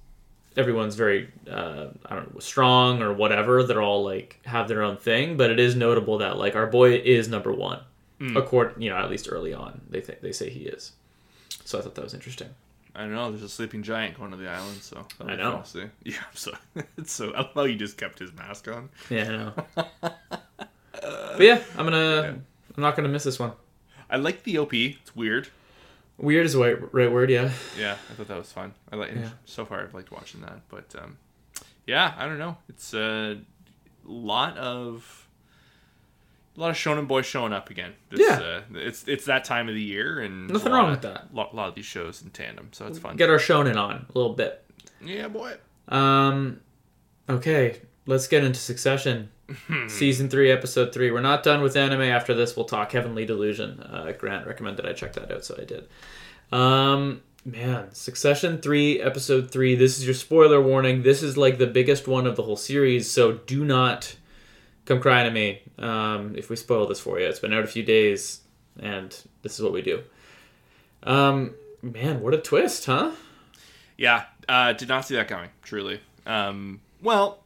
everyone's 0.56 0.94
very 0.94 1.28
uh, 1.50 1.86
I 2.06 2.14
don't 2.14 2.32
know 2.32 2.38
strong 2.38 3.02
or 3.02 3.12
whatever. 3.12 3.64
They're 3.64 3.82
all 3.82 4.04
like 4.04 4.38
have 4.44 4.68
their 4.68 4.82
own 4.82 4.96
thing, 4.96 5.36
but 5.36 5.50
it 5.50 5.58
is 5.58 5.74
notable 5.74 6.18
that 6.18 6.38
like 6.38 6.54
our 6.54 6.68
boy 6.68 6.98
is 6.98 7.26
number 7.26 7.52
one. 7.52 7.80
Mm. 8.22 8.36
According 8.36 8.82
you 8.82 8.90
know 8.90 8.96
at 8.96 9.10
least 9.10 9.26
early 9.30 9.52
on 9.52 9.80
they 9.90 10.00
think 10.00 10.20
they 10.20 10.32
say 10.32 10.48
he 10.50 10.60
is. 10.60 10.92
So 11.64 11.78
I 11.78 11.82
thought 11.82 11.94
that 11.96 12.04
was 12.04 12.14
interesting. 12.14 12.48
I 12.94 13.00
don't 13.00 13.14
know. 13.14 13.30
There's 13.30 13.42
a 13.42 13.48
sleeping 13.48 13.82
giant 13.82 14.18
going 14.18 14.30
to 14.32 14.36
the 14.36 14.48
island, 14.48 14.82
so 14.82 15.06
that'll 15.18 15.32
I 15.32 15.36
be 15.36 15.42
know. 15.42 15.52
fun 15.52 15.62
to 15.62 15.68
see. 15.68 15.84
Yeah, 16.12 16.22
so 16.34 16.52
it's 16.98 17.12
so. 17.18 17.32
I 17.32 17.38
love 17.38 17.50
how 17.54 17.62
you 17.64 17.76
just 17.76 17.96
kept 17.96 18.18
his 18.18 18.32
mask 18.34 18.68
on. 18.68 18.90
Yeah, 19.10 19.24
I 19.24 19.28
know. 19.36 19.52
but 20.92 21.40
yeah, 21.40 21.62
I'm 21.76 21.84
gonna 21.86 22.38
I'm 22.76 22.82
not 22.82 22.96
gonna 22.96 23.08
miss 23.08 23.24
this 23.24 23.38
one. 23.38 23.52
I 24.10 24.16
like 24.16 24.42
the 24.44 24.58
OP. 24.58 24.74
It's 24.74 25.16
weird. 25.16 25.48
Weird 26.18 26.44
is 26.46 26.52
the 26.52 26.58
right, 26.60 26.94
right 26.94 27.10
word, 27.10 27.30
yeah. 27.30 27.50
Yeah, 27.78 27.96
I 28.10 28.14
thought 28.14 28.28
that 28.28 28.36
was 28.38 28.52
fun. 28.52 28.74
I 28.92 28.96
like 28.96 29.12
Yeah. 29.14 29.30
so 29.46 29.64
far. 29.64 29.80
I've 29.80 29.94
liked 29.94 30.12
watching 30.12 30.42
that, 30.42 30.60
but 30.68 30.94
um, 31.02 31.16
yeah, 31.86 32.12
I 32.18 32.26
don't 32.26 32.38
know. 32.38 32.58
It's 32.68 32.92
a 32.94 33.38
lot 34.04 34.56
of 34.58 35.26
a 36.56 36.60
lot 36.60 36.70
of 36.70 36.76
shonen 36.76 37.06
boys 37.08 37.24
showing 37.26 37.52
up 37.52 37.70
again. 37.70 37.92
This, 38.10 38.20
Yeah. 38.20 38.38
uh, 38.40 38.60
it's 38.74 39.04
it's 39.08 39.24
that 39.26 39.44
time 39.44 39.68
of 39.68 39.74
the 39.74 39.82
year, 39.82 40.20
and 40.20 40.48
Nothing 40.48 40.72
wrong 40.72 40.86
of- 40.86 40.90
with 40.92 41.02
that. 41.02 41.28
A 41.32 41.36
lot, 41.36 41.54
lot 41.54 41.68
of 41.68 41.74
these 41.74 41.86
shows 41.86 42.22
in 42.22 42.30
tandem, 42.30 42.68
so 42.72 42.86
it's 42.86 42.98
fun. 42.98 43.16
Get 43.16 43.30
our 43.30 43.38
shonen 43.38 43.76
on 43.76 44.06
a 44.08 44.18
little 44.18 44.34
bit. 44.34 44.64
yeah, 45.04 45.28
boy. 45.28 45.54
Um, 45.88 46.60
okay, 47.28 47.80
let's 48.06 48.28
get 48.28 48.44
into 48.44 48.60
Succession, 48.60 49.30
season 49.88 50.28
three, 50.28 50.50
episode 50.50 50.92
three. 50.92 51.10
We're 51.10 51.20
not 51.20 51.42
done 51.42 51.62
with 51.62 51.76
anime. 51.76 52.02
After 52.02 52.34
this, 52.34 52.56
we'll 52.56 52.66
talk 52.66 52.92
Heavenly 52.92 53.24
Delusion. 53.26 53.80
Uh, 53.80 54.12
Grant 54.18 54.46
recommended 54.46 54.86
I 54.86 54.92
check 54.92 55.12
that 55.14 55.30
out, 55.32 55.44
so 55.44 55.56
I 55.60 55.64
did. 55.64 55.88
Um, 56.52 57.22
man, 57.44 57.92
Succession 57.94 58.60
three, 58.60 59.00
episode 59.00 59.50
three. 59.50 59.74
This 59.74 59.98
is 59.98 60.04
your 60.04 60.14
spoiler 60.14 60.60
warning. 60.60 61.02
This 61.02 61.22
is 61.22 61.36
like 61.36 61.58
the 61.58 61.66
biggest 61.66 62.06
one 62.06 62.26
of 62.26 62.36
the 62.36 62.42
whole 62.42 62.56
series, 62.56 63.10
so 63.10 63.32
do 63.32 63.64
not 63.64 64.16
come 64.84 65.00
crying 65.00 65.26
to 65.26 65.30
me 65.30 65.62
um, 65.78 66.34
if 66.36 66.50
we 66.50 66.56
spoil 66.56 66.86
this 66.86 67.00
for 67.00 67.18
you. 67.18 67.26
It's 67.26 67.38
been 67.38 67.52
out 67.52 67.64
a 67.64 67.68
few 67.68 67.82
days, 67.82 68.40
and 68.78 69.16
this 69.42 69.58
is 69.58 69.62
what 69.62 69.72
we 69.72 69.82
do. 69.82 70.02
Um, 71.02 71.54
man, 71.82 72.20
what 72.20 72.34
a 72.34 72.38
twist, 72.38 72.86
huh? 72.86 73.12
Yeah, 73.96 74.24
uh, 74.48 74.72
did 74.72 74.88
not 74.88 75.06
see 75.06 75.14
that 75.16 75.28
coming. 75.28 75.50
Truly. 75.62 76.00
Um, 76.26 76.80
well, 77.02 77.42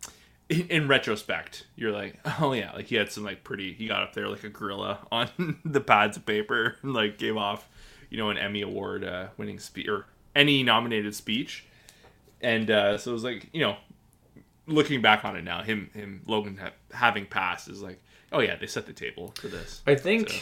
in, 0.49 0.69
in 0.69 0.89
retrospect, 0.89 1.67
you're 1.77 1.93
like, 1.93 2.19
oh 2.41 2.53
yeah, 2.53 2.73
like 2.73 2.87
he 2.87 2.97
had 2.97 3.11
some 3.11 3.25
like 3.25 3.45
pretty. 3.45 3.73
He 3.73 3.87
got 3.89 4.03
up 4.03 4.15
there 4.15 4.29
like 4.29 4.45
a 4.45 4.49
gorilla 4.49 5.07
on 5.13 5.59
the 5.65 5.81
pads 5.81 6.17
of 6.17 6.27
paper 6.27 6.77
and 6.83 6.93
like 6.95 7.19
gave 7.19 7.37
off, 7.37 7.69
you 8.11 8.19
know, 8.19 8.31
an 8.31 8.39
Emmy 8.39 8.63
award 8.63 9.05
uh, 9.05 9.29
winning 9.37 9.59
speech 9.59 9.89
or 9.89 10.07
any 10.35 10.63
nominated 10.63 11.15
speech, 11.15 11.65
and 12.41 12.71
uh, 12.71 12.99
so 12.99 13.11
it 13.11 13.15
was 13.15 13.25
like, 13.25 13.49
you 13.53 13.61
know, 13.61 13.77
looking 14.67 15.01
back 15.03 15.25
on 15.25 15.37
it 15.37 15.43
now, 15.45 15.63
him 15.63 15.91
him 15.95 16.23
Logan 16.27 16.57
ha- 16.57 16.73
having 16.93 17.27
passed 17.27 17.69
is 17.69 17.83
like, 17.83 18.01
oh 18.33 18.41
yeah, 18.41 18.57
they 18.57 18.67
set 18.67 18.87
the 18.87 18.93
table 18.93 19.33
for 19.41 19.49
this. 19.49 19.83
I 19.87 19.95
think, 19.95 20.29
So- 20.31 20.37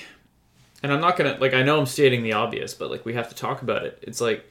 and 0.82 0.92
I'm 0.92 1.00
not 1.00 1.16
gonna 1.16 1.36
like 1.40 1.54
I 1.54 1.62
know 1.62 1.78
I'm 1.78 1.86
stating 1.86 2.22
the 2.22 2.32
obvious, 2.34 2.74
but 2.74 2.90
like 2.90 3.04
we 3.04 3.14
have 3.14 3.28
to 3.30 3.34
talk 3.34 3.62
about 3.62 3.84
it. 3.84 3.98
It's 4.02 4.20
like 4.20 4.44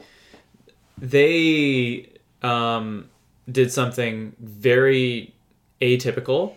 they 0.98 2.10
um, 2.42 3.10
did 3.52 3.72
something 3.72 4.36
very 4.40 5.34
atypical, 5.82 6.54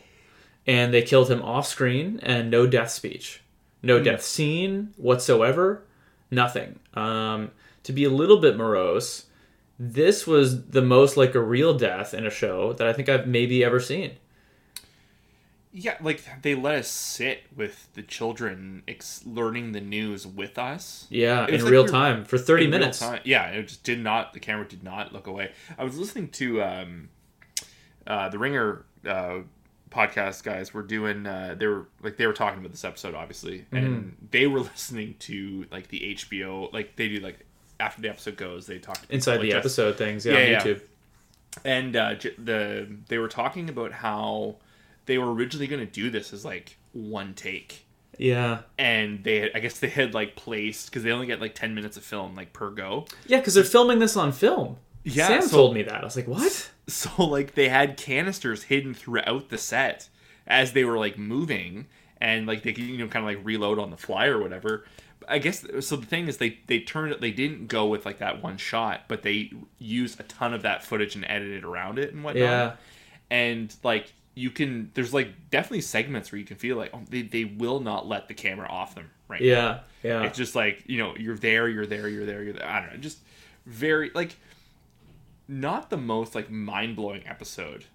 and 0.67 0.93
they 0.93 1.03
killed 1.03 1.31
him 1.31 1.43
off 1.43 1.67
screen 1.67 2.21
and 2.23 2.51
no 2.51 2.67
death 2.67 2.91
speech, 2.91 3.43
no 3.83 4.03
death 4.03 4.23
scene 4.23 4.93
whatsoever, 4.97 5.83
nothing. 6.31 6.79
Um, 6.95 7.51
to 7.85 7.93
be 7.93 8.05
a 8.05 8.11
little 8.11 8.39
bit 8.39 8.57
morose, 8.57 9.27
this 9.79 10.27
was 10.27 10.67
the 10.69 10.83
most 10.83 11.17
like 11.17 11.35
a 11.35 11.41
real 11.41 11.77
death 11.77 12.15
in 12.15 12.27
a 12.27 12.31
show 12.31 12.73
that 12.75 12.87
I 12.87 12.93
think 12.93 13.09
I've 13.09 13.27
maybe 13.27 13.63
ever 13.65 13.81
seen. 13.81 14.13
Yeah, 15.79 15.97
like 16.01 16.23
they 16.41 16.55
let 16.55 16.77
us 16.77 16.89
sit 16.89 17.43
with 17.55 17.89
the 17.93 18.01
children, 18.03 18.83
ex- 18.89 19.23
learning 19.27 19.73
the 19.73 19.81
news 19.83 20.27
with 20.27 20.57
us. 20.59 21.07
Yeah, 21.11 21.47
in 21.47 21.61
like 21.61 21.71
real 21.71 21.83
we 21.83 21.89
were- 21.89 21.89
time 21.89 22.25
for 22.25 22.39
30 22.39 22.65
in 22.65 22.71
real 22.71 22.81
minutes. 22.81 23.05
Yeah, 23.25 23.49
it 23.49 23.69
just 23.69 23.83
did 23.85 24.01
not. 24.03 24.33
The 24.33 24.41
camera 24.41 24.67
did 24.67 24.83
not 24.83 25.13
look 25.13 25.27
away. 25.27 25.53
I 25.77 25.85
was 25.85 25.99
listening 25.99 26.29
to 26.31 26.63
um, 26.63 27.09
uh, 28.07 28.31
the 28.31 28.39
Ringer 28.39 28.87
uh, 29.07 29.41
podcast 29.91 30.45
guys 30.45 30.73
were 30.73 30.83
doing. 30.83 31.27
Uh, 31.27 31.55
they 31.59 31.67
were 31.67 31.89
like 32.03 32.17
they 32.17 32.27
were 32.27 32.33
talking 32.33 32.59
about 32.61 32.71
this 32.73 32.85
episode, 32.85 33.15
obviously, 33.15 33.67
Mm-hmm. 33.71 33.77
and 33.77 34.17
they 34.31 34.47
were 34.47 34.61
listening 34.73 35.17
to 35.21 35.67
like 35.71 35.89
the 35.89 36.15
HBO. 36.17 36.73
Like 36.73 36.97
they 36.97 37.09
do 37.09 37.19
like 37.21 37.45
after 37.81 38.01
the 38.03 38.09
episode 38.09 38.37
goes, 38.37 38.67
they 38.67 38.79
talk 38.79 38.97
to 38.97 39.01
people 39.03 39.15
Inside 39.17 39.33
like 39.33 39.41
the 39.43 39.49
Jess- 39.51 39.59
episode 39.59 39.97
things, 39.97 40.25
yeah, 40.27 40.39
Yeah. 40.39 40.63
YouTube. 40.63 40.81
and 41.65 41.97
uh, 41.97 42.15
j- 42.15 42.35
the 42.39 42.89
they 43.09 43.19
were 43.19 43.29
talking 43.29 43.69
about 43.69 43.93
how 43.93 44.57
they 45.07 45.19
were 45.19 45.33
originally 45.33 45.67
going 45.67 45.85
to 45.87 45.91
do 45.93 46.11
this 46.11 46.33
as 46.33 46.45
like 46.45 46.77
one 46.93 47.35
take, 47.35 47.85
Yeah. 48.19 48.61
and 48.79 49.23
they 49.25 49.41
had, 49.41 49.51
I 49.55 49.61
guess 49.61 49.79
they 49.79 49.89
had 49.89 50.15
like 50.15 50.37
placed 50.37 50.87
because 50.91 51.03
they 51.03 51.11
only 51.13 51.27
get 51.27 51.41
like 51.41 51.55
ten 51.55 51.75
minutes 51.75 51.97
of 51.97 52.05
film 52.05 52.35
like 52.35 52.53
per 52.53 52.71
go. 52.71 53.07
Yeah, 53.27 53.39
because 53.39 53.55
they're 53.55 53.65
filming 53.65 53.99
this 53.99 54.17
on 54.17 54.33
film. 54.33 54.77
Yeah, 55.05 55.29
Sam 55.29 55.43
so- 55.43 55.57
told 55.57 55.75
me 55.75 55.83
that. 55.85 56.01
I 56.01 56.05
was 56.05 56.17
like, 56.17 56.27
what? 56.29 56.71
So 56.89 57.11
like 57.25 57.55
they 57.57 57.69
had 57.69 57.97
canisters 57.97 58.63
hidden 58.65 58.95
throughout 58.95 59.49
the 59.49 59.59
set 59.59 60.09
as 60.47 60.73
they 60.73 60.85
were 60.85 60.99
like 60.99 61.19
moving, 61.19 61.87
and 62.21 62.47
like 62.47 62.63
they 62.63 62.73
could 62.73 62.85
you 62.85 62.99
know 62.99 63.09
kind 63.09 63.25
of 63.25 63.35
like 63.37 63.45
reload 63.45 63.79
on 63.81 63.91
the 63.91 63.97
fly 63.97 64.27
or 64.27 64.41
whatever. 64.41 64.85
I 65.29 65.39
guess 65.39 65.65
so. 65.81 65.97
The 65.97 66.07
thing 66.07 66.29
is, 66.29 66.37
they 66.39 66.59
they 66.67 66.81
turned 66.81 67.13
it. 67.13 67.21
They 67.21 67.31
didn't 67.31 67.67
go 67.67 67.87
with 67.87 68.07
like 68.07 68.19
that 68.19 68.43
one 68.43 68.57
shot, 68.57 69.03
but 69.09 69.23
they 69.23 69.53
used 69.79 70.21
a 70.21 70.23
ton 70.25 70.55
of 70.55 70.63
that 70.63 70.85
footage 70.85 71.15
and 71.17 71.25
edited 71.29 71.65
around 71.65 71.99
it 71.99 72.13
and 72.13 72.23
whatnot. 72.23 72.43
Yeah. 72.43 72.73
and 73.31 73.75
like 73.83 74.13
you 74.35 74.51
can, 74.51 74.91
there's 74.95 75.15
like 75.15 75.51
definitely 75.51 75.81
segments 75.81 76.31
where 76.31 76.39
you 76.39 76.45
can 76.45 76.57
feel 76.57 76.77
like 76.77 76.91
oh, 76.93 77.03
they 77.09 77.23
they 77.23 77.45
will 77.45 77.81
not 77.81 78.07
let 78.07 78.29
the 78.29 78.35
camera 78.35 78.69
off 78.69 78.95
them 78.95 79.11
right. 79.29 79.41
now. 79.41 79.47
Yeah. 79.47 79.79
Yeah. 80.03 80.23
It's 80.25 80.37
just 80.37 80.55
like 80.55 80.85
you 80.87 80.99
know 80.99 81.15
you're 81.17 81.39
there, 81.39 81.69
you're 81.69 81.87
there, 81.87 82.09
you're 82.09 82.27
there, 82.27 82.43
you're 82.43 82.53
there. 82.53 82.69
I 82.69 82.81
don't 82.81 82.93
know, 82.93 82.97
just 82.99 83.19
very 83.65 84.11
like 84.15 84.37
not 85.49 85.91
the 85.91 85.97
most 85.97 86.35
like 86.35 86.51
mind 86.51 86.97
blowing 86.97 87.23
episode 87.27 87.87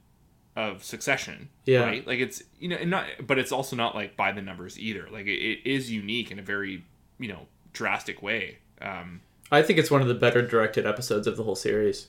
of 0.56 0.84
Succession. 0.84 1.50
Yeah. 1.66 1.84
right. 1.84 2.06
Like 2.06 2.20
it's 2.20 2.44
you 2.60 2.68
know, 2.70 2.76
and 2.76 2.90
not, 2.90 3.06
but 3.26 3.40
it's 3.40 3.52
also 3.52 3.76
not 3.76 3.96
like 3.96 4.18
by 4.18 4.32
the 4.32 4.42
numbers 4.42 4.78
either. 4.80 5.08
Like 5.12 5.28
it, 5.28 5.40
it 5.40 5.70
is 5.70 5.92
unique 5.92 6.32
in 6.32 6.40
a 6.40 6.42
very 6.42 6.84
you 7.22 7.30
know 7.30 7.48
drastic 7.74 8.22
way. 8.22 8.58
Um, 8.82 9.22
I 9.52 9.62
think 9.62 9.80
it's 9.80 9.92
one 9.92 10.02
of 10.02 10.08
the 10.08 10.14
better 10.16 10.42
directed 10.46 10.86
episodes 10.86 11.28
of 11.28 11.38
the 11.38 11.44
whole 11.44 11.56
series. 11.56 12.08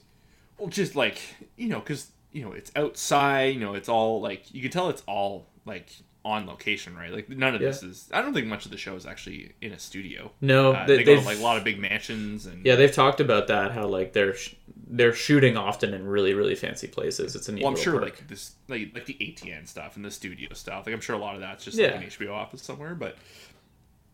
well, 0.58 0.68
just 0.68 0.96
like 0.96 1.20
you 1.56 1.68
know, 1.68 1.78
because 1.80 2.10
you 2.32 2.42
know 2.42 2.52
it's 2.52 2.72
outside. 2.76 3.54
You 3.54 3.60
know, 3.60 3.74
it's 3.74 3.88
all 3.88 4.20
like 4.20 4.52
you 4.54 4.62
can 4.62 4.70
tell 4.70 4.88
it's 4.88 5.02
all 5.06 5.46
like 5.66 5.90
on 6.24 6.46
location, 6.46 6.94
right? 6.96 7.12
Like 7.12 7.28
none 7.28 7.54
of 7.54 7.60
Yeah. 7.60 7.68
this 7.68 7.82
is. 7.82 8.08
I 8.12 8.22
don't 8.22 8.32
think 8.32 8.46
much 8.46 8.64
of 8.64 8.70
the 8.70 8.76
show 8.78 8.94
is 8.94 9.06
actually 9.06 9.52
in 9.60 9.72
a 9.72 9.78
studio. 9.78 10.30
No, 10.40 10.72
Uh, 10.72 10.86
they, 10.86 10.98
they, 10.98 11.04
go 11.04 11.16
to 11.16 11.20
like 11.26 11.38
a 11.38 11.42
lot 11.42 11.56
of 11.56 11.64
big 11.64 11.80
mansions 11.80 12.46
and 12.46 12.64
yeah, 12.64 12.76
they've 12.76 12.92
talked 12.94 13.20
about 13.20 13.48
that. 13.48 13.72
How 13.72 13.86
like 13.88 14.12
they're 14.12 14.34
sh- 14.36 14.54
they're 14.86 15.12
shooting 15.14 15.56
often 15.56 15.92
in 15.94 16.06
really 16.06 16.32
really 16.34 16.54
fancy 16.54 16.86
places. 16.86 17.34
It's 17.34 17.48
a 17.48 17.52
neat 17.52 17.64
Well, 17.64 17.72
I'm 17.72 17.78
sure 17.78 17.94
perk. 17.94 18.02
like 18.04 18.28
this, 18.28 18.52
like 18.68 18.92
like 18.94 19.06
the 19.06 19.14
ATN 19.14 19.66
stuff 19.66 19.96
and 19.96 20.04
the 20.04 20.12
studio 20.12 20.48
stuff. 20.54 20.86
Like 20.86 20.94
I'm 20.94 21.00
sure 21.00 21.16
a 21.16 21.18
lot 21.18 21.34
of 21.34 21.40
that's 21.40 21.64
just 21.64 21.76
Yeah. 21.76 21.88
like 21.88 22.02
an 22.02 22.10
HBO 22.10 22.32
office 22.32 22.62
somewhere. 22.62 22.94
But 22.94 23.16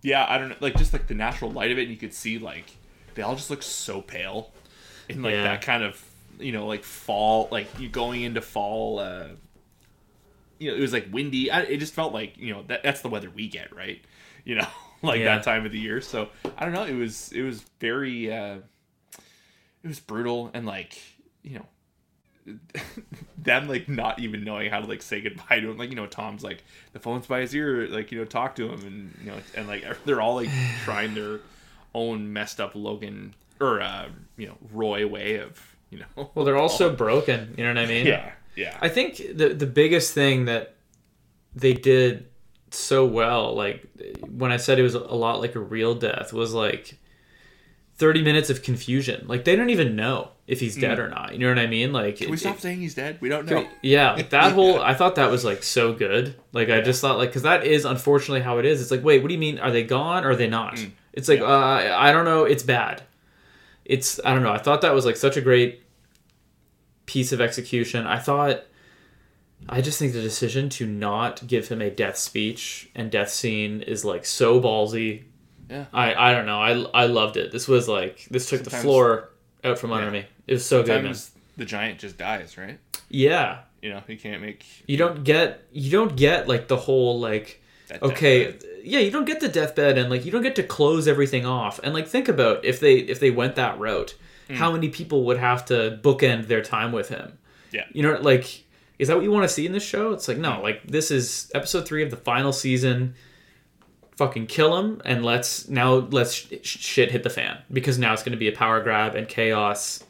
yeah, 0.02 0.24
I 0.28 0.38
don't 0.38 0.48
know. 0.50 0.56
Like 0.60 0.76
just 0.76 0.92
like 0.92 1.06
the 1.06 1.14
natural 1.14 1.50
light 1.50 1.70
of 1.72 1.78
it, 1.78 1.82
and 1.82 1.90
you 1.90 1.96
could 1.96 2.14
see 2.14 2.38
like 2.38 2.76
they 3.14 3.22
all 3.22 3.34
just 3.34 3.50
look 3.50 3.62
so 3.62 4.00
pale 4.00 4.52
in 5.08 5.22
like 5.22 5.32
Yeah. 5.32 5.42
that 5.44 5.62
kind 5.62 5.82
of 5.82 6.02
you 6.38 6.52
know 6.52 6.66
like 6.66 6.84
fall, 6.84 7.48
like 7.50 7.68
you 7.80 7.88
going 7.88 8.22
into 8.22 8.40
fall. 8.40 8.98
uh 9.00 9.28
You 10.58 10.70
know, 10.70 10.76
it 10.76 10.80
was 10.80 10.92
like 10.92 11.08
windy. 11.12 11.50
I, 11.50 11.62
it 11.62 11.78
just 11.78 11.94
felt 11.94 12.12
like 12.12 12.36
you 12.38 12.52
know 12.54 12.62
that 12.68 12.82
that's 12.82 13.00
the 13.00 13.08
weather 13.08 13.30
we 13.30 13.48
get, 13.48 13.74
right? 13.74 14.00
You 14.44 14.56
know, 14.56 14.66
like 15.02 15.20
Yeah. 15.20 15.36
that 15.36 15.44
time 15.44 15.64
of 15.66 15.72
the 15.72 15.78
year. 15.78 16.00
So 16.00 16.28
I 16.56 16.64
don't 16.64 16.72
know. 16.74 16.84
It 16.84 16.94
was 16.94 17.32
it 17.32 17.42
was 17.42 17.62
very. 17.80 18.32
uh 18.32 18.58
It 19.84 19.88
was 19.88 20.00
brutal 20.00 20.50
and 20.54 20.66
like 20.66 20.98
you 21.42 21.54
know 21.58 21.66
them 23.38 23.68
like 23.68 23.88
not 23.88 24.18
even 24.18 24.44
knowing 24.44 24.70
how 24.70 24.80
to 24.80 24.86
like 24.86 25.02
say 25.02 25.20
goodbye 25.20 25.60
to 25.60 25.70
him. 25.70 25.76
Like 25.78 25.90
you 25.90 25.96
know, 25.96 26.06
Tom's 26.06 26.42
like 26.42 26.64
the 26.92 27.00
phone's 27.00 27.26
by 27.26 27.40
his 27.40 27.54
ear, 27.54 27.86
like 27.88 28.12
you 28.12 28.18
know, 28.18 28.24
talk 28.24 28.56
to 28.56 28.68
him, 28.68 28.86
and 28.86 29.18
you 29.22 29.30
know, 29.30 29.38
and 29.56 29.68
like 29.68 29.84
they're 30.04 30.20
all 30.20 30.36
like 30.36 30.50
trying 30.84 31.14
their 31.14 31.40
own 31.94 32.32
messed 32.32 32.60
up 32.60 32.72
Logan 32.74 33.34
or 33.60 33.80
uh, 33.80 34.08
you 34.36 34.46
know 34.46 34.56
Roy 34.72 35.06
way 35.06 35.36
of 35.36 35.76
you 35.90 36.00
know. 36.00 36.30
well, 36.34 36.44
they're 36.44 36.56
all 36.56 36.68
so 36.68 36.90
broken. 36.94 37.54
You 37.56 37.64
know 37.64 37.70
what 37.70 37.78
I 37.78 37.86
mean? 37.86 38.06
yeah, 38.06 38.32
yeah, 38.56 38.76
I 38.80 38.88
think 38.88 39.16
the 39.16 39.54
the 39.54 39.66
biggest 39.66 40.14
thing 40.14 40.46
that 40.46 40.74
they 41.54 41.72
did 41.72 42.26
so 42.70 43.06
well, 43.06 43.54
like 43.54 43.86
when 44.28 44.52
I 44.52 44.56
said 44.58 44.78
it 44.78 44.82
was 44.82 44.94
a 44.94 45.00
lot 45.00 45.40
like 45.40 45.54
a 45.54 45.60
real 45.60 45.94
death, 45.94 46.32
was 46.32 46.52
like 46.52 46.98
thirty 47.98 48.22
minutes 48.22 48.48
of 48.50 48.62
confusion. 48.62 49.26
Like 49.28 49.44
they 49.44 49.54
don't 49.56 49.70
even 49.70 49.94
know 49.96 50.30
if 50.46 50.60
he's 50.60 50.76
dead 50.76 50.98
or 50.98 51.08
not. 51.08 51.32
You 51.34 51.40
know 51.40 51.48
what 51.48 51.58
I 51.58 51.66
mean? 51.66 51.92
Like 51.92 52.16
Can 52.16 52.30
we 52.30 52.36
it- 52.36 52.40
stop 52.40 52.56
it- 52.56 52.62
saying 52.62 52.78
he's 52.78 52.94
dead? 52.94 53.18
We 53.20 53.28
don't 53.28 53.44
know. 53.46 53.66
yeah, 53.82 54.20
that 54.30 54.52
whole 54.54 54.80
I 54.80 54.94
thought 54.94 55.16
that 55.16 55.30
was 55.30 55.44
like 55.44 55.62
so 55.62 55.92
good. 55.92 56.34
Like 56.52 56.70
I 56.70 56.80
just 56.80 57.00
thought 57.00 57.18
like 57.18 57.28
because 57.30 57.42
that 57.42 57.64
is 57.64 57.84
unfortunately 57.84 58.40
how 58.42 58.58
it 58.58 58.64
is. 58.64 58.80
It's 58.80 58.90
like 58.90 59.04
wait, 59.04 59.20
what 59.22 59.28
do 59.28 59.34
you 59.34 59.40
mean? 59.40 59.58
Are 59.58 59.70
they 59.70 59.82
gone 59.84 60.24
or 60.24 60.30
are 60.30 60.36
they 60.36 60.48
not? 60.48 60.80
It's 61.12 61.28
like 61.28 61.40
uh, 61.40 61.46
I 61.46 62.12
don't 62.12 62.24
know. 62.24 62.44
It's 62.44 62.62
bad. 62.62 63.02
It's 63.84 64.20
I 64.24 64.32
don't 64.34 64.42
know. 64.42 64.52
I 64.52 64.58
thought 64.58 64.80
that 64.82 64.94
was 64.94 65.04
like 65.04 65.16
such 65.16 65.36
a 65.36 65.40
great 65.40 65.82
piece 67.06 67.32
of 67.32 67.40
execution. 67.40 68.06
I 68.06 68.18
thought. 68.18 68.64
I 69.68 69.80
just 69.80 69.98
think 69.98 70.12
the 70.12 70.22
decision 70.22 70.68
to 70.70 70.86
not 70.86 71.44
give 71.48 71.66
him 71.66 71.82
a 71.82 71.90
death 71.90 72.16
speech 72.16 72.90
and 72.94 73.10
death 73.10 73.30
scene 73.30 73.82
is 73.82 74.04
like 74.04 74.24
so 74.24 74.60
ballsy. 74.60 75.24
Yeah. 75.70 75.84
I 75.92 76.14
I 76.14 76.32
don't 76.34 76.46
know. 76.46 76.60
I 76.60 77.02
I 77.02 77.06
loved 77.06 77.36
it. 77.36 77.52
This 77.52 77.68
was 77.68 77.88
like 77.88 78.26
this 78.30 78.48
took 78.48 78.64
the 78.64 78.70
floor 78.70 79.30
out 79.64 79.78
from 79.78 79.92
under 79.92 80.06
Yeah. 80.06 80.22
me. 80.22 80.26
It 80.46 80.54
was 80.54 80.64
so 80.66 80.82
good, 80.82 80.88
man. 81.04 81.14
Sometimes 81.14 81.30
the 81.56 81.64
giant 81.64 81.98
just 81.98 82.16
dies, 82.18 82.56
right? 82.56 82.78
Yeah, 83.10 83.58
You 83.82 83.90
know, 83.90 84.02
you 84.06 84.16
can't 84.16 84.40
make 84.42 84.64
you 84.86 84.96
don't 84.96 85.24
get 85.24 85.64
you 85.72 85.90
don't 85.90 86.14
get 86.16 86.48
like 86.48 86.68
the 86.68 86.76
whole 86.76 87.18
like 87.20 87.62
that 87.88 88.02
okay 88.02 88.44
deathbed. 88.52 88.68
yeah 88.84 88.98
you 89.00 89.10
don't 89.10 89.24
get 89.24 89.40
the 89.40 89.48
deathbed 89.48 89.96
and 89.96 90.10
like 90.10 90.24
you 90.26 90.30
don't 90.30 90.42
get 90.42 90.56
to 90.56 90.62
close 90.62 91.08
everything 91.08 91.46
off 91.46 91.80
and 91.82 91.94
like 91.94 92.06
think 92.06 92.28
about 92.28 92.62
if 92.64 92.80
they 92.80 92.96
if 92.96 93.18
they 93.18 93.30
went 93.30 93.54
that 93.56 93.78
route 93.78 94.14
hmm. 94.46 94.54
how 94.56 94.70
many 94.70 94.90
people 94.90 95.24
would 95.24 95.38
have 95.38 95.64
to 95.64 95.98
bookend 96.02 96.48
their 96.48 96.60
time 96.62 96.92
with 96.92 97.08
him 97.08 97.38
Yeah. 97.72 97.84
you 97.92 98.02
know 98.02 98.18
like 98.20 98.64
is 98.98 99.08
that 99.08 99.14
what 99.16 99.24
you 99.24 99.30
want 99.32 99.44
to 99.44 99.48
see 99.48 99.64
in 99.64 99.72
this 99.72 99.82
show 99.86 100.12
it's 100.12 100.28
like 100.28 100.36
no 100.36 100.60
like 100.60 100.82
this 100.86 101.10
is 101.10 101.50
episode 101.54 101.86
three 101.88 102.02
of 102.02 102.10
the 102.10 102.16
final 102.18 102.52
season 102.52 103.14
fucking 104.18 104.48
kill 104.48 104.76
him 104.76 105.00
and 105.04 105.24
let's 105.24 105.68
now 105.68 105.94
let's 105.94 106.34
sh- 106.34 106.52
shit 106.62 107.12
hit 107.12 107.22
the 107.22 107.30
fan. 107.30 107.56
Because 107.72 107.98
now 107.98 108.12
it's 108.12 108.22
going 108.24 108.32
to 108.32 108.38
be 108.38 108.48
a 108.48 108.52
power 108.52 108.82
grab 108.82 109.14
and 109.14 109.28
chaos. 109.28 110.02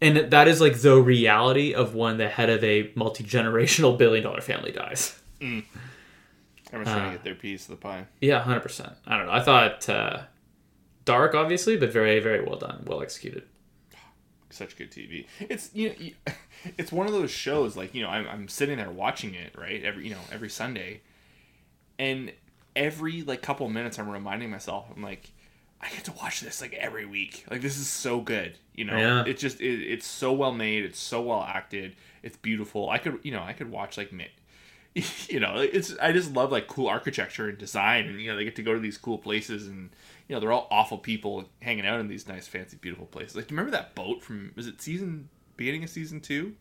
And 0.00 0.30
that 0.30 0.46
is 0.46 0.60
like 0.60 0.80
the 0.80 1.02
reality 1.02 1.74
of 1.74 1.96
when 1.96 2.18
the 2.18 2.28
head 2.28 2.48
of 2.48 2.62
a 2.62 2.92
multi-generational 2.94 3.98
billion 4.02 4.22
dollar 4.22 4.40
family 4.40 4.70
dies. 4.70 5.20
Everyone's 5.40 5.66
trying 6.72 7.10
to 7.10 7.16
get 7.16 7.24
their 7.24 7.34
piece 7.34 7.64
of 7.64 7.70
the 7.70 7.76
pie. 7.76 8.06
yeah 8.20 8.42
100% 8.44 8.94
i 9.06 9.16
don't 9.16 9.26
know. 9.26 9.32
I 9.32 9.40
thought 9.40 9.88
uh 9.88 10.18
dark 11.04 11.34
obviously 11.34 11.76
but 11.76 11.92
very 11.92 12.20
very 12.20 12.44
well 12.44 12.58
done. 12.58 12.84
Well 12.86 13.02
executed. 13.02 13.42
Such 14.50 14.76
good 14.78 14.92
TV. 14.92 15.26
It's 15.40 15.70
you 15.74 15.88
know, 15.88 16.32
it's 16.78 16.92
one 16.92 17.08
of 17.08 17.12
those 17.12 17.32
shows 17.32 17.76
like 17.76 17.92
you 17.92 18.02
know 18.02 18.08
I'm, 18.08 18.28
I'm 18.28 18.48
sitting 18.48 18.76
there 18.78 18.90
watching 18.90 19.34
it 19.34 19.52
right? 19.58 19.82
Every 19.82 20.04
you 20.04 20.10
know 20.10 20.20
every 20.30 20.48
Sunday, 20.48 21.00
and 21.98 22.32
every 22.78 23.22
like 23.22 23.42
couple 23.42 23.68
minutes 23.68 23.98
I'm 23.98 24.08
reminding 24.08 24.50
myself 24.50 24.86
I'm 24.94 25.02
like 25.02 25.30
I 25.80 25.88
get 25.90 26.04
to 26.04 26.12
watch 26.12 26.40
this 26.40 26.60
like 26.60 26.74
every 26.74 27.06
week. 27.06 27.44
Like 27.50 27.60
this 27.60 27.76
is 27.76 27.88
so 27.88 28.20
good 28.20 28.56
you 28.74 28.84
know? 28.84 28.96
Yeah. 28.96 29.24
it's 29.26 29.40
just 29.40 29.60
it, 29.60 29.82
it's 29.82 30.06
so 30.06 30.32
well 30.32 30.52
made 30.52 30.84
it's 30.84 30.98
so 30.98 31.20
well 31.20 31.42
acted 31.42 31.96
it's 32.22 32.36
beautiful. 32.36 32.88
I 32.88 32.98
could 32.98 33.18
you 33.22 33.32
know 33.32 33.42
I 33.42 33.52
could 33.52 33.70
watch 33.70 33.98
like 33.98 34.12
you 35.28 35.40
know 35.40 35.56
it's 35.56 35.94
I 36.00 36.12
just 36.12 36.32
love 36.32 36.52
like 36.52 36.68
cool 36.68 36.88
architecture 36.88 37.48
and 37.48 37.58
design 37.58 38.06
and 38.06 38.20
you 38.20 38.30
know 38.30 38.36
they 38.36 38.44
get 38.44 38.56
to 38.56 38.62
go 38.62 38.74
to 38.74 38.80
these 38.80 38.96
cool 38.96 39.18
places 39.18 39.66
and 39.66 39.90
you 40.28 40.34
know 40.34 40.40
they're 40.40 40.52
all 40.52 40.68
awful 40.70 40.98
people 40.98 41.48
hanging 41.60 41.86
out 41.86 42.00
in 42.00 42.08
these 42.08 42.28
nice 42.28 42.46
fancy 42.46 42.76
beautiful 42.80 43.06
places. 43.06 43.36
Like 43.36 43.48
do 43.48 43.54
you 43.54 43.58
remember 43.58 43.76
that 43.76 43.94
boat 43.94 44.22
from 44.22 44.52
was 44.56 44.66
it 44.66 44.80
season 44.80 45.28
beginning 45.56 45.84
of 45.84 45.90
season 45.90 46.20
two 46.20 46.54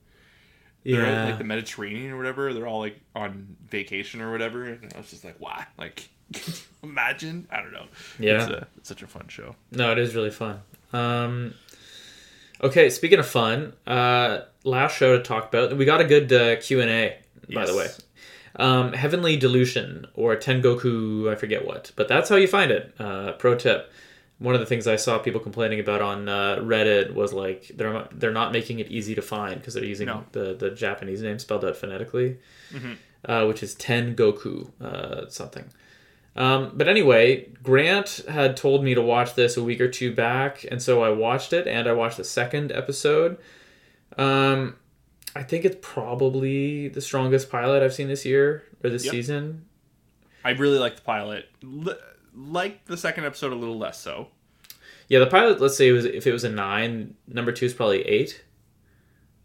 they're 0.95 1.05
out 1.05 1.09
in, 1.09 1.13
yeah. 1.15 1.25
like 1.25 1.37
the 1.37 1.43
Mediterranean 1.43 2.11
or 2.11 2.17
whatever. 2.17 2.53
They're 2.53 2.67
all 2.67 2.79
like 2.79 2.99
on 3.15 3.55
vacation 3.69 4.21
or 4.21 4.31
whatever. 4.31 4.63
And 4.63 4.91
I 4.93 4.97
was 4.97 5.09
just 5.09 5.23
like 5.23 5.39
wow 5.39 5.63
like 5.77 6.09
imagine? 6.83 7.47
I 7.51 7.61
don't 7.61 7.71
know. 7.71 7.85
Yeah. 8.19 8.35
it's, 8.35 8.51
a, 8.51 8.67
it's 8.77 8.89
such 8.89 9.01
a 9.01 9.07
fun 9.07 9.27
show. 9.27 9.55
No, 9.71 9.91
it 9.91 9.97
is 9.97 10.15
really 10.15 10.31
fun. 10.31 10.61
Um, 10.93 11.53
okay, 12.61 12.89
speaking 12.89 13.19
of 13.19 13.27
fun, 13.27 13.73
uh, 13.85 14.41
last 14.63 14.97
show 14.97 15.17
to 15.17 15.23
talk 15.23 15.47
about, 15.47 15.75
we 15.77 15.85
got 15.85 16.01
a 16.01 16.05
good 16.05 16.31
uh, 16.31 16.55
Q 16.57 16.81
and 16.81 16.89
A, 16.89 17.17
by 17.53 17.65
the 17.65 17.75
way. 17.75 17.87
Um, 18.55 18.93
Heavenly 18.93 19.37
Delusion 19.37 20.07
or 20.15 20.35
Tengoku, 20.35 21.31
I 21.31 21.35
forget 21.35 21.65
what, 21.65 21.91
but 21.95 22.07
that's 22.07 22.29
how 22.29 22.35
you 22.37 22.47
find 22.47 22.71
it. 22.71 22.93
Uh, 22.99 23.33
pro 23.33 23.55
tip: 23.55 23.91
one 24.39 24.53
of 24.53 24.59
the 24.59 24.65
things 24.67 24.85
I 24.87 24.97
saw 24.97 25.17
people 25.17 25.39
complaining 25.41 25.79
about 25.79 26.01
on 26.01 26.29
uh, 26.29 26.57
Reddit 26.57 27.13
was 27.13 27.33
like 27.33 27.71
they're 27.75 27.91
not, 27.93 28.19
they're 28.19 28.31
not 28.31 28.51
making 28.51 28.79
it 28.79 28.87
easy 28.89 29.15
to 29.15 29.21
find 29.21 29.55
because 29.59 29.73
they're 29.73 29.83
using 29.83 30.07
No. 30.07 30.25
the 30.31 30.53
the 30.53 30.69
Japanese 30.69 31.21
name 31.23 31.39
spelled 31.39 31.65
out 31.65 31.75
phonetically, 31.75 32.37
uh, 33.25 33.45
which 33.45 33.63
is 33.63 33.75
Tengoku 33.75 34.69
uh, 34.81 35.27
something. 35.29 35.65
Um, 36.35 36.73
but 36.75 36.87
anyway, 36.87 37.49
Grant 37.63 38.23
had 38.29 38.55
told 38.55 38.83
me 38.83 38.93
to 38.93 39.01
watch 39.01 39.33
this 39.33 39.57
a 39.57 39.63
week 39.63 39.81
or 39.81 39.87
two 39.89 40.13
back, 40.13 40.63
and 40.69 40.79
so 40.79 41.01
I 41.01 41.09
watched 41.09 41.51
it, 41.51 41.65
and 41.67 41.87
I 41.89 41.93
watched 41.93 42.17
the 42.17 42.23
second 42.23 42.71
episode. 42.71 43.37
Um, 44.19 44.75
I 45.35 45.41
think 45.43 45.65
it's 45.65 45.77
probably 45.81 46.87
the 46.89 47.01
strongest 47.01 47.49
pilot 47.49 47.81
I've 47.83 47.93
seen 47.93 48.07
this 48.07 48.23
year 48.25 48.63
or 48.83 48.89
this 48.91 49.05
Yep. 49.05 49.11
season. 49.11 49.65
I 50.45 50.51
really 50.51 50.77
like 50.79 50.95
the 50.95 51.01
pilot 51.01 51.45
L- 51.63 51.97
like 52.37 52.85
the 52.85 52.95
second 52.95 53.25
episode 53.25 53.51
a 53.51 53.55
little 53.55 53.77
less 53.77 53.99
so 53.99 54.27
Yeah, 55.09 55.19
the 55.19 55.27
pilot. 55.27 55.59
Let's 55.59 55.75
say 55.75 55.89
it 55.89 55.93
was 55.93 56.05
if 56.05 56.27
it 56.27 56.31
was 56.31 56.43
a 56.43 56.49
nine, 56.49 57.15
number 57.27 57.51
two 57.51 57.65
is 57.65 57.73
probably 57.73 58.03
eight. 58.03 58.43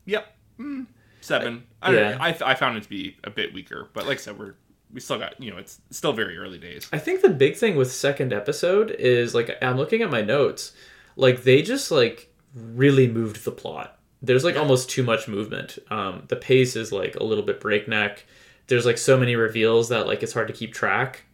Yep. 0.05 0.27
Mm, 0.59 0.87
seven. 1.21 1.65
I, 1.81 1.93
don't 1.93 2.01
yeah. 2.01 2.11
know. 2.17 2.23
I, 2.23 2.37
I 2.45 2.55
found 2.55 2.77
it 2.77 2.83
to 2.83 2.89
be 2.89 3.17
a 3.25 3.31
bit 3.31 3.55
weaker, 3.55 3.89
but 3.93 4.07
like 4.07 4.19
I 4.19 4.21
said, 4.21 4.39
we're 4.39 4.55
we 4.93 5.01
still 5.01 5.19
got 5.19 5.41
you 5.41 5.51
know 5.51 5.57
it's 5.57 5.81
still 5.91 6.13
very 6.13 6.37
early 6.37 6.59
days. 6.59 6.89
I 6.93 6.99
think 6.99 7.23
the 7.23 7.31
big 7.31 7.57
thing 7.57 7.77
with 7.77 7.91
second 7.93 8.33
episode 8.33 8.91
is 8.91 9.35
like 9.35 9.57
I'm 9.63 9.77
looking 9.77 10.03
at 10.03 10.11
my 10.11 10.21
notes, 10.21 10.73
like 11.17 11.45
they 11.45 11.63
just 11.63 11.91
like 11.91 12.33
really 12.55 13.09
moved 13.09 13.45
the 13.45 13.53
plot. 13.53 13.99
There's 14.21 14.45
like 14.45 14.57
almost 14.57 14.91
too 14.91 15.03
much 15.03 15.27
movement. 15.27 15.79
Um, 15.91 16.25
the 16.29 16.37
pace 16.37 16.77
is 16.77 16.93
like 16.93 17.17
a 17.17 17.25
little 17.25 17.45
bit 17.45 17.61
breakneck. 17.61 18.27
There's 18.67 18.87
like 18.87 18.99
so 18.99 19.17
many 19.17 19.35
reveals 19.35 19.89
that 19.89 20.07
like 20.07 20.23
it's 20.23 20.33
hard 20.33 20.49
to 20.49 20.55
keep 20.55 20.75
track. 20.75 21.25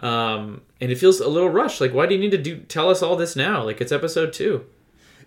Um, 0.00 0.62
and 0.80 0.92
it 0.92 0.96
feels 0.98 1.20
a 1.20 1.28
little 1.28 1.50
rushed. 1.50 1.80
Like, 1.80 1.92
why 1.92 2.06
do 2.06 2.14
you 2.14 2.20
need 2.20 2.30
to 2.30 2.38
do 2.38 2.58
tell 2.60 2.88
us 2.90 3.02
all 3.02 3.16
this 3.16 3.34
now? 3.36 3.64
Like, 3.64 3.80
it's 3.80 3.92
episode 3.92 4.32
two. 4.32 4.64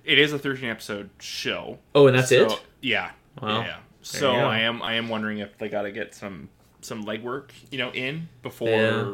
It 0.03 0.17
is 0.17 0.33
a 0.33 0.39
13 0.39 0.69
episode 0.69 1.09
show. 1.19 1.77
Oh, 1.93 2.07
and 2.07 2.17
that's 2.17 2.29
So, 2.29 2.45
it. 2.47 2.61
Yeah. 2.81 3.11
Wow. 3.41 3.61
Yeah. 3.61 3.77
So. 4.01 4.31
I 4.33 4.59
am 4.59 4.81
I 4.81 4.93
am 4.95 5.09
wondering 5.09 5.39
if 5.39 5.57
they 5.57 5.69
got 5.69 5.83
to 5.83 5.91
get 5.91 6.15
some 6.15 6.49
some 6.81 7.05
legwork, 7.05 7.51
you 7.69 7.77
know, 7.77 7.91
in 7.91 8.27
before 8.41 8.69
Yeah. 8.69 9.13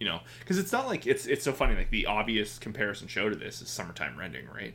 you 0.00 0.06
know, 0.06 0.20
because 0.38 0.58
it's 0.58 0.72
not 0.72 0.86
like 0.86 1.06
it's 1.06 1.26
it's 1.26 1.44
so 1.44 1.52
funny. 1.52 1.74
Like 1.76 1.90
the 1.90 2.06
obvious 2.06 2.58
comparison 2.58 3.08
show 3.08 3.28
to 3.28 3.36
this 3.36 3.60
is 3.60 3.68
summertime 3.68 4.16
rendering, 4.18 4.46
right? 4.54 4.72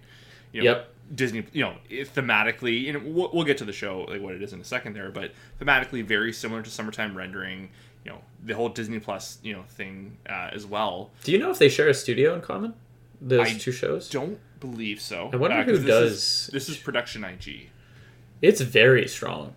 You 0.51 0.63
know, 0.63 0.71
Yep. 0.71 0.93
Disney, 1.15 1.45
you 1.53 1.63
know, 1.63 1.75
thematically, 1.89 2.81
you 2.81 2.93
know, 2.93 3.01
we'll, 3.03 3.29
we'll 3.33 3.43
get 3.45 3.57
to 3.59 3.65
the 3.65 3.73
show 3.73 4.01
like 4.01 4.21
what 4.21 4.35
it 4.35 4.43
is 4.43 4.53
in 4.53 4.59
a 4.59 4.63
second 4.63 4.93
there, 4.93 5.09
but 5.09 5.31
thematically 5.59 6.03
very 6.05 6.31
similar 6.33 6.61
to 6.61 6.69
summertime 6.69 7.15
rendering. 7.17 7.69
You 8.07 8.13
know, 8.13 8.21
the 8.45 8.53
whole 8.55 8.69
Disney 8.69 8.99
Plus, 8.99 9.37
you 9.43 9.51
know, 9.53 9.63
thing 9.67 10.15
uh, 10.29 10.49
as 10.53 10.65
well. 10.65 11.11
Do 11.25 11.33
you 11.33 11.37
know 11.39 11.51
if 11.51 11.59
they 11.59 11.67
share 11.67 11.89
a 11.89 11.93
studio 11.93 12.33
in 12.35 12.39
common? 12.41 12.73
Those 13.19 13.47
I 13.49 13.57
two 13.57 13.73
shows. 13.73 14.09
Don't 14.09 14.39
believe 14.61 15.01
so. 15.01 15.29
I 15.33 15.35
wonder 15.35 15.57
Uh, 15.57 15.63
who 15.65 15.77
this 15.77 15.85
does- 15.85 16.11
Is, 16.13 16.49
this 16.53 16.69
is 16.69 16.77
production 16.77 17.25
IG. 17.25 17.69
It's 18.41 18.61
very 18.61 19.07
strong. 19.09 19.53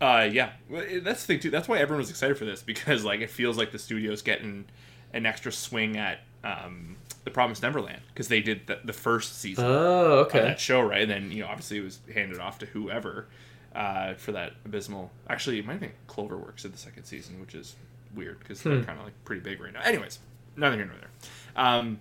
Uh, 0.00 0.28
yeah, 0.30 0.50
Well, 0.68 0.84
that's 1.02 1.22
the 1.22 1.26
thing 1.26 1.40
too. 1.40 1.50
That's 1.50 1.66
why 1.66 1.78
everyone 1.78 1.98
was 1.98 2.10
excited 2.10 2.36
for 2.38 2.44
this 2.44 2.62
because 2.62 3.02
like 3.04 3.20
it 3.20 3.30
feels 3.30 3.56
like 3.56 3.72
the 3.72 3.78
studio's 3.78 4.22
getting 4.22 4.66
an 5.12 5.26
extra 5.26 5.50
swing 5.50 5.96
at 5.96 6.20
um, 6.44 6.96
the 7.24 7.30
Promised 7.32 7.62
Neverland 7.62 8.02
because 8.08 8.28
they 8.28 8.40
did 8.40 8.66
the, 8.66 8.78
the 8.84 8.92
first 8.92 9.40
season 9.40 9.64
Oh, 9.66 10.20
of 10.24 10.32
that 10.32 10.60
show, 10.60 10.80
right? 10.80 11.02
And 11.02 11.10
then 11.10 11.32
you 11.32 11.42
know 11.42 11.48
obviously 11.48 11.78
it 11.78 11.84
was 11.84 11.98
handed 12.12 12.38
off 12.38 12.58
to 12.60 12.66
whoever 12.66 13.26
uh, 13.74 14.14
for 14.14 14.32
that 14.32 14.52
abysmal. 14.64 15.10
Actually, 15.28 15.58
it 15.58 15.66
might 15.66 15.80
been 15.80 15.92
CloverWorks 16.08 16.62
did 16.62 16.72
the 16.72 16.78
second 16.78 17.04
season, 17.04 17.40
which 17.40 17.54
is 17.54 17.76
weird 18.14 18.38
because 18.38 18.62
they're 18.62 18.78
Hmm. 18.78 18.84
kind 18.84 18.98
of 18.98 19.04
like 19.04 19.24
pretty 19.24 19.40
big 19.42 19.60
right 19.60 19.72
now. 19.72 19.80
Anyways, 19.82 20.18
neither 20.56 20.76
here 20.76 20.86
nor 20.86 20.96
there. 20.96 21.10
Um, 21.56 22.00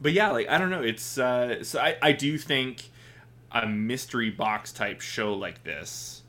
but 0.00 0.12
yeah, 0.12 0.30
like 0.30 0.48
I 0.48 0.58
don't 0.58 0.70
know. 0.70 0.82
It's 0.82 1.18
uh, 1.18 1.62
so 1.62 1.80
I 1.80 1.96
I 2.02 2.12
do 2.12 2.38
think 2.38 2.90
a 3.52 3.66
mystery 3.66 4.30
box 4.30 4.72
type 4.72 5.00
show 5.02 5.34
like 5.34 5.62
this 5.64 6.22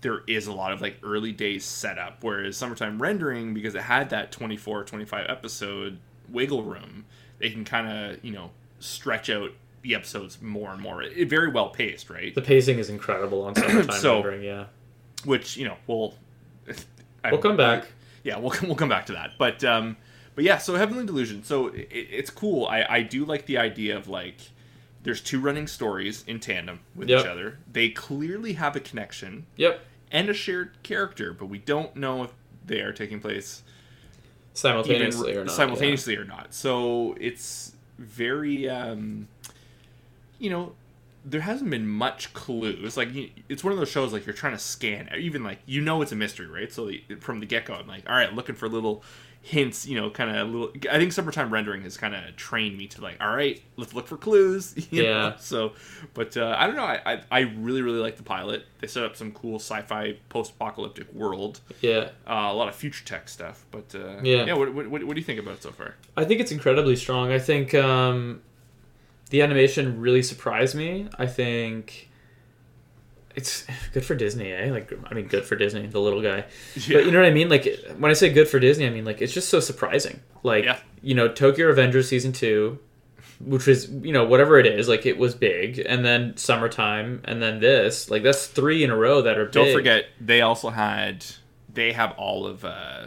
there 0.00 0.22
is 0.26 0.46
a 0.48 0.52
lot 0.52 0.72
of 0.72 0.80
like 0.82 0.96
early 1.04 1.30
days 1.32 1.64
setup 1.64 2.18
whereas 2.22 2.56
summertime 2.56 3.00
rendering 3.00 3.54
because 3.54 3.74
it 3.76 3.82
had 3.82 4.10
that 4.10 4.30
24 4.32 4.82
25 4.84 5.26
episode 5.30 5.98
wiggle 6.28 6.62
room 6.64 7.04
they 7.38 7.48
can 7.48 7.64
kind 7.64 7.86
of 7.88 8.22
you 8.24 8.32
know 8.32 8.50
stretch 8.80 9.30
out 9.30 9.50
the 9.84 9.94
episodes 9.94 10.40
more 10.42 10.72
and 10.72 10.80
more 10.80 11.02
it, 11.02 11.28
very 11.28 11.48
well 11.50 11.68
paced 11.68 12.08
right 12.10 12.34
The 12.34 12.42
pacing 12.42 12.78
is 12.78 12.88
incredible 12.90 13.42
on 13.44 13.54
summertime 13.54 13.90
So- 14.00 14.16
rendering. 14.16 14.42
Yeah, 14.42 14.64
which 15.24 15.56
you 15.56 15.66
know 15.68 15.76
we'll 15.86 16.14
I- 17.22 17.30
we'll 17.30 17.40
come 17.40 17.56
back. 17.56 17.86
yeah 18.24 18.38
we'll, 18.38 18.52
we'll 18.62 18.74
come 18.76 18.88
back 18.88 19.06
to 19.06 19.12
that 19.12 19.32
but 19.38 19.62
um 19.62 19.96
but 20.34 20.42
yeah 20.44 20.58
so 20.58 20.74
heavenly 20.74 21.04
delusion 21.06 21.44
so 21.44 21.68
it, 21.68 21.86
it's 21.90 22.30
cool 22.30 22.66
i 22.66 22.82
i 22.88 23.02
do 23.02 23.24
like 23.26 23.44
the 23.46 23.58
idea 23.58 23.96
of 23.96 24.08
like 24.08 24.38
there's 25.02 25.20
two 25.20 25.38
running 25.38 25.66
stories 25.66 26.24
in 26.26 26.40
tandem 26.40 26.80
with 26.96 27.08
Yep. 27.10 27.20
each 27.20 27.26
other 27.26 27.58
they 27.70 27.90
clearly 27.90 28.54
have 28.54 28.74
a 28.76 28.80
connection 28.80 29.44
Yep, 29.56 29.80
and 30.10 30.28
a 30.30 30.34
shared 30.34 30.82
character 30.82 31.32
but 31.34 31.46
we 31.46 31.58
don't 31.58 31.94
know 31.94 32.24
if 32.24 32.32
they 32.66 32.80
are 32.80 32.92
taking 32.92 33.20
place 33.20 33.62
simultaneously 34.54 35.30
even 35.30 35.42
or 35.42 35.44
not. 35.44 35.54
simultaneously 35.54 36.16
or 36.16 36.24
not 36.24 36.54
so 36.54 37.14
it's 37.20 37.72
very 37.98 38.68
um 38.68 39.28
you 40.44 40.50
know 40.50 40.72
there 41.26 41.40
hasn't 41.40 41.70
been 41.70 41.86
much 41.88 42.32
clues 42.34 42.96
like 42.98 43.10
you- 43.14 43.30
it's 43.48 43.64
one 43.64 43.72
of 43.72 43.78
those 43.78 43.88
shows 43.90 44.12
like 44.12 44.26
you're 44.26 44.34
trying 44.42 44.52
to 44.52 44.58
scan 44.58 45.08
even 45.18 45.42
like 45.42 45.58
you 45.64 45.80
know 45.80 46.02
it's 46.02 46.12
a 46.12 46.16
mystery 46.24 46.46
right 46.46 46.70
so 46.70 46.90
from 47.20 47.40
the 47.40 47.46
get-go 47.46 47.72
i'm 47.74 47.86
like 47.94 48.04
all 48.08 48.14
right 48.16 48.32
looking 48.34 48.54
for 48.54 48.68
little 48.68 49.02
hints 49.40 49.86
you 49.86 49.94
know 49.98 50.08
kind 50.10 50.34
of 50.34 50.48
little 50.48 50.70
i 50.90 50.98
think 50.98 51.12
summertime 51.12 51.50
rendering 51.52 51.82
has 51.82 51.96
kind 51.98 52.14
of 52.14 52.22
trained 52.36 52.76
me 52.78 52.86
to 52.86 53.00
like 53.02 53.16
all 53.22 53.34
right 53.34 53.62
let's 53.76 53.92
look 53.94 54.06
for 54.06 54.16
clues 54.18 54.74
you 54.90 55.02
know? 55.02 55.08
Yeah. 55.30 55.36
so 55.36 55.72
but 56.14 56.36
uh, 56.36 56.54
i 56.58 56.66
don't 56.66 56.76
know 56.76 56.84
I, 56.84 57.00
I 57.14 57.20
i 57.30 57.40
really 57.40 57.80
really 57.82 58.00
like 58.06 58.16
the 58.18 58.22
pilot 58.22 58.64
they 58.80 58.86
set 58.86 59.02
up 59.04 59.16
some 59.16 59.32
cool 59.32 59.56
sci-fi 59.58 60.16
post-apocalyptic 60.28 61.12
world 61.14 61.60
Yeah, 61.80 62.08
uh, 62.26 62.48
a 62.50 62.54
lot 62.54 62.68
of 62.68 62.74
future 62.74 63.04
tech 63.04 63.28
stuff 63.30 63.64
but 63.70 63.94
uh, 63.94 64.20
Yeah. 64.22 64.44
yeah 64.46 64.54
what, 64.54 64.72
what, 64.74 64.88
what, 64.88 65.04
what 65.04 65.14
do 65.14 65.20
you 65.20 65.26
think 65.26 65.40
about 65.40 65.54
it 65.54 65.62
so 65.62 65.70
far 65.72 65.94
I 66.18 66.24
think 66.24 66.40
it's 66.40 66.52
incredibly 66.52 66.96
strong. 66.96 67.32
I 67.32 67.38
think 67.38 67.74
um, 67.74 68.40
the 69.30 69.42
animation 69.42 70.00
really 70.00 70.22
surprised 70.22 70.74
me. 70.74 71.08
I 71.18 71.26
think 71.26 72.10
it's 73.34 73.66
good 73.92 74.04
for 74.04 74.14
Disney, 74.14 74.52
eh? 74.52 74.70
Like, 74.70 74.92
I 75.10 75.14
mean, 75.14 75.26
good 75.26 75.44
for 75.44 75.56
Disney, 75.56 75.86
the 75.86 76.00
little 76.00 76.22
guy. 76.22 76.44
Yeah. 76.76 76.94
But 76.98 77.06
you 77.06 77.10
know 77.10 77.18
what 77.20 77.26
I 77.28 77.32
mean? 77.32 77.48
Like, 77.48 77.66
when 77.98 78.10
I 78.10 78.14
say 78.14 78.32
good 78.32 78.48
for 78.48 78.58
Disney, 78.60 78.86
I 78.86 78.90
mean 78.90 79.04
like 79.04 79.20
it's 79.22 79.32
just 79.32 79.48
so 79.48 79.60
surprising. 79.60 80.20
Like, 80.42 80.64
Yeah. 80.64 80.78
you 81.02 81.14
know, 81.14 81.28
Tokyo 81.28 81.72
Revengers 81.72 82.04
season 82.04 82.32
two, 82.32 82.78
which 83.40 83.66
was 83.66 83.90
you 83.90 84.12
know 84.12 84.24
whatever 84.24 84.58
it 84.58 84.66
is, 84.66 84.88
like 84.88 85.04
it 85.06 85.18
was 85.18 85.34
big, 85.34 85.78
and 85.80 86.04
then 86.04 86.36
summertime, 86.36 87.20
and 87.24 87.42
then 87.42 87.58
this, 87.60 88.08
like 88.10 88.22
that's 88.22 88.46
three 88.46 88.84
in 88.84 88.90
a 88.90 88.96
row 88.96 89.22
that 89.22 89.36
are 89.38 89.46
Don't 89.48 89.64
big. 89.66 89.74
forget, 89.74 90.04
they 90.20 90.40
also 90.40 90.70
had 90.70 91.24
they 91.72 91.92
have 91.92 92.12
all 92.12 92.46
of 92.46 92.64
uh, 92.64 93.06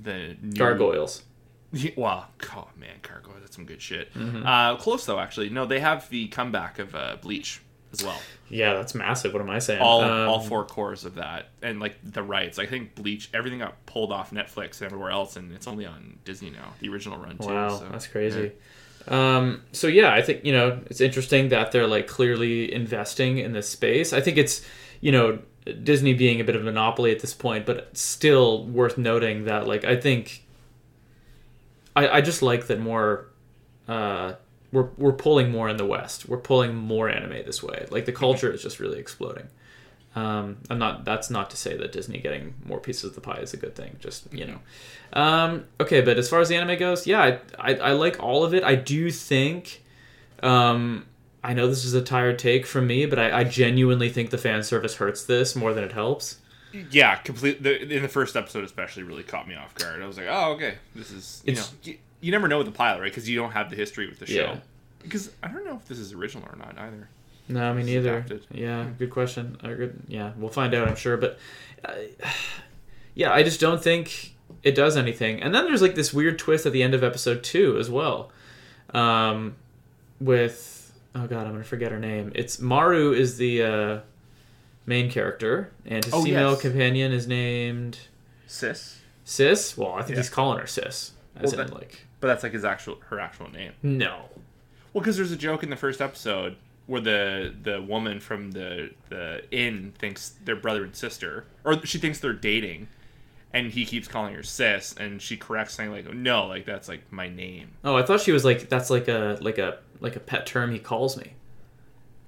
the 0.00 0.36
new, 0.40 0.52
gargoyles. 0.56 1.24
Yeah, 1.72 1.90
Wow, 1.96 2.26
oh 2.56 2.68
man, 2.76 2.96
Gargoyle, 3.02 3.36
that's 3.40 3.54
some 3.54 3.64
good 3.64 3.80
shit. 3.80 4.12
Mm-hmm. 4.14 4.44
Uh, 4.44 4.76
close 4.76 5.06
though, 5.06 5.20
actually. 5.20 5.50
No, 5.50 5.66
they 5.66 5.80
have 5.80 6.08
the 6.10 6.28
comeback 6.28 6.78
of 6.78 6.94
uh, 6.94 7.16
Bleach 7.20 7.60
as 7.92 8.02
well. 8.02 8.20
Yeah, 8.48 8.74
that's 8.74 8.94
massive. 8.94 9.32
What 9.32 9.42
am 9.42 9.50
I 9.50 9.58
saying? 9.58 9.80
All 9.80 10.00
Um, 10.02 10.28
all 10.28 10.40
four 10.40 10.64
cours 10.64 11.04
of 11.04 11.16
that, 11.16 11.50
and 11.62 11.80
like 11.80 11.96
the 12.02 12.22
rights. 12.22 12.58
I 12.58 12.66
think 12.66 12.94
Bleach, 12.94 13.30
everything 13.32 13.60
got 13.60 13.84
pulled 13.86 14.12
off 14.12 14.32
Netflix 14.32 14.80
and 14.80 14.86
everywhere 14.86 15.10
else, 15.10 15.36
and 15.36 15.52
it's 15.52 15.66
only 15.66 15.86
on 15.86 16.18
Disney 16.24 16.50
now. 16.50 16.74
The 16.80 16.88
original 16.88 17.18
run 17.18 17.38
too. 17.38 17.48
Wow, 17.48 17.78
so, 17.78 17.88
that's 17.88 18.06
crazy. 18.06 18.52
Um, 19.08 19.62
so 19.72 19.86
yeah, 19.86 20.12
I 20.12 20.22
think 20.22 20.44
you 20.44 20.52
know 20.52 20.80
it's 20.86 21.00
interesting 21.00 21.48
that 21.50 21.72
they're 21.72 21.86
like 21.86 22.06
clearly 22.06 22.72
investing 22.72 23.38
in 23.38 23.52
this 23.52 23.68
space. 23.68 24.12
I 24.12 24.20
think 24.20 24.36
it's 24.36 24.64
you 25.00 25.12
know 25.12 25.38
Disney 25.82 26.14
being 26.14 26.40
a 26.40 26.44
bit 26.44 26.56
of 26.56 26.62
a 26.62 26.64
monopoly 26.64 27.12
at 27.12 27.20
this 27.20 27.34
point, 27.34 27.66
but 27.66 27.96
still 27.96 28.66
worth 28.66 28.98
noting 28.98 29.44
that 29.44 29.66
like 29.66 29.84
I 29.84 29.96
think 29.96 30.44
I, 31.96 32.08
I 32.08 32.20
just 32.20 32.42
like 32.42 32.66
that 32.68 32.80
more. 32.80 33.26
Uh, 33.88 34.34
we're 34.72 34.88
we're 34.96 35.12
pulling 35.12 35.50
more 35.50 35.68
in 35.68 35.76
the 35.76 35.86
West. 35.86 36.28
We're 36.28 36.38
pulling 36.38 36.74
more 36.74 37.08
anime 37.08 37.44
this 37.44 37.62
way. 37.62 37.86
Like 37.90 38.04
the 38.06 38.12
culture 38.12 38.52
is 38.52 38.62
just 38.62 38.78
really 38.78 38.98
exploding. 38.98 39.48
Um, 40.16 40.58
I'm 40.68 40.78
not. 40.78 41.04
That's 41.04 41.30
not 41.30 41.50
to 41.50 41.56
say 41.56 41.76
that 41.76 41.92
Disney 41.92 42.18
getting 42.18 42.54
more 42.64 42.80
pieces 42.80 43.04
of 43.04 43.14
the 43.14 43.20
pie 43.20 43.38
is 43.38 43.54
a 43.54 43.56
good 43.56 43.74
thing. 43.74 43.96
Just 44.00 44.32
you 44.32 44.46
know. 44.46 44.58
Um, 45.12 45.64
okay, 45.80 46.00
but 46.00 46.18
as 46.18 46.28
far 46.28 46.40
as 46.40 46.48
the 46.48 46.56
anime 46.56 46.78
goes, 46.78 47.06
yeah, 47.06 47.38
I, 47.58 47.72
I, 47.72 47.74
I 47.76 47.92
like 47.92 48.20
all 48.20 48.44
of 48.44 48.54
it. 48.54 48.64
I 48.64 48.74
do 48.74 49.10
think. 49.10 49.82
Um, 50.42 51.06
I 51.42 51.54
know 51.54 51.68
this 51.68 51.84
is 51.84 51.94
a 51.94 52.02
tired 52.02 52.38
take 52.38 52.66
from 52.66 52.86
me, 52.86 53.06
but 53.06 53.18
I, 53.18 53.40
I 53.40 53.44
genuinely 53.44 54.10
think 54.10 54.30
the 54.30 54.38
fan 54.38 54.62
service 54.62 54.96
hurts 54.96 55.24
this 55.24 55.56
more 55.56 55.72
than 55.72 55.84
it 55.84 55.92
helps. 55.92 56.36
Yeah, 56.90 57.16
complete. 57.16 57.62
The, 57.62 57.82
in 57.94 58.02
the 58.02 58.08
first 58.08 58.36
episode, 58.36 58.64
especially, 58.64 59.02
really 59.02 59.22
caught 59.22 59.48
me 59.48 59.54
off 59.54 59.74
guard. 59.74 60.02
I 60.02 60.06
was 60.06 60.16
like, 60.16 60.26
"Oh, 60.30 60.52
okay, 60.52 60.74
this 60.94 61.10
is 61.10 61.42
you 61.44 61.52
It's- 61.52 61.70
know, 61.72 61.78
you, 61.92 61.98
you 62.20 62.30
never 62.30 62.48
know 62.48 62.58
with 62.58 62.66
the 62.66 62.72
pilot, 62.72 63.00
right? 63.00 63.10
Because 63.10 63.28
you 63.28 63.36
don't 63.36 63.52
have 63.52 63.70
the 63.70 63.76
history 63.76 64.06
with 64.08 64.18
the 64.18 64.26
show. 64.26 64.34
Yeah. 64.34 64.56
Because 65.02 65.30
I 65.42 65.48
don't 65.48 65.64
know 65.64 65.76
if 65.76 65.86
this 65.86 65.98
is 65.98 66.12
original 66.12 66.44
or 66.50 66.56
not 66.56 66.78
either. 66.78 67.08
No, 67.48 67.72
me 67.74 67.80
It's 67.80 67.88
neither. 67.90 68.16
adapted. 68.18 68.46
Yeah, 68.52 68.86
good 68.98 69.10
question. 69.10 69.56
Uh, 69.64 69.68
good, 69.68 70.00
yeah, 70.06 70.32
we'll 70.36 70.50
find 70.50 70.72
out, 70.74 70.86
I'm 70.86 70.94
sure. 70.96 71.16
But 71.16 71.38
uh, 71.84 71.92
yeah, 73.14 73.32
I 73.32 73.42
just 73.42 73.58
don't 73.60 73.82
think 73.82 74.34
it 74.62 74.74
does 74.74 74.96
anything. 74.96 75.42
And 75.42 75.54
then 75.54 75.64
there's 75.64 75.82
like 75.82 75.94
this 75.94 76.12
weird 76.12 76.38
twist 76.38 76.66
at 76.66 76.72
the 76.72 76.82
end 76.82 76.94
of 76.94 77.02
episode 77.02 77.42
two 77.42 77.78
as 77.78 77.90
well, 77.90 78.30
um, 78.94 79.56
with 80.20 80.92
oh 81.14 81.26
god, 81.26 81.46
I'm 81.46 81.52
gonna 81.52 81.64
forget 81.64 81.90
her 81.92 81.98
name. 81.98 82.30
It's 82.34 82.60
Maru 82.60 83.12
is 83.12 83.36
the 83.38 83.62
uh, 83.62 83.98
main 84.90 85.10
character, 85.10 85.70
and 85.86 86.04
his 86.04 86.12
Oh, 86.12 86.22
female 86.24 86.50
yes. 86.52 86.60
companion 86.60 87.12
is 87.12 87.26
named 87.26 87.98
Sis, 88.46 89.00
Sis. 89.24 89.76
Well, 89.78 89.92
I 89.94 90.02
think 90.02 90.10
Yeah. 90.16 90.16
he's 90.22 90.30
calling 90.30 90.58
her 90.58 90.66
Sis, 90.66 91.12
as 91.36 91.52
Well, 91.52 91.60
in 91.62 91.66
that- 91.68 91.74
like 91.74 92.06
but 92.20 92.26
that's 92.28 92.42
like 92.42 92.52
his 92.52 92.64
actual 92.64 92.98
her 93.08 93.18
actual 93.18 93.50
name. 93.50 93.72
no. 93.82 94.28
Well, 94.92 95.00
because 95.02 95.16
there's 95.16 95.32
a 95.32 95.36
joke 95.36 95.62
in 95.62 95.70
the 95.70 95.76
first 95.76 96.00
episode 96.02 96.56
where 96.86 97.00
the 97.00 97.54
the 97.62 97.80
woman 97.80 98.18
from 98.20 98.50
the 98.50 98.90
the 99.08 99.42
inn 99.52 99.92
thinks 99.98 100.34
they're 100.44 100.56
brother 100.56 100.82
and 100.84 100.94
sister, 100.96 101.44
or 101.64 101.84
she 101.86 101.98
thinks 101.98 102.18
they're 102.18 102.32
dating, 102.32 102.88
and 103.52 103.70
he 103.70 103.84
keeps 103.86 104.08
calling 104.08 104.34
her 104.34 104.42
sis, 104.42 104.94
and 104.98 105.22
she 105.22 105.36
corrects 105.36 105.74
saying 105.74 105.92
like, 105.92 106.12
"No, 106.12 106.46
like 106.46 106.64
that's 106.66 106.88
like 106.88 107.02
my 107.12 107.28
name." 107.28 107.68
Oh, 107.84 107.96
I 107.96 108.02
thought 108.02 108.20
she 108.20 108.32
was 108.32 108.44
like 108.44 108.68
that's 108.68 108.90
like 108.90 109.06
a 109.08 109.38
like 109.40 109.58
a 109.58 109.78
like 110.00 110.16
a 110.16 110.20
pet 110.20 110.44
term 110.46 110.72
he 110.72 110.78
calls 110.80 111.16
me. 111.16 111.34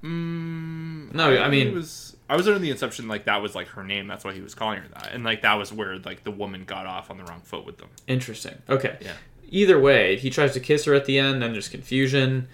Mm, 0.04 1.12
No, 1.14 1.36
I 1.42 1.48
mean- 1.48 1.68
it 1.68 1.74
was. 1.74 2.11
I 2.32 2.36
was 2.36 2.46
under 2.48 2.58
the 2.58 2.70
assumption 2.70 3.08
like 3.08 3.26
that 3.26 3.42
was 3.42 3.54
like 3.54 3.68
her 3.68 3.84
name. 3.84 4.06
That's 4.06 4.24
why 4.24 4.32
he 4.32 4.40
was 4.40 4.54
calling 4.54 4.80
her 4.80 4.88
that, 4.94 5.10
and 5.12 5.22
like 5.22 5.42
that 5.42 5.54
was 5.54 5.72
where 5.72 5.98
like 5.98 6.24
the 6.24 6.30
woman 6.30 6.64
got 6.64 6.86
off 6.86 7.10
on 7.10 7.18
the 7.18 7.24
wrong 7.24 7.40
foot 7.42 7.66
with 7.66 7.78
them. 7.78 7.88
Interesting. 8.06 8.54
Okay. 8.68 8.96
Yeah. 9.00 9.12
Either 9.50 9.78
way, 9.78 10.16
he 10.16 10.30
tries 10.30 10.54
to 10.54 10.60
kiss 10.60 10.86
her 10.86 10.94
at 10.94 11.04
the 11.04 11.18
end, 11.18 11.42
then 11.42 11.52
there's 11.52 11.68
confusion. 11.68 12.48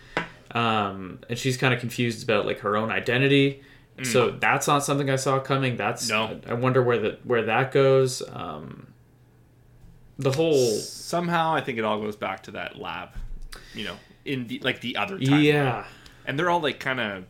Um, 0.51 1.21
and 1.29 1.39
she's 1.39 1.57
kind 1.57 1.73
of 1.73 1.79
confused 1.79 2.25
about 2.25 2.45
like 2.45 2.59
her 2.61 2.77
own 2.77 2.91
identity. 2.91 3.63
So 4.03 4.31
that's 4.31 4.69
not 4.69 4.85
something 4.85 5.11
I 5.11 5.17
saw 5.17 5.41
coming. 5.41 5.77
That's 5.77 6.09
No. 6.09 6.41
I 6.47 6.55
wonder 6.55 6.83
where 6.83 6.99
the 6.99 7.19
where 7.25 7.43
that 7.45 7.73
goes. 7.73 8.23
Um, 8.33 8.89
the 10.19 10.31
whole 10.33 10.77
Somehow, 10.77 11.55
I 11.55 11.61
think 11.61 11.79
it 11.79 11.85
all 11.85 12.01
goes 12.01 12.17
back 12.17 12.45
to 12.45 12.53
that 12.53 12.79
lab, 12.79 13.11
you 13.75 13.85
know, 13.85 13.97
in 14.25 14.47
the 14.47 14.61
like 14.61 14.81
the 14.81 14.97
other 14.97 15.19
time. 15.19 15.41
yeah 15.43 15.85
and 16.29 16.39
they're 16.39 16.51
all 16.51 16.61
like 16.61 16.79
kind 16.79 17.01
of 17.01 17.25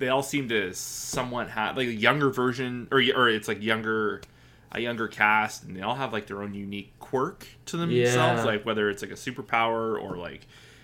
they 0.00 0.08
all 0.08 0.22
seem 0.22 0.48
to 0.48 0.72
somewhat 0.74 1.48
have 1.50 1.76
like 1.76 1.86
a 1.86 1.92
younger 1.92 2.30
version 2.30 2.88
or 2.90 3.00
or 3.14 3.28
it's 3.28 3.46
like 3.46 3.62
younger 3.62 4.20
a 4.72 4.80
younger 4.80 5.06
cast 5.06 5.62
and 5.64 5.76
they 5.76 5.82
all 5.82 5.94
have 5.94 6.12
like 6.12 6.26
their 6.26 6.42
own 6.42 6.54
unique 6.54 6.92
quirk 6.98 7.46
to 7.66 7.76
themselves 7.76 8.40
Yeah. 8.40 8.44
like 8.44 8.64
whether 8.66 8.90
it's 8.90 9.02
like 9.02 9.10
a 9.10 9.14
superpower 9.14 10.00
or 10.02 10.16
like 10.16 10.42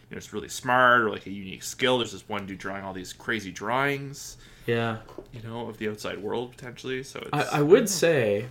you 0.09 0.15
know 0.15 0.19
it's 0.19 0.33
really 0.33 0.49
smart 0.49 1.03
or 1.03 1.11
like 1.11 1.27
a 1.27 1.31
unique 1.31 1.63
skill 1.63 1.99
there's 1.99 2.13
this 2.13 2.29
one 2.29 2.47
dude 2.47 2.59
drawing 2.59 2.85
all 2.85 2.93
these 2.93 3.13
crazy 3.13 3.51
drawings 3.51 4.37
yeah. 4.67 4.99
you 5.33 5.41
know 5.43 5.69
of 5.69 5.79
the 5.79 5.89
outside 5.89 6.19
world 6.19 6.51
potentially 6.51 7.03
so 7.03 7.21
it's 7.21 7.31
I, 7.53 7.59
I 7.59 7.63
would 7.63 7.89
say, 7.89 8.47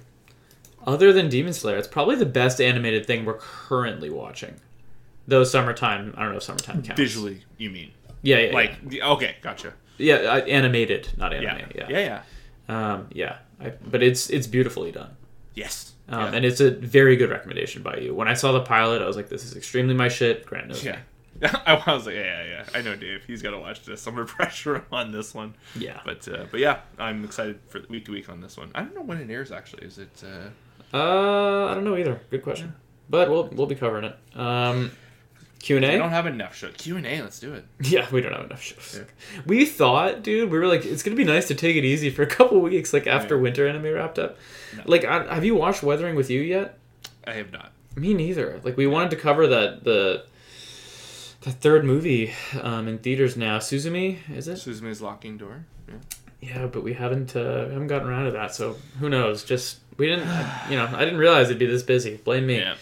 other 0.88 1.12
than 1.12 1.30
Demon 1.30 1.52
Slayer, 1.54 1.78
it's 1.78 1.88
probably 1.88 2.16
the 2.16 2.26
best 2.26 2.62
animated 2.62 3.06
thing 3.08 3.26
we're 3.26 3.40
currently 3.40 4.10
watching. 4.10 4.56
Though 5.28 5.44
summertime, 5.44 6.14
I 6.16 6.22
don't 6.22 6.32
know 6.32 6.38
if 6.38 6.44
summertime 6.44 6.84
counts. 6.84 6.98
visually 7.00 7.42
you 7.58 7.70
mean 7.72 7.92
yeah, 8.22 8.38
yeah, 8.40 8.54
like 8.54 8.88
the, 8.88 9.02
okay 9.04 9.36
gotcha 9.42 9.74
yeah, 9.98 10.22
yeah 10.22 10.30
uh, 10.34 10.38
animated, 10.46 11.10
not 11.18 11.32
yeah 11.32 11.40
anime. 11.56 11.72
yeah 11.76 11.86
Yeah, 11.90 12.22
yeah, 12.70 12.94
Um, 12.94 13.08
yeah. 13.12 13.38
I, 13.60 13.70
but 13.70 14.04
it's 14.04 14.30
it's 14.30 14.48
beautifully 14.48 14.92
done. 14.92 15.16
yes 15.54 15.94
Um, 16.10 16.20
yeah. 16.22 16.32
And 16.38 16.46
it's 16.46 16.60
a 16.60 16.72
very 16.72 17.16
good 17.16 17.30
recommendation 17.30 17.82
by 17.84 17.98
you. 17.98 18.14
When 18.14 18.28
I 18.28 18.34
saw 18.36 18.52
the 18.52 18.62
pilot, 18.62 19.02
I 19.02 19.08
was 19.08 19.16
like, 19.16 19.30
"This 19.30 19.44
is 19.44 19.56
extremely 19.56 19.94
my 19.96 20.08
shit." 20.10 20.46
Grant 20.46 20.68
knows. 20.68 20.84
yeah 20.84 20.98
me. 21.42 21.50
I 21.66 21.82
was 21.94 22.06
like, 22.06 22.16
yeah, 22.16 22.44
yeah, 22.44 22.46
yeah. 22.46 22.66
I 22.74 22.82
know 22.82 22.96
Dave. 22.96 23.24
He's 23.28 23.42
got 23.42 23.52
to 23.52 23.60
watch 23.60 23.84
this. 23.84 24.02
Summer 24.08 24.24
pressure 24.26 24.86
on 24.92 25.12
this 25.12 25.34
one. 25.34 25.54
Yeah. 25.78 26.00
But 26.06 26.28
uh, 26.28 26.46
but 26.52 26.60
yeah, 26.60 26.80
I'm 26.98 27.24
excited 27.26 27.60
for 27.68 27.82
week 27.90 28.06
to 28.06 28.12
week 28.12 28.30
on 28.30 28.40
this 28.42 28.56
one. 28.58 28.72
I 28.76 28.82
don't 28.84 28.96
know 28.96 29.02
when 29.02 29.18
it 29.20 29.30
airs 29.30 29.52
actually. 29.52 29.86
Is 29.88 29.98
it? 29.98 30.24
Uh, 30.24 30.50
Uh, 30.96 31.66
I 31.72 31.74
don't 31.74 31.84
know 31.84 31.98
either. 31.98 32.22
Good 32.30 32.44
question. 32.44 32.74
But 33.10 33.30
we'll 33.30 33.48
we'll 33.50 33.68
be 33.68 33.76
covering 33.76 34.06
it. 34.06 34.16
Um, 34.38 34.92
Q 35.66 35.78
and 35.78 35.86
I 35.88 35.98
don't 35.98 36.12
have 36.12 36.28
enough 36.28 36.56
show. 36.56 36.70
Q 36.78 36.98
and 36.98 37.08
A. 37.08 37.24
Let's 37.24 37.40
do 37.40 37.56
it. 37.56 37.66
Yeah, 37.82 38.08
we 38.12 38.22
don't 38.22 38.34
have 38.34 38.46
enough 38.46 38.62
shows. 38.62 39.02
We 39.48 39.66
thought, 39.66 40.22
dude, 40.22 40.52
we 40.52 40.60
were 40.60 40.68
like, 40.68 40.86
it's 40.86 41.02
gonna 41.02 41.16
be 41.16 41.24
nice 41.24 41.48
to 41.48 41.56
take 41.56 41.76
it 41.76 41.84
easy 41.84 42.12
for 42.12 42.22
a 42.22 42.28
couple 42.38 42.62
weeks, 42.62 42.94
like 42.94 43.08
after 43.08 43.36
Right. 43.36 43.42
winter 43.42 43.68
anime 43.68 43.92
wrapped 43.92 44.20
up. 44.20 44.38
No. 44.78 44.84
Like, 44.86 45.06
I, 45.06 45.34
have 45.34 45.44
you 45.44 45.56
watched 45.56 45.82
Weathering 45.82 46.14
with 46.16 46.30
You 46.30 46.42
yet? 46.42 46.78
I 47.26 47.34
have 47.34 47.52
not. 47.52 47.72
Me 47.96 48.14
neither. 48.14 48.62
Like, 48.64 48.78
we 48.78 48.86
wanted 48.86 49.10
to 49.10 49.16
cover 49.16 49.48
that 49.48 49.84
the 49.84 50.26
the 51.42 51.52
third 51.52 51.84
movie 51.84 52.32
um, 52.62 52.88
in 52.88 53.00
theaters 53.00 53.36
now. 53.36 53.58
Suzumi, 53.58 54.18
is 54.32 54.48
it? 54.48 54.58
Suzume's 54.60 55.02
locking 55.02 55.36
door. 55.38 55.66
Yeah. 55.88 55.96
Yeah, 56.42 56.68
but 56.68 56.84
we 56.84 56.94
haven't 56.94 57.36
uh, 57.36 57.70
haven't 57.70 57.88
gotten 57.88 58.08
around 58.08 58.26
to 58.26 58.32
that. 58.32 58.54
So 58.54 58.76
who 59.00 59.10
knows? 59.10 59.44
Just 59.44 59.80
we 59.98 60.06
didn't, 60.06 60.28
you 60.70 60.76
know, 60.76 60.88
I 60.94 61.06
didn't 61.06 61.18
realize 61.18 61.48
it'd 61.48 61.58
be 61.58 61.66
this 61.66 61.82
busy. 61.82 62.18
Blame 62.18 62.46
me. 62.46 62.58
Yeah. 62.60 62.76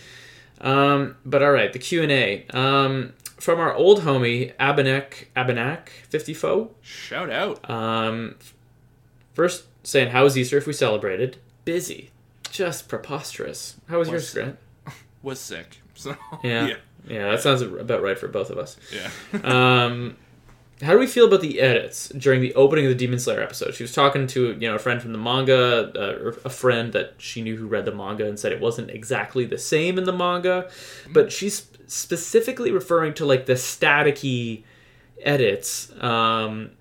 Um, 0.64 1.18
but 1.26 1.44
all 1.44 1.52
right, 1.52 1.72
the 1.72 1.78
Q 1.80 2.02
and 2.04 2.12
A 2.12 2.46
um, 2.52 3.14
from 3.40 3.60
our 3.60 3.74
old 3.74 4.02
homie 4.02 4.56
Abenek 4.56 5.26
Abenak 5.36 5.90
fifty 6.10 6.34
foe. 6.34 6.72
Shout 6.82 7.30
out. 7.30 7.70
Um, 7.70 8.36
first 9.34 9.66
saying 9.84 10.12
how 10.12 10.24
was 10.24 10.38
Easter 10.38 10.58
if 10.58 10.66
we 10.66 10.74
celebrated? 10.74 11.38
Busy, 11.66 12.12
just 12.50 12.88
preposterous. 12.88 13.76
How 13.90 14.00
was 14.00 14.08
yours, 14.10 14.24
Was- 14.24 14.34
Grant? 14.34 14.60
Was 15.22 15.40
sick. 15.40 15.78
So 15.96 16.16
Yeah. 16.44 16.68
yeah. 16.68 16.76
Yeah, 17.06 17.32
that 17.32 17.42
sounds 17.42 17.62
about 17.62 18.02
right 18.02 18.18
for 18.18 18.30
both 18.30 18.50
of 18.50 18.58
us. 18.58 18.78
Yeah. 18.94 19.10
Um, 19.44 20.16
how 20.84 20.92
do 20.92 21.00
we 21.00 21.08
feel 21.08 21.26
about 21.26 21.42
the 21.42 21.60
edits 21.62 22.10
during 22.10 22.42
the 22.42 22.54
opening 22.56 22.86
of 22.86 22.90
the 22.90 22.96
Demon 22.96 23.20
Slayer 23.20 23.42
episode? 23.42 23.74
She 23.74 23.84
was 23.84 23.94
talking 23.94 24.28
to 24.28 24.54
you 24.54 24.70
know 24.70 24.76
a 24.76 24.80
friend 24.80 25.02
from 25.02 25.12
the 25.12 25.18
manga, 25.18 25.92
uh, 25.96 26.24
or 26.24 26.30
a 26.44 26.50
friend 26.50 26.94
that 26.94 27.16
she 27.18 27.42
knew 27.42 27.56
who 27.56 27.68
read 27.68 27.86
the 27.86 27.94
manga, 27.94 28.28
and 28.28 28.40
said 28.40 28.52
it 28.52 28.60
wasn't 28.60 28.92
exactly 28.92 29.46
the 29.46 29.58
same 29.58 29.98
in 29.98 30.04
the 30.04 30.14
manga, 30.14 30.70
but 31.12 31.32
she's 31.32 31.68
specifically 31.88 32.72
referring 32.72 33.14
to 33.14 33.26
like 33.26 33.46
the 33.46 33.54
staticky 33.54 34.64
edits 35.22 35.92
um, 36.02 36.72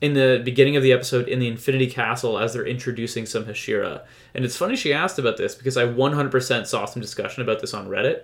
in 0.00 0.14
the 0.14 0.40
beginning 0.44 0.76
of 0.76 0.82
the 0.82 0.92
episode 0.92 1.28
in 1.28 1.38
the 1.38 1.48
Infinity 1.48 1.88
Castle 1.88 2.38
as 2.38 2.52
they're 2.52 2.66
introducing 2.66 3.26
some 3.26 3.44
Hashira. 3.44 4.02
And 4.34 4.44
it's 4.44 4.56
funny 4.56 4.76
she 4.76 4.92
asked 4.92 5.18
about 5.18 5.36
this 5.36 5.54
because 5.54 5.76
I 5.76 5.84
100% 5.84 6.66
saw 6.66 6.84
some 6.84 7.02
discussion 7.02 7.42
about 7.42 7.60
this 7.60 7.74
on 7.74 7.88
Reddit. 7.88 8.22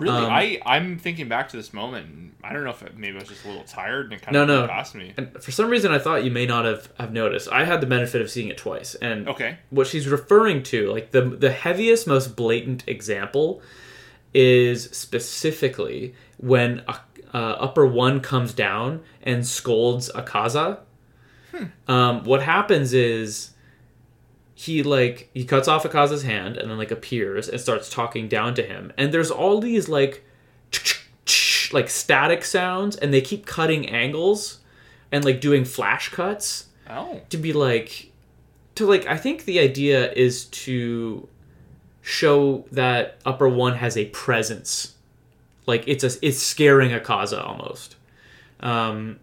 Really, 0.00 0.16
Um, 0.16 0.32
I 0.32 0.60
I'm 0.66 0.98
thinking 0.98 1.28
back 1.28 1.48
to 1.50 1.56
this 1.56 1.72
moment. 1.72 2.34
I 2.42 2.52
don't 2.54 2.64
know 2.64 2.70
if 2.70 2.82
it, 2.82 2.96
maybe 2.96 3.16
I 3.16 3.20
was 3.20 3.28
just 3.28 3.44
a 3.44 3.48
little 3.48 3.64
tired 3.64 4.06
and 4.06 4.14
it 4.14 4.22
kind 4.22 4.32
No, 4.32 4.42
of 4.42 4.48
no. 4.48 4.66
past 4.66 4.94
me. 4.94 5.12
And 5.18 5.30
for 5.42 5.50
some 5.50 5.68
reason, 5.68 5.92
I 5.92 5.98
thought 5.98 6.24
you 6.24 6.30
may 6.30 6.46
not 6.46 6.64
have, 6.64 6.88
have 6.98 7.12
noticed. 7.12 7.48
I 7.52 7.64
had 7.64 7.82
the 7.82 7.86
benefit 7.86 8.22
of 8.22 8.30
seeing 8.30 8.48
it 8.48 8.56
twice, 8.56 8.94
and 8.96 9.28
Okay. 9.28 9.58
what 9.68 9.86
she's 9.86 10.08
referring 10.08 10.62
to, 10.64 10.90
like 10.90 11.10
the 11.12 11.20
the 11.22 11.52
heaviest, 11.52 12.06
most 12.06 12.34
blatant 12.36 12.82
example, 12.88 13.60
is 14.32 14.84
specifically 14.90 16.14
when 16.38 16.82
uh, 16.88 16.94
uh, 17.34 17.36
Upper 17.66 17.86
One 17.86 18.20
comes 18.20 18.52
down 18.54 19.02
and 19.22 19.46
scolds 19.46 20.10
Akaza. 20.14 20.78
Um, 21.88 22.24
what 22.24 22.42
happens 22.42 22.92
is 22.94 23.50
he 24.62 24.82
like 24.82 25.30
he 25.32 25.44
cuts 25.44 25.68
off 25.68 25.84
Akaza's 25.84 26.22
hand 26.22 26.58
and 26.58 26.70
then 26.70 26.76
like 26.76 26.90
appears 26.90 27.48
and 27.48 27.58
starts 27.58 27.88
talking 27.88 28.28
down 28.28 28.54
to 28.56 28.62
him, 28.62 28.92
and 28.98 29.12
there's 29.12 29.30
all 29.30 29.58
these 29.58 29.88
like 29.88 30.22
like 31.72 31.88
static 31.88 32.44
sounds, 32.44 32.94
and 32.96 33.12
they 33.14 33.20
keep 33.22 33.46
cutting 33.46 33.88
angles 33.88 34.58
and 35.10 35.24
like 35.24 35.40
doing 35.40 35.64
flash 35.64 36.10
cuts 36.10 36.66
Oh. 36.88 37.20
to 37.30 37.36
be 37.36 37.52
like 37.52 38.10
to 38.74 38.84
like 38.86 39.06
I 39.06 39.16
think 39.16 39.44
the 39.44 39.60
idea 39.60 40.12
is 40.12 40.44
to 40.46 41.26
show 42.02 42.66
that 42.72 43.18
upper 43.24 43.48
one 43.48 43.76
has 43.76 43.96
a 43.96 44.06
presence. 44.06 44.96
Like 45.66 45.84
it's 45.86 46.04
a 46.04 46.10
it's 46.20 46.38
scaring 46.38 46.90
Akaza 46.90 47.42
almost. 47.42 47.96
Um 48.60 49.20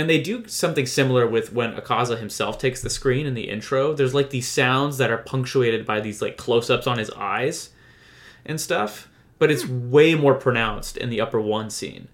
and 0.00 0.08
they 0.08 0.18
do 0.18 0.48
something 0.48 0.86
similar 0.86 1.26
with 1.26 1.52
when 1.52 1.74
Akaza 1.74 2.18
himself 2.18 2.58
takes 2.58 2.80
the 2.80 2.88
screen 2.88 3.26
in 3.26 3.34
the 3.34 3.50
intro. 3.50 3.92
There's 3.92 4.14
like 4.14 4.30
these 4.30 4.48
sounds 4.48 4.96
that 4.96 5.10
are 5.10 5.18
punctuated 5.18 5.84
by 5.84 6.00
these 6.00 6.22
like 6.22 6.38
close-ups 6.38 6.86
on 6.86 6.96
his 6.96 7.10
eyes 7.10 7.68
and 8.46 8.58
stuff, 8.58 9.10
but 9.38 9.50
it's 9.50 9.66
way 9.66 10.14
more 10.14 10.34
pronounced 10.34 10.96
in 10.96 11.10
the 11.10 11.20
upper 11.20 11.38
one 11.38 11.68
scene. 11.68 12.08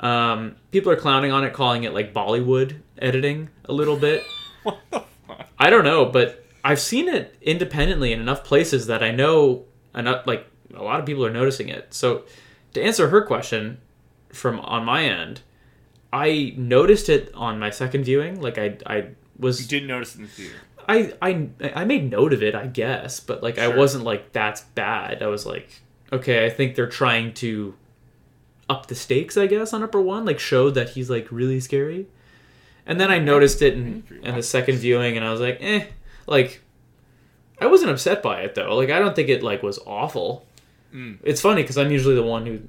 Um, 0.00 0.56
people 0.72 0.90
are 0.90 0.96
clowning 0.96 1.30
on 1.30 1.44
it, 1.44 1.52
calling 1.52 1.84
it 1.84 1.94
like 1.94 2.12
Bollywood 2.12 2.80
editing 2.98 3.50
a 3.64 3.72
little 3.72 3.96
bit. 3.96 4.24
What 4.64 4.78
the 4.90 5.04
fuck? 5.28 5.46
I 5.56 5.70
don't 5.70 5.84
know, 5.84 6.04
but 6.06 6.44
I've 6.64 6.80
seen 6.80 7.08
it 7.08 7.36
independently 7.40 8.12
in 8.12 8.20
enough 8.20 8.42
places 8.42 8.88
that 8.88 9.04
I 9.04 9.12
know 9.12 9.64
enough. 9.94 10.26
Like 10.26 10.46
a 10.74 10.82
lot 10.82 10.98
of 10.98 11.06
people 11.06 11.24
are 11.24 11.30
noticing 11.30 11.68
it. 11.68 11.94
So 11.94 12.24
to 12.74 12.82
answer 12.82 13.08
her 13.10 13.22
question 13.22 13.78
from 14.30 14.58
on 14.60 14.84
my 14.84 15.04
end, 15.04 15.42
I 16.12 16.54
noticed 16.56 17.08
it 17.08 17.32
on 17.34 17.58
my 17.58 17.70
second 17.70 18.04
viewing. 18.04 18.40
Like 18.40 18.58
I, 18.58 18.76
I 18.86 19.08
was 19.38 19.60
You 19.60 19.68
didn't 19.68 19.88
notice 19.88 20.14
it 20.14 20.18
in 20.18 20.24
the 20.24 20.30
theater. 20.30 20.54
I, 20.88 21.12
I, 21.20 21.48
I 21.74 21.84
made 21.84 22.10
note 22.10 22.32
of 22.32 22.42
it, 22.42 22.54
I 22.54 22.66
guess, 22.66 23.20
but 23.20 23.42
like 23.42 23.58
I 23.58 23.68
wasn't 23.68 24.04
like 24.04 24.32
that's 24.32 24.62
bad. 24.62 25.22
I 25.22 25.26
was 25.26 25.44
like, 25.44 25.82
okay, 26.10 26.46
I 26.46 26.50
think 26.50 26.76
they're 26.76 26.88
trying 26.88 27.34
to 27.34 27.74
up 28.70 28.86
the 28.86 28.94
stakes, 28.94 29.36
I 29.36 29.46
guess, 29.46 29.74
on 29.74 29.82
upper 29.82 30.00
one, 30.00 30.24
like 30.24 30.38
show 30.38 30.70
that 30.70 30.90
he's 30.90 31.10
like 31.10 31.30
really 31.30 31.60
scary. 31.60 32.06
And 32.86 32.98
then 32.98 33.10
I 33.10 33.18
noticed 33.18 33.60
it 33.60 33.74
in, 33.74 34.02
in 34.22 34.34
the 34.34 34.42
second 34.42 34.76
viewing, 34.76 35.18
and 35.18 35.26
I 35.26 35.30
was 35.30 35.42
like, 35.42 35.58
eh, 35.60 35.84
like 36.26 36.62
I 37.60 37.66
wasn't 37.66 37.90
upset 37.90 38.22
by 38.22 38.40
it 38.40 38.54
though. 38.54 38.74
Like 38.74 38.90
I 38.90 38.98
don't 38.98 39.14
think 39.14 39.28
it 39.28 39.42
like 39.42 39.62
was 39.62 39.78
awful. 39.86 40.46
Mm. 40.94 41.18
It's 41.22 41.40
funny 41.40 41.62
because 41.62 41.76
I'm 41.76 41.90
usually 41.90 42.14
the 42.14 42.22
one 42.22 42.46
who, 42.46 42.60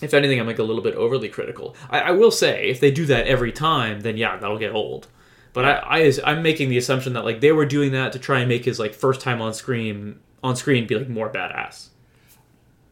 if 0.00 0.14
anything, 0.14 0.40
I'm 0.40 0.46
like 0.46 0.58
a 0.58 0.62
little 0.62 0.82
bit 0.82 0.94
overly 0.94 1.28
critical. 1.28 1.76
I, 1.88 2.00
I 2.00 2.10
will 2.12 2.30
say 2.30 2.68
if 2.68 2.80
they 2.80 2.90
do 2.90 3.06
that 3.06 3.26
every 3.26 3.52
time, 3.52 4.00
then 4.00 4.16
yeah, 4.16 4.36
that'll 4.36 4.58
get 4.58 4.72
old. 4.72 5.08
But 5.52 5.64
I, 5.64 5.72
I 6.00 6.12
I'm 6.24 6.42
making 6.42 6.68
the 6.68 6.78
assumption 6.78 7.12
that 7.14 7.24
like 7.24 7.40
they 7.40 7.52
were 7.52 7.66
doing 7.66 7.92
that 7.92 8.12
to 8.12 8.18
try 8.18 8.38
and 8.40 8.48
make 8.48 8.64
his 8.64 8.78
like 8.78 8.94
first 8.94 9.20
time 9.20 9.42
on 9.42 9.52
screen 9.52 10.20
on 10.42 10.56
screen 10.56 10.86
be 10.86 10.96
like 10.96 11.08
more 11.08 11.28
badass. 11.30 11.88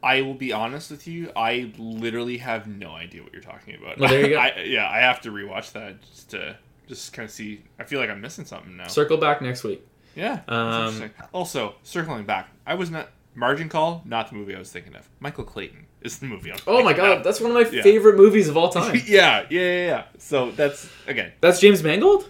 I 0.02 0.22
will 0.22 0.34
be 0.34 0.52
honest 0.52 0.90
with 0.90 1.06
you. 1.08 1.32
I 1.34 1.72
literally 1.76 2.38
have 2.38 2.66
no 2.68 2.90
idea 2.92 3.22
what 3.22 3.32
you're 3.32 3.42
talking 3.42 3.74
about. 3.74 3.98
Well, 3.98 4.08
there 4.08 4.22
you 4.22 4.28
go. 4.34 4.38
I, 4.38 4.62
yeah, 4.64 4.88
I 4.88 4.98
have 4.98 5.20
to 5.22 5.30
rewatch 5.30 5.72
that 5.72 6.00
just 6.02 6.30
to 6.30 6.56
just 6.86 7.12
kind 7.12 7.24
of 7.24 7.30
see. 7.32 7.62
I 7.78 7.84
feel 7.84 8.00
like 8.00 8.10
I'm 8.10 8.20
missing 8.20 8.44
something 8.44 8.76
now. 8.76 8.86
Circle 8.86 9.16
back 9.18 9.42
next 9.42 9.64
week. 9.64 9.84
yeah. 10.14 10.40
Um, 10.48 11.10
also, 11.32 11.74
circling 11.82 12.24
back, 12.24 12.48
I 12.66 12.74
was 12.74 12.90
not. 12.90 13.08
Margin 13.34 13.68
Call, 13.68 14.02
not 14.04 14.30
the 14.30 14.34
movie 14.34 14.54
I 14.54 14.58
was 14.58 14.72
thinking 14.72 14.96
of. 14.96 15.08
Michael 15.20 15.44
Clayton 15.44 15.86
is 16.02 16.18
the 16.18 16.26
movie. 16.26 16.52
I'm 16.52 16.58
Oh 16.66 16.82
my 16.82 16.92
god, 16.92 17.24
that's 17.24 17.40
one 17.40 17.50
of 17.50 17.54
my 17.54 17.68
Yeah. 17.70 17.82
favorite 17.82 18.16
movies 18.16 18.48
of 18.48 18.56
all 18.56 18.68
time. 18.70 18.94
yeah, 19.06 19.44
yeah, 19.50 19.60
yeah, 19.60 19.86
yeah. 19.86 20.04
So 20.18 20.50
that's 20.52 20.88
again. 21.06 21.32
That's 21.40 21.60
James 21.60 21.82
Mangold? 21.82 22.28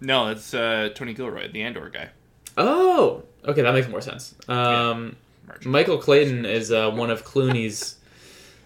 No, 0.00 0.28
it's 0.28 0.52
uh, 0.54 0.90
Tony 0.94 1.14
Gilroy, 1.14 1.50
the 1.50 1.62
Andor 1.62 1.88
guy. 1.88 2.10
Oh, 2.58 3.22
okay, 3.46 3.62
that 3.62 3.72
makes 3.72 3.88
more 3.88 4.00
sense. 4.00 4.34
Um, 4.48 5.16
Margin. 5.46 5.70
Michael 5.70 5.98
Clayton 5.98 6.44
is 6.44 6.70
uh, 6.72 6.90
one 6.90 7.10
of 7.10 7.24
Clooney's 7.24 7.96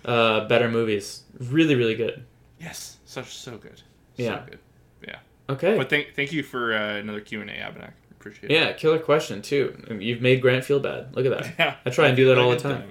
uh, 0.04 0.46
better 0.48 0.68
movies. 0.68 1.22
Really, 1.38 1.74
really 1.74 1.94
good. 1.94 2.24
Yes, 2.60 2.96
such 3.04 3.34
so 3.36 3.56
good. 3.56 3.82
Yeah. 4.16 4.42
good. 4.48 4.58
Yeah. 5.06 5.16
Okay. 5.48 5.76
But 5.76 5.88
thank 5.90 6.14
thank 6.14 6.32
you 6.32 6.42
for 6.42 6.74
uh, 6.74 6.96
another 6.96 7.20
Q 7.20 7.40
and 7.40 7.50
A, 7.50 7.54
Abenak. 7.54 7.92
Appreciate 8.18 8.50
it. 8.50 8.54
yeah, 8.54 8.72
killer 8.72 8.98
question 8.98 9.42
too. 9.42 9.76
You've 10.00 10.20
made 10.20 10.42
Grant 10.42 10.64
feel 10.64 10.80
bad. 10.80 11.14
Look 11.14 11.24
at 11.26 11.30
that. 11.38 11.54
Yeah. 11.58 11.76
I 11.86 11.90
try 11.90 12.08
and 12.08 12.16
do 12.16 12.26
that 12.28 12.38
all 12.38 12.50
the 12.50 12.56
time. 12.56 12.82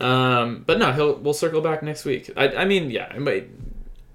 Um, 0.00 0.64
but 0.66 0.78
no, 0.78 0.92
he'll 0.92 1.16
we'll 1.18 1.34
circle 1.34 1.60
back 1.60 1.82
next 1.82 2.04
week. 2.04 2.30
I, 2.36 2.48
I 2.48 2.64
mean, 2.64 2.90
yeah, 2.90 3.10
I 3.14 3.18
might- 3.18 3.48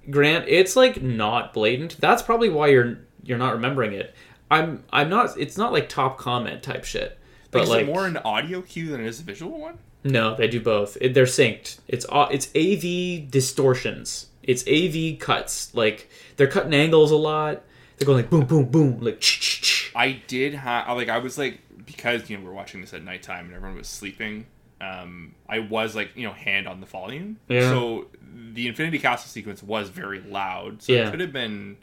Grant, 0.09 0.45
it's 0.47 0.75
like 0.75 1.01
not 1.01 1.53
blatant. 1.53 1.99
That's 1.99 2.21
probably 2.23 2.49
why 2.49 2.67
you're 2.67 2.99
you're 3.23 3.37
not 3.37 3.53
remembering 3.53 3.93
it. 3.93 4.15
I'm 4.49 4.83
I'm 4.91 5.09
not. 5.09 5.37
It's 5.37 5.57
not 5.57 5.71
like 5.71 5.89
top 5.89 6.17
comment 6.17 6.63
type 6.63 6.83
shit. 6.85 7.17
But 7.51 7.59
Like, 7.59 7.63
is 7.63 7.69
like 7.69 7.81
it 7.83 7.85
more 7.87 8.05
an 8.07 8.17
audio 8.17 8.61
cue 8.61 8.87
than 8.89 9.01
it 9.01 9.07
is 9.07 9.19
a 9.19 9.23
visual 9.23 9.59
one? 9.59 9.77
no, 10.03 10.35
they 10.35 10.47
do 10.47 10.59
both. 10.59 10.97
It, 10.99 11.13
they're 11.13 11.25
synced. 11.25 11.79
It's 11.87 12.05
it's 12.11 12.47
AV 12.55 13.29
distortions. 13.29 14.27
It's 14.41 14.63
AV 14.67 15.19
cuts. 15.19 15.73
Like 15.75 16.09
they're 16.37 16.47
cutting 16.47 16.73
angles 16.73 17.11
a 17.11 17.15
lot. 17.15 17.61
They're 17.97 18.07
going 18.07 18.17
like 18.23 18.29
boom, 18.31 18.45
boom, 18.45 18.65
boom, 18.65 18.99
like 19.01 19.19
ch 19.19 19.39
ch 19.39 19.61
ch. 19.61 19.80
I 19.95 20.21
did 20.27 20.53
have 20.53 20.95
like 20.97 21.09
I 21.09 21.17
was 21.19 21.37
like 21.37 21.59
because 21.85 22.29
you 22.29 22.37
know 22.37 22.43
we're 22.45 22.51
watching 22.53 22.81
this 22.81 22.93
at 22.93 23.03
nighttime 23.03 23.45
and 23.45 23.53
everyone 23.55 23.77
was 23.77 23.87
sleeping. 23.87 24.45
Um, 24.79 25.35
I 25.47 25.59
was 25.59 25.95
like 25.95 26.11
you 26.15 26.25
know 26.27 26.33
hand 26.33 26.67
on 26.67 26.79
the 26.79 26.85
volume. 26.87 27.37
Yeah. 27.47 27.69
So 27.69 28.07
the 28.53 28.67
Infinity 28.67 28.99
Castle 28.99 29.29
sequence 29.29 29.61
was 29.61 29.89
very 29.89 30.19
loud. 30.21 30.81
So 30.81 30.93
Yeah. 30.93 31.07
it 31.07 31.11
could 31.11 31.19
have 31.19 31.33
been. 31.33 31.77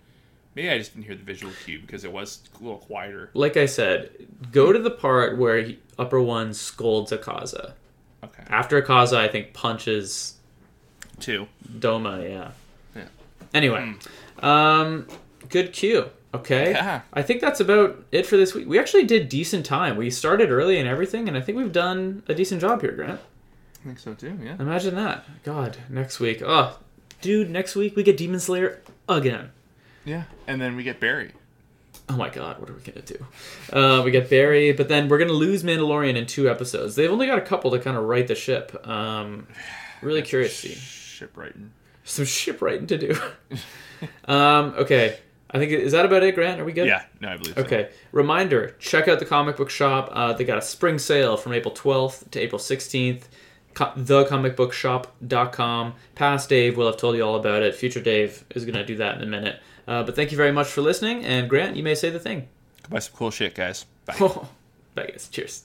Maybe 0.55 0.70
I 0.70 0.78
just 0.78 0.93
didn't 0.94 1.06
hear 1.06 1.14
the 1.14 1.22
visual 1.22 1.52
cue 1.64 1.78
because 1.80 2.05
it 2.05 2.10
was 2.12 2.40
a 2.59 2.62
little 2.64 2.78
quieter. 2.78 3.30
Like 3.35 3.56
I 3.56 3.66
said, 3.66 4.10
go 4.51 4.72
to 4.72 4.78
the 4.80 4.90
part 4.90 5.39
where 5.39 5.62
he, 5.62 5.78
Upper 5.98 6.20
One 6.20 6.52
scolds 6.52 7.12
Akaza. 7.12 7.74
Okay. 8.24 8.43
After 8.48 8.80
Akaza, 8.82 9.18
I 9.18 9.28
think 9.28 9.52
punches 9.52 10.35
Two. 11.20 11.47
Doma. 11.78 12.28
Yeah. 12.28 12.51
Yeah. 12.97 13.05
Anyway, 13.55 13.94
um, 14.40 15.06
good 15.48 15.72
cue. 15.72 16.10
Okay. 16.34 16.72
Yeah. 16.72 17.02
I 17.12 17.22
think 17.22 17.40
that's 17.40 17.60
about 17.60 18.05
it 18.12 18.26
for 18.26 18.36
this 18.36 18.55
week. 18.55 18.68
We 18.68 18.78
actually 18.78 19.05
did 19.05 19.28
decent 19.28 19.64
time. 19.64 19.96
We 19.96 20.10
started 20.10 20.50
early 20.50 20.78
and 20.78 20.88
everything, 20.88 21.26
and 21.28 21.36
I 21.36 21.40
think 21.40 21.56
we've 21.56 21.72
done 21.72 22.22
a 22.28 22.34
decent 22.34 22.60
job 22.60 22.82
here, 22.82 22.92
Grant. 22.92 23.20
I 23.80 23.84
think 23.84 23.98
so 23.98 24.14
too. 24.14 24.38
Yeah. 24.42 24.56
Imagine 24.59 24.94
that. 24.96 25.24
God, 25.44 25.78
next 25.88 26.20
week. 26.20 26.42
Oh, 26.44 26.78
dude, 27.20 27.50
next 27.50 27.76
week 27.76 27.96
we 27.96 28.02
get 28.02 28.16
Demon 28.16 28.40
Slayer 28.40 28.82
again. 29.09 29.50
Yeah. 30.05 30.24
And 30.46 30.60
then 30.60 30.76
we 30.76 30.82
get 30.82 31.00
Barry. 31.00 31.32
Oh 32.10 32.16
my 32.16 32.30
god, 32.30 32.59
what 32.59 32.70
are 32.70 32.72
we 32.72 32.80
gonna 32.80 33.02
do? 33.02 33.26
Uh, 33.70 34.02
we 34.02 34.10
get 34.10 34.30
Barry, 34.30 34.72
but 34.72 34.88
then 34.88 35.09
we're 35.09 35.18
gonna 35.18 35.32
lose 35.32 35.62
Mandalorian 35.62 36.16
in 36.16 36.26
two 36.26 36.48
episodes. 36.48 36.94
They've 36.94 37.10
only 37.10 37.26
got 37.26 37.38
a 37.38 37.42
couple 37.42 37.70
to 37.72 37.78
kind 37.78 37.98
of 37.98 38.05
right 38.05 38.26
the 38.26 38.34
ship. 38.34 38.86
Um, 38.86 39.46
really 40.02 40.22
curious 40.22 40.59
to 40.62 40.68
see. 40.68 40.74
Shipwrighting. 41.26 41.68
Some 42.05 42.24
shipwriting 42.24 42.86
to 42.86 42.96
do. 42.96 43.20
um, 44.24 44.74
okay, 44.78 45.18
I 45.51 45.59
think 45.59 45.73
is 45.73 45.93
that 45.93 46.05
about 46.05 46.23
it, 46.23 46.35
Grant? 46.35 46.61
Are 46.61 46.65
we 46.65 46.73
good? 46.73 46.87
Yeah. 46.87 47.05
No, 47.20 47.29
I 47.31 47.37
believe 47.37 47.55
so. 47.55 47.62
Okay. 47.62 47.91
Reminder: 48.12 48.77
check 48.79 49.09
out 49.09 49.19
the 49.19 49.25
comic 49.25 49.57
book 49.57 49.70
shop. 49.70 50.11
Uh, 50.12 50.33
they 50.35 50.45
got 50.45 50.59
a 50.59 50.62
spring 50.62 50.99
sale 50.99 51.37
from 51.37 51.53
April 51.55 51.73
12th 51.73 52.31
to 52.33 52.41
April 52.41 52.59
16th. 52.59 53.25
Co- 53.75 53.93
thecomicbookshop.com. 53.97 55.95
Past 56.15 56.49
Dave 56.49 56.77
will 56.77 56.87
have 56.87 56.97
told 56.97 57.16
you 57.16 57.23
all 57.23 57.37
about 57.37 57.62
it. 57.62 57.75
Future 57.75 58.01
Dave 58.01 58.45
is 58.55 58.65
going 58.65 58.75
to 58.75 58.85
do 58.85 58.97
that 58.97 59.16
in 59.16 59.23
a 59.23 59.27
minute. 59.27 59.61
Uh, 59.87 60.03
but 60.03 60.15
thank 60.16 60.31
you 60.31 60.37
very 60.37 60.53
much 60.53 60.66
for 60.69 60.83
listening. 60.83 61.25
And 61.25 61.49
Grant, 61.49 61.77
you 61.77 61.83
may 61.83 61.95
say 61.95 62.11
the 62.11 62.19
thing. 62.19 62.41
Go 62.83 62.89
buy 62.91 62.99
some 62.99 63.15
cool 63.16 63.31
shit, 63.31 63.55
guys. 63.55 63.87
Bye. 64.05 64.16
Bye, 64.95 65.07
guys. 65.07 65.29
Cheers. 65.31 65.62